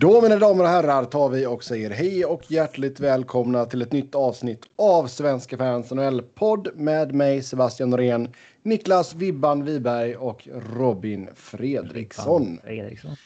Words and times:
Då 0.00 0.22
mina 0.22 0.36
damer 0.36 0.64
och 0.64 0.70
herrar 0.70 1.04
tar 1.04 1.28
vi 1.28 1.46
och 1.46 1.64
säger 1.64 1.90
hej 1.90 2.24
och 2.24 2.50
hjärtligt 2.50 3.00
välkomna 3.00 3.64
till 3.64 3.82
ett 3.82 3.92
nytt 3.92 4.14
avsnitt 4.14 4.62
av 4.76 5.06
Svenska 5.06 5.56
fans 5.56 5.90
NHL-podd 5.90 6.68
med 6.74 7.14
mig 7.14 7.42
Sebastian 7.42 7.90
Norén, 7.90 8.28
Niklas 8.62 9.14
Vibban 9.14 9.64
Wiberg 9.64 10.16
och 10.16 10.48
Robin 10.76 11.28
Fredriksson. 11.34 12.42
Ribban 12.42 12.60
Fredriksson. 12.64 13.16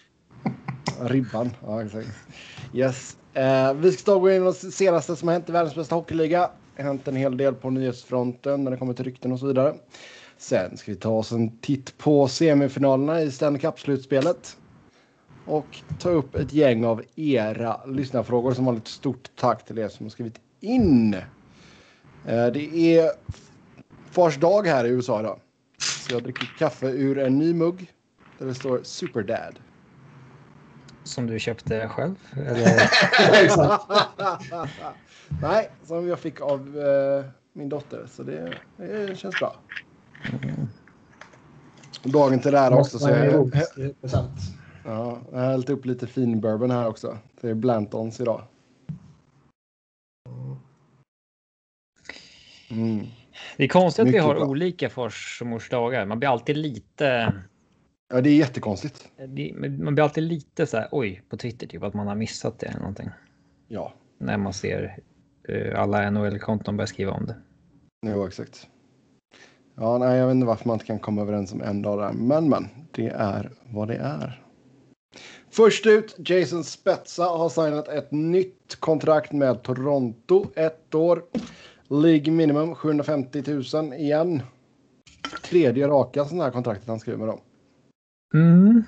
Ribban, 1.01 1.51
ja 1.67 1.85
exakt. 1.85 2.09
Yes. 2.75 3.17
Eh, 3.35 3.75
vi 3.75 3.93
ska 3.93 4.15
gå 4.15 4.31
in 4.31 4.43
på 4.43 4.51
det 4.63 4.73
senaste 4.73 5.17
som 5.17 5.29
har 5.29 5.33
hänt 5.33 5.49
i 5.49 5.53
världens 5.53 5.75
bästa 5.75 5.95
hockeyliga. 5.95 6.51
Det 6.77 6.83
har 6.83 6.89
hänt 6.89 7.09
en 7.09 7.17
hel 7.17 7.37
del 7.37 7.55
på 7.55 7.71
nyhetsfronten 7.71 8.65
när 8.65 8.71
det 8.71 8.77
kommer 8.77 8.95
till 8.95 9.05
rykten 9.05 9.33
och 9.33 9.39
så 9.39 9.47
vidare. 9.47 9.75
Sen 10.39 10.77
ska 10.77 10.93
vi 10.93 10.99
ta 10.99 11.11
oss 11.11 11.33
en 11.33 11.59
titt 11.59 11.99
på 11.99 12.29
semifinalerna 12.29 13.23
i 13.23 13.31
Stanley 13.31 13.61
Cup-slutspelet. 13.61 14.57
Och 15.47 15.83
ta 15.99 16.11
upp 16.11 16.35
ett 16.35 16.53
gäng 16.53 16.85
av 16.85 17.03
era 17.17 17.85
lyssnarfrågor 17.87 18.55
som 18.55 18.67
har 18.67 18.77
ett 18.77 18.89
stort 18.89 19.31
tack 19.37 19.65
till 19.65 19.79
er 19.79 19.89
som 19.89 20.07
har 20.07 20.11
skrivit 20.11 20.41
in. 20.61 21.15
Eh, 22.25 22.47
Det 22.47 22.97
är 22.99 23.11
fars 24.11 24.37
dag 24.37 24.67
här 24.67 24.85
i 24.85 24.89
USA 24.89 25.21
idag. 25.21 25.41
Så 25.79 26.15
jag 26.15 26.23
dricker 26.23 26.47
kaffe 26.59 26.87
ur 26.87 27.19
en 27.19 27.39
ny 27.39 27.55
mugg 27.55 27.91
där 28.39 28.47
det 28.47 28.55
står 28.55 28.81
Superdad. 28.83 29.59
Som 31.05 31.27
du 31.27 31.39
köpte 31.39 31.89
själv? 31.89 32.15
Nej, 35.43 35.71
som 35.85 36.09
jag 36.09 36.19
fick 36.19 36.41
av 36.41 36.79
eh, 36.79 37.25
min 37.53 37.69
dotter. 37.69 38.07
Så 38.07 38.23
det, 38.23 38.53
det 38.77 39.19
känns 39.19 39.39
bra. 39.39 39.57
Dagen 42.05 42.41
till 42.41 42.53
det 42.53 42.59
här 42.59 42.73
också. 42.73 42.99
Så 42.99 43.09
jag. 43.09 43.51
Ja, 44.85 45.21
jag 45.33 45.39
har 45.39 45.47
hällt 45.47 45.71
upp 45.71 45.85
lite 45.85 46.07
fin 46.07 46.41
bourbon 46.41 46.71
här 46.71 46.89
också. 46.89 47.19
Det 47.41 47.49
är 47.51 47.55
Blantons 47.55 48.21
idag. 48.21 48.43
Mm. 52.71 53.07
Det 53.57 53.65
är 53.65 53.69
konstigt 53.69 54.01
att 54.03 54.07
vi 54.09 54.11
Mycket 54.13 54.25
har 54.25 54.35
bra. 54.35 54.45
olika 54.47 54.91
fars 54.91 55.39
och 55.41 55.47
mors 55.47 55.69
dagar. 55.71 56.07
Man 56.07 56.19
blir 56.19 56.29
alltid 56.29 56.57
lite... 56.57 57.35
Ja, 58.15 58.21
det 58.21 58.31
är 58.31 58.37
jättekonstigt. 58.37 59.09
det- 59.29 59.55
Man 59.79 59.95
blir 59.95 60.05
alltid 60.05 60.25
lite 60.25 60.67
så 60.67 60.77
här, 60.77 60.89
oj, 60.91 61.23
på 61.29 61.37
Twitter, 61.37 61.67
typ 61.67 61.83
att 61.83 61.95
man 61.95 62.07
har 62.07 62.15
missat 62.15 62.59
det 62.59 62.67
eller 62.67 62.79
någonting. 62.81 63.09
Ja, 63.69 63.93
När 64.19 64.39
man 64.39 64.53
ser 64.53 64.99
eh, 65.49 65.81
alla 65.81 66.11
NHL-konton 66.11 66.77
börja 66.77 66.87
skriva 66.87 67.13
om 67.13 67.27
det. 67.27 67.37
jo, 68.07 68.27
exakt. 68.27 68.69
Ja, 69.75 69.99
nej, 69.99 70.19
jag 70.19 70.27
vet 70.27 70.35
inte 70.35 70.47
varför 70.47 70.67
man 70.69 70.75
inte 70.75 70.87
kan 70.87 70.99
komma 70.99 71.23
överens 71.23 71.53
om 71.53 71.63
en 71.63 71.83
dag 71.83 71.99
där. 71.99 72.13
Men, 72.13 72.49
men, 72.49 72.69
det 72.91 73.07
är 73.09 73.51
vad 73.65 73.89
det 73.89 73.97
är. 73.97 74.43
Först 75.53 75.87
ut, 75.87 76.17
Jason 76.29 76.65
Spezza 76.65 77.25
har 77.25 77.49
signat 77.49 77.89
ett 77.89 78.11
nytt 78.13 78.77
kontrakt 78.81 79.33
med 79.33 79.63
Toronto. 79.63 80.47
Ett 80.57 80.95
år. 80.95 81.23
League 81.89 82.33
minimum 82.33 82.75
750 82.75 83.43
000 83.75 83.93
igen. 83.95 84.43
Tredje 85.45 85.89
raka 85.89 86.25
sådana 86.25 86.45
här 86.45 86.51
kontraktet 86.51 86.89
han 86.89 87.01
skriver 87.01 87.19
med 87.19 87.29
dem. 87.29 87.41
Mm. 88.35 88.85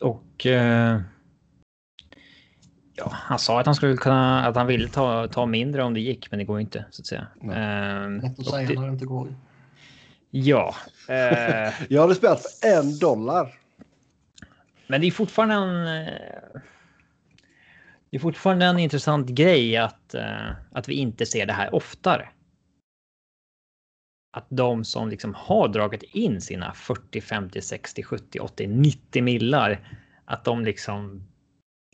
Och... 0.00 0.46
Eh, 0.46 1.00
ja, 2.94 3.10
han 3.12 3.38
sa 3.38 3.60
att 3.60 3.66
han 3.66 3.74
skulle 3.74 3.96
kunna... 3.96 4.46
Att 4.46 4.56
han 4.56 4.66
ville 4.66 4.88
ta, 4.88 5.28
ta 5.28 5.46
mindre 5.46 5.82
om 5.82 5.94
det 5.94 6.00
gick, 6.00 6.30
men 6.30 6.38
det 6.38 6.44
går 6.44 6.60
inte, 6.60 6.84
så 6.90 7.02
att 7.02 7.06
säga. 7.06 7.26
Nej. 7.40 7.56
Eh, 8.22 8.30
att 8.30 8.38
och 8.38 8.46
säga 8.46 8.68
det- 8.68 8.74
när 8.80 8.86
det 8.86 8.92
inte 8.92 9.06
går. 9.06 9.34
Ja. 10.30 10.74
Eh, 11.08 11.72
Jag 11.88 12.00
hade 12.00 12.14
spelat 12.14 12.40
för 12.42 12.68
en 12.78 12.98
dollar. 12.98 13.60
Men 14.94 15.00
det 15.00 15.06
är 15.06 15.10
fortfarande 15.10 15.54
en... 15.54 15.86
eh, 15.86 16.60
Det 18.10 18.16
är 18.16 18.18
fortfarande 18.18 18.64
en 18.66 18.78
intressant 18.78 19.28
grej 19.28 19.76
att, 19.76 20.14
eh, 20.14 20.50
att 20.72 20.88
vi 20.88 20.94
inte 20.94 21.26
ser 21.26 21.46
det 21.46 21.52
här 21.52 21.74
oftare. 21.74 22.28
Att 24.36 24.46
de 24.48 24.84
som 24.84 25.08
liksom 25.08 25.34
har 25.34 25.68
dragit 25.68 26.02
in 26.02 26.40
sina 26.40 26.72
40, 26.74 27.20
50, 27.20 27.60
60, 27.62 28.02
70, 28.02 28.38
80, 28.40 28.66
90 28.66 29.22
millar. 29.22 29.88
Att 30.24 30.44
de 30.44 30.64
liksom 30.64 31.28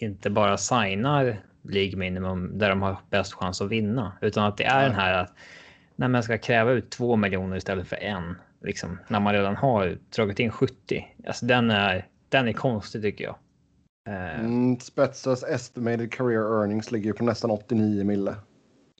inte 0.00 0.30
bara 0.30 0.56
signar 0.56 1.42
League 1.64 1.96
minimum 1.96 2.58
där 2.58 2.68
de 2.68 2.82
har 2.82 2.98
bäst 3.10 3.32
chans 3.32 3.60
att 3.60 3.70
vinna. 3.70 4.12
Utan 4.20 4.44
att 4.44 4.56
det 4.56 4.64
är 4.64 4.82
den 4.82 4.94
här 4.94 5.12
att 5.14 5.34
när 5.96 6.08
man 6.08 6.22
ska 6.22 6.38
kräva 6.38 6.70
ut 6.70 6.90
två 6.90 7.16
miljoner 7.16 7.56
istället 7.56 7.88
för 7.88 7.96
en. 7.96 8.36
Liksom, 8.62 8.98
när 9.08 9.20
man 9.20 9.32
redan 9.32 9.56
har 9.56 9.98
dragit 10.16 10.38
in 10.38 10.50
70. 10.50 11.06
Alltså 11.26 11.46
den 11.46 11.70
är, 11.70 12.06
den 12.30 12.48
är 12.48 12.52
konstig 12.52 13.02
tycker 13.02 13.24
jag. 13.24 13.36
Eh, 14.08 14.40
Mm, 14.40 14.80
Spezzas 14.80 15.42
estimated 15.42 16.12
career 16.12 16.60
earnings 16.60 16.92
ligger 16.92 17.12
på 17.12 17.24
nästan 17.24 17.50
89 17.50 18.04
mille. 18.04 18.36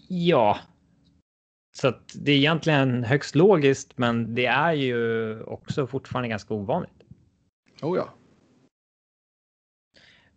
Ja. 0.08 0.58
Så 1.76 1.88
att 1.88 2.12
det 2.14 2.32
är 2.32 2.36
egentligen 2.36 3.04
högst 3.04 3.34
logiskt, 3.34 3.98
men 3.98 4.34
det 4.34 4.46
är 4.46 4.72
ju 4.72 5.42
också 5.42 5.86
fortfarande 5.86 6.28
ganska 6.28 6.54
ovanligt. 6.54 7.02
Oh 7.82 7.96
ja. 7.96 8.08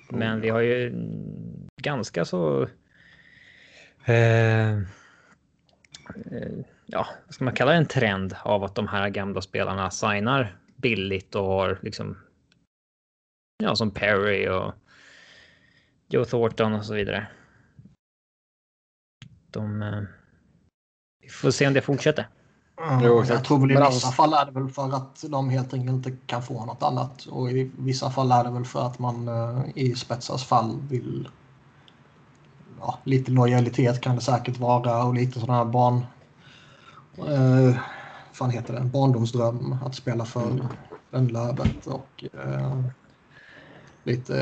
Men 0.09 0.41
vi 0.41 0.49
har 0.49 0.59
ju 0.59 0.93
ganska 1.81 2.25
så. 2.25 2.67
Eh, 4.05 4.71
eh, 4.71 4.81
ja, 6.85 7.07
vad 7.25 7.35
ska 7.35 7.43
man 7.43 7.55
kalla 7.55 7.71
det 7.71 7.77
en 7.77 7.85
trend 7.85 8.35
av 8.43 8.63
att 8.63 8.75
de 8.75 8.87
här 8.87 9.09
gamla 9.09 9.41
spelarna 9.41 9.91
signar 9.91 10.57
billigt 10.75 11.35
och 11.35 11.43
har 11.43 11.79
liksom. 11.81 12.17
Ja, 13.57 13.75
som 13.75 13.91
Perry 13.91 14.47
och. 14.47 14.73
Joe 16.13 16.25
Thornton 16.25 16.73
och 16.73 16.85
så 16.85 16.93
vidare. 16.93 17.27
De. 19.51 19.81
Eh, 19.81 20.01
vi 21.21 21.29
får 21.29 21.51
se 21.51 21.67
om 21.67 21.73
det 21.73 21.81
fortsätter. 21.81 22.27
Jo, 23.03 23.19
exakt. 23.19 23.29
jag 23.29 23.45
tror 23.45 23.59
väl 23.59 23.71
i 23.71 23.73
vissa 23.73 23.85
alltså- 23.85 24.07
fall 24.11 24.33
är 24.33 24.45
det 24.45 24.51
väl 24.51 24.69
för 24.69 24.95
att 24.95 25.23
de 25.29 25.49
helt 25.49 25.73
enkelt 25.73 25.91
inte 25.95 26.11
kan 26.25 26.43
få 26.43 26.65
något 26.65 26.83
annat. 26.83 27.25
Och 27.25 27.51
i 27.51 27.71
vissa 27.77 28.09
fall 28.11 28.31
är 28.31 28.43
det 28.43 28.49
väl 28.49 28.65
för 28.65 28.85
att 28.87 28.99
man 28.99 29.27
eh, 29.27 29.61
i 29.75 29.95
Spetsas 29.95 30.43
fall 30.43 30.79
vill... 30.89 31.29
Ja, 32.79 32.99
lite 33.03 33.31
lojalitet 33.31 34.01
kan 34.01 34.15
det 34.15 34.21
säkert 34.21 34.57
vara 34.57 35.03
och 35.03 35.13
lite 35.13 35.39
sådana 35.39 35.57
här 35.57 35.65
barn... 35.65 36.05
Eh, 37.17 37.77
fan 38.33 38.49
heter 38.49 38.73
det? 38.73 38.81
Barndomsdröm 38.81 39.77
att 39.85 39.95
spela 39.95 40.25
för 40.25 40.51
Mm. 40.51 40.67
Rönnlövet 41.11 41.87
och 41.87 42.23
eh, 42.33 42.83
lite... 44.03 44.37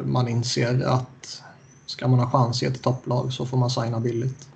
Eh, 0.00 0.06
man 0.06 0.28
inser 0.28 0.86
att 0.86 1.42
ska 1.86 2.08
man 2.08 2.18
ha 2.18 2.30
chans 2.30 2.62
i 2.62 2.66
ett 2.66 2.82
topplag 2.82 3.32
så 3.32 3.46
får 3.46 3.56
man 3.58 3.70
signa 3.70 4.00
billigt. 4.00 4.48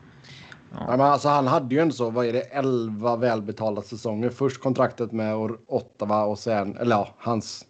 Ja, 0.72 0.84
men 0.88 1.00
alltså, 1.00 1.28
han 1.28 1.46
hade 1.46 1.74
ju 1.74 1.80
ändå 1.80 1.94
så, 1.94 2.10
vad 2.10 2.26
är 2.26 2.32
det, 2.32 2.40
11 2.40 3.16
välbetalda 3.16 3.82
säsonger. 3.82 4.30
Först 4.30 4.62
kontraktet 4.62 5.12
med 5.12 5.34
Ottawa 5.66 6.24
och 6.24 6.38
sen, 6.38 6.76
eller 6.76 6.96
ja, 6.96 7.08
hans... 7.18 7.66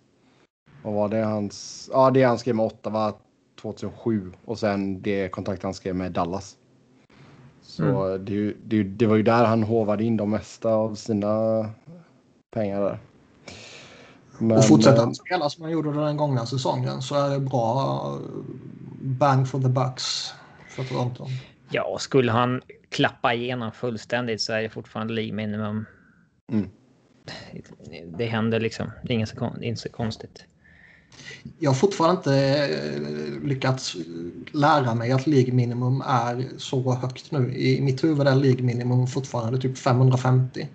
Vad 0.83 0.95
var 0.95 1.09
det? 1.09 1.25
Hans... 1.25 1.89
Ja, 1.93 2.11
det 2.11 2.23
han 2.23 2.39
skrev 2.39 2.55
med 2.57 2.67
Ottawa 2.67 3.13
2007 3.61 4.33
och 4.45 4.59
sen 4.59 5.03
det 5.03 5.29
kontrakt 5.29 5.63
han 5.63 5.75
skrev 5.75 5.95
med 5.97 6.13
Dallas. 6.13 6.57
Så 7.63 8.17
det, 8.19 8.33
ju- 8.33 8.57
det, 8.65 8.77
ju- 8.77 8.85
det 8.85 9.07
var 9.07 9.17
ju 9.17 9.23
där 9.23 9.45
han 9.45 9.63
hovade 9.63 10.05
in 10.05 10.17
de 10.17 10.31
mesta 10.31 10.69
av 10.69 10.95
sina 10.95 11.67
pengar 12.55 12.81
där. 12.81 12.99
Men, 14.41 14.57
och 14.59 14.65
fortsätter 14.65 14.97
eh, 14.97 15.05
han 15.05 15.15
spela 15.15 15.51
som 15.51 15.63
han 15.63 15.73
gjorde 15.73 16.05
den 16.05 16.17
gångna 16.17 16.47
säsongen 16.47 17.03
så 17.03 17.15
är 17.15 17.31
det 17.31 17.41
bra 17.41 18.03
eh, 18.15 18.21
bang 19.01 19.49
for 19.49 19.61
the 19.61 19.69
bucks 19.69 20.33
för 20.69 20.85
Toronto. 20.85 21.27
Ja, 21.71 21.97
skulle 22.01 22.33
han 22.33 22.61
klappa 22.89 23.35
igenom 23.35 23.73
fullständigt 23.73 24.41
så 24.41 24.53
är 24.53 24.63
det 24.63 24.69
fortfarande 24.69 25.15
League 25.15 25.33
minimum. 25.33 25.87
Mm. 26.53 26.69
Det 28.19 28.27
händer 28.27 28.61
liksom. 28.61 28.91
Det 29.03 29.13
är 29.13 29.15
inget 29.15 29.29
så, 29.29 29.53
inte 29.61 29.81
så 29.81 29.89
konstigt. 29.89 30.45
Jag 31.59 31.71
har 31.71 31.75
fortfarande 31.75 32.17
inte 32.17 32.35
eh, 32.65 33.49
lyckats 33.49 33.97
lära 34.53 34.95
mig 34.95 35.13
att 35.13 35.27
League 35.27 35.55
minimum 35.55 36.03
är 36.07 36.49
så 36.57 36.95
högt 36.95 37.31
nu. 37.31 37.55
I 37.55 37.81
mitt 37.81 38.05
huvud 38.05 38.27
är 38.27 38.35
League 38.35 38.63
minimum 38.63 39.07
fortfarande 39.07 39.61
typ 39.61 39.79
550. 39.79 40.69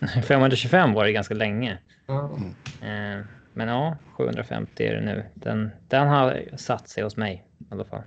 525 0.24 0.92
var 0.92 1.04
det 1.04 1.12
ganska 1.12 1.34
länge. 1.34 1.78
Mm. 2.08 3.18
Eh, 3.18 3.24
Men 3.54 3.68
ja, 3.68 3.96
750 4.12 4.84
är 4.84 4.94
det 4.94 5.00
nu. 5.00 5.24
Den, 5.34 5.70
den 5.88 6.08
har 6.08 6.42
satt 6.56 6.88
sig 6.88 7.02
hos 7.02 7.16
mig 7.16 7.44
i 7.58 7.64
alla 7.70 7.84
fall. 7.84 8.02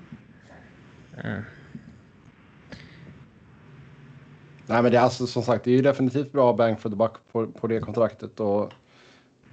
Eh, 1.24 1.39
Nej, 4.69 4.83
men 4.83 4.91
det 4.91 4.97
är 4.97 5.01
alltså 5.01 5.27
som 5.27 5.44
sagt, 5.44 5.63
det 5.63 5.71
är 5.71 5.75
ju 5.75 5.81
definitivt 5.81 6.31
bra 6.31 6.53
bang 6.53 6.80
for 6.80 6.89
the 6.89 6.95
buck 6.95 7.13
på, 7.31 7.47
på 7.47 7.68
det 7.68 7.80
kontraktet 7.80 8.39
och 8.39 8.74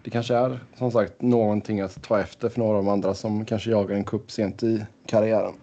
det 0.02 0.10
kanske 0.10 0.34
är 0.34 0.58
som 0.78 0.90
sagt 0.90 1.22
någonting 1.22 1.80
att 1.80 2.02
ta 2.02 2.20
efter 2.20 2.48
för 2.48 2.58
några 2.58 2.78
av 2.78 2.84
de 2.84 2.90
andra 2.92 3.14
som 3.14 3.44
kanske 3.44 3.70
jagar 3.70 3.96
en 3.96 4.04
kupp 4.04 4.30
sent 4.30 4.62
i 4.62 4.86
karriären. 5.06 5.54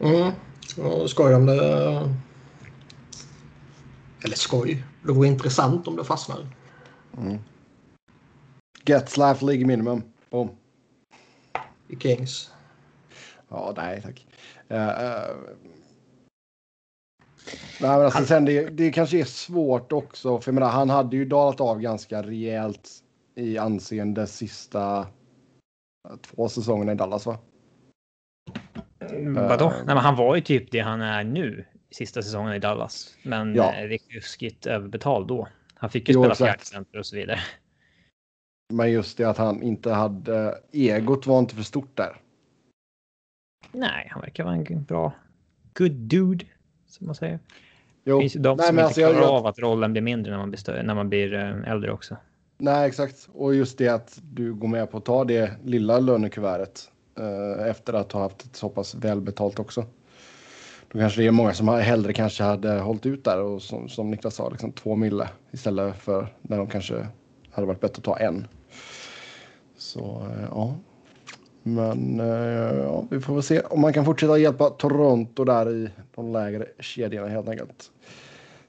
Mm. 0.00 0.32
Och 0.78 1.10
skoj 1.10 1.34
om 1.34 1.46
det... 1.46 2.14
Eller 4.24 4.36
skoj. 4.36 4.84
Det 5.02 5.12
vore 5.12 5.28
intressant 5.28 5.88
om 5.88 5.96
det 5.96 6.04
fastnar. 6.04 6.46
Gets 8.84 9.16
life 9.16 9.44
league 9.44 9.66
minimum. 9.66 10.02
Boom. 10.30 10.50
i 11.88 11.96
Kings. 11.96 12.50
Ja, 13.48 13.74
nej 13.76 14.02
tack. 14.02 14.26
Uh, 14.70 14.76
uh, 14.76 15.36
nej, 17.80 17.90
men 17.90 17.90
alltså, 17.90 18.24
sen 18.24 18.44
det, 18.44 18.68
det 18.68 18.92
kanske 18.92 19.20
är 19.20 19.24
svårt 19.24 19.92
också. 19.92 20.40
För 20.40 20.50
jag 20.50 20.54
menar, 20.54 20.70
han 20.70 20.90
hade 20.90 21.16
ju 21.16 21.24
dalat 21.24 21.60
av 21.60 21.80
ganska 21.80 22.22
rejält 22.22 22.90
i 23.34 23.58
anseende 23.58 24.26
sista 24.26 25.06
två 26.20 26.48
säsongerna 26.48 26.92
i 26.92 26.94
Dallas 26.94 27.26
va? 27.26 27.38
Vadå? 29.24 29.64
Uh, 29.64 29.72
Nej, 29.72 29.84
men 29.86 29.96
han 29.96 30.16
var 30.16 30.34
ju 30.36 30.40
typ 30.40 30.70
det 30.70 30.80
han 30.80 31.00
är 31.00 31.24
nu 31.24 31.64
sista 31.92 32.22
säsongen 32.22 32.54
i 32.54 32.58
Dallas. 32.58 33.16
Men 33.22 33.54
ja. 33.54 33.74
Eh, 33.74 33.98
ruskigt 34.08 34.66
överbetald 34.66 35.28
då. 35.28 35.48
Han 35.74 35.90
fick 35.90 36.08
ju 36.08 36.14
jo, 36.14 36.22
spela 36.22 36.34
fjärdecenter 36.34 36.98
och 36.98 37.06
så 37.06 37.16
vidare. 37.16 37.40
Men 38.72 38.92
just 38.92 39.18
det 39.18 39.24
att 39.24 39.38
han 39.38 39.62
inte 39.62 39.92
hade... 39.92 40.58
Egot 40.72 41.26
var 41.26 41.38
inte 41.38 41.54
för 41.54 41.62
stort 41.62 41.96
där. 41.96 42.16
Nej, 43.72 44.08
han 44.10 44.20
verkar 44.20 44.44
vara 44.44 44.54
en 44.54 44.84
bra... 44.84 45.12
Good 45.74 45.92
dude, 45.92 46.44
som 46.86 47.06
man 47.06 47.14
säger. 47.14 47.38
Jo. 48.04 48.16
Det 48.16 48.22
finns 48.22 48.36
ju 48.36 48.40
de 48.40 48.56
Nej, 48.56 48.66
som 48.66 48.74
inte 48.74 48.84
alltså, 48.84 49.00
klarar 49.00 49.20
jag... 49.20 49.30
av 49.30 49.46
att 49.46 49.58
rollen 49.58 49.92
blir 49.92 50.02
mindre 50.02 50.32
när 50.32 50.38
man 50.38 50.50
blir, 50.50 50.58
större, 50.58 50.82
när 50.82 50.94
man 50.94 51.08
blir 51.08 51.34
eh, 51.34 51.70
äldre 51.72 51.92
också. 51.92 52.16
Nej, 52.58 52.88
exakt. 52.88 53.28
Och 53.32 53.54
just 53.54 53.78
det 53.78 53.88
att 53.88 54.20
du 54.22 54.54
går 54.54 54.68
med 54.68 54.90
på 54.90 54.96
att 54.96 55.04
ta 55.04 55.24
det 55.24 55.52
lilla 55.64 55.98
lönekuvertet 55.98 56.90
eh, 57.18 57.66
efter 57.66 57.92
att 57.92 58.12
ha 58.12 58.20
haft 58.20 58.44
ett 58.44 58.56
så 58.56 58.68
pass 58.68 58.94
välbetalt 58.94 59.58
också. 59.58 59.84
Då 60.92 60.98
kanske 60.98 61.20
det 61.20 61.26
är 61.26 61.30
många 61.30 61.54
som 61.54 61.68
hellre 61.68 62.12
kanske 62.12 62.42
hade 62.42 62.80
hållit 62.80 63.06
ut 63.06 63.24
där 63.24 63.42
och 63.42 63.62
som, 63.62 63.88
som 63.88 64.10
Niklas 64.10 64.34
sa, 64.34 64.48
liksom 64.48 64.72
två 64.72 64.96
mille 64.96 65.28
istället 65.50 65.96
för 65.96 66.26
när 66.42 66.58
de 66.58 66.66
kanske 66.66 67.06
hade 67.50 67.66
varit 67.66 67.80
bättre 67.80 67.98
att 67.98 68.04
ta 68.04 68.16
en. 68.18 68.46
Så 69.76 70.00
eh, 70.00 70.44
ja. 70.50 70.74
Men 71.62 72.20
eh, 72.20 72.78
ja, 72.78 73.04
vi 73.10 73.20
får 73.20 73.34
väl 73.34 73.42
se 73.42 73.60
om 73.60 73.80
man 73.80 73.92
kan 73.92 74.04
fortsätta 74.04 74.38
hjälpa 74.38 74.70
Toronto 74.70 75.44
där 75.44 75.70
i 75.70 75.90
de 76.14 76.32
lägre 76.32 76.66
kedjorna 76.80 77.28
helt 77.28 77.48
enkelt. 77.48 77.90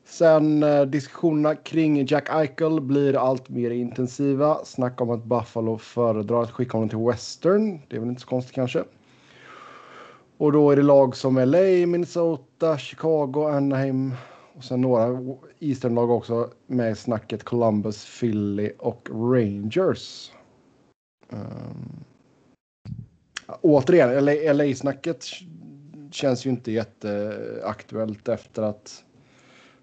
Sen 0.06 0.64
eh, 0.64 0.82
diskussionerna 0.82 1.56
kring 1.56 2.06
Jack 2.06 2.30
Eichel 2.30 2.82
blir 2.82 3.16
allt 3.16 3.50
mer 3.50 3.72
intensiva. 3.72 4.58
Snack 4.66 5.02
om 5.02 5.10
att 5.10 5.24
Buffalo 5.24 5.78
föredrar 5.78 6.44
att 6.44 6.52
skicka 6.52 6.78
honom 6.78 6.90
till 6.90 7.06
Western. 7.08 7.82
Det 7.88 7.96
är 7.96 8.00
väl 8.00 8.10
inte 8.10 8.22
så 8.22 8.28
konstigt 8.28 8.56
kanske. 8.56 8.84
Och 10.44 10.52
då 10.52 10.72
är 10.72 10.76
det 10.76 10.82
lag 10.82 11.16
som 11.16 11.36
LA, 11.36 11.88
Minnesota, 11.88 12.78
Chicago, 12.78 13.50
Anaheim 13.50 14.16
och 14.54 14.64
sen 14.64 14.82
några 14.82 15.20
Eastern-lag 15.60 16.12
också 16.12 16.50
med 16.68 16.92
i 16.92 16.96
snacket 16.96 17.44
Columbus, 17.44 18.20
Philly 18.20 18.72
och 18.80 19.10
Rangers. 19.12 20.32
Um, 21.30 22.04
återigen, 23.62 24.26
LA-snacket 24.58 25.26
känns 26.12 26.46
ju 26.46 26.50
inte 26.50 26.72
jätteaktuellt 26.72 28.28
efter 28.28 28.64
att 28.64 29.04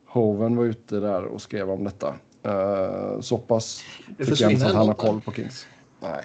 Hoven 0.06 0.56
var 0.56 0.64
ute 0.64 1.00
där 1.00 1.24
och 1.24 1.42
skrev 1.42 1.70
om 1.70 1.84
detta. 1.84 2.14
Uh, 2.46 3.20
så 3.20 3.38
pass 3.38 3.82
tycker 4.18 4.42
jag 4.42 4.52
inte 4.52 4.66
att 4.66 4.74
han 4.74 4.86
har 4.86 4.94
koll 4.94 5.20
på 5.20 5.32
Kings. 5.32 5.66
Nej. 6.00 6.24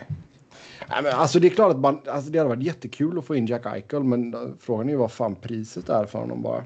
Nej, 0.90 1.04
men 1.04 1.14
alltså 1.14 1.40
det 1.40 1.48
är 1.48 1.50
klart 1.50 1.72
att 1.72 1.80
man, 1.80 2.02
alltså 2.08 2.32
det 2.32 2.38
hade 2.38 2.50
varit 2.50 2.64
jättekul 2.64 3.18
att 3.18 3.26
få 3.26 3.36
in 3.36 3.46
Jack 3.46 3.66
Eichel, 3.66 4.04
men 4.04 4.36
uh, 4.36 4.54
frågan 4.60 4.88
är 4.88 4.92
ju 4.92 4.98
vad 4.98 5.12
fan 5.12 5.36
priset 5.36 5.90
är 5.90 6.06
för 6.06 6.20
honom 6.20 6.42
bara. 6.42 6.64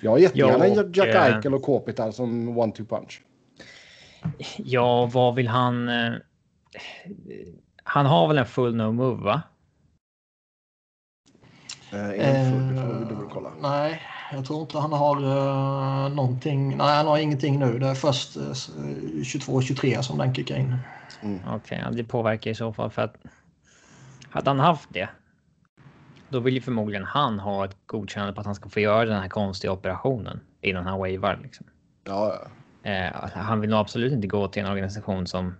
Jag 0.00 0.10
har 0.10 0.18
jättegärna 0.18 0.66
jo, 0.66 0.90
Jack 0.94 1.08
eh, 1.08 1.22
Eichel 1.22 1.54
och 1.54 1.62
Kopitar 1.62 2.10
som 2.10 2.58
one-two 2.58 2.86
punch. 2.86 3.22
Ja, 4.56 5.10
vad 5.12 5.34
vill 5.34 5.48
han? 5.48 5.88
Eh, 5.88 6.12
han 7.84 8.06
har 8.06 8.28
väl 8.28 8.38
en 8.38 8.46
full 8.46 8.74
no 8.74 8.92
move, 8.92 9.24
va? 9.24 9.42
Eh, 11.92 12.28
en 12.28 12.52
full, 12.52 12.76
det 12.76 12.82
får 12.82 12.98
vi 12.98 13.04
dubbelkolla. 13.04 13.50
Nej, 13.60 14.02
jag 14.32 14.46
tror 14.46 14.60
inte 14.60 14.78
han 14.78 14.92
har 14.92 15.16
uh, 15.16 16.14
någonting. 16.14 16.76
Nej, 16.76 16.96
han 16.96 17.06
har 17.06 17.18
ingenting 17.18 17.58
nu. 17.58 17.78
Det 17.78 17.86
är 17.86 17.94
först 17.94 18.36
uh, 18.36 18.42
22-23 18.42 20.02
som 20.02 20.18
den 20.18 20.34
kickar 20.34 20.56
in. 20.56 20.76
Mm. 21.22 21.40
Okej, 21.48 21.80
okay, 21.84 21.96
det 21.96 22.04
påverkar 22.04 22.50
i 22.50 22.54
så 22.54 22.72
fall 22.72 22.90
för 22.90 23.02
att 23.02 23.16
hade 24.30 24.50
han 24.50 24.60
haft 24.60 24.88
det. 24.92 25.08
Då 26.28 26.40
vill 26.40 26.54
ju 26.54 26.60
förmodligen 26.60 27.04
han 27.04 27.38
ha 27.38 27.64
ett 27.64 27.76
godkännande 27.86 28.34
på 28.34 28.40
att 28.40 28.46
han 28.46 28.54
ska 28.54 28.68
få 28.68 28.80
göra 28.80 29.04
den 29.04 29.20
här 29.20 29.28
konstiga 29.28 29.72
operationen 29.72 30.40
innan 30.60 30.86
han 30.86 30.98
wavar. 30.98 31.40
Liksom. 31.42 31.66
Ja, 32.04 32.34
ja. 32.82 32.90
Eh, 32.90 33.12
han 33.34 33.60
vill 33.60 33.70
nog 33.70 33.78
absolut 33.78 34.12
inte 34.12 34.26
gå 34.26 34.48
till 34.48 34.62
en 34.62 34.68
organisation 34.68 35.26
som 35.26 35.54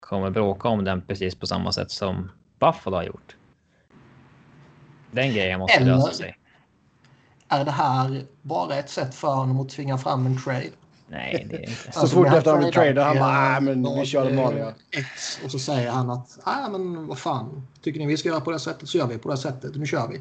kommer 0.00 0.30
bråka 0.30 0.68
om 0.68 0.84
den 0.84 1.02
precis 1.02 1.34
på 1.34 1.46
samma 1.46 1.72
sätt 1.72 1.90
som 1.90 2.30
Buffalo 2.58 2.96
har 2.96 3.04
gjort. 3.04 3.36
Den 5.10 5.32
grejen 5.32 5.60
måste 5.60 5.80
Eller, 5.80 5.96
lösa 5.96 6.12
sig. 6.12 6.38
Är 7.48 7.64
det 7.64 7.70
här 7.70 8.22
bara 8.42 8.74
ett 8.74 8.90
sätt 8.90 9.14
för 9.14 9.34
honom 9.34 9.60
att 9.60 9.68
tvinga 9.68 9.98
fram 9.98 10.26
en 10.26 10.38
trade? 10.38 10.70
Nej, 11.14 11.46
det 11.50 11.56
är 11.56 11.60
inte. 11.60 11.92
så 11.92 12.00
alltså, 12.00 12.16
fort 12.16 12.26
efter 12.26 12.50
han 12.50 12.60
blir 12.60 12.70
tradad, 12.72 13.06
han 13.06 13.18
bara, 13.18 13.60
men 13.60 14.00
vi 14.00 14.06
kör 14.06 14.30
det 14.30 14.36
vanliga. 14.36 14.74
X, 14.90 15.40
och 15.44 15.50
så 15.50 15.58
säger 15.58 15.90
han 15.90 16.10
att, 16.10 16.38
nej 16.46 16.70
men 16.70 17.06
vad 17.06 17.18
fan, 17.18 17.66
tycker 17.82 18.00
ni 18.00 18.06
vi 18.06 18.16
ska 18.16 18.28
göra 18.28 18.40
på 18.40 18.50
det 18.50 18.58
sättet 18.58 18.88
så 18.88 18.98
gör 18.98 19.06
vi 19.06 19.18
på 19.18 19.30
det 19.30 19.36
sättet, 19.36 19.76
nu 19.76 19.86
kör 19.86 20.08
vi. 20.08 20.20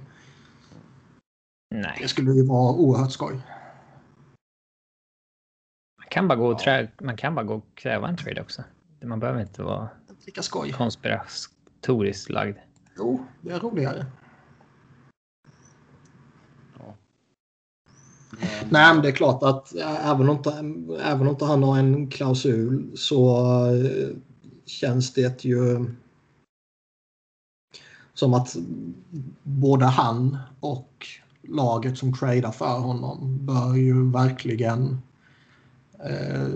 Nej. 1.75 1.97
Det 2.01 2.07
skulle 2.07 2.31
ju 2.31 2.45
vara 2.45 2.73
oerhört 2.73 3.11
skoj. 3.11 3.33
Man 5.99 6.07
kan 6.09 6.27
bara 6.27 6.35
gå 6.35 6.47
och, 6.47 6.59
trä, 6.59 6.91
man 7.01 7.17
kan 7.17 7.35
bara 7.35 7.45
gå 7.45 7.53
och 7.53 7.65
kräva 7.75 8.07
en 8.07 8.17
trade 8.17 8.41
också. 8.41 8.63
Man 9.03 9.19
behöver 9.19 9.41
inte 9.41 9.63
vara 9.63 9.89
Lika 10.25 10.41
skoj. 10.41 10.71
konspiratoriskt 10.71 12.29
lagd. 12.29 12.57
Jo, 12.97 13.25
det 13.41 13.51
är 13.51 13.59
roligare. 13.59 14.05
Nej, 18.69 18.93
men 18.93 19.01
det 19.01 19.07
är 19.07 19.11
klart 19.11 19.43
att 19.43 19.73
även 20.03 20.29
om, 20.29 20.37
inte, 20.37 20.51
även 21.03 21.21
om 21.21 21.27
inte 21.27 21.45
han 21.45 21.63
har 21.63 21.79
en 21.79 22.09
klausul 22.09 22.91
så 22.95 23.45
eh, 23.65 24.15
känns 24.65 25.13
det 25.13 25.45
ju 25.45 25.85
som 28.13 28.33
att 28.33 28.55
både 29.43 29.85
han 29.85 30.37
och 30.59 31.07
laget 31.41 31.97
som 31.97 32.13
tradar 32.13 32.51
för 32.51 32.79
honom 32.79 33.45
bör 33.45 33.75
ju 33.75 34.11
verkligen 34.11 35.01
eh, 36.03 36.49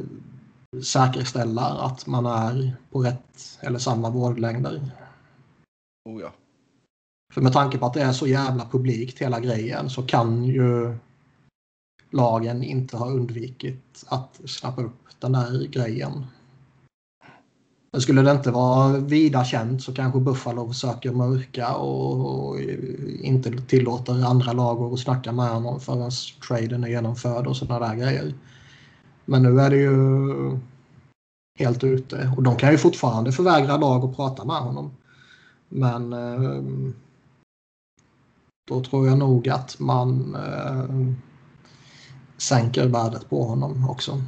säkerställa 0.84 1.62
att 1.62 2.08
man 2.08 2.26
är 2.26 2.76
på 2.92 3.00
rätt 3.00 3.60
eller 3.62 3.80
samma 3.80 4.10
våglängder. 4.10 4.92
Oh 6.10 6.22
ja. 6.22 6.34
För 7.34 7.42
med 7.42 7.54
tanke 7.54 7.78
på 7.78 7.86
att 7.86 7.94
det 7.94 8.02
är 8.02 8.14
så 8.14 8.28
jävla 8.28 8.66
publikt 8.66 9.20
hela 9.20 9.40
grejen 9.40 9.90
så 9.90 10.04
kan 10.04 10.44
ju 10.44 10.98
lagen 12.10 12.64
inte 12.64 12.98
har 12.98 13.12
undvikit 13.12 14.06
att 14.08 14.42
snappa 14.46 14.82
upp 14.82 15.08
den 15.20 15.32
där 15.32 15.68
grejen. 15.68 16.26
Men 17.92 18.02
skulle 18.02 18.22
det 18.22 18.32
inte 18.32 18.52
vara 18.52 18.98
vida 18.98 19.46
känt 19.46 19.84
så 19.84 19.94
kanske 19.94 20.20
Buffalo 20.20 20.68
försöker 20.68 21.12
mörka 21.12 21.76
och, 21.76 22.60
inte 23.22 23.52
tillåter 23.52 24.26
andra 24.26 24.54
lag 24.54 24.94
att 24.94 25.00
snacka 25.00 25.32
med 25.32 25.50
honom 25.50 25.80
förrän 25.80 26.12
traden 26.48 26.84
är 26.84 26.88
genomförd 26.88 27.48
och 27.48 27.58
sådana 27.58 27.88
där 27.88 27.96
grejer. 27.96 28.34
Men 29.26 29.44
nu 29.44 29.60
är 29.62 29.70
det 29.70 29.78
ju 29.78 30.60
helt 31.60 31.84
ute 31.84 32.34
och 32.38 32.44
de 32.44 32.56
kan 32.56 32.72
ju 32.72 32.78
fortfarande 32.78 33.32
förvägra 33.32 33.78
lag 33.78 34.06
att 34.06 34.16
prata 34.16 34.46
med 34.46 34.62
honom. 34.62 34.92
Men 35.70 36.14
ehm, 36.14 36.94
då 38.68 38.84
tror 38.84 39.08
jag 39.08 39.18
nog 39.18 39.50
att 39.50 39.80
man 39.80 40.36
eh, 40.36 41.14
sänker 42.38 42.88
värdet 42.88 43.30
på 43.30 43.44
honom 43.44 43.90
också. 43.90 44.22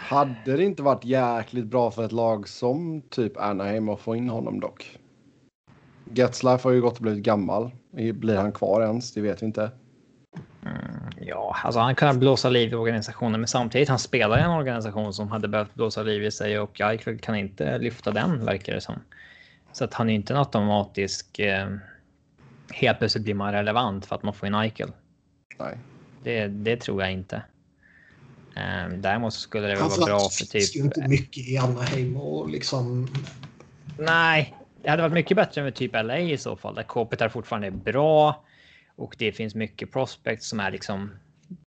Hade 0.00 0.56
det 0.56 0.64
inte 0.64 0.82
varit 0.82 1.04
jäkligt 1.04 1.66
bra 1.66 1.90
för 1.90 2.04
ett 2.04 2.12
lag 2.12 2.48
som 2.48 3.02
typ 3.10 3.36
Anaheim 3.36 3.88
att 3.88 4.00
få 4.00 4.16
in 4.16 4.28
honom 4.28 4.60
dock? 4.60 4.98
Getzlaff 6.12 6.64
har 6.64 6.70
ju 6.70 6.80
gått 6.80 6.96
och 6.96 7.02
blivit 7.02 7.22
gammal. 7.22 7.70
Blir 8.14 8.36
han 8.36 8.52
kvar 8.52 8.82
ens? 8.82 9.12
Det 9.12 9.20
vet 9.20 9.42
vi 9.42 9.46
inte. 9.46 9.70
Mm, 10.62 11.10
ja, 11.20 11.56
alltså 11.64 11.80
han 11.80 11.94
kan 11.94 12.18
blåsa 12.18 12.48
liv 12.48 12.72
i 12.72 12.74
organisationen, 12.74 13.40
men 13.40 13.48
samtidigt 13.48 13.88
han 13.88 13.98
spelar 13.98 14.38
i 14.38 14.42
en 14.42 14.50
organisation 14.50 15.12
som 15.12 15.28
hade 15.28 15.48
behövt 15.48 15.74
blåsa 15.74 16.02
liv 16.02 16.24
i 16.24 16.30
sig 16.30 16.58
och 16.58 16.80
Eichel 16.80 17.18
kan 17.18 17.36
inte 17.36 17.78
lyfta 17.78 18.10
den 18.10 18.44
verkar 18.44 18.74
det 18.74 18.80
som. 18.80 18.94
Så 19.72 19.84
att 19.84 19.94
han 19.94 20.10
är 20.10 20.14
inte 20.14 20.32
en 20.32 20.38
automatisk. 20.38 21.38
Eh, 21.38 21.68
helt 22.72 22.98
plötsligt 22.98 23.24
blir 23.24 23.34
man 23.34 23.52
relevant 23.52 24.06
för 24.06 24.16
att 24.16 24.22
man 24.22 24.34
får 24.34 24.46
in 24.46 24.54
Eichel. 24.54 24.92
Nej. 25.58 25.78
Det, 26.22 26.48
det 26.48 26.76
tror 26.76 27.02
jag 27.02 27.12
inte. 27.12 27.42
Um, 28.56 29.02
däremot 29.02 29.34
skulle 29.34 29.66
det 29.66 29.74
väl 29.74 29.88
vara 29.88 30.06
bra 30.06 30.18
för 30.18 30.44
typ... 30.44 30.52
Det 30.52 30.78
ju 30.78 30.84
inte 30.84 31.08
mycket 31.08 31.48
i 31.48 31.58
Anaheim 31.58 32.16
och 32.16 32.50
liksom... 32.50 33.08
Nej, 33.98 34.56
det 34.82 34.90
hade 34.90 35.02
varit 35.02 35.12
mycket 35.12 35.36
bättre 35.36 35.62
med 35.62 35.74
typ 35.74 35.92
LA 35.92 36.18
i 36.18 36.38
så 36.38 36.56
fall, 36.56 36.74
där 36.74 36.82
Kopitar 36.82 37.28
fortfarande 37.28 37.66
är 37.66 37.70
bra 37.70 38.44
och 38.96 39.14
det 39.18 39.32
finns 39.32 39.54
mycket 39.54 39.92
prospects 39.92 40.48
som 40.48 40.60
är 40.60 40.70
liksom 40.70 41.10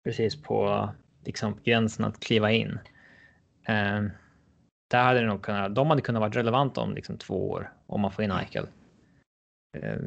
precis 0.03 0.41
på 0.41 0.89
liksom 1.25 1.57
gränsen 1.63 2.05
att 2.05 2.19
kliva 2.19 2.51
in. 2.51 2.79
Um, 3.67 4.11
där 4.87 5.03
hade 5.03 5.19
det 5.19 5.25
nog 5.25 5.41
kunnat, 5.41 5.75
de 5.75 5.89
hade 5.89 6.01
kunnat 6.01 6.19
vara 6.19 6.31
relevanta 6.31 6.81
om 6.81 6.95
liksom 6.95 7.17
två 7.17 7.51
år 7.51 7.73
om 7.87 8.01
man 8.01 8.11
får 8.11 8.23
in 8.23 8.31
Eichel. 8.31 8.67
Eh, 9.77 9.97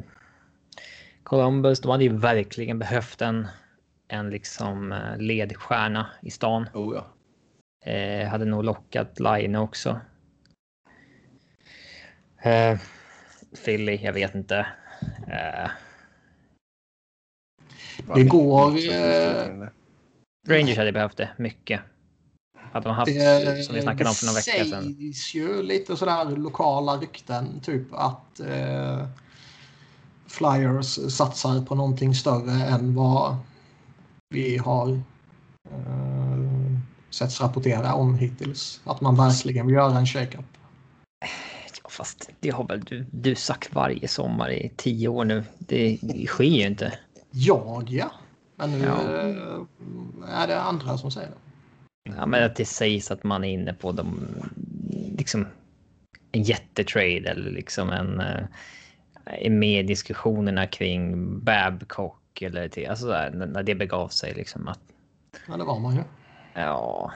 Columbus, 1.23 1.79
de 1.79 1.91
hade 1.91 2.03
ju 2.03 2.17
verkligen 2.17 2.79
behövt 2.79 3.21
en, 3.21 3.47
en 4.07 4.29
liksom 4.29 4.91
eh, 4.91 5.17
ledstjärna 5.17 6.07
i 6.21 6.31
stan. 6.31 6.69
Oh, 6.73 6.95
ja. 6.95 7.07
Eh, 7.91 8.27
hade 8.27 8.45
nog 8.45 8.63
lockat 8.63 9.19
Line 9.19 9.55
också. 9.55 9.99
Eh, 12.41 12.79
Philly, 13.65 13.99
jag 14.01 14.13
vet 14.13 14.35
inte. 14.35 14.67
Eh, 15.27 15.69
Det 18.15 18.23
går... 18.23 18.91
Eh, 18.91 19.67
Rangers 20.47 20.77
hade 20.77 20.91
behövt 20.91 21.17
det 21.17 21.29
mycket. 21.37 21.81
Hade 22.71 22.89
de 22.89 22.95
haft, 22.95 23.13
det, 23.13 23.63
som 23.65 23.75
vi 23.75 23.81
snackade 23.81 24.09
om 24.09 24.15
för 24.15 24.25
några 24.25 24.35
veckor 24.35 24.65
sedan. 24.65 24.95
Det 24.99 25.13
sägs 25.13 25.35
ju 25.35 25.63
lite 25.63 25.97
sådär 25.97 26.25
lokala 26.25 26.97
rykten, 26.97 27.59
typ 27.59 27.87
att 27.91 28.39
eh, 28.39 29.07
Flyers 30.27 31.13
satsar 31.13 31.65
på 31.65 31.75
någonting 31.75 32.15
större 32.15 32.51
än 32.51 32.95
vad 32.95 33.35
vi 34.29 34.57
har 34.57 34.89
eh, 35.69 36.39
setts 37.09 37.41
rapportera 37.41 37.93
om 37.93 38.15
hittills. 38.17 38.81
Att 38.83 39.01
man 39.01 39.15
verkligen 39.15 39.65
vill 39.65 39.75
göra 39.75 39.97
en 39.97 40.05
shake-up. 40.05 40.45
Ja, 41.83 41.89
fast 41.89 42.29
det 42.39 42.49
har 42.49 42.63
väl 42.67 42.81
du, 42.83 43.05
du 43.11 43.35
sagt 43.35 43.75
varje 43.75 44.07
sommar 44.07 44.49
i 44.51 44.71
tio 44.75 45.07
år 45.07 45.25
nu. 45.25 45.43
Det, 45.59 45.99
det 46.01 46.25
sker 46.27 46.43
ju 46.43 46.67
inte. 46.67 46.93
Jag 47.31 47.85
ja. 47.89 48.11
Men 48.55 48.71
nu 48.71 48.79
Ja. 48.85 49.01
eh, 49.01 50.39
är 50.41 50.47
det 50.47 50.61
andra 50.61 50.97
som 50.97 51.11
säger 51.11 51.27
det. 51.27 52.13
Ja, 52.17 52.25
men 52.25 52.43
att 52.43 52.55
det 52.55 52.65
sägs 52.65 53.11
att 53.11 53.23
man 53.23 53.43
är 53.43 53.49
inne 53.49 53.73
på 53.73 53.91
de, 53.91 54.19
liksom 55.17 55.47
en 56.31 56.43
jättetrade 56.43 57.29
eller 57.29 57.51
liksom 57.51 57.89
en 57.89 58.19
eh, 58.19 59.51
med 59.51 59.87
diskussionerna 59.87 60.67
kring 60.67 61.39
Babcock 61.39 62.21
eller 62.41 62.69
till, 62.69 62.89
alltså 62.89 63.07
där, 63.07 63.29
när 63.31 63.63
det 63.63 63.75
begav 63.75 64.07
sig 64.07 64.33
liksom 64.33 64.67
att 64.67 64.79
Men 65.47 65.59
det 65.59 65.65
var 65.65 65.79
man 65.79 65.95
ju. 65.95 66.01
ja. 66.53 67.11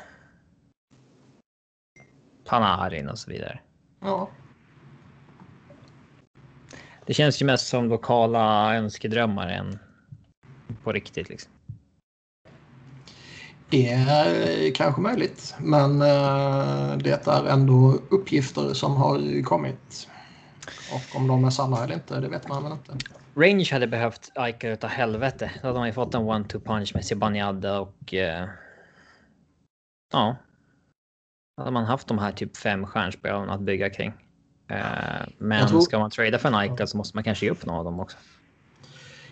Panarin 2.46 3.10
och 3.10 3.20
så 3.20 3.32
vidare. 3.32 3.60
Ja. 4.00 4.30
Det 7.06 7.14
känns 7.14 7.42
ju 7.42 7.46
mest 7.46 7.68
som 7.68 7.90
lokala 7.90 8.76
önskedrömmar 8.76 9.50
än 9.50 9.80
på 10.84 10.92
riktigt 10.92 11.30
liksom. 11.30 11.52
Det 13.70 13.90
är 13.90 14.72
kanske 14.76 15.02
möjligt, 15.02 15.56
men 15.60 16.02
eh, 16.02 16.98
det 16.98 17.28
är 17.28 17.46
ändå 17.48 17.98
uppgifter 18.10 18.74
som 18.74 18.96
har 18.96 19.44
kommit. 19.44 20.08
Och 20.94 21.16
om 21.16 21.28
de 21.28 21.46
är 21.46 21.50
sanna 21.50 21.84
eller 21.84 21.94
inte, 21.94 22.20
det 22.20 22.28
vet 22.28 22.48
man 22.48 22.64
väl 22.64 22.72
inte. 22.72 22.98
Rangers 23.36 23.72
hade 23.72 23.88
behövt 23.88 24.32
Eichel 24.36 24.72
utav 24.72 24.90
helvete. 24.90 25.52
Då 25.62 25.68
hade 25.68 25.80
man 25.80 25.88
ju 25.88 25.94
fått 25.94 26.14
en 26.14 26.22
one-two 26.22 26.60
punch 26.60 26.92
med 26.94 27.06
Zibanejad 27.06 27.66
och... 27.66 28.14
Eh, 28.14 28.48
ja. 30.14 30.36
Då 31.58 31.64
hade 31.64 31.72
man 31.72 31.86
haft 31.86 32.08
de 32.08 32.20
här 32.20 32.32
typ 32.32 32.58
fem 32.58 32.86
stjärnspelarna 32.86 33.54
att 33.54 33.62
bygga 33.62 33.90
kring. 33.90 34.14
Eh, 34.68 35.28
men 35.38 35.68
tror- 35.68 35.82
ska 35.82 36.00
man 36.00 36.12
trada 36.12 36.40
för 36.40 36.48
en 36.50 36.56
Eichel 36.56 36.88
så 36.88 36.98
måste 36.98 37.18
man 37.18 37.24
kanske 37.24 37.46
ge 37.46 37.52
upp 37.52 37.66
några 37.66 37.80
av 37.80 37.86
dem 37.86 38.00
också. 38.00 38.18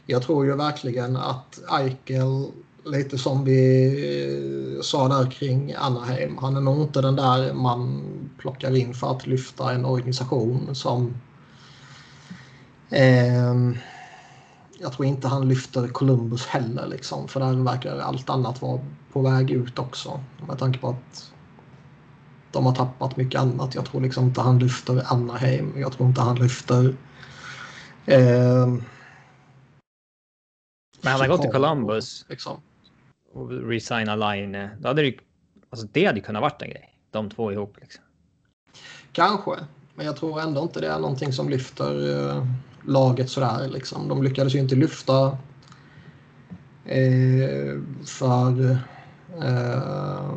Jag 0.06 0.22
tror 0.22 0.46
ju 0.46 0.56
verkligen 0.56 1.18
att 1.18 1.60
Eichel, 1.72 2.51
lite 2.86 3.18
som 3.18 3.46
vi 3.46 4.75
eh, 4.75 4.82
sa 4.82 5.08
där 5.08 5.32
kring 5.32 5.74
Anaheim, 5.77 6.38
han 6.38 6.56
är 6.56 6.62
nog 6.62 6.82
inte 6.82 7.01
den 7.01 7.15
där 7.15 7.53
man 7.53 8.03
plockar 8.38 8.75
in 8.75 8.94
för 8.94 9.12
att 9.12 9.27
lyfta 9.27 9.74
en 9.74 9.86
organisation 9.86 10.75
som... 10.75 11.13
ehm, 12.89 13.77
jag 14.79 14.93
tror 14.93 15.05
inte 15.05 15.27
han 15.27 15.48
lyfter 15.48 15.88
Columbus 15.88 16.46
heller, 16.46 16.88
liksom, 16.88 17.27
för 17.27 17.39
där 17.39 17.63
verkar 17.63 18.00
allt 18.00 18.29
annat 18.29 18.62
vara 18.62 18.79
på 19.12 19.22
väg 19.22 19.51
ut 19.51 19.79
också. 19.79 20.24
Med 20.48 20.60
tanke 20.60 20.79
på 20.79 20.89
att 20.89 21.31
de 22.51 22.65
har 22.65 22.75
tappat 22.75 23.17
mycket 23.17 23.41
annat. 23.41 23.75
Jag 23.75 23.86
tror 23.86 24.01
liksom 24.01 24.24
inte 24.25 24.41
han 24.41 24.60
lyfter 24.60 25.13
Anaheim. 25.13 25.74
Jag 25.77 25.91
tror 25.91 26.10
inte 26.10 26.22
han 26.22 26.36
lyfter... 26.36 26.96
ehm, 28.05 28.84
Men 31.01 31.13
han 31.13 31.29
gått 31.29 31.41
till 31.41 31.51
Columbus 31.51 32.25
Liksom. 32.29 32.62
och 33.34 33.50
resigna 33.50 34.15
Line, 34.15 34.69
då 34.79 34.88
hade 34.88 35.01
det 35.01 35.08
ju... 35.08 35.17
Alltså 35.69 35.88
det 35.91 36.05
hade 36.05 36.19
kunnat 36.22 36.41
varit 36.41 36.62
en 36.62 36.69
grej. 36.69 36.96
De 37.12 37.29
två 37.29 37.51
ihop 37.51 37.77
liksom. 37.81 38.03
Kanske, 39.12 39.51
men 39.96 40.05
jag 40.05 40.15
tror 40.15 40.41
ändå 40.41 40.62
inte 40.62 40.81
det 40.81 40.88
är 40.88 41.00
någonting 41.00 41.34
som 41.34 41.50
lyfter 41.50 42.27
eh, 42.29 42.46
laget 42.86 43.30
sådär. 43.30 43.68
Liksom. 43.68 44.08
De 44.08 44.24
lyckades 44.24 44.56
ju 44.56 44.60
inte 44.60 44.76
lyfta 44.76 45.38
eh, 46.86 47.82
för... 48.06 48.78
Eh, 49.42 50.34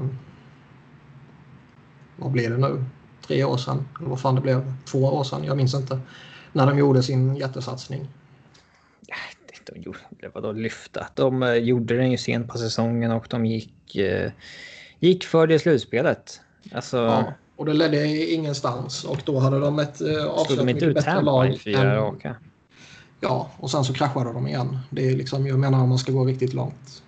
vad 2.17 2.33
blev 2.33 2.51
det 2.51 2.59
nu? 2.59 2.85
Tre 3.27 3.45
år 3.45 3.57
sedan? 3.57 3.89
Eller 3.99 4.09
vad 4.09 4.21
fan 4.21 4.35
det 4.35 4.41
blev? 4.41 4.73
Två 4.85 4.99
år 4.99 5.25
sedan? 5.25 5.45
Jag 5.45 5.57
minns 5.57 5.75
inte. 5.75 6.01
När 6.53 6.67
de 6.67 6.79
gjorde 6.79 7.03
sin 7.03 7.37
jättesatsning. 7.37 8.09
De 9.67 9.81
gjorde, 9.81 9.99
vadå 10.35 10.53
lyfta? 10.53 11.07
De 11.15 11.43
eh, 11.43 11.55
gjorde 11.55 11.97
den 11.97 12.11
ju 12.11 12.17
sent 12.17 12.49
på 12.49 12.59
säsongen 12.59 13.11
och 13.11 13.27
de 13.31 13.47
gick, 13.47 13.97
eh, 13.97 14.31
gick 14.99 15.25
för 15.25 15.47
det 15.47 15.59
slutspelet. 15.59 16.41
Alltså, 16.73 16.97
Ja, 16.97 17.33
och 17.57 17.67
det 17.67 17.73
ledde 17.73 18.33
ingenstans 18.33 19.05
och 19.05 19.19
då 19.25 19.39
hade 19.39 19.61
de 19.61 19.79
ett 19.79 20.01
eh, 20.01 20.27
avsevärt 20.27 20.65
mycket 20.65 20.95
bättre 20.95 21.21
lag. 21.21 21.61
fyra 21.61 21.81
än- 21.81 21.97
raka? 21.97 22.35
Ja, 23.21 23.51
och 23.57 23.71
sen 23.71 23.85
så 23.85 23.93
kraschade 23.93 24.33
de 24.33 24.47
igen. 24.47 24.79
Det 24.91 25.09
är 25.11 25.17
liksom, 25.17 25.47
jag 25.47 25.59
menar 25.59 25.83
om 25.83 25.89
man 25.89 25.99
ska 25.99 26.13
gå 26.13 26.25
riktigt 26.25 26.55
långt. 26.55 27.03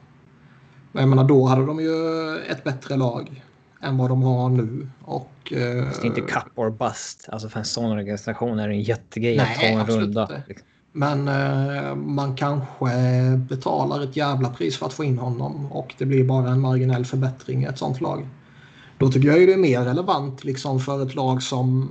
Men 0.92 1.00
jag 1.02 1.08
menar 1.08 1.24
då 1.24 1.46
hade 1.46 1.66
de 1.66 1.80
ju 1.80 2.38
ett 2.50 2.64
bättre 2.64 2.96
lag 2.96 3.42
än 3.82 3.98
vad 3.98 4.10
de 4.10 4.22
har 4.22 4.48
nu. 4.48 4.88
Och, 5.02 5.52
eh, 5.52 5.84
Fast 5.86 6.02
det 6.02 6.06
är 6.06 6.08
inte 6.08 6.20
cup 6.20 6.52
or 6.54 6.70
bust. 6.70 7.28
Alltså 7.32 7.48
för 7.48 7.58
en 7.58 7.64
sån 7.64 7.92
organisation 7.92 8.58
är 8.58 8.68
det 8.68 8.74
en 8.74 8.82
jättegrej 8.82 9.38
att 9.38 9.54
ta 9.54 9.66
en 9.66 9.86
runda. 9.86 10.22
inte. 10.22 10.42
liksom. 10.48 10.66
Men 10.92 11.28
eh, 11.28 11.94
man 11.94 12.36
kanske 12.36 12.86
betalar 13.36 14.02
ett 14.02 14.16
jävla 14.16 14.50
pris 14.50 14.76
för 14.76 14.86
att 14.86 14.92
få 14.92 15.04
in 15.04 15.18
honom 15.18 15.72
och 15.72 15.94
det 15.98 16.04
blir 16.04 16.24
bara 16.24 16.48
en 16.48 16.60
marginell 16.60 17.04
förbättring 17.04 17.62
i 17.62 17.66
ett 17.66 17.78
sånt 17.78 18.00
lag. 18.00 18.28
Då 19.04 19.10
tycker 19.10 19.28
jag 19.28 19.38
ju 19.38 19.46
det 19.46 19.52
är 19.52 19.56
mer 19.56 19.84
relevant 19.84 20.44
liksom 20.44 20.80
för 20.80 21.02
ett 21.02 21.14
lag 21.14 21.42
som 21.42 21.90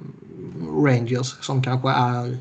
Rangers 0.85 1.45
som 1.45 1.63
kanske 1.63 1.89
är 1.89 2.37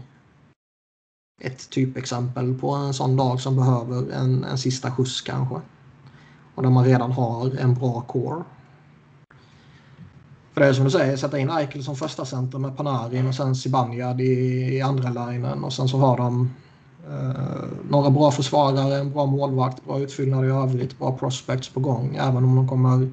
ett 1.41 1.71
typexempel 1.71 2.55
på 2.55 2.71
en 2.71 2.95
sån 2.95 3.17
lag 3.17 3.41
som 3.41 3.57
behöver 3.57 4.12
en, 4.12 4.45
en 4.45 4.59
sista 4.59 4.91
skjuts 4.91 5.21
kanske. 5.21 5.61
Och 6.55 6.62
där 6.62 6.71
man 6.71 6.85
redan 6.85 7.12
har 7.12 7.57
en 7.57 7.75
bra 7.75 8.00
core. 8.00 8.45
För 10.52 10.61
det 10.61 10.67
är 10.67 10.73
som 10.73 10.85
du 10.85 10.91
säger, 10.91 11.17
sätta 11.17 11.38
in 11.38 11.50
Eichel 11.50 11.85
som 11.85 11.97
första 11.97 12.25
center 12.25 12.59
med 12.59 12.76
Panarin 12.76 13.26
och 13.26 13.35
sen 13.35 13.57
Zibanejad 13.57 14.21
i, 14.21 14.25
i 14.76 14.81
andra 14.81 15.26
linjen 15.26 15.64
och 15.64 15.73
sen 15.73 15.88
så 15.88 15.99
har 15.99 16.17
de 16.17 16.50
eh, 17.09 17.64
några 17.91 18.11
bra 18.11 18.31
försvarare, 18.31 18.99
en 18.99 19.12
bra 19.12 19.26
målvakt, 19.26 19.85
bra 19.85 19.99
utfyllnad 19.99 20.45
i 20.45 20.49
övrigt, 20.49 20.99
bra 20.99 21.19
prospects 21.19 21.69
på 21.69 21.81
gång. 21.81 22.17
Även 22.21 22.45
om 22.45 22.57
de 22.57 22.69
kommer 22.69 23.09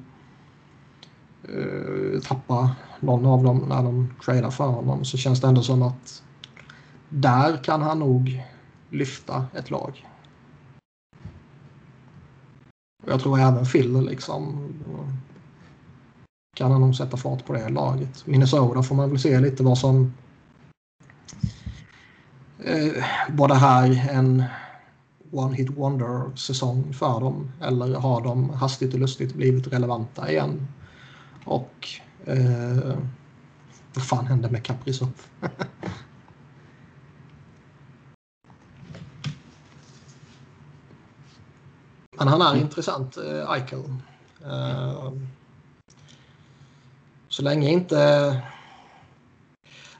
eh, 1.48 2.20
tappa 2.20 2.70
någon 3.00 3.26
av 3.26 3.44
dem 3.44 3.64
när 3.68 3.82
de 3.82 4.14
tradar 4.24 4.50
för 4.50 4.66
honom 4.66 5.04
så 5.04 5.16
känns 5.16 5.40
det 5.40 5.46
ändå 5.46 5.62
som 5.62 5.82
att 5.82 6.22
där 7.08 7.64
kan 7.64 7.82
han 7.82 7.98
nog 7.98 8.42
lyfta 8.90 9.46
ett 9.54 9.70
lag. 9.70 10.06
Och 13.02 13.12
jag 13.12 13.20
tror 13.20 13.38
även 13.38 13.64
Phil 13.64 14.00
liksom 14.00 14.68
kan 16.56 16.72
han 16.72 16.80
nog 16.80 16.96
sätta 16.96 17.16
fart 17.16 17.46
på 17.46 17.52
det 17.52 17.68
laget. 17.68 18.26
Minnesota 18.26 18.82
får 18.82 18.94
man 18.94 19.10
väl 19.10 19.18
se 19.18 19.40
lite 19.40 19.62
vad 19.62 19.78
som 19.78 20.14
eh, 22.64 23.04
var 23.28 23.48
det 23.48 23.54
här 23.54 24.08
en 24.10 24.44
one 25.30 25.56
hit 25.56 25.70
wonder 25.70 26.36
säsong 26.36 26.92
för 26.92 27.20
dem 27.20 27.52
eller 27.60 27.94
har 27.94 28.20
de 28.20 28.50
hastigt 28.50 28.94
och 28.94 29.00
lustigt 29.00 29.34
blivit 29.34 29.66
relevanta 29.66 30.30
igen? 30.30 30.66
Och 31.50 31.88
eh, 32.26 32.96
vad 33.94 34.04
fan 34.04 34.26
hände 34.26 34.50
med 34.50 34.64
Kaprizov? 34.64 35.12
Men 42.18 42.28
han 42.28 42.42
är 42.42 42.56
intressant, 42.56 43.16
eh, 43.16 43.50
Eichel. 43.52 43.84
Eh, 44.44 45.12
så 47.28 47.42
länge 47.42 47.68
inte... 47.68 48.42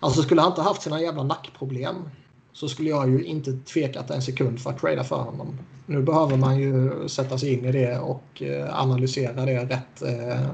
Alltså 0.00 0.22
skulle 0.22 0.40
han 0.40 0.50
inte 0.50 0.62
haft 0.62 0.82
sina 0.82 1.00
jävla 1.00 1.22
nackproblem 1.22 2.10
så 2.52 2.68
skulle 2.68 2.90
jag 2.90 3.10
ju 3.10 3.24
inte 3.24 3.52
tvekat 3.52 4.10
en 4.10 4.22
sekund 4.22 4.60
för 4.60 4.70
att 4.70 4.78
trada 4.78 5.04
för 5.04 5.22
honom. 5.22 5.58
Nu 5.86 6.02
behöver 6.02 6.36
man 6.36 6.58
ju 6.58 7.08
sätta 7.08 7.38
sig 7.38 7.52
in 7.52 7.64
i 7.64 7.72
det 7.72 7.98
och 7.98 8.42
eh, 8.42 8.80
analysera 8.80 9.44
det 9.44 9.64
rätt, 9.64 10.02
eh, 10.02 10.48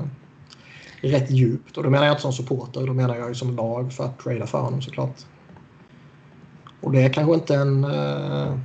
rätt 1.01 1.31
djupt. 1.31 1.77
Och 1.77 1.83
då 1.83 1.91
menar 1.91 2.07
jag 2.07 2.13
inte 2.13 2.23
som 2.23 2.33
supporter, 2.33 2.87
då 2.87 2.95
menar 2.95 3.17
jag 3.17 3.29
ju 3.29 3.35
som 3.35 3.57
lag 3.57 3.93
för 3.93 4.05
att 4.05 4.19
trada 4.19 4.47
för 4.47 4.61
honom 4.61 4.83
såklart. 4.83 5.17
Och 6.81 6.93
det 6.93 7.03
är 7.03 7.13
kanske 7.13 7.35
inte 7.35 7.55
en 7.55 7.85
eh, 7.85 8.59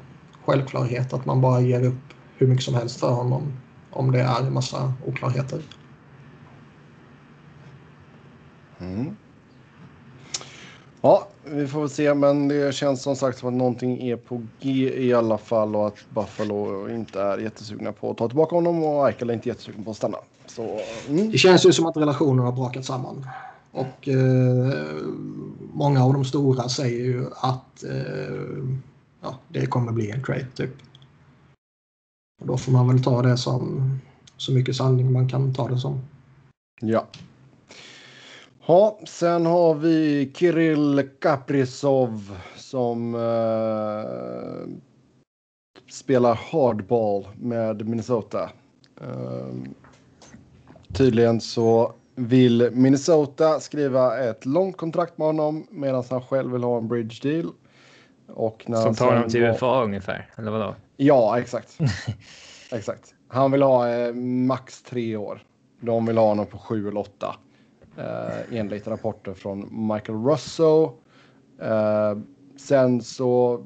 självklarhet 0.45 1.13
att 1.13 1.25
man 1.25 1.41
bara 1.41 1.61
ger 1.61 1.83
upp 1.85 2.13
hur 2.37 2.47
mycket 2.47 2.65
som 2.65 2.73
helst 2.73 2.99
för 2.99 3.11
honom 3.11 3.53
om 3.91 4.11
det 4.11 4.21
är 4.21 4.39
en 4.39 4.53
massa 4.53 4.93
oklarheter. 5.05 5.61
Mm. 8.79 9.15
Ja, 11.01 11.27
vi 11.43 11.67
får 11.67 11.79
väl 11.79 11.89
se, 11.89 12.13
men 12.13 12.47
det 12.47 12.75
känns 12.75 13.01
som 13.01 13.15
sagt 13.15 13.37
som 13.37 13.49
att 13.49 13.55
någonting 13.55 14.01
är 14.01 14.15
på 14.15 14.41
G 14.59 14.93
i 15.07 15.13
alla 15.13 15.37
fall 15.37 15.75
och 15.75 15.87
att 15.87 16.05
Buffalo 16.09 16.89
inte 16.89 17.21
är 17.21 17.37
jättesugna 17.37 17.91
på 17.91 18.11
att 18.11 18.17
ta 18.17 18.27
tillbaka 18.27 18.55
honom 18.55 18.83
och 18.83 19.07
Eichel 19.07 19.29
är 19.29 19.33
inte 19.33 19.49
jättesugna 19.49 19.83
på 19.83 19.91
att 19.91 19.97
stanna. 19.97 20.17
Så, 20.55 20.79
mm. 21.09 21.31
Det 21.31 21.37
känns 21.37 21.65
ju 21.65 21.71
som 21.71 21.85
att 21.85 21.97
relationen 21.97 22.45
har 22.45 22.51
brakat 22.51 22.85
samman. 22.85 23.27
Och 23.71 24.07
eh, 24.07 24.97
många 25.73 26.03
av 26.03 26.13
de 26.13 26.25
stora 26.25 26.69
säger 26.69 27.05
ju 27.05 27.25
att 27.35 27.83
eh, 27.83 28.63
ja, 29.21 29.39
det 29.47 29.65
kommer 29.65 29.91
bli 29.91 30.11
en 30.11 30.23
trade 30.23 30.47
typ. 30.55 30.73
Och 32.41 32.47
då 32.47 32.57
får 32.57 32.71
man 32.71 32.87
väl 32.87 33.03
ta 33.03 33.21
det 33.21 33.37
som 33.37 33.91
så 34.37 34.51
mycket 34.51 34.75
sanning 34.75 35.11
man 35.11 35.29
kan 35.29 35.53
ta 35.53 35.67
det 35.67 35.77
som. 35.77 35.99
Ja. 36.81 37.07
Ja, 38.65 38.99
sen 39.07 39.45
har 39.45 39.75
vi 39.75 40.31
Kirill 40.35 41.09
Kaprizov 41.19 42.37
som 42.57 43.15
uh, 43.15 44.67
spelar 45.89 46.35
hardball 46.51 47.27
med 47.35 47.87
Minnesota. 47.87 48.49
Uh, 49.01 49.53
tydligen 50.93 51.41
så 51.41 51.93
vill 52.15 52.69
Minnesota 52.71 53.59
skriva 53.59 54.19
ett 54.19 54.45
långt 54.45 54.77
kontrakt 54.77 55.17
med 55.17 55.27
honom 55.27 55.67
medan 55.69 56.03
han 56.09 56.21
själv 56.21 56.51
vill 56.51 56.63
ha 56.63 56.77
en 56.77 56.87
bridge 56.87 57.29
deal. 57.29 57.51
Och 58.27 58.63
när 58.67 58.81
Som 58.81 58.95
tar 58.95 59.13
honom 59.13 59.29
till 59.29 59.43
UFA 59.43 59.83
ungefär, 59.83 60.29
eller 60.35 60.51
vadå? 60.51 60.75
Ja, 60.97 61.39
exakt. 61.39 61.79
exakt. 62.71 63.13
Han 63.27 63.51
vill 63.51 63.61
ha 63.61 63.89
eh, 63.89 64.13
max 64.13 64.81
tre 64.81 65.15
år. 65.15 65.43
De 65.79 66.05
vill 66.05 66.17
ha 66.17 66.27
honom 66.27 66.45
på 66.45 66.57
sju 66.57 66.87
eller 66.87 66.99
åtta. 66.99 67.35
Eh, 67.97 68.57
enligt 68.59 68.87
rapporter 68.87 69.33
från 69.33 69.87
Michael 69.87 70.25
Russo. 70.25 70.91
Eh, 71.61 72.17
sen 72.57 73.01
så 73.01 73.61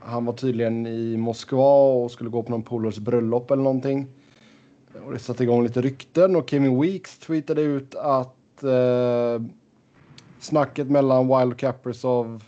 han 0.00 0.24
var 0.24 0.32
tydligen 0.32 0.86
i 0.86 1.16
Moskva 1.16 1.92
och 1.92 2.10
skulle 2.10 2.30
gå 2.30 2.42
på 2.42 2.50
någon 2.50 2.62
polars 2.62 2.98
bröllop 2.98 3.50
eller 3.50 3.62
någonting. 3.62 4.06
Och 5.06 5.12
det 5.12 5.18
satte 5.18 5.42
igång 5.42 5.62
lite 5.62 5.80
rykten 5.80 6.36
och 6.36 6.50
Kevin 6.50 6.80
Weeks 6.80 7.18
tweetade 7.18 7.62
ut 7.62 7.94
att 7.94 8.62
eh, 8.62 9.42
snacket 10.40 10.90
mellan 10.90 11.38
Wild 11.38 11.58
Kaprizov 11.58 12.44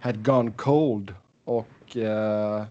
had 0.00 0.24
gone 0.24 0.50
cold 0.50 1.14
och 1.44 1.96
eh, 1.96 2.64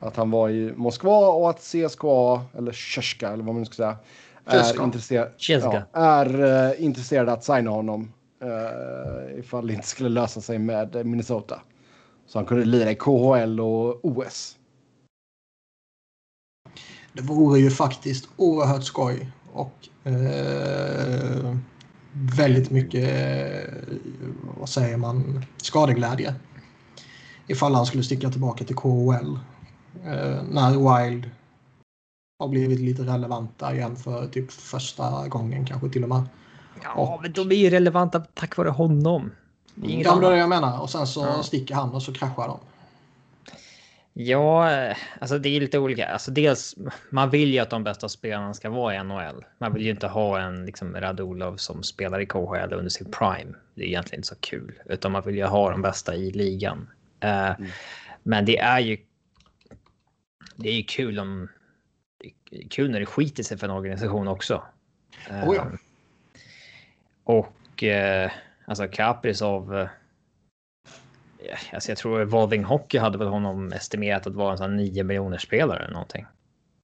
att 0.00 0.16
han 0.16 0.30
var 0.30 0.50
i 0.50 0.72
Moskva 0.76 1.28
och 1.28 1.50
att 1.50 1.60
CSKA, 1.60 2.42
eller 2.58 2.72
Tjeska 2.72 3.28
eller 3.28 3.44
vad 3.44 3.54
man 3.54 3.66
ska 3.66 3.74
säga, 3.74 3.96
är, 4.44 4.84
intresserad, 4.84 5.28
ja, 5.38 5.82
är 5.92 6.40
uh, 6.40 6.84
intresserad 6.84 7.28
att 7.28 7.44
signa 7.44 7.70
honom 7.70 8.12
uh, 8.44 9.38
ifall 9.38 9.66
det 9.66 9.72
inte 9.72 9.86
skulle 9.86 10.08
lösa 10.08 10.40
sig 10.40 10.58
med 10.58 11.06
Minnesota. 11.06 11.60
Så 12.26 12.38
han 12.38 12.46
kunde 12.46 12.64
lira 12.64 12.90
i 12.90 12.94
KHL 12.94 13.60
och 13.60 14.04
OS. 14.04 14.56
Det 17.14 17.22
vore 17.22 17.60
ju 17.60 17.70
faktiskt 17.70 18.28
oerhört 18.36 18.84
skoj 18.84 19.30
och 19.52 19.88
uh, 20.06 21.56
väldigt 22.12 22.70
mycket, 22.70 23.10
vad 24.58 24.68
säger 24.68 24.96
man, 24.96 25.44
skadeglädje. 25.56 26.34
Ifall 27.46 27.74
han 27.74 27.86
skulle 27.86 28.02
sticka 28.02 28.30
tillbaka 28.30 28.64
till 28.64 28.76
KHL. 28.76 29.38
när 30.50 30.70
Wild 30.70 31.30
har 32.38 32.48
blivit 32.48 32.80
lite 32.80 33.02
relevanta 33.02 33.74
igen 33.74 33.96
för 33.96 34.26
typ 34.26 34.52
första 34.52 35.28
gången 35.28 35.66
kanske 35.66 35.88
till 35.88 36.02
och 36.02 36.08
med. 36.08 36.22
Ja, 36.82 36.92
och, 36.94 37.22
men 37.22 37.32
de 37.32 37.52
är 37.52 37.56
ju 37.56 37.70
relevanta 37.70 38.20
tack 38.20 38.56
vare 38.56 38.68
honom. 38.68 39.30
Är 39.82 40.02
ja, 40.02 40.16
det 40.16 40.26
är 40.26 40.30
det 40.30 40.36
jag 40.38 40.48
menar. 40.48 40.80
Och 40.80 40.90
sen 40.90 41.06
så 41.06 41.20
ja. 41.20 41.42
sticker 41.42 41.74
han 41.74 41.90
och 41.90 42.02
så 42.02 42.12
kraschar 42.12 42.48
de. 42.48 42.58
Ja, 44.16 44.68
alltså 45.20 45.38
det 45.38 45.48
är 45.56 45.60
lite 45.60 45.78
olika. 45.78 46.06
Alltså 46.06 46.30
dels, 46.30 46.74
man 47.10 47.30
vill 47.30 47.52
ju 47.52 47.58
att 47.58 47.70
de 47.70 47.84
bästa 47.84 48.08
spelarna 48.08 48.54
ska 48.54 48.70
vara 48.70 48.94
i 48.94 49.04
NHL. 49.04 49.44
Man 49.58 49.72
vill 49.72 49.82
ju 49.82 49.90
inte 49.90 50.06
ha 50.06 50.40
en 50.40 50.66
liksom, 50.66 50.96
Radulov 50.96 51.56
som 51.56 51.82
spelar 51.82 52.20
i 52.20 52.26
KHL 52.26 52.72
under 52.72 52.88
sin 52.88 53.10
prime. 53.10 53.54
Det 53.74 53.82
är 53.82 53.86
egentligen 53.86 54.18
inte 54.18 54.28
så 54.28 54.36
kul, 54.40 54.78
utan 54.86 55.12
man 55.12 55.22
vill 55.22 55.34
ju 55.34 55.44
ha 55.44 55.70
de 55.70 55.82
bästa 55.82 56.14
i 56.14 56.30
ligan. 56.30 56.90
Uh, 57.24 57.30
mm. 57.30 57.70
Men 58.22 58.44
det 58.44 58.58
är 58.58 58.80
ju. 58.80 58.98
Det 60.56 60.68
är 60.68 60.74
ju 60.74 60.82
kul 60.82 61.18
om 61.18 61.48
kul 62.70 62.90
när 62.90 63.00
det 63.00 63.06
skiter 63.06 63.42
sig 63.42 63.58
för 63.58 63.66
en 63.66 63.74
organisation 63.74 64.28
också. 64.28 64.62
Oh 65.30 65.56
ja. 65.56 65.62
Ehm, 65.62 65.78
och 67.24 67.82
eh, 67.82 68.30
alltså 68.64 68.88
Kaprizov. 68.88 69.88
Alltså 71.72 71.90
jag 71.90 71.98
tror 71.98 72.20
Evolving 72.20 72.64
Hockey 72.64 72.98
hade 72.98 73.18
väl 73.18 73.28
honom 73.28 73.72
estimerat 73.72 74.26
att 74.26 74.34
vara 74.34 74.52
en 74.52 74.58
sån 74.58 74.76
9 74.76 75.04
miljoner 75.04 75.38
spelare 75.38 75.84
eller 75.84 75.92
någonting. 75.92 76.26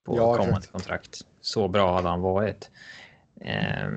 På 0.05 0.17
ja, 0.17 0.37
kommande 0.37 0.67
kontrakt. 0.67 1.21
Så 1.41 1.69
bra 1.69 1.95
hade 1.95 2.09
han 2.09 2.21
varit. 2.21 2.71
Eh, 3.41 3.89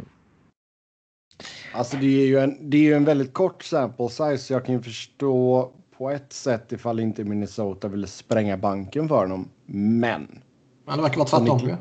alltså 1.74 1.98
det 1.98 2.22
är 2.22 2.28
ju 2.28 2.40
en, 2.40 2.70
det 2.70 2.78
är 2.78 2.82
ju 2.82 2.94
en 2.94 3.06
väldigt 3.06 3.34
kort 3.34 3.64
sample 3.64 4.10
size 4.10 4.38
så 4.38 4.54
jag 4.54 4.66
kan 4.66 4.76
ju 4.76 4.82
förstå 4.82 5.72
på 5.98 6.10
ett 6.10 6.34
sätt 6.34 6.72
ifall 6.72 7.00
inte 7.00 7.24
Minnesota 7.24 7.88
ville 7.88 8.08
spränga 8.08 8.58
banken 8.58 9.08
för 9.08 9.16
honom. 9.16 9.50
Men 9.66 10.42
men 10.86 10.98
det 10.98 11.04
verkar 11.04 11.18
vara 11.18 11.28
tvärtom. 11.28 11.78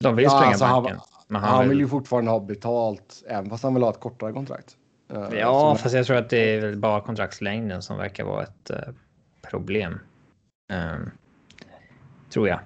De 0.00 0.16
vill 0.16 0.30
spränga 0.30 0.56
ja, 0.60 0.80
banken. 0.80 1.00
Han, 1.28 1.42
han, 1.42 1.68
vill... 1.68 1.78
ju 1.78 1.88
fortfarande 1.88 2.30
ha 2.30 2.40
betalt 2.40 3.24
även 3.26 3.50
fast 3.50 3.64
han 3.64 3.74
vill 3.74 3.82
ha 3.82 3.90
ett 3.90 4.00
kortare 4.00 4.32
kontrakt. 4.32 4.76
Uh, 5.14 5.38
ja, 5.38 5.76
fast 5.76 5.94
jag 5.94 6.06
tror 6.06 6.16
att 6.16 6.30
det 6.30 6.54
är 6.54 6.74
bara 6.74 7.00
kontraktslängden 7.00 7.82
som 7.82 7.98
verkar 7.98 8.24
vara 8.24 8.42
ett 8.42 8.70
uh, 8.70 8.94
problem. 9.50 10.00
Um, 10.72 11.10
tror 12.30 12.48
jag. 12.48 12.60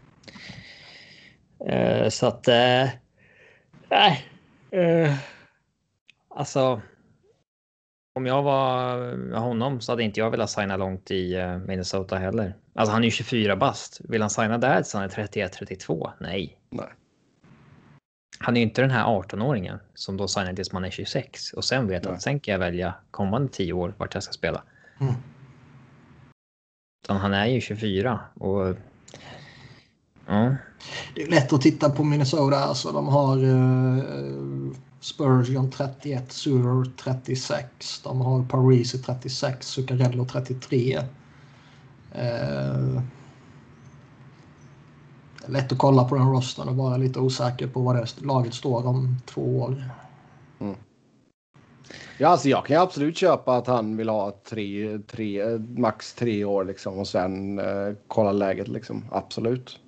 Uh, 1.72 2.09
så 2.09 2.26
att... 2.26 2.48
Nej. 3.88 4.28
alltså 6.30 6.83
om 8.14 8.26
jag 8.26 8.42
var 8.42 9.37
honom 9.38 9.80
så 9.80 9.92
hade 9.92 10.02
inte 10.02 10.20
jag 10.20 10.30
velat 10.30 10.50
signa 10.50 10.76
långt 10.76 11.11
i 11.11 11.35
eh, 11.35 11.59
Minnesota 11.59 12.16
heller. 12.16 12.54
Alltså 12.74 12.92
han 12.92 13.02
är 13.02 13.04
ju 13.04 13.11
24 13.11 13.57
bast. 13.57 14.00
Vill 14.09 14.20
han 14.20 14.30
signa 14.30 14.59
där 14.59 14.76
tills 14.76 14.94
han 14.94 15.02
är 15.02 15.09
31-32? 15.09 16.11
Nej. 16.20 16.59
Nej. 16.70 16.87
Han 18.38 18.57
är 18.57 18.61
ju 18.61 18.66
inte 18.66 18.81
den 18.81 18.90
här 18.90 19.05
18-åringen 19.05 19.79
som 19.94 20.16
då 20.16 20.29
signar 20.29 20.53
tills 20.53 20.73
man 20.73 20.85
är 20.85 20.90
26 20.90 21.53
och 21.53 21.64
sen 21.64 21.88
vet 21.88 22.05
Nej. 22.05 22.12
att 22.12 22.23
sen 22.23 22.40
kan 22.40 22.53
jag 22.53 22.59
välja 22.59 22.94
kommande 23.11 23.53
10 23.53 23.73
år 23.73 23.94
vart 23.99 24.14
jag 24.14 24.23
ska 24.23 24.33
spela. 24.33 24.62
Mm. 25.01 25.14
Utan 27.05 27.16
han 27.16 27.35
är 27.35 27.47
ju 27.47 27.61
24 27.61 28.20
och 28.35 28.77
Ja. 30.27 30.57
Det 31.14 31.23
är 31.23 31.31
lätt 31.31 31.53
att 31.53 31.61
titta 31.61 31.90
på 31.90 32.05
Minnesota. 32.05 32.57
Alltså, 32.57 32.92
de 32.92 33.09
har 33.09 33.44
uh, 33.44 34.73
Spurgeon 35.01 35.70
31, 35.70 36.33
Surer 36.33 36.90
36. 36.97 38.01
De 38.05 38.20
har 38.20 38.42
Parisi 38.42 38.99
36, 38.99 39.66
Zuccarello 39.66 40.27
33. 40.27 40.99
Uh, 40.99 41.05
lätt 45.46 45.72
att 45.72 45.78
kolla 45.78 46.04
på 46.04 46.14
den 46.14 46.33
rosten 46.33 46.68
och 46.68 46.76
vara 46.76 46.96
lite 46.96 47.20
osäker 47.20 47.66
på 47.66 47.80
vad 47.80 47.96
det 47.96 48.07
laget 48.22 48.54
står 48.54 48.87
om 48.87 49.16
två 49.26 49.61
år. 49.61 49.85
Mm. 50.61 50.74
Ja, 52.18 52.28
alltså 52.28 52.48
jag 52.48 52.66
kan 52.66 52.83
absolut 52.83 53.16
köpa 53.16 53.57
att 53.57 53.66
han 53.66 53.96
vill 53.96 54.09
ha 54.09 54.38
tre, 54.50 54.98
tre, 54.98 55.59
max 55.59 56.14
tre 56.14 56.44
år 56.44 56.64
liksom 56.64 56.98
och 56.98 57.09
sen 57.09 57.59
eh, 57.59 57.94
kolla 58.07 58.33
läget 58.33 58.68
liksom. 58.68 59.04
Absolut. 59.11 59.80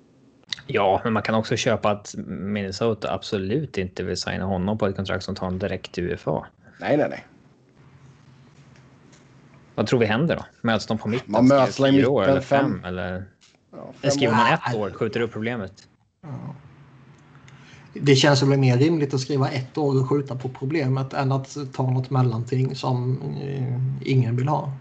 Ja, 0.67 1.01
men 1.03 1.13
man 1.13 1.23
kan 1.23 1.35
också 1.35 1.55
köpa 1.55 1.91
att 1.91 2.15
Minnesota 2.27 3.13
absolut 3.13 3.77
inte 3.77 4.03
vill 4.03 4.17
signa 4.17 4.45
honom 4.45 4.77
på 4.77 4.87
ett 4.87 4.95
kontrakt 4.95 5.23
som 5.23 5.35
tar 5.35 5.45
honom 5.45 5.59
direkt 5.59 5.91
till 5.91 6.03
UFA. 6.03 6.45
Nej, 6.79 6.97
nej, 6.97 7.07
nej. 7.09 7.25
Vad 9.75 9.87
tror 9.87 9.99
vi 9.99 10.05
händer 10.05 10.35
då? 10.35 10.45
Möts 10.61 10.85
de 10.87 10.97
på 10.97 11.07
mitten? 11.07 11.31
Man 11.31 11.47
möts 11.47 11.79
i 11.79 11.91
mitten, 11.91 12.07
år 12.07 12.23
eller 12.23 12.41
fem? 12.41 12.71
fem 12.71 12.85
eller 12.85 13.25
ja, 13.71 14.09
skriver 14.09 14.35
man 14.35 14.53
ett 14.53 14.75
år, 14.75 14.89
skjuter 14.89 15.19
upp 15.19 15.31
problemet. 15.31 15.87
Ja. 16.21 16.55
Det 17.93 18.15
känns 18.15 18.43
väl 18.43 18.59
mer 18.59 18.77
rimligt 18.77 19.13
att 19.13 19.19
skriva 19.19 19.49
ett 19.49 19.77
år 19.77 20.01
och 20.01 20.09
skjuta 20.09 20.35
på 20.35 20.49
problemet 20.49 21.13
än 21.13 21.31
att 21.31 21.57
ta 21.73 21.91
något 21.91 22.09
mellanting 22.09 22.75
som 22.75 23.21
eh, 23.41 24.11
ingen 24.11 24.35
vill 24.35 24.47
ha. 24.47 24.73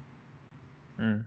Mm. 0.99 1.25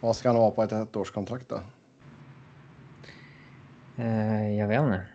Vad 0.00 0.16
ska 0.16 0.28
han 0.28 0.36
ha 0.36 0.50
på 0.50 0.62
ett 0.62 0.72
ettårskontrakt 0.72 1.48
då? 1.48 1.60
Eh, 3.96 4.58
jag 4.58 4.68
vet 4.68 4.82
inte. 4.82 5.06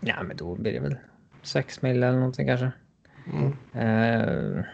Ja, 0.00 0.22
men 0.22 0.36
då 0.36 0.54
blir 0.54 0.72
det 0.72 0.80
väl 0.80 0.96
6 1.42 1.82
mil 1.82 2.02
eller 2.02 2.18
någonting 2.18 2.46
kanske. 2.46 2.72
Mm. 3.32 3.52
Eh, 3.72 4.64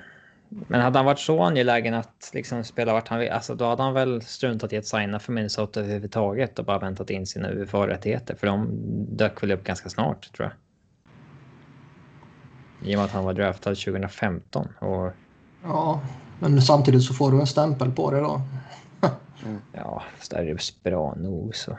men 0.69 0.81
hade 0.81 0.99
han 0.99 1.07
varit 1.07 1.19
så 1.19 1.43
angelägen 1.43 1.95
att 1.95 2.31
liksom 2.35 2.65
spela 2.65 2.93
vart 2.93 3.09
han 3.09 3.19
vill, 3.19 3.31
alltså 3.31 3.55
då 3.55 3.65
hade 3.65 3.83
han 3.83 3.95
väl 3.95 4.23
struntat 4.23 4.73
i 4.73 4.77
att 4.77 4.87
signa 4.87 5.19
för 5.19 5.33
Minnesota 5.33 5.81
överhuvudtaget 5.81 6.59
och 6.59 6.65
bara 6.65 6.79
väntat 6.79 7.11
in 7.11 7.27
sina 7.27 7.49
UFA-rättigheter 7.51 8.35
för 8.35 8.47
de 8.47 8.69
dök 9.17 9.43
väl 9.43 9.53
upp 9.53 9.65
ganska 9.65 9.89
snart 9.89 10.33
tror 10.37 10.49
jag. 10.49 10.57
I 12.89 12.95
och 12.95 12.99
med 12.99 13.05
att 13.05 13.13
han 13.13 13.25
var 13.25 13.33
draftad 13.33 13.71
2015 13.75 14.69
och 14.79 15.13
Ja, 15.65 16.01
men 16.41 16.63
samtidigt 16.63 17.03
så 17.03 17.15
får 17.15 17.33
du 17.33 17.41
en 17.41 17.47
stämpel 17.47 17.91
på 17.93 18.11
det 18.11 18.21
då. 18.21 18.41
ja, 19.73 20.03
fast 20.19 20.31
det 20.31 20.37
är 20.37 20.43
ju 20.43 20.59
bra 20.83 21.15
nog 21.15 21.57
så. 21.57 21.79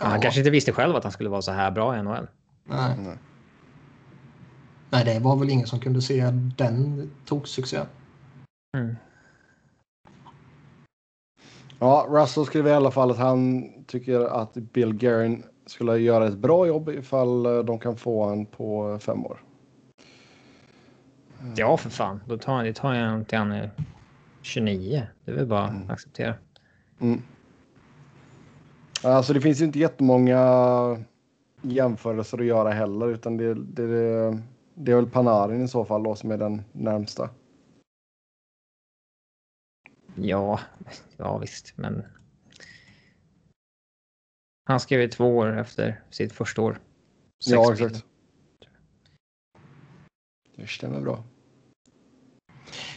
Ja. 0.00 0.06
Han 0.06 0.20
kanske 0.20 0.40
inte 0.40 0.50
visste 0.50 0.72
själv 0.72 0.96
att 0.96 1.02
han 1.02 1.12
skulle 1.12 1.28
vara 1.28 1.42
så 1.42 1.52
här 1.52 1.70
bra 1.70 1.98
i 1.98 2.02
NHL. 2.02 2.26
Nej. 2.64 2.94
Nej. 2.98 3.16
Nej, 4.90 5.04
det 5.04 5.18
var 5.18 5.36
väl 5.36 5.50
ingen 5.50 5.66
som 5.66 5.80
kunde 5.80 6.02
se 6.02 6.30
den 6.56 7.10
toksuccén. 7.24 7.86
Mm. 8.76 8.96
Ja, 11.78 12.06
Russell 12.08 12.46
skriver 12.46 12.70
i 12.70 12.74
alla 12.74 12.90
fall 12.90 13.10
att 13.10 13.18
han 13.18 13.68
tycker 13.86 14.20
att 14.20 14.54
Bill 14.54 14.94
Guerin 14.94 15.42
skulle 15.66 15.98
göra 15.98 16.26
ett 16.26 16.38
bra 16.38 16.66
jobb 16.66 16.88
ifall 16.88 17.46
eh, 17.46 17.58
de 17.58 17.78
kan 17.78 17.96
få 17.96 18.28
han 18.28 18.46
på 18.46 18.98
fem 19.00 19.26
år. 19.26 19.42
Ja, 21.56 21.76
för 21.76 21.90
fan. 21.90 22.20
Då 22.26 22.38
tar, 22.38 22.64
det 22.64 22.72
tar 22.72 22.94
jag 22.94 23.28
till 23.28 23.38
han 23.38 23.52
är 23.52 23.70
29. 24.42 25.06
Det 25.24 25.30
är 25.30 25.34
väl 25.34 25.46
bara 25.46 25.64
att 25.64 25.90
acceptera. 25.90 26.34
Mm. 27.00 27.22
Alltså 29.02 29.32
det 29.32 29.40
finns 29.40 29.60
ju 29.60 29.64
inte 29.64 29.78
jättemånga 29.78 31.04
jämförelser 31.62 32.38
att 32.38 32.44
göra 32.44 32.70
heller 32.70 33.08
utan 33.08 33.36
det, 33.36 33.54
det, 33.54 33.86
det 33.86 34.38
är 34.86 34.96
väl 34.96 35.10
Panarin 35.10 35.64
i 35.64 35.68
så 35.68 35.84
fall 35.84 36.02
då 36.02 36.14
som 36.14 36.30
är 36.30 36.38
den 36.38 36.62
närmsta. 36.72 37.30
Ja, 40.14 40.60
ja 41.16 41.38
visst, 41.38 41.72
men. 41.76 42.04
Han 44.64 44.80
skrev 44.80 45.00
ju 45.00 45.08
två 45.08 45.36
år 45.36 45.58
efter 45.58 46.02
sitt 46.10 46.32
första 46.32 46.62
år. 46.62 46.80
Sex 47.44 47.52
ja, 47.52 47.70
mil. 47.70 47.72
exakt. 47.72 48.04
Det 50.56 50.66
stämmer 50.66 51.00
bra. 51.00 51.24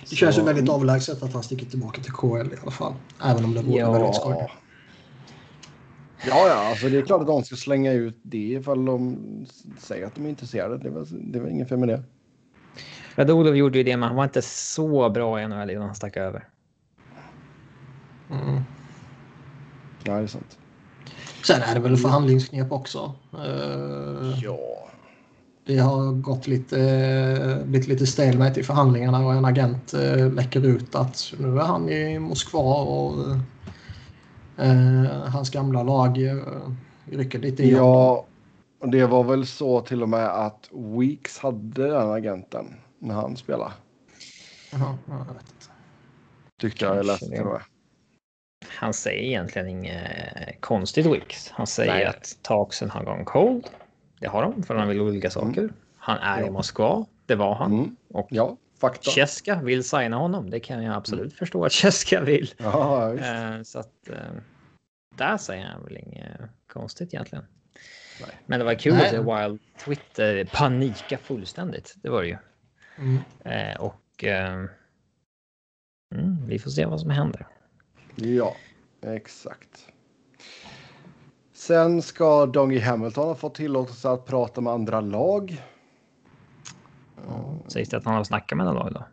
Det 0.10 0.16
känns 0.16 0.38
ju 0.38 0.42
väldigt 0.42 0.70
avlägset 0.70 1.24
att 1.24 1.34
han 1.34 1.44
sticker 1.44 1.66
tillbaka 1.66 2.02
till 2.02 2.14
KL 2.14 2.54
i 2.54 2.58
alla 2.62 2.72
fall. 2.72 2.94
Även 3.24 3.46
om 3.46 3.54
det 3.54 3.62
vore 3.62 3.92
väldigt 3.92 4.16
skoj. 4.16 4.52
Ja. 6.28 6.48
Ja, 6.48 6.54
alltså 6.70 6.90
det 6.90 6.98
är 6.98 7.02
klart 7.02 7.22
att 7.22 7.28
de 7.28 7.44
ska 7.44 7.56
slänga 7.56 7.94
ut 7.94 8.20
det 8.24 8.38
ifall 8.38 8.86
de 8.86 9.18
säger 9.80 10.06
att 10.08 10.16
de 10.16 10.26
är 10.26 10.30
intresserade. 10.30 10.78
Det 10.78 10.88
är 10.88 10.92
väl, 10.92 11.32
det 11.32 11.40
är 11.40 11.42
väl 11.44 11.52
inget 11.52 11.70
fel 11.70 11.78
med 11.78 11.90
det. 11.90 12.04
Radulov 13.16 13.56
gjorde 13.58 13.78
ju 13.78 13.84
det, 13.84 13.98
men 13.98 14.08
han 14.08 14.16
var 14.16 14.24
inte 14.24 14.42
så 14.42 15.10
bra 15.10 15.42
i 15.42 15.48
NHL 15.48 15.70
innan 15.70 15.86
han 15.86 15.96
stack 15.96 16.18
över. 16.18 16.48
Mm. 18.32 18.62
Ja, 20.04 20.14
det 20.14 20.24
är 20.24 20.28
sant. 20.28 20.58
Sen 21.44 21.62
är 21.62 21.74
det 21.74 21.80
väl 21.80 21.98
förhandlingsknep 21.98 22.72
också. 22.72 23.16
Eh, 23.34 24.40
Ja. 24.44 24.58
Det 25.66 25.78
har 25.78 26.12
gått 26.12 26.48
lite, 26.48 27.62
blivit 27.66 27.88
lite 27.88 28.08
stalemate 28.08 28.60
i 28.60 28.64
förhandlingarna 28.64 29.26
och 29.26 29.34
en 29.34 29.46
agent 29.46 29.94
eh, 29.94 30.34
läcker 30.34 30.66
ut 30.66 30.96
att 30.96 31.34
nu 31.40 31.60
är 31.60 31.64
han 31.64 31.90
i 31.90 32.20
Moskva 32.20 32.60
och 32.82 33.30
eh, 33.32 33.40
hans 35.28 35.50
gamla 35.50 35.84
lag 35.84 36.24
eh, 36.24 36.38
rycker 37.06 37.40
lite 37.40 37.64
i 37.64 37.74
honom. 37.74 37.88
Ja, 37.90 38.26
och 38.80 38.90
det 38.90 39.06
var 39.06 39.24
väl 39.24 39.46
så 39.46 39.82
till 39.82 40.04
och 40.04 40.10
med 40.10 40.28
att 40.28 40.70
Weeks 40.72 41.40
hade 41.40 41.88
den 41.88 42.12
agenten 42.12 42.76
när 43.00 43.16
han 43.16 43.38
spelade. 43.38 43.72
Ja, 44.72 44.98
jag 45.08 45.18
vet 45.18 45.30
inte. 45.30 45.66
Tyckte 46.62 46.86
jag 46.86 46.98
jag 46.98 47.06
läste 47.06 47.26
det. 47.26 47.36
till 47.36 47.46
och 47.46 47.52
med. 47.54 47.62
Han 48.68 48.94
säger 48.94 49.24
egentligen 49.24 49.68
inget 49.68 50.62
konstigt 50.62 51.06
Wicks. 51.06 51.52
Han 51.52 51.68
säger 51.68 51.94
Nej. 51.94 52.06
att 52.06 52.38
Taxen 52.42 52.90
har 52.90 53.04
gone 53.04 53.24
cold. 53.24 53.68
Det 54.20 54.28
har 54.28 54.42
de, 54.44 54.64
för 54.64 54.76
han 54.76 54.88
vill 54.88 55.02
olika 55.02 55.30
saker. 55.30 55.70
Han 55.98 56.18
är 56.18 56.42
i 56.42 56.46
Ja. 56.46 56.52
Moskva. 56.52 57.06
Det 57.26 57.36
var 57.36 57.56
han. 57.56 57.72
Mm. 57.74 57.96
Och 58.14 58.28
Ja, 58.32 58.58
fakta. 58.80 59.12
Cheska 59.12 59.62
vill 59.64 59.84
signa 59.84 60.18
honom. 60.18 60.50
Det 60.50 60.60
kan 60.60 60.84
jag 60.84 60.96
absolut 60.96 61.34
förstå 61.34 61.66
att 61.66 61.72
Cheska 61.72 62.22
vill. 62.22 62.54
Ja. 62.58 63.14
Eh, 63.14 63.64
så 63.64 63.80
att 63.80 64.10
eh, 64.10 64.16
där 65.16 65.38
säger 65.38 65.66
han 65.66 65.84
väl 65.84 65.98
inget 65.98 66.42
konstigt 66.68 67.14
egentligen. 67.14 67.46
Nej. 68.22 68.38
Men 68.46 68.60
det 68.60 68.66
var 68.66 68.74
kul 68.74 68.94
Nej. 68.94 69.04
att 69.04 69.12
se 69.12 69.18
Wild 69.18 69.60
Twitter 69.86 70.46
panika 70.46 71.18
fullständigt. 71.18 71.96
Det 71.96 72.10
var 72.10 72.22
det 72.22 72.28
ju. 72.28 72.38
Mm. 72.98 73.18
Eh, 73.40 73.82
och 73.82 74.24
eh, 74.24 74.66
mm, 76.16 76.46
vi 76.48 76.60
får 76.60 76.72
se 76.72 76.86
vad 76.86 77.00
som 77.00 77.10
händer. 77.10 77.48
Ja, 78.16 78.56
exakt. 79.02 79.88
Sen 81.54 82.02
ska 82.02 82.46
Dougie 82.46 82.82
Hamilton 82.82 83.28
ha 83.28 83.36
fått 83.36 83.56
tillåtelse 83.56 84.10
att 84.10 84.26
prata 84.26 84.62
med 84.62 84.74
andra 84.74 85.02
lag. 85.02 85.62
Sägs 87.68 87.90
det 87.90 87.98
att 87.98 88.06
han 88.06 88.16
har 88.16 88.24
snackat 88.24 88.58
med 88.58 88.66
några 88.66 88.80
lag 88.80 88.94
då? 88.94 89.06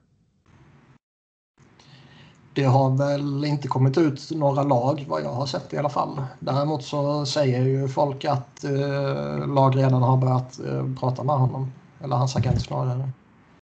Det 2.58 2.64
har 2.64 2.96
väl 2.96 3.44
inte 3.44 3.68
kommit 3.68 3.98
ut 3.98 4.30
några 4.30 4.62
lag 4.62 5.04
vad 5.08 5.22
jag 5.22 5.32
har 5.32 5.46
sett 5.46 5.72
i 5.72 5.76
alla 5.76 5.88
fall. 5.88 6.22
Däremot 6.40 6.84
så 6.84 7.26
säger 7.26 7.62
ju 7.62 7.88
folk 7.88 8.24
att 8.24 8.64
eh, 8.64 9.46
lag 9.48 9.76
redan 9.76 10.02
har 10.02 10.16
börjat 10.16 10.60
eh, 10.60 10.94
prata 11.00 11.24
med 11.24 11.34
honom. 11.34 11.72
Eller 12.04 12.16
hans 12.16 12.36
agent 12.36 12.62
snarare. 12.62 13.10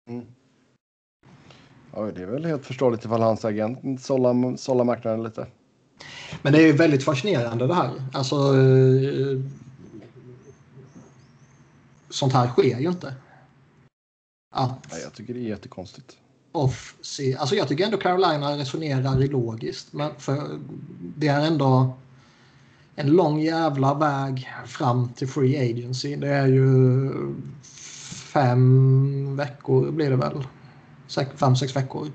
Mm. 0.08 0.26
Ja, 1.94 2.00
det 2.14 2.22
är 2.22 2.26
väl 2.26 2.44
helt 2.44 2.66
förståeligt 2.66 3.04
ifall 3.04 3.22
hans 3.22 3.44
agent 3.44 4.02
sållar, 4.02 4.56
sållar 4.56 4.84
marknaden 4.84 5.22
lite. 5.22 5.46
Men 6.42 6.52
det 6.52 6.58
är 6.58 6.66
ju 6.66 6.72
väldigt 6.72 7.04
fascinerande 7.04 7.66
det 7.66 7.74
här. 7.74 7.90
Alltså, 8.12 8.36
eh, 8.36 9.40
sånt 12.10 12.32
här 12.32 12.48
sker 12.48 12.78
ju 12.78 12.88
inte. 12.88 13.14
Att 14.54 14.92
Nej, 14.92 15.00
jag 15.02 15.12
tycker 15.12 15.34
det 15.34 15.40
är 15.40 15.48
jättekonstigt 15.48 16.16
off 16.56 16.94
se, 17.00 17.36
alltså 17.36 17.54
jag 17.54 17.68
tycker 17.68 17.84
ändå 17.84 17.96
Carolina 17.96 18.58
resonerar 18.58 19.28
logiskt. 19.28 19.92
Men 19.92 20.10
för 20.18 20.60
det 21.16 21.28
är 21.28 21.46
ändå 21.46 21.96
en 22.96 23.10
lång 23.10 23.40
jävla 23.40 23.94
väg 23.94 24.48
fram 24.66 25.08
till 25.08 25.28
free 25.28 25.70
agency. 25.70 26.16
Det 26.16 26.28
är 26.28 26.46
ju 26.46 27.12
fem 28.32 29.36
veckor 29.36 29.90
blir 29.90 30.10
det 30.10 30.16
väl. 30.16 30.46
Fem, 31.36 31.56
sex 31.56 31.76
veckor. 31.76 32.08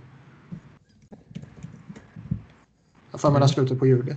Jag 3.11 3.21
får 3.21 3.29
för 3.29 3.31
mig 3.31 3.41
det 3.41 3.47
slutet 3.47 3.79
på 3.79 3.87
juli. 3.87 4.15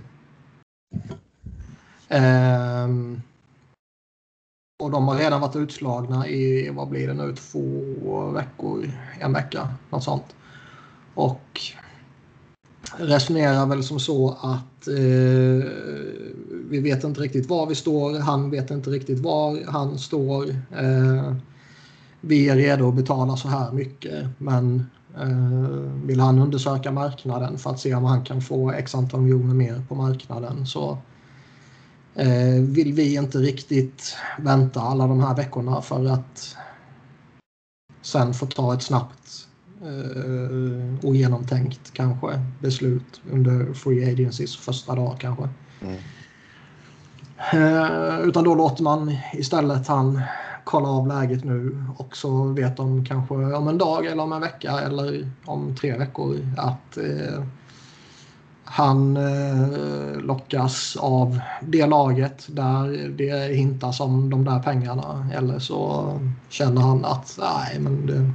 Um, 2.09 3.21
och 4.77 4.91
de 4.91 5.07
har 5.07 5.15
redan 5.15 5.41
varit 5.41 5.55
utslagna 5.55 6.27
i, 6.27 6.69
vad 6.69 6.89
blir 6.89 7.07
det 7.07 7.13
nu, 7.13 7.35
två 7.35 8.29
veckor, 8.29 8.91
en 9.19 9.33
vecka, 9.33 9.69
något 9.89 10.03
sånt. 10.03 10.35
Och 11.13 11.61
resonerar 12.97 13.65
väl 13.65 13.83
som 13.83 13.99
så 13.99 14.29
att 14.41 14.87
eh, 14.87 15.69
vi 16.69 16.79
vet 16.79 17.03
inte 17.03 17.21
riktigt 17.21 17.49
var 17.49 17.67
vi 17.67 17.75
står, 17.75 18.19
han 18.19 18.49
vet 18.51 18.71
inte 18.71 18.89
riktigt 18.89 19.19
var 19.19 19.71
han 19.71 19.97
står. 19.99 20.49
Eh, 20.49 21.35
vi 22.21 22.49
är 22.49 22.55
redo 22.55 22.89
att 22.89 22.95
betala 22.95 23.37
så 23.37 23.47
här 23.47 23.71
mycket 23.71 24.27
men 24.37 24.85
eh, 25.17 26.05
vill 26.05 26.19
han 26.19 26.39
undersöka 26.39 26.91
marknaden 26.91 27.57
för 27.57 27.69
att 27.69 27.79
se 27.79 27.95
om 27.95 28.03
han 28.03 28.23
kan 28.23 28.41
få 28.41 28.71
x 28.71 28.95
antal 28.95 29.21
miljoner 29.21 29.53
mer 29.53 29.83
på 29.89 29.95
marknaden 29.95 30.65
så 30.65 30.97
eh, 32.15 32.61
vill 32.61 32.93
vi 32.93 33.15
inte 33.15 33.37
riktigt 33.37 34.15
vänta 34.37 34.81
alla 34.81 35.07
de 35.07 35.19
här 35.19 35.35
veckorna 35.35 35.81
för 35.81 36.05
att 36.05 36.55
sen 38.01 38.33
få 38.33 38.45
ta 38.45 38.73
ett 38.73 38.83
snabbt 38.83 39.47
eh, 39.81 41.05
ogenomtänkt 41.05 41.93
kanske 41.93 42.41
beslut 42.61 43.21
under 43.31 43.73
Free 43.73 44.11
Agencys 44.11 44.57
första 44.57 44.95
dag 44.95 45.15
kanske. 45.19 45.49
Mm. 45.81 45.97
Eh, 47.53 48.19
utan 48.19 48.43
då 48.43 48.55
låter 48.55 48.83
man 48.83 49.17
istället 49.33 49.87
han 49.87 50.21
kolla 50.63 50.89
av 50.89 51.07
läget 51.07 51.43
nu 51.43 51.83
och 51.97 52.17
så 52.17 52.43
vet 52.43 52.77
de 52.77 53.05
kanske 53.05 53.35
om 53.35 53.67
en 53.67 53.77
dag 53.77 54.05
eller 54.05 54.23
om 54.23 54.33
en 54.33 54.41
vecka 54.41 54.79
eller 54.79 55.31
om 55.45 55.75
tre 55.75 55.97
veckor 55.97 56.37
att 56.57 56.97
eh, 56.97 57.43
han 58.65 59.17
eh, 59.17 60.17
lockas 60.19 60.97
av 60.99 61.39
det 61.61 61.85
laget 61.85 62.47
där 62.47 63.09
det 63.09 63.55
hintas 63.55 63.99
om 63.99 64.29
de 64.29 64.45
där 64.45 64.59
pengarna 64.59 65.29
eller 65.33 65.59
så 65.59 66.11
känner 66.49 66.81
han 66.81 67.05
att 67.05 67.37
nej 67.39 67.79
men 67.79 68.05
det, 68.05 68.31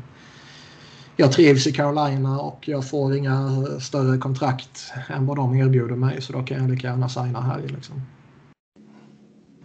jag 1.17 1.33
trivs 1.33 1.67
i 1.67 1.73
Carolina 1.73 2.41
och 2.41 2.69
jag 2.69 2.89
får 2.89 3.17
inga 3.17 3.67
större 3.81 4.19
kontrakt 4.19 4.93
än 5.09 5.27
vad 5.27 5.37
de 5.37 5.55
erbjuder 5.55 5.97
mig 5.97 6.23
så 6.23 6.33
då 6.33 6.43
kan 6.43 6.59
jag 6.59 6.71
lika 6.71 6.87
gärna 6.87 7.09
signa 7.09 7.41
här. 7.41 7.61
Liksom. 7.67 8.03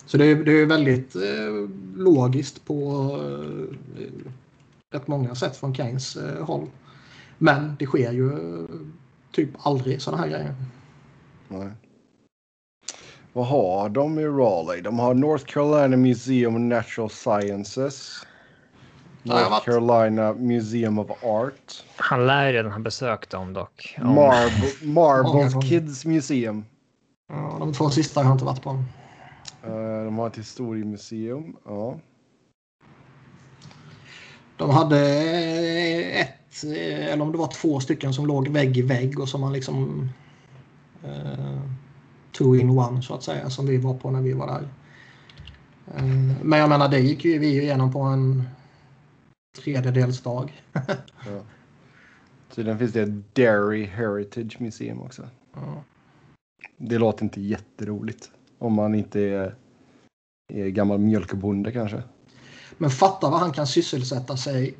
Så 0.05 0.17
det 0.17 0.25
är, 0.25 0.35
det 0.35 0.51
är 0.51 0.65
väldigt 0.65 1.15
eh, 1.15 1.69
logiskt 1.95 2.65
på 2.65 3.09
eh, 3.99 4.05
rätt 4.93 5.07
många 5.07 5.35
sätt 5.35 5.57
från 5.57 5.75
Keynes 5.75 6.15
eh, 6.15 6.45
håll. 6.45 6.67
Men 7.37 7.75
det 7.79 7.85
sker 7.85 8.11
ju 8.11 8.33
eh, 8.33 8.65
typ 9.35 9.49
aldrig 9.59 10.01
sådana 10.01 10.23
här 10.23 10.29
grejer. 10.29 10.55
Nej. 11.47 11.69
Vad 13.33 13.45
har 13.47 13.89
de 13.89 14.19
i 14.19 14.25
Raleigh? 14.25 14.83
De 14.83 14.99
har 14.99 15.13
North 15.13 15.45
Carolina 15.45 15.97
Museum 15.97 16.55
of 16.55 16.61
Natural 16.61 17.09
Sciences. 17.09 18.25
North 19.23 19.51
vet. 19.51 19.63
Carolina 19.63 20.33
Museum 20.33 20.99
of 20.99 21.23
Art. 21.23 21.83
Han 21.95 22.27
lär 22.27 22.53
redan 22.53 22.71
ha 22.71 22.79
besökt 22.79 23.29
dem 23.29 23.53
dock. 23.53 23.95
Om- 24.01 24.15
Marble, 24.15 25.31
gånger. 25.31 25.61
Kids 25.69 26.05
Museum. 26.05 26.65
Ja, 27.33 27.55
de 27.59 27.73
två 27.73 27.89
sista 27.89 28.19
har 28.19 28.25
jag 28.25 28.35
inte 28.35 28.45
varit 28.45 28.61
på. 28.61 28.69
Eh, 29.63 30.03
de 30.05 30.17
har 30.17 30.27
ett 30.27 30.37
historiemuseum. 30.37 31.55
Ja. 31.65 31.95
De 34.57 34.69
hade 34.69 34.99
ett, 36.11 36.34
eller 36.63 37.21
om 37.21 37.31
det 37.31 37.37
var 37.37 37.47
två 37.47 37.79
stycken 37.79 38.13
som 38.13 38.25
låg 38.25 38.47
vägg 38.47 38.77
i 38.77 38.81
vägg 38.81 39.19
och 39.19 39.29
som 39.29 39.41
man 39.41 39.53
liksom... 39.53 40.09
Eh, 41.03 41.59
two 42.37 42.55
in 42.55 42.69
one 42.69 43.01
så 43.01 43.13
att 43.13 43.23
säga, 43.23 43.49
som 43.49 43.65
vi 43.65 43.77
var 43.77 43.93
på 43.93 44.11
när 44.11 44.21
vi 44.21 44.33
var 44.33 44.47
där. 44.47 44.67
Eh, 45.95 46.05
men 46.43 46.59
jag 46.59 46.69
menar, 46.69 46.89
det 46.89 46.99
gick 46.99 47.25
ju 47.25 47.39
vi 47.39 47.61
igenom 47.61 47.93
på 47.93 47.99
en 47.99 48.43
tredjedels 49.57 50.21
dag. 50.21 50.63
ja. 50.73 51.41
Tydligen 52.55 52.79
finns 52.79 52.93
det 52.93 53.01
ett 53.01 53.35
Dairy 53.35 53.85
Heritage 53.85 54.61
Museum 54.61 55.01
också. 55.01 55.29
Ja. 55.53 55.83
Det 56.77 56.97
låter 56.97 57.23
inte 57.23 57.41
jätteroligt. 57.41 58.31
Om 58.57 58.73
man 58.73 58.95
inte 58.95 59.21
är, 59.21 59.55
är 60.53 60.67
gammal 60.67 60.99
mjölkbonde 60.99 61.71
kanske. 61.71 62.03
Men 62.77 62.89
fatta 62.89 63.29
vad 63.29 63.39
han 63.39 63.51
kan 63.51 63.67
sysselsätta 63.67 64.37
sig 64.37 64.75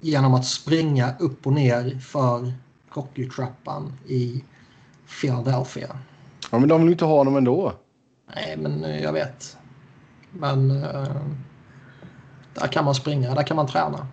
genom 0.00 0.34
att 0.34 0.46
springa 0.46 1.14
upp 1.18 1.46
och 1.46 1.52
ner 1.52 1.98
för 1.98 2.52
hockeytrappan 2.88 3.92
i 4.06 4.44
Philadelphia. 5.20 5.98
Ja, 6.50 6.58
men 6.58 6.68
de 6.68 6.80
vill 6.80 6.88
ju 6.88 6.92
inte 6.92 7.04
ha 7.04 7.16
honom 7.16 7.36
ändå. 7.36 7.72
Nej, 8.34 8.56
men 8.56 8.84
eh, 8.84 9.02
jag 9.02 9.12
vet. 9.12 9.56
Men 10.32 10.70
eh, 10.70 11.16
där 12.54 12.66
kan 12.66 12.84
man 12.84 12.94
springa, 12.94 13.34
där 13.34 13.42
kan 13.42 13.56
man 13.56 13.66
träna. 13.66 14.06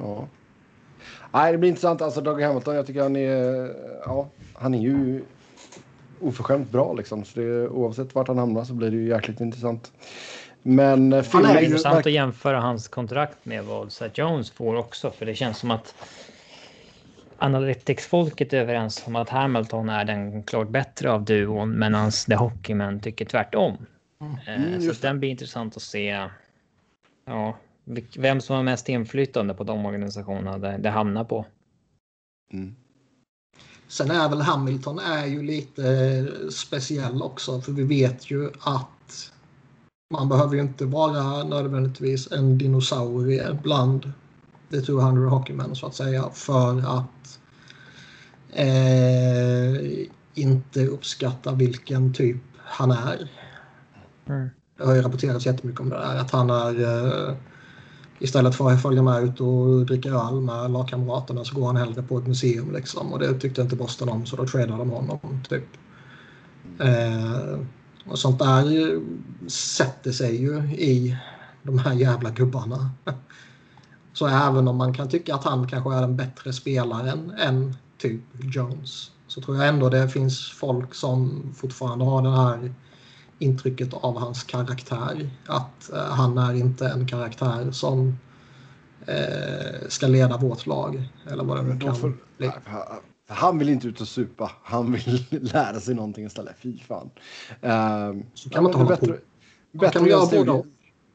Ja. 0.00 0.26
Nej, 1.32 1.52
det 1.52 1.58
blir 1.58 1.68
intressant. 1.68 2.02
Alltså 2.02 2.20
Doug 2.20 2.42
Hamilton, 2.42 2.74
jag 2.74 2.86
tycker 2.86 3.02
han 3.02 3.16
är... 3.16 3.70
Ja, 4.06 4.28
han 4.54 4.74
är 4.74 4.80
ju 4.80 5.24
oförskämt 6.20 6.70
bra 6.70 6.92
liksom. 6.92 7.24
Så 7.24 7.40
det, 7.40 7.68
oavsett 7.68 8.14
vart 8.14 8.28
han 8.28 8.38
hamnar 8.38 8.64
så 8.64 8.74
blir 8.74 8.90
det 8.90 8.96
ju 8.96 9.08
jäkligt 9.08 9.40
intressant. 9.40 9.92
Men 10.62 11.12
eh, 11.12 11.24
Han 11.32 11.44
är 11.44 11.54
Det 11.54 11.60
är 11.60 11.64
intressant 11.64 12.06
att 12.06 12.12
jämföra 12.12 12.60
hans 12.60 12.88
kontrakt 12.88 13.44
med 13.44 13.64
vad 13.64 13.92
Seth 13.92 14.20
Jones 14.20 14.50
får 14.50 14.76
också. 14.76 15.10
För 15.10 15.26
det 15.26 15.34
känns 15.34 15.58
som 15.58 15.70
att 15.70 15.94
Analytics-folket 17.38 18.52
är 18.52 18.60
överens 18.60 19.02
om 19.06 19.16
att 19.16 19.28
Hamilton 19.28 19.88
är 19.88 20.04
den 20.04 20.42
klart 20.42 20.68
bättre 20.68 21.12
av 21.12 21.24
duon. 21.24 21.78
Medan 21.78 22.10
The 22.10 22.34
Hockeymän 22.34 23.00
tycker 23.00 23.24
tvärtom. 23.24 23.86
Eh, 24.46 24.62
Mm, 24.62 24.80
så 24.80 25.02
den 25.02 25.20
blir 25.20 25.30
intressant 25.30 25.76
att 25.76 25.82
se. 25.82 26.28
Ja, 27.24 27.58
vem 28.16 28.40
som 28.40 28.56
har 28.56 28.62
mest 28.62 28.88
inflytande 28.88 29.54
på 29.54 29.64
de 29.64 29.86
organisationerna 29.86 30.58
det, 30.58 30.78
det 30.78 30.90
hamnar 30.90 31.24
på. 31.24 31.46
Mm. 32.52 32.74
Sen 33.88 34.10
är 34.10 34.28
väl 34.28 34.40
Hamilton 34.40 34.98
är 34.98 35.26
ju 35.26 35.42
lite 35.42 35.88
eh, 35.88 36.48
speciell 36.48 37.22
också 37.22 37.60
för 37.60 37.72
vi 37.72 37.82
vet 37.82 38.30
ju 38.30 38.50
att 38.60 38.88
man 40.12 40.28
behöver 40.28 40.54
ju 40.54 40.60
inte 40.60 40.84
vara 40.84 41.44
nödvändigtvis 41.44 42.32
en 42.32 42.58
dinosaurie 42.58 43.58
bland 43.62 44.12
the 44.70 44.80
200 44.80 45.28
hockeymän 45.28 45.74
så 45.74 45.86
att 45.86 45.94
säga 45.94 46.30
för 46.32 46.78
att 46.78 47.38
eh, 48.50 50.06
inte 50.34 50.86
uppskatta 50.86 51.52
vilken 51.52 52.14
typ 52.14 52.42
han 52.58 52.90
är. 52.90 53.30
Mm. 54.28 54.48
Det 54.78 54.84
har 54.84 54.94
ju 54.94 55.02
rapporterats 55.02 55.46
jättemycket 55.46 55.80
om 55.80 55.88
det 55.88 55.96
där 55.96 56.16
att 56.16 56.30
han 56.30 56.50
är 56.50 56.80
eh, 56.80 57.34
istället 58.18 58.54
för 58.54 58.70
att 58.70 58.82
följa 58.82 59.02
med 59.02 59.24
ut 59.24 59.40
och 59.40 59.86
dricka 59.86 60.08
öl 60.08 60.40
med 60.40 60.70
lagkamraterna 60.70 61.44
så 61.44 61.54
går 61.54 61.66
han 61.66 61.76
hellre 61.76 62.02
på 62.02 62.18
ett 62.18 62.26
museum 62.26 62.72
liksom 62.72 63.12
och 63.12 63.18
det 63.18 63.40
tyckte 63.40 63.62
inte 63.62 63.76
Boston 63.76 64.08
om 64.08 64.26
så 64.26 64.36
då 64.36 64.46
tradade 64.46 64.78
de 64.78 64.90
honom 64.90 65.18
typ. 65.48 65.66
Eh, 66.78 67.58
och 68.06 68.18
sånt 68.18 68.38
där 68.38 68.64
ju 68.66 69.00
sätter 69.48 70.12
sig 70.12 70.40
ju 70.42 70.56
i 70.74 71.16
de 71.62 71.78
här 71.78 71.92
jävla 71.92 72.30
gubbarna. 72.30 72.90
Så 74.12 74.26
även 74.26 74.68
om 74.68 74.76
man 74.76 74.94
kan 74.94 75.08
tycka 75.08 75.34
att 75.34 75.44
han 75.44 75.68
kanske 75.68 75.94
är 75.94 76.02
en 76.02 76.16
bättre 76.16 76.52
spelaren 76.52 77.30
än 77.38 77.76
typ 77.98 78.20
Jones 78.40 79.10
så 79.26 79.40
tror 79.40 79.56
jag 79.56 79.68
ändå 79.68 79.88
det 79.88 80.08
finns 80.08 80.50
folk 80.50 80.94
som 80.94 81.42
fortfarande 81.56 82.04
har 82.04 82.22
det 82.22 82.36
här 82.36 82.74
intrycket 83.38 83.94
av 83.94 84.18
hans 84.18 84.42
karaktär. 84.44 85.30
Att 85.46 85.92
eh, 85.92 86.04
han 86.04 86.38
är 86.38 86.54
inte 86.54 86.88
en 86.88 87.06
karaktär 87.06 87.70
som 87.70 88.18
eh, 89.06 89.88
ska 89.88 90.06
leda 90.06 90.36
vårt 90.36 90.66
lag. 90.66 91.08
Eller 91.30 91.44
vad 91.44 91.56
det 91.56 91.62
nu 91.62 91.72
Då 91.72 91.86
kan 91.86 91.96
får- 91.96 92.16
bli. 92.38 92.50
Han 93.32 93.58
vill 93.58 93.68
inte 93.68 93.88
ut 93.88 94.00
och 94.00 94.08
supa. 94.08 94.50
Han 94.62 94.92
vill 94.92 95.24
lära 95.30 95.80
sig 95.80 95.94
någonting 95.94 96.26
istället. 96.26 96.56
Fy 96.58 96.78
fan. 96.78 97.10
Um, 97.60 98.24
Så 98.34 98.50
kan 98.50 98.62
man 98.62 98.70
inte 98.70 98.78
hålla 98.84 98.96
på. 98.96 99.06
bättre, 99.06 99.18
Man 99.72 99.80
bättre 99.80 99.92
kan 99.92 100.02
att 100.02 100.08
göra 100.08 100.26
studie-. 100.26 100.62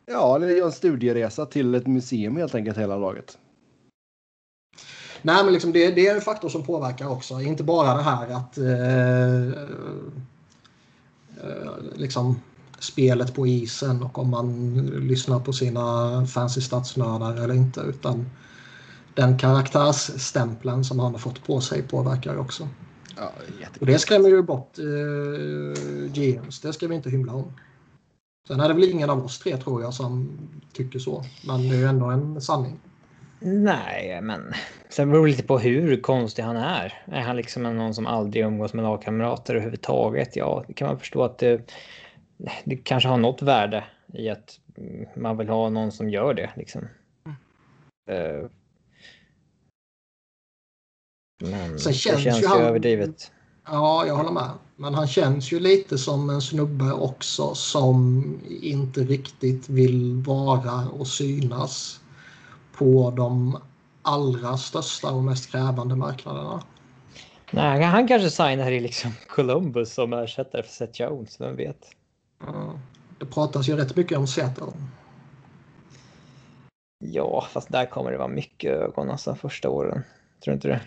Ja, 0.06 0.36
eller 0.36 0.48
göra 0.50 0.66
en 0.66 0.72
studieresa 0.72 1.46
till 1.46 1.76
ett 1.76 1.88
museum 1.88 2.38
helt 2.38 2.56
enkelt 2.56 2.78
hela 2.78 2.98
laget. 2.98 3.38
Nej, 5.22 5.44
men 5.44 5.54
liksom 5.54 5.72
det, 5.72 5.92
det 5.92 6.08
är 6.08 6.16
en 6.16 6.22
faktor 6.22 6.50
som 6.50 6.64
påverkar 6.64 7.08
också. 7.08 7.42
Inte 7.42 7.64
bara 7.64 7.94
det 7.96 8.02
här 8.04 8.30
att 8.30 8.58
eh, 8.58 9.48
eh, 11.44 11.74
liksom 11.96 12.40
spelet 12.80 13.36
på 13.36 13.48
isen 13.48 14.04
och 14.04 14.18
om 14.20 14.30
man 14.30 14.76
lyssnar 14.86 15.40
på 15.40 15.54
sina 15.54 16.26
fancy 16.26 16.62
stadsnördar 16.62 17.36
eller 17.36 17.54
inte. 17.54 17.82
Utan 17.82 18.26
den 19.18 19.38
karaktärsstämpeln 19.38 20.84
som 20.84 21.00
han 21.00 21.12
har 21.12 21.20
fått 21.20 21.44
på 21.44 21.62
sig 21.62 21.82
påverkar 21.82 22.38
också. 22.38 22.68
Ja, 23.18 23.32
jätte... 23.62 23.80
Och 23.80 23.86
det 23.86 24.00
skrämmer 24.00 24.30
ju 24.30 24.42
bort 24.42 24.78
eh, 24.80 26.12
GMs. 26.12 26.62
Det 26.62 26.74
ska 26.74 26.88
vi 26.88 26.96
inte 26.96 27.10
hymla 27.10 27.34
om. 27.34 27.54
Sen 28.48 28.60
är 28.60 28.68
det 28.68 28.74
väl 28.74 28.84
ingen 28.84 29.10
av 29.10 29.26
oss 29.26 29.40
tre 29.40 29.58
tror 29.58 29.82
jag 29.82 29.94
som 29.94 30.40
tycker 30.74 31.00
så. 31.00 31.24
Men 31.48 31.70
det 31.70 31.76
är 31.76 31.80
ju 31.80 31.86
ändå 31.86 32.06
en 32.06 32.42
sanning. 32.42 32.80
Nej, 33.40 34.22
men 34.22 34.54
sen 34.90 35.12
beror 35.12 35.26
det 35.26 35.32
lite 35.32 35.44
på 35.44 35.60
hur 35.60 36.02
konstig 36.02 36.44
han 36.44 36.58
är. 36.58 37.04
Är 37.06 37.22
han 37.22 37.36
liksom 37.36 37.66
en 37.66 37.78
någon 37.78 37.94
som 37.94 38.08
aldrig 38.08 38.44
umgås 38.44 38.74
med 38.74 38.84
lagkamrater 38.84 39.56
överhuvudtaget? 39.56 40.36
Ja, 40.36 40.64
det 40.68 40.74
kan 40.74 40.88
man 40.88 41.00
förstå 41.00 41.24
att 41.24 41.38
det, 41.38 41.72
det 42.64 42.78
kanske 42.78 43.10
har 43.10 43.18
något 43.18 43.42
värde 43.42 43.84
i 44.14 44.30
att 44.30 44.60
mm, 44.78 45.06
man 45.16 45.38
vill 45.38 45.50
ha 45.50 45.70
någon 45.70 45.92
som 45.92 46.10
gör 46.10 46.34
det 46.34 46.50
liksom. 46.56 46.88
Eh, 48.10 48.50
Men 51.38 51.80
Sen 51.80 51.92
det 51.92 51.98
känns 51.98 52.24
känns 52.24 52.38
ju 52.38 52.42
ju 52.42 52.48
han- 52.48 52.62
överdrivet. 52.62 53.32
Ja, 53.66 54.06
jag 54.08 54.16
håller 54.16 54.32
med. 54.32 54.50
Men 54.76 54.94
han 54.94 55.08
känns 55.08 55.52
ju 55.52 55.60
lite 55.60 55.98
som 55.98 56.30
en 56.30 56.42
snubbe 56.42 56.92
också 56.92 57.56
som 57.56 58.24
inte 58.62 59.00
riktigt 59.04 59.70
vill 59.70 60.16
vara 60.28 60.90
och 60.90 61.08
synas 61.08 62.00
på 62.78 63.12
de 63.18 63.58
allra 64.02 64.58
största 64.58 65.12
och 65.12 65.24
mest 65.24 65.52
krävande 65.52 65.96
marknaderna. 65.96 66.64
Nej, 67.52 67.84
han 67.84 68.08
kanske 68.08 68.30
signar 68.30 68.72
i 68.72 68.80
liksom 68.80 69.12
Columbus 69.30 69.94
som 69.94 70.14
ersättare 70.14 70.64
för 70.64 70.70
Seth 70.72 71.02
Jones, 71.02 71.42
vem 71.42 71.56
vet? 71.56 71.88
Ja, 72.46 72.80
Det 73.20 73.26
pratas 73.26 73.70
ju 73.70 73.76
rätt 73.76 73.96
mycket 73.96 74.18
om 74.18 74.28
Seattle. 74.28 74.66
Ja, 77.00 77.48
fast 77.52 77.72
där 77.72 77.86
kommer 77.86 78.12
det 78.12 78.18
vara 78.18 78.28
mycket 78.28 78.72
ögon 78.72 79.10
alltså 79.12 79.36
första 79.36 79.70
åren. 79.70 80.04
Tror 80.44 80.52
du 80.52 80.54
inte 80.54 80.68
det? 80.68 80.82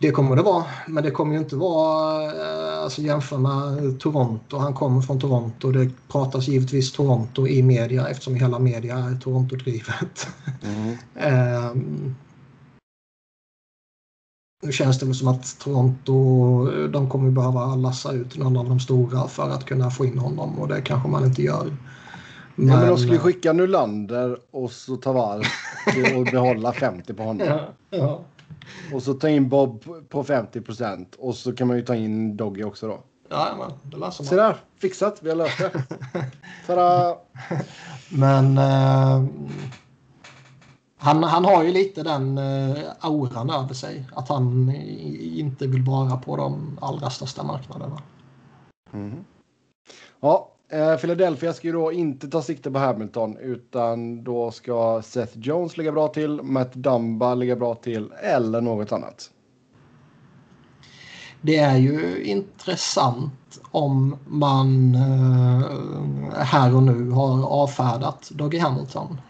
Det 0.00 0.10
kommer 0.10 0.36
det 0.36 0.42
vara, 0.42 0.64
men 0.86 1.04
det 1.04 1.10
kommer 1.10 1.34
ju 1.34 1.38
inte 1.38 1.56
vara 1.56 2.24
eh, 2.24 2.82
alltså 2.82 3.02
jämför 3.02 3.38
med 3.38 4.00
Toronto. 4.00 4.56
Han 4.56 4.74
kommer 4.74 5.00
från 5.00 5.20
Toronto. 5.20 5.72
Det 5.72 5.90
pratas 6.08 6.48
givetvis 6.48 6.92
Toronto 6.92 7.46
i 7.46 7.62
media 7.62 8.08
eftersom 8.08 8.34
hela 8.34 8.58
media 8.58 8.98
är 8.98 9.14
Toronto-drivet. 9.20 10.28
Mm. 10.62 10.96
Ehm, 11.14 12.14
nu 14.62 14.72
känns 14.72 14.98
det 14.98 15.06
väl 15.06 15.14
som 15.14 15.28
att 15.28 15.58
Toronto 15.58 16.64
de 16.86 17.10
kommer 17.10 17.30
behöva 17.30 17.74
lassa 17.74 18.12
ut 18.12 18.36
någon 18.36 18.56
av 18.56 18.68
de 18.68 18.80
stora 18.80 19.28
för 19.28 19.50
att 19.50 19.64
kunna 19.64 19.90
få 19.90 20.04
in 20.04 20.18
honom 20.18 20.58
och 20.58 20.68
det 20.68 20.80
kanske 20.80 21.08
man 21.08 21.24
inte 21.24 21.42
gör. 21.42 21.76
Men, 22.54 22.68
ja, 22.68 22.76
men 22.76 22.88
de 22.88 22.98
skulle 22.98 23.18
skicka 23.18 23.52
Nylander 23.52 24.38
och 24.50 24.72
så 24.72 24.96
Tavares 24.96 25.46
och 26.16 26.24
behålla 26.24 26.72
50 26.72 27.14
på 27.14 27.22
honom. 27.22 27.46
ja, 27.50 27.68
ja. 27.90 28.20
Och 28.94 29.02
så 29.02 29.14
ta 29.14 29.28
in 29.28 29.48
Bob 29.48 29.84
på 30.08 30.24
50 30.24 30.60
procent 30.60 31.14
och 31.18 31.34
så 31.34 31.52
kan 31.52 31.68
man 31.68 31.76
ju 31.76 31.82
ta 31.84 31.94
in 31.94 32.36
Doggy 32.36 32.64
också 32.64 32.88
då. 32.88 33.00
Ja, 33.28 33.54
men 33.58 33.90
det 33.90 33.96
löser 33.96 34.24
Se 34.24 34.36
man. 34.36 34.44
där, 34.44 34.56
fixat. 34.78 35.18
Vi 35.22 35.28
har 35.28 35.36
löst 35.36 35.58
det. 35.58 35.82
Tada! 36.66 37.16
Men 38.08 38.58
eh, 38.58 39.24
han, 40.96 41.22
han 41.22 41.44
har 41.44 41.62
ju 41.64 41.72
lite 41.72 42.02
den 42.02 42.38
eh, 42.38 42.78
auran 43.00 43.50
över 43.50 43.74
sig. 43.74 44.06
Att 44.14 44.28
han 44.28 44.70
inte 45.20 45.66
vill 45.66 45.82
vara 45.82 46.16
på 46.16 46.36
de 46.36 46.78
allra 46.80 47.10
största 47.10 47.42
marknaderna. 47.42 48.02
Mhm. 48.90 49.24
Ja, 50.20 50.49
Philadelphia 51.00 51.52
ska 51.52 51.66
ju 51.66 51.72
då 51.72 51.92
inte 51.92 52.28
ta 52.28 52.42
sikte 52.42 52.70
på 52.70 52.78
Hamilton 52.78 53.36
utan 53.36 54.24
då 54.24 54.50
ska 54.50 55.02
Seth 55.02 55.38
Jones 55.38 55.76
ligga 55.76 55.92
bra 55.92 56.08
till, 56.08 56.42
Matt 56.42 56.74
Dumba 56.74 57.34
ligga 57.34 57.56
bra 57.56 57.74
till 57.74 58.12
eller 58.12 58.60
något 58.60 58.92
annat. 58.92 59.30
Det 61.40 61.56
är 61.56 61.76
ju 61.76 62.24
intressant 62.24 63.60
om 63.70 64.16
man 64.26 64.94
eh, 64.94 66.34
här 66.34 66.76
och 66.76 66.82
nu 66.82 67.10
har 67.10 67.48
avfärdat 67.48 68.30
Dougie 68.30 68.60
Hamilton. 68.60 69.20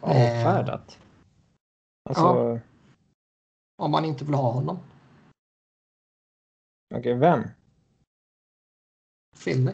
Avfärdat. 0.00 0.98
Alltså, 2.08 2.60
Om 3.78 3.90
man 3.90 4.04
inte 4.04 4.24
vill 4.24 4.34
ha 4.34 4.52
honom. 4.52 4.78
okej, 6.94 7.14
vem? 7.14 7.42
Philly. 9.44 9.72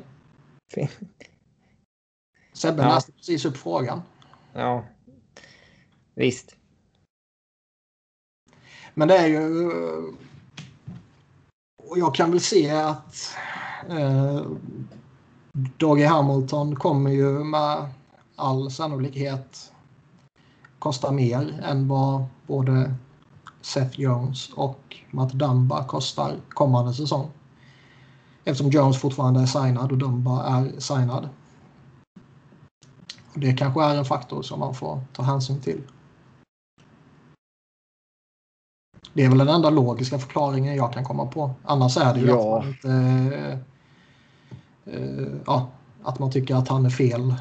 Fin- 0.75 0.89
Sebbe 2.53 2.83
Ja. 2.83 2.89
läste 2.95 3.13
precis 3.13 3.45
upp 3.45 3.57
frågan. 3.57 4.03
Ja, 4.53 4.85
visst. 6.15 6.57
Men 8.95 9.09
det 9.09 9.17
är 9.19 9.27
ju... 9.27 9.71
Och 11.83 11.99
jag 11.99 12.15
kan 12.15 12.31
väl 12.31 12.41
se 12.41 12.71
att 12.71 13.37
eh, 13.89 14.47
Dougie 15.53 16.07
Hamilton 16.09 16.77
kommer 16.77 17.11
ju 17.11 17.45
med 17.45 17.89
all 18.37 18.71
sannolikhet 18.71 19.73
kosta 20.79 21.13
mer 21.13 21.61
än 21.65 21.89
vad 21.89 22.25
både 22.47 22.95
Seth 23.61 24.01
Jones 24.01 24.53
och 24.53 24.97
Matt 25.11 25.33
Dumba 25.33 25.85
kostar 25.85 26.41
kommande 26.49 26.95
säsong. 26.95 27.31
Eftersom 28.49 28.71
Jones 28.71 28.99
fortfarande 29.01 29.41
är 29.41 29.47
signad 29.47 29.93
och 29.93 29.99
Dumba 29.99 30.45
är 30.45 30.81
signad. 30.81 31.29
Och 33.35 33.41
det 33.41 33.53
kanske 33.53 33.85
är 33.85 33.97
en 33.97 34.05
faktor 34.05 34.43
som 34.43 34.61
man 34.61 34.75
får 34.75 35.01
ta 35.13 35.23
hänsyn 35.23 35.61
till. 35.61 35.83
Det 39.13 39.25
är 39.25 39.29
väl 39.29 39.39
den 39.39 39.49
enda 39.49 39.71
logiska 39.71 40.19
förklaringen 40.19 40.77
jag 40.77 40.93
kan 40.93 41.05
komma 41.05 41.27
på. 41.27 41.51
Annars 41.65 41.97
är 41.97 42.15
det 42.15 42.21
ju 42.21 42.27
Ja. 42.27 42.59
att 42.59 42.65
man 42.65 42.69
inte... 42.69 43.59
eh, 44.85 45.29
ja, 45.47 45.69
att 46.03 46.19
man 46.19 46.31
tycker 46.31 46.55
att 46.55 46.69
han 46.69 46.87
är 46.87 46.91
fel 46.91 47.35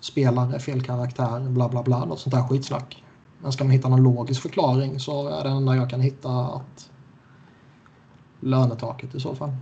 spelare, 0.00 0.58
fel 0.60 0.82
karaktär, 0.84 1.40
bla 1.40 1.68
bla 1.68 1.82
bla. 1.82 2.04
Något 2.04 2.20
sånt 2.20 2.34
där 2.34 2.42
skitsnack. 2.48 3.04
Men 3.42 3.52
ska 3.52 3.64
man 3.64 3.70
hitta 3.70 3.88
någon 3.88 4.02
logisk 4.02 4.42
förklaring 4.42 5.00
så 5.00 5.28
är 5.28 5.44
det 5.44 5.50
enda 5.50 5.76
jag 5.76 5.90
kan 5.90 6.00
hitta 6.00 6.30
att 6.30 6.90
lönetaket 8.40 9.14
i 9.14 9.20
så 9.20 9.34
fall. 9.34 9.52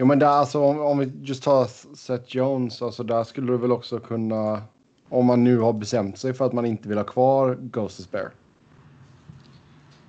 Jo 0.00 0.06
men 0.06 0.18
där, 0.18 0.26
alltså, 0.26 0.60
om, 0.60 0.80
om 0.80 0.98
vi 0.98 1.12
just 1.22 1.42
tar 1.42 1.64
Seth 1.96 2.36
Jones, 2.36 2.82
alltså 2.82 3.02
där 3.02 3.24
skulle 3.24 3.52
du 3.52 3.58
väl 3.58 3.72
också 3.72 4.00
kunna, 4.00 4.62
om 5.08 5.26
man 5.26 5.44
nu 5.44 5.58
har 5.58 5.72
bestämt 5.72 6.18
sig 6.18 6.34
för 6.34 6.46
att 6.46 6.52
man 6.52 6.66
inte 6.66 6.88
vill 6.88 6.98
ha 6.98 7.04
kvar 7.04 7.58
Ghost 7.60 8.00
is 8.00 8.10
Bear. 8.10 8.30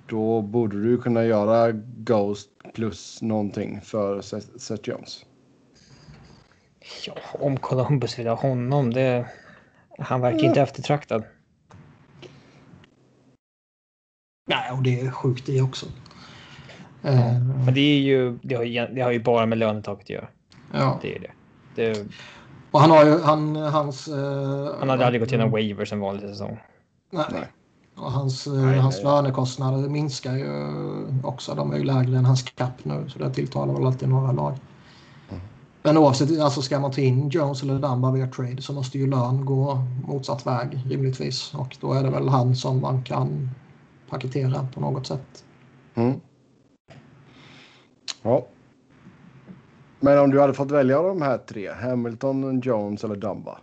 Då 0.06 0.42
borde 0.42 0.82
du 0.82 0.98
kunna 0.98 1.24
göra 1.24 1.72
Ghost 1.96 2.50
plus 2.74 3.22
någonting 3.22 3.80
för 3.80 4.20
Seth, 4.20 4.46
Seth 4.56 4.88
Jones. 4.88 5.24
Ja, 7.06 7.14
om 7.32 7.56
Columbus 7.56 8.18
vill 8.18 8.26
ha 8.26 8.34
honom, 8.34 8.92
det... 8.92 9.26
Han 9.98 10.20
verkar 10.20 10.44
inte 10.44 10.60
eftertraktad. 10.60 11.24
Nej, 14.46 14.72
och 14.72 14.82
det 14.82 15.00
är 15.00 15.10
sjukt 15.10 15.46
det 15.46 15.62
också. 15.62 15.86
Eh, 17.02 17.40
Men 17.64 17.74
det 17.74 17.80
är 17.80 18.00
ju... 18.00 18.38
Det 18.42 18.54
har, 18.54 18.64
ju- 18.64 18.86
det 18.94 19.00
har 19.00 19.10
ju 19.10 19.22
bara 19.22 19.46
med 19.46 19.58
lönetaket 19.58 20.04
att 20.04 20.10
göra. 20.10 20.28
ja. 20.72 20.98
Det 21.02 21.16
är 21.16 21.20
det. 21.20 21.30
det 21.74 22.06
Och 22.70 22.80
han 22.80 22.90
har 22.90 23.04
ju 23.04 23.20
han, 23.20 23.56
hans... 23.56 24.08
eh, 24.08 24.74
han 24.78 24.88
hade 24.88 25.06
aldrig 25.06 25.20
gått 25.22 25.32
igenom 25.32 25.50
waivers 25.50 25.92
en 25.92 26.00
vanlig 26.00 26.28
säsong. 26.28 26.58
Nej. 27.10 27.24
Nej. 27.32 27.46
Och 27.94 28.12
hans, 28.12 28.46
eh, 28.46 28.52
Nej, 28.52 28.78
hans 28.78 28.94
nej. 28.96 29.04
lönekostnader 29.04 29.88
minskar 29.88 30.36
ju 30.36 30.66
också. 31.24 31.54
De 31.54 31.72
är 31.72 31.76
ju 31.76 31.84
lägre 31.84 32.18
än 32.18 32.24
hans 32.24 32.42
cap 32.42 32.84
nu. 32.84 33.04
Så 33.08 33.18
det 33.18 33.34
tilltalar 33.34 33.74
väl 33.74 33.86
alltid 33.86 34.08
några 34.08 34.32
lag. 34.32 34.54
Mm. 35.30 35.40
Men 35.82 35.98
oavsett, 35.98 36.40
alltså 36.40 36.62
ska 36.62 36.78
man 36.80 36.90
ta 36.92 37.00
in 37.00 37.28
Jones 37.28 37.62
eller 37.62 37.78
Dumba 37.78 38.10
via 38.10 38.26
trade 38.26 38.62
så 38.62 38.72
måste 38.72 38.98
ju 38.98 39.10
lön 39.10 39.44
gå 39.44 39.78
motsatt 40.06 40.46
väg 40.46 40.78
rimligtvis. 40.86 41.54
Och 41.54 41.76
då 41.80 41.92
är 41.92 42.02
det 42.02 42.10
väl 42.10 42.28
han 42.28 42.56
som 42.56 42.80
man 42.80 43.02
kan 43.02 43.50
paketera 44.10 44.66
på 44.74 44.80
något 44.80 45.06
sätt. 45.06 45.44
Mm. 45.94 46.20
Ja. 48.22 48.46
Men 50.00 50.18
om 50.18 50.30
du 50.30 50.40
hade 50.40 50.54
fått 50.54 50.70
välja 50.70 50.98
av 50.98 51.04
de 51.04 51.22
här 51.22 51.38
tre, 51.38 51.70
Hamilton, 51.72 52.60
Jones 52.60 53.04
eller 53.04 53.16
Dumba? 53.16 53.58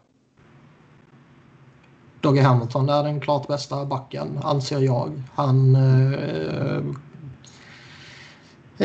Dougie 2.21 2.43
Hamilton 2.43 2.89
är 2.89 3.03
den 3.03 3.19
klart 3.19 3.47
bästa 3.47 3.85
backen, 3.85 4.39
anser 4.43 4.79
jag. 4.79 5.23
Han 5.35 5.75
eh, 5.75 6.77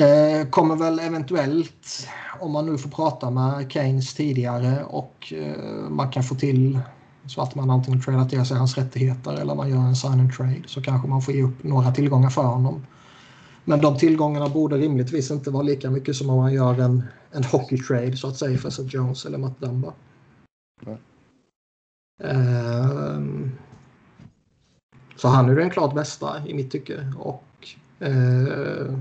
eh, 0.03 0.49
kommer 0.49 0.77
väl 0.77 0.99
eventuellt, 0.99 2.09
om 2.41 2.53
man 2.53 2.67
nu 2.67 2.79
får 2.79 2.91
prata 2.91 3.31
med 3.31 3.73
Keynes 3.73 4.15
tidigare 4.15 4.85
och 4.85 5.33
eh, 5.37 5.91
man 5.91 6.11
kan 6.11 6.23
få 6.23 6.35
till 6.35 6.81
så 7.27 7.43
att 7.43 7.55
man 7.55 7.71
antingen 7.71 8.01
tradar 8.01 8.25
till 8.25 8.45
sig 8.45 8.57
hans 8.57 8.79
rättigheter 8.79 9.33
eller 9.33 9.55
man 9.55 9.71
gör 9.71 9.79
en 9.79 9.97
sign 9.97 10.13
and 10.13 10.33
trade 10.33 10.63
så 10.67 10.83
kanske 10.83 11.09
man 11.09 11.23
får 11.23 11.35
ge 11.35 11.43
upp 11.43 11.63
några 11.63 11.93
tillgångar 11.93 12.31
för 12.31 12.43
honom. 12.43 12.87
Men 13.65 13.81
de 13.81 13.99
tillgångarna 13.99 14.49
borde 14.49 14.77
rimligtvis 14.77 15.31
inte 15.31 15.51
vara 15.51 15.63
lika 15.63 15.91
mycket 15.91 16.17
som 16.17 16.31
om 16.31 16.37
man 16.37 16.53
gör 16.53 16.81
en, 16.81 17.03
en 17.33 17.45
hockey 17.45 17.79
trade 17.79 18.17
så 18.17 18.29
att 18.29 18.37
säga 18.37 18.59
för 18.59 18.71
Seth 18.71 18.95
Jones 18.95 19.27
eller 19.27 19.39
Matt 19.39 19.61
Dumba. 19.61 19.93
Nej. 20.81 20.99
Ehm, 22.23 23.51
så 25.17 25.29
han 25.29 25.51
är 25.51 25.57
den 25.57 25.71
klart 25.71 25.95
bästa 25.95 26.47
i 26.47 26.55
mitt 26.55 26.71
tycke. 26.71 27.13
Och 27.19 27.69
eh, 27.99 28.99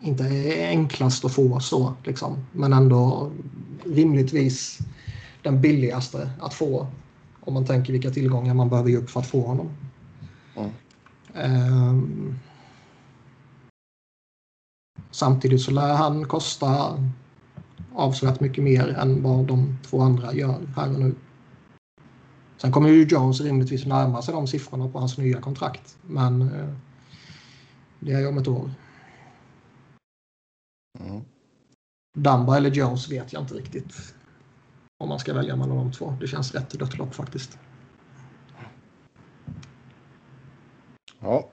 inte 0.00 0.24
enklast 0.68 1.24
att 1.24 1.34
få 1.34 1.60
så, 1.60 1.94
liksom. 2.04 2.46
men 2.52 2.72
ändå 2.72 3.32
rimligtvis 3.84 4.78
den 5.42 5.60
billigaste 5.60 6.30
att 6.40 6.54
få. 6.54 6.86
Om 7.40 7.54
man 7.54 7.66
tänker 7.66 7.92
vilka 7.92 8.10
tillgångar 8.10 8.54
man 8.54 8.68
behöver 8.68 8.90
ge 8.90 8.96
upp 8.96 9.10
för 9.10 9.20
att 9.20 9.26
få 9.26 9.40
honom. 9.40 9.70
Mm. 10.56 10.70
Ehm, 11.34 12.38
samtidigt 15.10 15.62
så 15.62 15.70
lär 15.70 15.94
han 15.94 16.24
kosta 16.24 16.98
avsevärt 17.94 18.40
mycket 18.40 18.64
mer 18.64 18.88
än 18.88 19.22
vad 19.22 19.46
de 19.46 19.78
två 19.82 20.00
andra 20.00 20.34
gör 20.34 20.66
här 20.76 20.94
och 20.94 21.00
nu. 21.00 21.14
Sen 22.56 22.72
kommer 22.72 22.88
ju 22.88 23.04
Jones 23.04 23.40
rimligtvis 23.40 23.86
närma 23.86 24.22
sig 24.22 24.34
de 24.34 24.46
siffrorna 24.46 24.88
på 24.88 24.98
hans 24.98 25.18
nya 25.18 25.40
kontrakt. 25.40 25.98
Men 26.06 26.42
eh, 26.42 26.74
det 28.00 28.12
är 28.12 28.20
ju 28.20 28.26
om 28.26 28.38
ett 28.38 28.48
år. 28.48 28.70
Mm. 31.00 31.22
Dumba 32.18 32.56
eller 32.56 32.70
Jones 32.70 33.10
vet 33.10 33.32
jag 33.32 33.42
inte 33.42 33.54
riktigt. 33.54 34.14
Om 35.00 35.08
man 35.08 35.18
ska 35.18 35.34
välja 35.34 35.56
mellan 35.56 35.76
de 35.76 35.92
två. 35.92 36.16
Det 36.20 36.26
känns 36.26 36.54
rätt 36.54 36.70
dött 36.70 36.98
lopp 36.98 37.14
faktiskt. 37.14 37.58
Ja. 41.20 41.48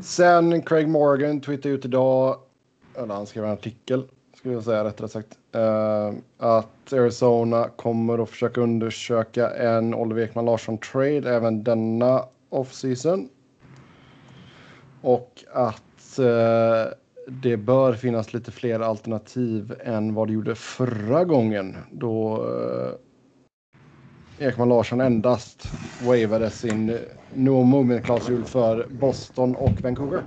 Sen 0.00 0.62
Craig 0.62 0.88
Morgan 0.88 1.40
twittrade 1.40 1.74
ut 1.74 1.84
idag, 1.84 2.36
eller 2.94 3.14
han 3.14 3.26
skrev 3.26 3.44
en 3.44 3.50
artikel, 3.50 4.04
skulle 4.36 4.54
jag 4.54 4.64
säga 4.64 4.84
rättare 4.84 5.08
sagt, 5.08 5.38
uh, 5.56 6.18
att 6.38 6.92
Arizona 6.92 7.68
kommer 7.68 8.22
att 8.22 8.30
försöka 8.30 8.60
undersöka 8.60 9.50
en 9.50 9.94
Oliver 9.94 10.22
Ekman 10.22 10.44
Larsson-trade 10.44 11.34
även 11.34 11.64
denna 11.64 12.24
offseason. 12.48 13.28
Och 15.00 15.44
att 15.52 16.18
uh, 16.18 16.92
det 17.28 17.56
bör 17.56 17.92
finnas 17.92 18.34
lite 18.34 18.50
fler 18.50 18.80
alternativ 18.80 19.74
än 19.84 20.14
vad 20.14 20.28
det 20.28 20.32
gjorde 20.32 20.54
förra 20.54 21.24
gången 21.24 21.76
då 21.90 22.46
uh, 22.46 22.92
Ekman 24.38 24.68
Larsson 24.68 25.00
endast 25.00 25.68
wavade 26.02 26.50
sin 26.50 26.90
eh, 26.90 26.96
no 27.34 27.62
movement-klausul 27.62 28.44
för 28.44 28.86
Boston 28.90 29.54
och 29.54 29.82
Vancouver. 29.82 30.22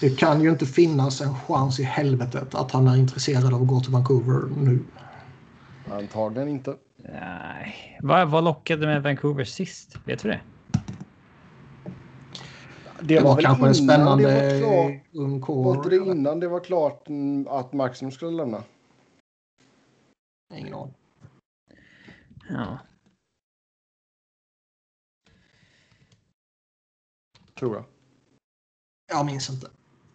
Det 0.00 0.10
kan 0.10 0.42
ju 0.42 0.50
inte 0.50 0.66
finnas 0.66 1.20
en 1.20 1.34
chans 1.34 1.80
i 1.80 1.82
helvetet 1.82 2.54
att 2.54 2.72
han 2.72 2.86
är 2.86 2.96
intresserad 2.96 3.54
av 3.54 3.62
att 3.62 3.68
gå 3.68 3.80
till 3.80 3.92
Vancouver 3.92 4.42
nu. 4.56 4.78
Antagligen 5.90 6.48
inte. 6.48 6.74
Nej. 6.96 7.98
Vad, 8.00 8.30
vad 8.30 8.44
lockade 8.44 8.86
med 8.86 9.02
Vancouver 9.02 9.44
sist? 9.44 9.96
Vet 10.04 10.22
du 10.22 10.28
det? 10.28 10.40
det 13.00 13.20
var, 13.20 13.34
var 13.34 13.42
kanske 13.42 13.66
en 13.66 13.74
spännande 13.74 15.00
ung 15.12 15.40
kår. 15.40 15.64
Var 15.64 15.90
det 15.90 15.96
innan 15.96 16.40
det 16.40 16.48
var 16.48 16.60
klart 16.60 17.08
mm, 17.08 17.46
att 17.48 17.72
Maxim 17.72 18.10
skulle 18.10 18.30
lämna? 18.30 18.62
Ingen 20.52 20.74
aning. 20.74 20.94
Ja. 22.48 22.78
Tror 27.58 27.74
jag. 27.74 27.84
Jag 29.08 29.26
minns 29.26 29.50
inte. 29.50 29.70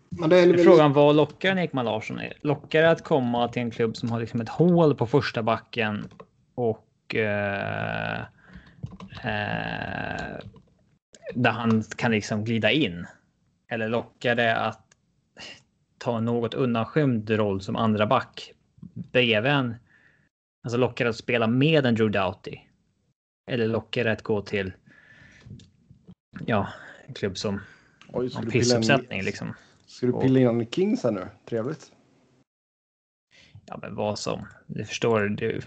Men 0.09 0.29
det 0.29 0.39
är 0.39 0.47
väl... 0.47 0.63
Frågan 0.63 0.93
vad 0.93 1.15
lockar 1.15 1.51
en 1.51 1.57
Ekman 1.57 1.85
Larsson? 1.85 2.19
Lockar 2.41 2.81
det 2.81 2.91
att 2.91 3.03
komma 3.03 3.47
till 3.47 3.61
en 3.61 3.71
klubb 3.71 3.97
som 3.97 4.11
har 4.11 4.19
liksom 4.19 4.41
ett 4.41 4.49
hål 4.49 4.95
på 4.95 5.07
första 5.07 5.43
backen 5.43 6.07
och 6.55 7.15
eh, 7.15 8.19
eh, 9.23 10.37
där 11.33 11.51
han 11.51 11.83
kan 11.83 12.11
liksom 12.11 12.43
glida 12.43 12.71
in? 12.71 13.07
Eller 13.67 13.89
lockar 13.89 14.35
det 14.35 14.55
att 14.55 14.83
ta 15.97 16.17
en 16.17 16.25
något 16.25 16.53
undanskymd 16.53 17.29
roll 17.29 17.61
som 17.61 17.75
andra 17.75 18.07
back 18.07 18.53
bredvid 18.93 19.51
en? 19.51 19.75
Alltså 20.63 20.77
lockar 20.77 21.05
det 21.05 21.09
att 21.09 21.17
spela 21.17 21.47
med 21.47 21.85
en 21.85 21.95
Drew 21.95 22.11
Doughty? 22.11 22.57
Eller 23.51 23.67
lockar 23.67 24.03
det 24.03 24.11
att 24.11 24.21
gå 24.21 24.41
till 24.41 24.73
ja, 26.45 26.67
en 27.07 27.13
klubb 27.13 27.37
som 27.37 27.61
Oj, 28.13 28.33
har 28.33 28.43
pissuppsättning 28.43 29.23
liksom? 29.23 29.53
Ska 29.85 30.07
du 30.07 30.13
pilla 30.13 30.39
in 30.39 30.61
i 30.61 30.65
Kings 30.71 31.03
här 31.03 31.11
nu? 31.11 31.27
Trevligt. 31.45 31.91
Ja, 33.65 33.77
men 33.81 33.95
vad 33.95 34.19
som. 34.19 34.45
Du 34.67 34.85
förstår 34.85 35.21
du. 35.21 35.61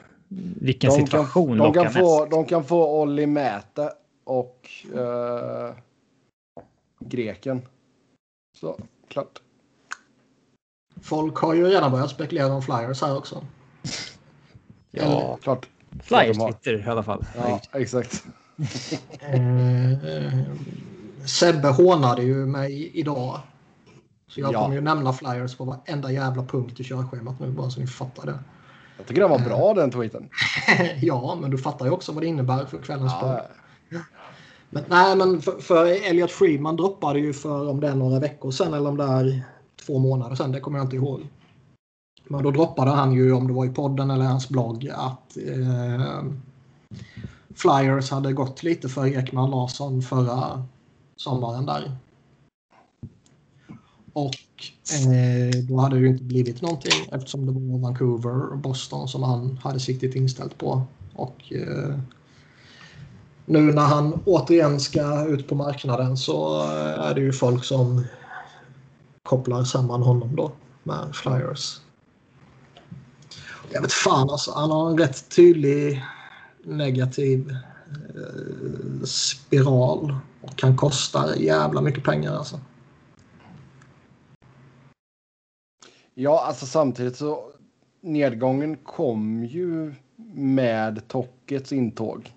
Vilken 0.61 0.91
de 0.91 0.97
situation 0.97 1.59
kan, 1.59 1.73
de 1.73 1.75
kan 1.75 1.93
få, 1.93 2.27
De 2.27 2.45
kan 2.45 2.65
få 2.65 3.03
Olli 3.03 3.27
Mäte 3.27 3.93
och 4.25 4.71
uh, 4.95 5.75
greken. 7.01 7.63
Så, 8.57 8.81
klart. 9.09 9.43
Folk 11.01 11.37
har 11.37 11.55
ju 11.55 11.67
redan 11.67 11.91
börjat 11.91 12.11
spekulera 12.11 12.53
om 12.53 12.63
flyers 12.63 13.03
här 13.03 13.17
också. 13.17 13.45
Ja, 14.93 15.03
Eller, 15.03 15.37
klart. 15.37 15.67
Flyers 16.03 16.37
Twitter 16.37 16.87
i 16.87 16.91
alla 16.91 17.03
fall. 17.03 17.25
Ja, 17.37 17.61
exakt. 17.73 18.25
uh, 19.35 19.99
Sebbe 21.27 21.69
hånade 21.69 22.23
ju 22.23 22.47
mig 22.47 22.91
idag 22.95 23.41
så 24.29 24.41
jag 24.41 24.53
ja. 24.53 24.63
kommer 24.63 24.75
ju 24.75 24.81
nämna 24.81 25.13
flyers 25.13 25.57
på 25.57 25.65
varenda 25.65 26.13
jävla 26.13 26.43
punkt 26.43 26.81
i 26.81 26.85
körschemat 26.85 27.41
nu 27.41 27.51
bara 27.51 27.71
så 27.71 27.81
ni 27.81 27.87
fattar 27.87 28.27
det. 28.27 28.39
Jag 28.97 29.07
tycker 29.07 29.21
den 29.21 29.31
var 29.31 29.39
bra 29.39 29.71
uh, 29.71 29.75
den 29.75 29.91
tweeten. 29.91 30.29
ja, 31.01 31.39
men 31.41 31.51
du 31.51 31.59
fattar 31.59 31.87
ju 31.87 31.93
också 31.93 32.13
vad 32.13 32.23
det 32.23 32.27
innebär 32.27 32.65
för 32.65 32.79
kvällens 32.79 33.13
ja. 33.21 33.41
Men, 34.75 34.85
nej, 34.89 35.17
men 35.17 35.43
för, 35.43 35.61
för 35.61 36.09
Elliot 36.11 36.31
Freeman 36.31 36.77
droppade 36.77 37.19
ju 37.19 37.33
för 37.33 37.69
om 37.69 37.81
det 37.81 37.89
är 37.89 37.95
några 37.95 38.19
veckor 38.19 38.51
sedan 38.51 38.75
eller 38.75 38.89
om 38.89 38.97
det 38.97 39.05
är 39.05 39.43
två 39.87 39.99
månader 39.99 40.37
sedan, 40.37 40.53
det 40.53 40.61
kommer 40.61 40.79
jag 40.79 40.87
inte 40.87 40.97
ihåg. 40.97 41.21
Men 42.33 42.43
då 42.43 42.51
droppade 42.51 42.91
han 42.91 43.13
ju, 43.13 43.33
om 43.33 43.47
det 43.47 43.53
var 43.53 43.67
i 43.67 43.69
podden 43.69 44.11
eller 44.11 44.25
hans 44.25 44.49
blogg, 44.49 44.89
att 44.95 45.37
eh, 45.37 46.23
Flyers 47.55 48.11
hade 48.11 48.33
gått 48.33 48.63
lite 48.63 48.89
för 48.89 49.07
Ekman 49.07 49.51
Larsson 49.51 50.03
förra 50.03 50.65
sommaren 51.17 51.67
där. 51.67 51.97
Och 54.13 54.37
eh, 54.93 55.61
då 55.69 55.81
hade 55.81 55.97
det 55.97 56.01
ju 56.01 56.09
inte 56.09 56.25
blivit 56.25 56.63
någonting 56.63 57.09
eftersom 57.13 57.47
det 57.47 57.53
var 57.53 57.79
Vancouver 57.79 58.53
och 58.53 58.59
Boston 58.59 59.09
som 59.09 59.23
han 59.23 59.59
hade 59.63 59.81
siktet 59.81 60.15
inställt 60.15 60.59
på. 60.59 60.83
Och 61.15 61.53
eh, 61.53 61.99
nu 63.47 63.61
när 63.61 63.87
han 63.87 64.21
återigen 64.25 64.81
ska 64.81 65.27
ut 65.27 65.49
på 65.49 65.55
marknaden 65.55 66.17
så 66.17 66.63
eh, 66.63 67.07
är 67.07 67.15
det 67.15 67.21
ju 67.21 67.33
folk 67.33 67.65
som 67.65 68.05
kopplar 69.23 69.65
samman 69.65 70.03
honom 70.03 70.37
då 70.37 70.53
med 70.83 71.15
Flyers. 71.15 71.81
Jag 73.73 73.83
vet 73.83 73.93
fan 73.93 74.31
alltså, 74.31 74.53
han 74.55 74.71
har 74.71 74.91
en 74.91 74.99
rätt 74.99 75.29
tydlig 75.37 76.05
negativ 76.65 77.51
eh, 78.15 79.05
spiral 79.05 80.17
och 80.43 80.57
kan 80.57 80.77
kosta 80.77 81.37
jävla 81.39 81.81
mycket 81.81 82.05
pengar 82.05 82.37
alltså. 82.37 82.61
Ja, 86.15 86.45
alltså 86.47 86.67
samtidigt 86.67 87.17
så 87.17 87.53
nedgången 88.01 88.77
kom 88.77 89.45
ju 89.45 89.95
med 90.35 91.09
Tockets 91.09 91.73
intåg. 91.73 92.33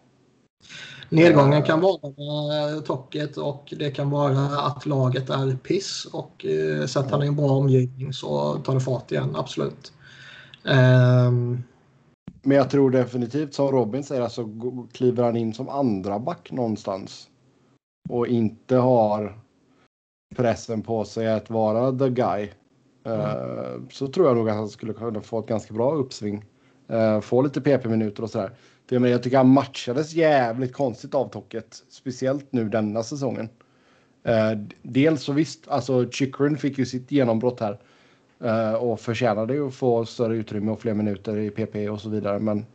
Nedgången 1.10 1.64
kan 1.64 1.82
vara 1.82 2.82
Tocket 2.82 3.38
och 3.38 3.74
det 3.78 3.92
kan 3.92 4.10
vara 4.10 4.60
att 4.60 4.86
laget 4.86 5.30
är 5.30 5.56
piss 5.56 6.08
och 6.12 6.46
eh, 6.46 6.86
sätter 6.86 7.12
han 7.12 7.24
i 7.24 7.28
en 7.28 7.36
bra 7.36 7.50
omgivning 7.50 8.14
så 8.14 8.56
tar 8.56 8.74
det 8.74 8.80
fart 8.80 9.12
igen, 9.12 9.36
absolut. 9.36 9.92
Um... 10.66 11.64
Men 12.48 12.58
jag 12.58 12.70
tror 12.70 12.92
definitivt 12.92 13.54
som 13.54 13.72
Robin 13.72 14.04
säger, 14.04 14.22
alltså 14.22 14.50
kliver 14.92 15.24
han 15.24 15.38
in 15.38 15.54
som 15.54 15.70
andra 15.70 16.20
back 16.20 16.52
någonstans 16.52 17.30
och 18.10 18.28
inte 18.28 18.76
har 18.76 19.40
pressen 20.36 20.82
på 20.82 21.06
sig 21.06 21.32
att 21.32 21.50
vara 21.50 21.92
the 21.92 22.10
guy 22.10 22.50
Mm. 23.06 23.90
Så 23.92 24.08
tror 24.08 24.28
jag 24.28 24.38
nog 24.38 24.50
att 24.50 24.56
han 24.56 24.70
skulle 24.70 24.94
kunna 24.94 25.22
få 25.22 25.40
ett 25.40 25.48
ganska 25.48 25.74
bra 25.74 25.94
uppsving. 25.94 26.46
Eh, 26.88 27.22
få 27.22 27.42
lite 27.42 27.62
PP-minuter 27.62 28.24
och 28.24 28.30
sådär. 28.30 28.52
För 28.88 28.96
jag, 28.96 29.02
menar, 29.02 29.12
jag 29.12 29.24
tycker 29.24 29.38
han 29.38 29.50
matchades 29.50 30.14
jävligt 30.14 30.74
konstigt 30.74 31.16
av 31.16 31.30
Tocket. 31.30 31.84
Speciellt 31.90 32.52
nu 32.52 32.70
denna 32.70 33.04
säsongen. 33.04 33.50
Eh, 34.24 34.52
dels 34.82 35.24
så 35.24 35.34
visst, 35.34 35.68
alltså 35.68 36.10
Chikrin 36.12 36.58
fick 36.58 36.78
ju 36.78 36.86
sitt 36.86 37.12
genombrott 37.12 37.60
här. 37.60 37.80
Och 38.80 39.00
förtjänade 39.00 39.54
ju 39.54 39.68
att 39.68 39.74
få 39.74 40.06
större 40.06 40.36
utrymme 40.36 40.72
och 40.72 40.82
fler 40.82 40.94
minuter 40.94 41.38
i 41.38 41.50
PP 41.50 41.90
och 41.90 42.02
så 42.02 42.10
vidare. 42.10 42.40
Men 42.40 42.66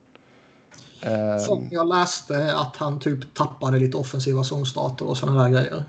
som 1.47 1.69
jag 1.71 1.89
läste 1.89 2.55
att 2.57 2.77
han 2.77 3.01
typ 3.01 3.35
tappade 3.35 3.79
lite 3.79 3.97
offensiva 3.97 4.45
zonstarter 4.45 5.09
och 5.09 5.17
sådana 5.17 5.43
där 5.43 5.51
grejer. 5.51 5.85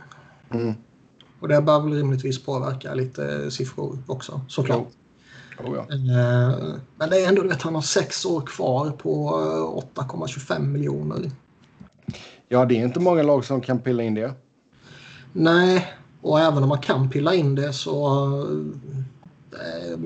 Mm. 0.54 0.74
Och 1.40 1.48
det 1.48 1.62
bör 1.62 1.80
väl 1.80 1.94
rimligtvis 1.94 2.44
påverka 2.44 2.94
lite 2.94 3.52
siffror 3.52 3.98
också 4.08 4.42
såklart. 4.48 4.88
Oh, 5.60 5.76
ja. 5.76 5.96
Eh, 5.96 6.76
men 6.98 7.10
det 7.10 7.24
är 7.24 7.28
ändå 7.28 7.52
att 7.52 7.62
han 7.62 7.76
har 7.76 7.82
sex 7.82 8.26
år 8.26 8.42
kvar 8.42 8.90
på 8.90 9.32
8,25 9.96 10.56
eh, 10.56 10.60
miljoner. 10.60 11.32
Ja, 12.48 12.66
det 12.66 12.76
är 12.76 12.86
inte 12.86 13.00
många 13.00 13.24
lag 13.24 13.46
som 13.46 13.62
kan 13.62 13.80
pilla 13.80 14.04
in 14.04 14.16
det. 14.16 14.34
Nej, 15.34 15.94
och 16.22 16.40
även 16.40 16.64
om 16.64 16.70
man 16.70 16.82
kan 16.82 17.10
pilla 17.10 17.34
in 17.34 17.56
det 17.56 17.74
så 17.74 18.28
det 19.52 19.58
är 19.58 19.98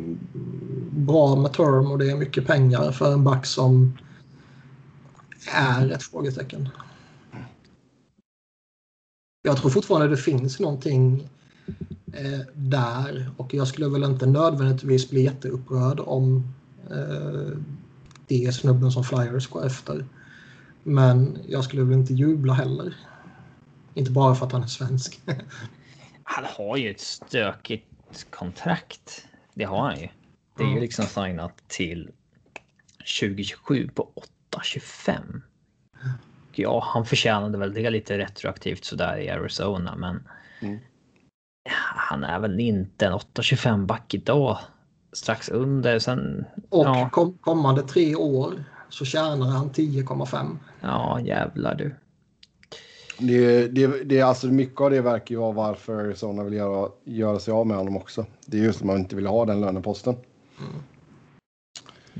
bra 0.92 1.36
med 1.36 1.54
term 1.54 1.92
och 1.92 1.98
det 1.98 2.12
är 2.12 2.16
mycket 2.16 2.48
pengar 2.48 2.92
för 2.92 3.14
en 3.14 3.24
back 3.24 3.46
som 3.46 3.98
är 5.54 5.92
ett 5.92 6.04
frågetecken 6.04 6.70
jag 9.46 9.58
tror 9.58 9.70
fortfarande 9.70 10.08
det 10.08 10.18
finns 10.18 10.60
någonting 10.60 11.30
eh, 12.14 12.40
där 12.54 13.32
och 13.38 13.54
jag 13.54 13.68
skulle 13.68 13.88
väl 13.88 14.04
inte 14.04 14.26
nödvändigtvis 14.26 15.10
bli 15.10 15.24
jätteupprörd 15.24 16.00
om 16.00 16.54
eh, 16.92 17.58
det 18.28 18.46
är 18.46 18.52
snubben 18.52 18.92
som 18.92 19.04
Flyers 19.04 19.48
går 19.48 19.66
efter. 19.66 20.06
Men 20.84 21.38
jag 21.48 21.64
skulle 21.64 21.84
väl 21.84 21.94
inte 21.94 22.14
jubla 22.14 22.54
heller. 22.54 22.96
Inte 23.94 24.12
bara 24.12 24.36
för 24.36 24.46
att 24.46 24.52
han 24.52 24.64
är 24.64 24.68
svensk. 24.68 25.22
han 26.24 26.46
har 26.58 26.78
ju 26.78 26.92
ett 26.92 27.02
stökigt 27.02 27.86
kontrakt. 28.30 29.28
Det 29.56 29.64
har 29.64 29.82
han 29.82 30.00
ju. 30.00 30.08
Det 30.58 30.64
är 30.64 30.68
ju 30.68 30.80
liksom 30.80 31.06
signat 31.06 31.64
till 31.68 32.12
2027 33.20 33.90
på 33.96 34.12
8,25 34.52 35.42
ja, 36.60 36.84
han 36.94 37.06
förtjänade 37.06 37.58
väl 37.58 37.74
det 37.74 37.90
lite 37.90 38.18
retroaktivt 38.18 38.86
sådär 38.86 39.18
i 39.18 39.30
Arizona, 39.30 39.96
men 39.96 40.28
mm. 40.60 40.80
han 41.96 42.24
är 42.24 42.40
väl 42.40 42.60
inte 42.60 43.06
en 43.06 43.14
8,25 43.14 43.86
back 43.86 44.14
idag. 44.14 44.58
Strax 45.14 45.50
under. 45.50 46.00
Sen, 46.00 46.46
och 46.70 46.86
ja. 46.86 47.10
kom, 47.12 47.38
kommande 47.38 47.82
tre 47.82 48.16
år 48.16 48.64
så 48.90 49.06
tjänar 49.06 49.48
han 49.48 49.72
10,5. 49.72 50.58
Ja, 50.82 51.20
jävlar 51.22 51.76
du. 51.76 51.96
Det, 53.18 53.68
det, 53.68 54.04
det, 54.04 54.22
alltså 54.22 54.48
mycket 54.48 54.82
av 54.82 54.90
det 54.90 55.02
verkar 55.02 55.36
ju 55.36 55.42
vara 55.42 55.52
varför 55.52 55.96
Arizona 55.96 56.44
vill 56.44 56.54
göra, 56.54 56.90
göra 57.04 57.40
sig 57.40 57.52
av 57.52 57.68
med 57.68 57.78
honom 57.78 57.98
också. 57.98 58.26
Det 58.46 58.58
är 58.58 58.62
just 58.62 58.80
att 58.80 58.86
man 58.86 58.98
inte 58.98 59.16
vill 59.16 59.28
ha 59.28 59.46
den 59.46 59.62
löneposten. 59.62 60.16
Mm. 60.60 60.74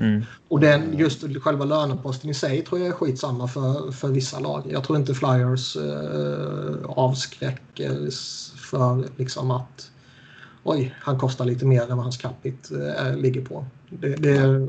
Mm. 0.00 0.24
Och 0.48 0.60
den, 0.60 0.98
just 0.98 1.24
själva 1.40 1.64
löneposten 1.64 2.30
i 2.30 2.34
sig 2.34 2.62
tror 2.62 2.80
jag 2.80 2.88
är 2.88 2.92
skitsamma 2.92 3.48
för, 3.48 3.92
för 3.92 4.08
vissa 4.08 4.38
lag. 4.38 4.62
Jag 4.70 4.84
tror 4.84 4.98
inte 4.98 5.14
Flyers 5.14 5.76
eh, 5.76 6.76
avskräcker 6.86 8.10
för 8.70 9.04
liksom 9.16 9.50
att 9.50 9.90
oj, 10.62 10.94
han 11.00 11.18
kostar 11.18 11.44
lite 11.44 11.66
mer 11.66 11.82
än 11.82 11.96
vad 11.96 12.04
hans 12.04 12.16
capita 12.16 12.74
eh, 13.08 13.16
ligger 13.16 13.44
på. 13.44 13.64
Det, 13.90 14.16
det, 14.16 14.68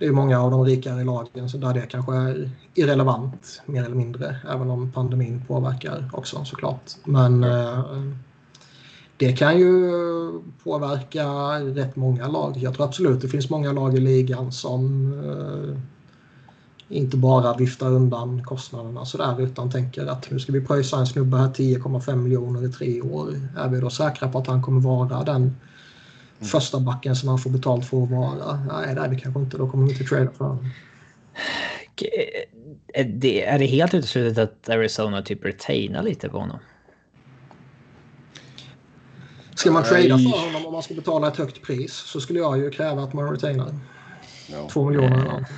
Det 0.00 0.06
är 0.06 0.12
många 0.12 0.40
av 0.40 0.50
de 0.50 0.64
rikare 0.64 1.04
lagen 1.04 1.48
så 1.48 1.58
där 1.58 1.74
det 1.74 1.80
kanske 1.80 2.14
är 2.14 2.50
irrelevant 2.74 3.62
mer 3.66 3.84
eller 3.84 3.94
mindre. 3.94 4.36
Även 4.50 4.70
om 4.70 4.92
pandemin 4.92 5.44
påverkar 5.48 6.10
också 6.12 6.44
såklart. 6.44 6.90
Men 7.04 7.44
eh, 7.44 7.84
det 9.16 9.32
kan 9.32 9.58
ju 9.58 9.90
påverka 10.64 11.26
rätt 11.60 11.96
många 11.96 12.28
lag. 12.28 12.56
Jag 12.56 12.74
tror 12.74 12.86
absolut 12.86 13.20
det 13.20 13.28
finns 13.28 13.50
många 13.50 13.72
lag 13.72 13.94
i 13.94 14.00
ligan 14.00 14.52
som 14.52 15.12
eh, 15.24 15.76
inte 16.96 17.16
bara 17.16 17.56
viftar 17.56 17.86
undan 17.92 18.44
kostnaderna 18.44 19.04
sådär 19.04 19.40
utan 19.40 19.70
tänker 19.70 20.06
att 20.06 20.30
nu 20.30 20.38
ska 20.40 20.52
vi 20.52 20.60
pröjsa 20.60 20.98
en 20.98 21.06
snubbe 21.06 21.36
här 21.36 21.48
10,5 21.48 22.16
miljoner 22.16 22.64
i 22.64 22.72
tre 22.72 23.02
år. 23.02 23.28
Är 23.56 23.68
vi 23.68 23.80
då 23.80 23.90
säkra 23.90 24.28
på 24.28 24.38
att 24.38 24.46
han 24.46 24.62
kommer 24.62 24.80
vara 24.80 25.24
den. 25.24 25.56
Första 26.40 26.80
backen 26.80 27.16
som 27.16 27.28
han 27.28 27.38
får 27.38 27.50
betalt 27.50 27.86
för 27.86 28.02
att 28.02 28.10
vara? 28.10 28.60
Nej, 28.68 28.94
det 28.94 29.00
är 29.00 29.08
vi 29.08 29.20
kanske 29.20 29.40
inte. 29.40 29.56
Då 29.56 29.70
kommer 29.70 29.84
vi 29.84 29.92
inte 29.92 30.04
trada 30.04 30.30
för 30.30 30.44
honom. 30.44 30.70
Är 32.94 33.04
det, 33.04 33.44
är 33.44 33.58
det 33.58 33.66
helt 33.66 33.94
uteslutet 33.94 34.38
att 34.38 34.68
Arizona 34.68 35.22
typ 35.22 35.44
retainar 35.44 36.02
lite 36.02 36.28
på 36.28 36.38
honom? 36.38 36.58
Ska 39.54 39.70
man 39.70 39.82
trada 39.82 40.18
för 40.18 40.46
honom 40.46 40.66
om 40.66 40.72
man 40.72 40.82
ska 40.82 40.94
betala 40.94 41.28
ett 41.28 41.36
högt 41.36 41.62
pris 41.62 41.92
så 41.92 42.20
skulle 42.20 42.38
jag 42.38 42.58
ju 42.58 42.70
kräva 42.70 43.02
att 43.02 43.12
man 43.12 43.30
retainar. 43.30 43.74
Ja. 44.52 44.68
Två 44.68 44.84
miljoner 44.84 45.16
eller 45.16 45.24
någonting. 45.24 45.56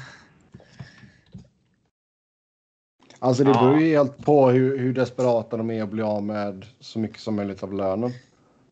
Alltså 3.18 3.44
det 3.44 3.52
beror 3.52 3.80
ju 3.80 3.96
helt 3.96 4.24
på 4.24 4.50
hur, 4.50 4.78
hur 4.78 4.92
desperata 4.92 5.56
de 5.56 5.70
är 5.70 5.82
att 5.82 5.88
bli 5.88 6.02
av 6.02 6.22
med 6.22 6.66
så 6.80 6.98
mycket 6.98 7.20
som 7.20 7.36
möjligt 7.36 7.62
av 7.62 7.72
lönen. 7.74 8.12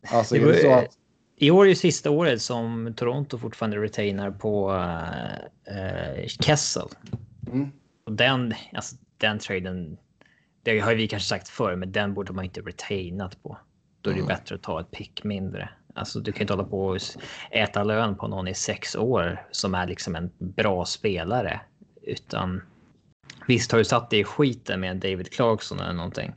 Alltså, 0.07 0.35
det 0.35 0.41
är 0.41 0.61
så 0.61 0.71
att... 0.71 0.97
I 1.41 1.51
år 1.51 1.65
är 1.65 1.69
ju 1.69 1.75
sista 1.75 2.09
året 2.11 2.41
som 2.41 2.93
Toronto 2.97 3.37
fortfarande 3.37 3.77
retainar 3.77 4.31
på 4.31 4.71
uh, 4.71 6.27
Kessel. 6.27 6.87
Mm. 7.47 7.71
Och 8.05 8.11
den, 8.11 8.53
alltså, 8.73 8.95
den 9.17 9.39
traden, 9.39 9.97
det 10.63 10.79
har 10.79 10.95
vi 10.95 11.07
kanske 11.07 11.29
sagt 11.29 11.49
förr, 11.49 11.75
men 11.75 11.91
den 11.91 12.13
borde 12.13 12.33
man 12.33 12.45
inte 12.45 12.61
retainat 12.61 13.43
på. 13.43 13.57
Då 14.01 14.09
är 14.09 14.13
det 14.13 14.19
mm. 14.19 14.27
bättre 14.27 14.55
att 14.55 14.63
ta 14.63 14.81
ett 14.81 14.91
pick 14.91 15.23
mindre. 15.23 15.69
Alltså 15.95 16.19
du 16.19 16.31
kan 16.31 16.41
inte 16.41 16.53
hålla 16.53 16.63
på 16.63 16.85
och 16.85 16.97
äta 17.51 17.83
lön 17.83 18.17
på 18.17 18.27
någon 18.27 18.47
i 18.47 18.53
sex 18.53 18.95
år 18.95 19.47
som 19.51 19.75
är 19.75 19.87
liksom 19.87 20.15
en 20.15 20.31
bra 20.37 20.85
spelare. 20.85 21.61
Utan 22.01 22.61
Visst 23.47 23.71
har 23.71 23.79
du 23.79 23.85
satt 23.85 24.09
dig 24.09 24.19
i 24.19 24.23
skiten 24.23 24.79
med 24.79 24.97
David 24.97 25.33
Clarkson 25.33 25.79
eller 25.79 25.93
någonting. 25.93 26.33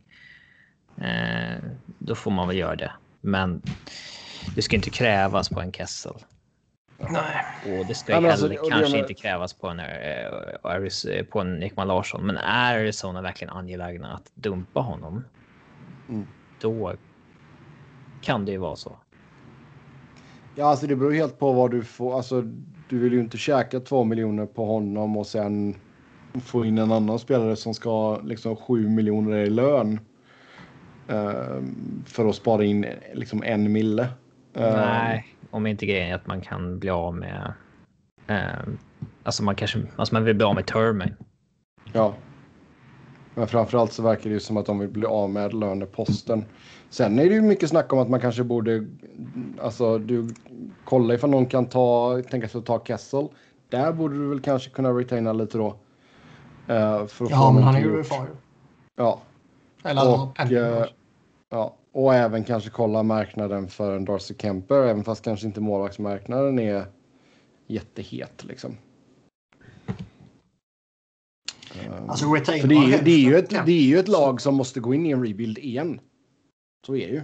Eh, 1.01 1.59
då 1.99 2.15
får 2.15 2.31
man 2.31 2.49
väl 2.49 2.57
göra 2.57 2.77
det. 2.77 2.93
Men 3.21 3.63
det 4.55 4.63
ska 4.63 4.77
inte 4.77 4.91
krävas 4.91 5.49
på 5.49 5.61
en 5.61 5.73
Kessel. 5.73 6.15
Nej. 6.99 7.79
Och 7.79 7.87
det 7.87 7.95
ska 7.95 8.21
ju 8.21 8.29
alltså, 8.29 8.49
heller 8.49 8.71
kanske 8.71 8.99
inte 8.99 9.15
krävas 9.15 9.53
på 9.53 9.69
en, 9.69 9.81
äh, 9.81 11.25
på 11.31 11.41
en 11.41 11.63
Ekman 11.63 11.89
Larsson. 11.89 12.27
Men 12.27 12.37
är 12.37 12.79
Arizona 12.79 13.23
verkligen 13.23 13.55
angelägna 13.55 14.15
att 14.15 14.31
dumpa 14.35 14.81
honom? 14.81 15.25
Mm. 16.09 16.27
Då 16.61 16.95
kan 18.23 18.45
det 18.45 18.53
ju 18.53 18.59
vara 18.59 18.77
så. 18.77 18.97
Ja, 20.55 20.65
alltså 20.67 20.87
det 20.87 20.97
beror 20.97 21.13
helt 21.13 21.39
på 21.39 21.53
vad 21.53 21.71
du 21.71 21.83
får. 21.85 22.17
Alltså, 22.17 22.43
du 22.89 22.99
vill 22.99 23.13
ju 23.13 23.21
inte 23.21 23.39
käka 23.39 23.81
två 23.81 24.05
miljoner 24.05 24.47
på 24.47 24.65
honom 24.65 25.17
och 25.17 25.27
sen 25.27 25.77
få 26.45 26.65
in 26.65 26.79
en 26.79 26.93
annan 26.93 27.19
spelare 27.19 27.57
som 27.57 27.75
ska 27.75 27.91
ha 27.91 28.21
liksom 28.21 28.57
7 28.57 28.89
miljoner 28.89 29.37
i 29.37 29.51
lön. 29.51 30.01
Uh, 31.11 31.63
för 32.07 32.29
att 32.29 32.35
spara 32.35 32.65
in 32.65 32.87
liksom 33.15 33.43
en 33.43 33.73
mille. 33.73 34.09
Nej, 34.55 35.37
om 35.51 35.67
inte 35.67 35.87
grejen 35.87 36.11
är 36.11 36.15
att 36.15 36.27
man 36.27 36.41
kan 36.41 36.79
bli 36.79 36.91
av 36.91 37.17
med. 37.17 37.53
Uh, 38.31 38.75
alltså 39.23 39.43
man 39.43 39.55
kanske, 39.55 39.83
alltså 39.97 40.15
man 40.15 40.25
vill 40.25 40.35
bli 40.35 40.45
av 40.45 40.55
med 40.55 40.67
termen. 40.67 41.15
Ja. 41.93 42.15
Men 43.35 43.47
framförallt 43.47 43.93
så 43.93 44.03
verkar 44.03 44.23
det 44.23 44.35
ju 44.35 44.41
som 44.41 44.57
att 44.57 44.67
de 44.67 44.79
vill 44.79 44.89
bli 44.89 45.07
av 45.07 45.31
med 45.31 45.55
löneposten. 45.55 46.45
Sen 46.91 47.19
är 47.19 47.29
det 47.29 47.35
ju 47.35 47.43
mycket 47.43 47.69
snack 47.69 47.93
om 47.93 47.99
att 47.99 48.09
man 48.09 48.21
kanske 48.21 48.45
borde, 48.45 48.87
alltså 49.63 49.99
du 49.99 50.29
kolla 50.85 51.15
ifall 51.15 51.31
någon 51.31 51.47
kan 51.47 51.67
ta, 51.67 52.23
tänka 52.31 52.49
sig 52.49 52.59
att 52.59 52.67
ta 52.67 52.85
Kessel. 52.85 53.29
Där 53.69 53.93
borde 53.93 54.19
du 54.19 54.29
väl 54.29 54.41
kanske 54.41 54.71
kunna 54.71 54.91
retaina 54.91 55.33
lite 55.33 55.59
då. 55.59 55.67
Uh, 55.67 57.07
för 57.07 57.25
att 57.25 57.31
ja, 57.31 57.53
men 57.53 57.63
han 57.63 57.75
är 57.75 57.81
ju 57.81 58.01
UFA. 58.01 58.27
Ja. 58.97 59.21
Eller 59.85 60.13
och, 60.13 60.41
uh, 60.51 60.85
ja, 61.51 61.75
och 61.95 62.15
även 62.15 62.45
kanske 62.45 62.71
kolla 62.71 63.03
marknaden 63.03 63.69
för 63.69 63.97
en 63.97 64.05
Darcy 64.05 64.35
Kemper, 64.39 64.83
även 64.83 65.05
fast 65.05 65.25
kanske 65.25 65.47
inte 65.47 65.61
målvaktsmarknaden 65.61 66.59
är 66.59 66.87
jättehet 67.67 68.45
liksom. 68.45 68.77
Uh, 71.77 72.09
alltså, 72.09 72.25
för 72.25 72.69
det, 72.69 72.75
är, 72.75 73.05
det, 73.05 73.11
är 73.11 73.19
ju 73.19 73.37
ett, 73.37 73.51
det 73.51 73.73
är 73.73 73.83
ju 73.83 73.99
ett 73.99 74.09
lag 74.09 74.41
som 74.41 74.55
måste 74.55 74.81
gå 74.81 74.95
in 74.95 75.07
i 75.07 75.11
en 75.11 75.27
rebuild 75.27 75.59
igen. 75.59 76.01
Så 76.87 76.97
är 76.97 77.07
det 77.07 77.13
ju. 77.13 77.23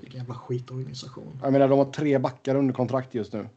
Vilken 0.00 0.20
jävla 0.20 0.34
skitorganisation. 0.34 1.38
Jag 1.42 1.52
menar, 1.52 1.68
de 1.68 1.78
har 1.78 1.92
tre 1.92 2.18
backar 2.18 2.54
under 2.54 2.74
kontrakt 2.74 3.14
just 3.14 3.32
nu. 3.32 3.48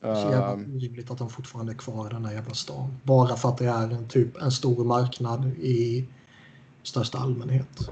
Så 0.00 0.08
jävla 0.08 0.52
ehm. 0.52 0.76
orimligt 0.76 1.10
att 1.10 1.18
de 1.18 1.30
fortfarande 1.30 1.72
är 1.72 1.76
kvar 1.76 2.06
i 2.06 2.12
den 2.12 2.24
här 2.24 2.32
jävla 2.32 2.54
stan. 2.54 2.96
Bara 3.02 3.36
för 3.36 3.48
att 3.48 3.58
det 3.58 3.66
är 3.66 3.90
en, 3.90 4.08
typ, 4.08 4.42
en 4.42 4.50
stor 4.50 4.84
marknad 4.84 5.46
i 5.46 6.06
största 6.86 7.18
allmänhet. 7.18 7.90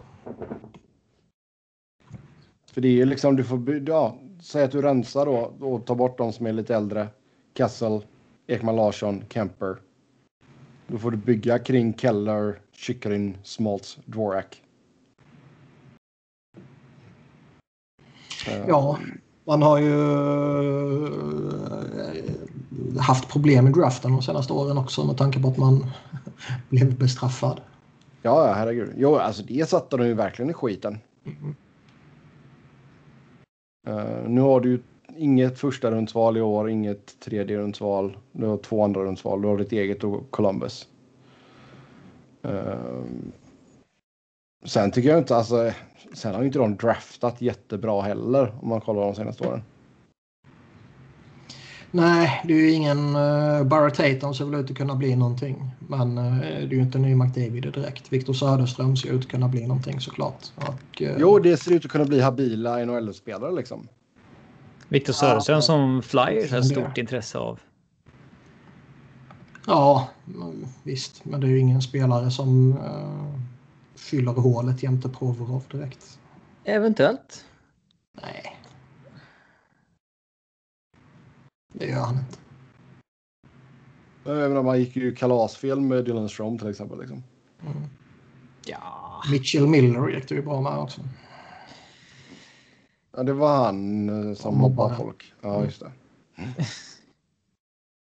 För 2.72 2.80
det 2.80 2.88
är 2.88 2.92
ju 2.92 3.04
liksom, 3.04 3.36
du 3.36 3.44
får, 3.44 3.82
ja, 3.88 4.18
säg 4.40 4.64
att 4.64 4.72
du 4.72 4.82
rensar 4.82 5.26
då 5.26 5.66
och 5.66 5.86
tar 5.86 5.94
bort 5.94 6.18
de 6.18 6.32
som 6.32 6.46
är 6.46 6.52
lite 6.52 6.74
äldre. 6.74 7.08
Kessel, 7.56 8.04
Ekman 8.46 8.76
Larsson, 8.76 9.24
Kemper. 9.28 9.76
Då 10.86 10.98
får 10.98 11.10
du 11.10 11.16
bygga 11.16 11.58
kring 11.58 11.94
Keller, 11.94 12.60
Chychryn, 12.72 13.38
Smalts, 13.42 13.98
Dvorak. 14.04 14.62
Ja, 18.68 18.98
man 19.44 19.62
har 19.62 19.78
ju 19.78 19.94
eh, 21.04 21.12
haft 23.00 23.28
problem 23.28 23.68
i 23.68 23.70
draften 23.70 24.12
de 24.12 24.22
senaste 24.22 24.52
åren 24.52 24.78
också 24.78 25.04
med 25.04 25.16
tanke 25.16 25.40
på 25.40 25.48
att 25.48 25.56
man 25.56 25.86
blev 26.68 26.98
bestraffad. 26.98 27.60
Ja, 28.26 28.52
herregud. 28.52 28.92
Jo, 28.96 29.16
alltså 29.16 29.42
det 29.42 29.68
satte 29.68 29.96
de 29.96 30.06
ju 30.06 30.14
verkligen 30.14 30.50
i 30.50 30.54
skiten. 30.54 30.98
Mm. 31.24 31.54
Uh, 33.88 34.28
nu 34.28 34.40
har 34.40 34.60
du 34.60 34.70
ju 34.70 34.78
inget 35.16 35.58
första 35.58 35.90
rundsval 35.90 36.36
i 36.36 36.40
år, 36.40 36.70
inget 36.70 37.20
tredje 37.20 37.58
rundsval. 37.58 38.16
Du 38.32 38.46
har 38.46 38.56
två 38.56 38.84
andra 38.84 39.04
rundsval. 39.04 39.42
Du 39.42 39.48
har 39.48 39.58
ditt 39.58 39.72
eget 39.72 40.04
och 40.04 40.30
Columbus. 40.30 40.88
Uh, 42.44 43.04
sen 44.64 44.90
tycker 44.90 45.08
jag 45.08 45.18
inte, 45.18 45.36
alltså, 45.36 45.72
sen 46.12 46.34
har 46.34 46.44
inte 46.44 46.58
de 46.58 46.76
draftat 46.76 47.40
jättebra 47.40 48.02
heller 48.02 48.52
om 48.62 48.68
man 48.68 48.80
kollar 48.80 49.02
de 49.02 49.14
senaste 49.14 49.48
åren. 49.48 49.62
Nej, 51.94 52.42
det 52.44 52.54
är 52.54 52.58
ju 52.58 52.70
ingen... 52.70 53.16
Uh, 53.16 53.64
Barrett 53.64 53.94
Tatum 53.94 54.34
ser 54.34 54.44
väl 54.44 54.60
ut 54.60 54.70
att 54.70 54.76
kunna 54.76 54.94
bli 54.94 55.16
någonting. 55.16 55.70
Men 55.78 56.18
uh, 56.18 56.40
det 56.40 56.46
är 56.46 56.72
ju 56.72 56.80
inte 56.80 56.98
en 56.98 57.02
ny 57.02 57.14
McDavid 57.14 57.62
direkt. 57.62 58.12
Viktor 58.12 58.32
Söderström 58.32 58.96
ser 58.96 59.12
ut 59.12 59.20
att 59.20 59.28
kunna 59.28 59.48
bli 59.48 59.66
någonting 59.66 60.00
såklart. 60.00 60.44
Och, 60.56 61.02
uh, 61.02 61.16
jo, 61.18 61.38
det 61.38 61.56
ser 61.56 61.72
ut 61.72 61.84
att 61.84 61.90
kunna 61.90 62.04
bli 62.04 62.20
habila 62.20 62.84
NHL-spelare 62.84 63.52
liksom. 63.52 63.88
Viktor 64.88 65.12
Söderström 65.12 65.56
ja, 65.56 65.62
som 65.62 66.02
Flyers 66.02 66.52
har 66.52 66.62
stort 66.62 66.98
intresse 66.98 67.38
av. 67.38 67.60
Ja, 69.66 70.08
visst. 70.82 71.24
Men 71.24 71.40
det 71.40 71.46
är 71.46 71.50
ju 71.50 71.58
ingen 71.58 71.82
spelare 71.82 72.30
som 72.30 72.72
uh, 72.72 73.40
fyller 73.96 74.32
hålet 74.32 74.82
jämte 74.82 75.08
Provorov 75.08 75.62
direkt. 75.70 76.18
Eventuellt. 76.64 77.44
Nej. 78.22 78.53
Det 81.78 81.86
gör 81.86 82.00
han 82.00 82.18
inte. 82.18 82.38
Även 84.26 84.56
om 84.56 84.66
han 84.66 84.78
gick 84.78 84.96
ju 84.96 85.14
kalasfel 85.14 85.80
med 85.80 86.04
Dylan 86.04 86.28
Strom 86.28 86.58
till 86.58 86.68
exempel. 86.68 86.98
Liksom. 86.98 87.22
Mm. 87.62 87.82
Ja. 88.66 89.22
Mitchell 89.30 89.66
Miller 89.66 90.08
gick 90.08 90.28
det 90.28 90.34
ju 90.34 90.42
bra 90.42 90.60
med 90.60 90.78
också. 90.78 91.00
Ja, 93.16 93.22
det 93.22 93.32
var 93.32 93.64
han 93.64 94.08
eh, 94.08 94.34
som 94.34 94.58
mobbade 94.58 94.96
folk. 94.96 95.32
Ja, 95.40 95.54
mm. 95.54 95.64
just 95.64 95.80
det. 95.80 95.92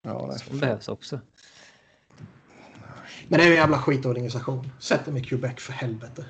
Ja, 0.03 0.29
det 0.33 0.39
Som 0.39 0.59
behövs 0.59 0.89
också. 0.89 1.21
Men 3.29 3.39
det 3.39 3.47
är 3.47 3.51
en 3.51 3.57
jävla 3.57 3.79
skitorganisation. 3.79 4.73
Sätt 4.79 5.05
dem 5.05 5.17
i 5.17 5.21
Quebec 5.21 5.61
för 5.61 5.73
helvete. 5.73 6.25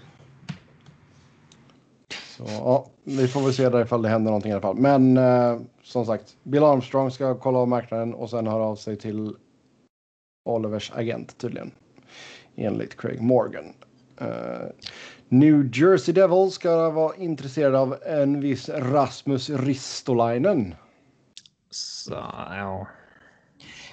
Så, 2.37 2.45
ja, 2.49 2.87
vi 3.05 3.29
får 3.29 3.43
väl 3.43 3.55
se 3.55 3.69
där 3.69 3.83
ifall 3.83 4.03
det 4.03 4.09
händer 4.09 4.31
någonting 4.31 4.51
i 4.51 4.55
alla 4.55 4.63
fall. 4.63 4.77
Men 4.77 5.17
eh, 5.17 5.61
som 5.83 6.07
sagt, 6.07 6.37
Bill 6.43 6.65
Armstrong 6.65 7.11
ska 7.11 7.35
kolla 7.39 7.59
av 7.59 7.69
marknaden 7.69 8.15
och 8.15 8.31
sen 8.31 8.47
höra 8.47 8.65
av 8.65 8.77
sig 8.77 8.97
till 8.97 9.37
Olivers 10.45 10.93
agent 10.95 11.39
tydligen. 11.39 11.71
Enligt 12.57 12.97
Craig 12.97 13.23
Morgan. 13.23 13.65
Uh, 14.21 14.71
New 15.29 15.71
Jersey 15.73 16.15
Devils 16.15 16.55
ska 16.55 16.91
vara 16.91 17.17
intresserade 17.17 17.79
av 17.79 17.97
en 18.07 18.41
viss 18.41 18.69
Rasmus 18.69 19.51
Ristolainen. 19.51 20.75
Så, 21.71 22.13
ja. 22.51 22.87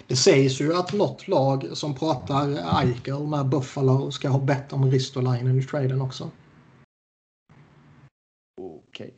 Det 0.08 0.16
sägs 0.16 0.62
ju 0.62 0.76
att 0.76 0.94
något 0.94 1.28
lag 1.28 1.70
som 1.74 1.96
pratar 1.96 2.50
Eichel 2.82 3.28
med 3.28 3.46
Buffalo 3.46 4.12
ska 4.12 4.30
ha 4.30 4.40
bett 4.40 4.74
om 4.74 4.92
Ristolainen 4.92 5.60
i 5.60 5.64
traden 5.64 6.02
också. 6.02 6.30
Okej. 8.62 9.14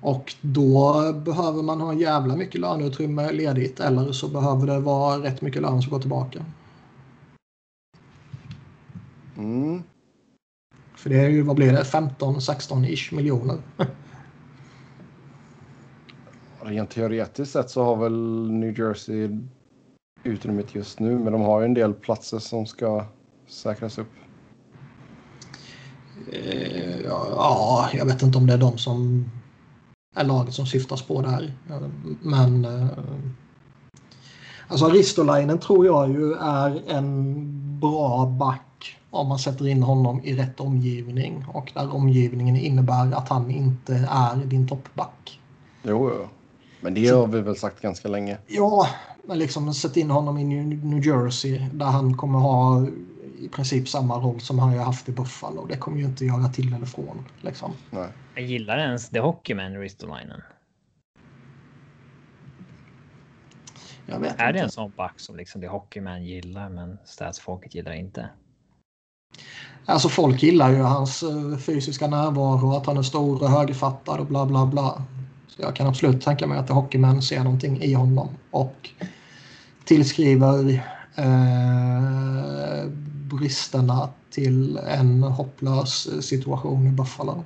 Och 0.00 0.34
då 0.40 1.12
behöver 1.12 1.62
man 1.62 1.80
ha 1.80 1.94
jävla 1.94 2.36
mycket 2.36 2.60
löneutrymme 2.60 3.32
ledigt 3.32 3.80
eller 3.80 4.12
så 4.12 4.28
behöver 4.28 4.66
det 4.66 4.80
vara 4.80 5.22
rätt 5.22 5.42
mycket 5.42 5.62
lön 5.62 5.82
som 5.82 5.92
går 5.92 6.00
tillbaka. 6.00 6.44
Mm. 9.36 9.82
För 10.94 11.10
det 11.10 11.20
är 11.20 11.28
ju, 11.28 11.42
vad 11.42 11.56
blir 11.56 11.72
det, 11.72 11.82
15-16 11.82 13.14
miljoner. 13.14 13.58
Rent 16.60 16.90
teoretiskt 16.90 17.52
sett 17.52 17.70
så 17.70 17.84
har 17.84 17.96
väl 17.96 18.50
New 18.50 18.78
Jersey 18.78 19.38
utrymmet 20.22 20.74
just 20.74 21.00
nu, 21.00 21.18
men 21.18 21.32
de 21.32 21.42
har 21.42 21.60
ju 21.60 21.64
en 21.64 21.74
del 21.74 21.94
platser 21.94 22.38
som 22.38 22.66
ska 22.66 23.06
säkras 23.46 23.98
upp. 23.98 24.12
Eh, 26.32 27.00
ja, 27.00 27.88
jag 27.92 28.06
vet 28.06 28.22
inte 28.22 28.38
om 28.38 28.46
det 28.46 28.52
är 28.52 28.58
de 28.58 28.78
som 28.78 29.24
är 30.16 30.24
laget 30.24 30.54
som 30.54 30.66
syftas 30.66 31.02
på 31.02 31.22
där. 31.22 31.52
Men 32.22 32.64
eh, 32.64 32.86
alltså 34.68 34.88
Ristolainen 34.88 35.58
tror 35.58 35.86
jag 35.86 36.10
ju 36.10 36.32
är 36.34 36.82
en 36.90 37.80
bra 37.80 38.26
back 38.26 38.62
om 39.10 39.28
man 39.28 39.38
sätter 39.38 39.68
in 39.68 39.82
honom 39.82 40.20
i 40.24 40.36
rätt 40.36 40.60
omgivning 40.60 41.44
och 41.52 41.72
där 41.74 41.94
omgivningen 41.94 42.56
innebär 42.56 43.12
att 43.12 43.28
han 43.28 43.50
inte 43.50 44.08
är 44.10 44.36
din 44.36 44.68
toppback. 44.68 45.40
Jo, 45.82 46.10
jo. 46.14 46.28
Men 46.80 46.94
det 46.94 47.08
har 47.08 47.26
vi 47.26 47.40
väl 47.40 47.56
sagt 47.56 47.82
ganska 47.82 48.08
länge. 48.08 48.38
Ja, 48.46 48.86
men 49.22 49.38
liksom 49.38 49.74
sätt 49.74 49.96
in 49.96 50.10
honom 50.10 50.38
i 50.38 50.44
New 50.44 51.06
Jersey 51.06 51.58
där 51.72 51.86
han 51.86 52.16
kommer 52.16 52.38
ha 52.38 52.86
i 53.38 53.48
princip 53.48 53.88
samma 53.88 54.18
roll 54.18 54.40
som 54.40 54.58
han 54.58 54.68
har 54.68 54.84
haft 54.84 55.08
i 55.08 55.12
Buffalo. 55.12 55.66
Det 55.66 55.76
kommer 55.76 55.98
ju 55.98 56.04
inte 56.04 56.24
göra 56.24 56.48
till 56.48 56.74
eller 56.74 56.86
från. 56.86 57.24
Liksom. 57.40 57.72
Nej. 57.90 58.08
Jag 58.34 58.44
gillar 58.44 58.78
ens 58.78 59.08
The 59.08 59.20
Hockeyman 59.20 59.76
Ristolainen. 59.76 60.42
Jag 64.06 64.20
vet 64.20 64.40
Är 64.40 64.48
inte. 64.48 64.52
det 64.52 64.64
en 64.64 64.70
sån 64.70 64.92
back 64.96 65.20
som 65.20 65.36
liksom 65.36 65.60
The 65.60 65.66
Hockeyman 65.66 66.24
gillar 66.24 66.68
men 66.68 66.98
statsfolket 67.04 67.74
gillar 67.74 67.92
inte? 67.92 68.28
Alltså 69.84 70.08
folk 70.08 70.42
gillar 70.42 70.70
ju 70.70 70.82
hans 70.82 71.22
eh, 71.22 71.58
fysiska 71.58 72.06
närvaro, 72.06 72.76
att 72.76 72.86
han 72.86 72.96
är 72.96 73.02
stor 73.02 73.42
och 73.42 73.50
högerfattad 73.50 74.20
och 74.20 74.26
bla 74.26 74.46
bla 74.46 74.66
bla. 74.66 75.02
Så 75.48 75.62
jag 75.62 75.76
kan 75.76 75.86
absolut 75.86 76.24
tänka 76.24 76.46
mig 76.46 76.58
att 76.58 76.68
hockeymän 76.68 77.22
ser 77.22 77.44
någonting 77.44 77.82
i 77.82 77.92
honom 77.92 78.28
och 78.50 78.90
tillskriver 79.84 80.82
eh, 81.16 82.90
bristerna 83.30 84.08
till 84.30 84.76
en 84.76 85.22
hopplös 85.22 86.26
situation 86.26 86.86
i 86.86 86.90
Buffalo. 86.90 87.44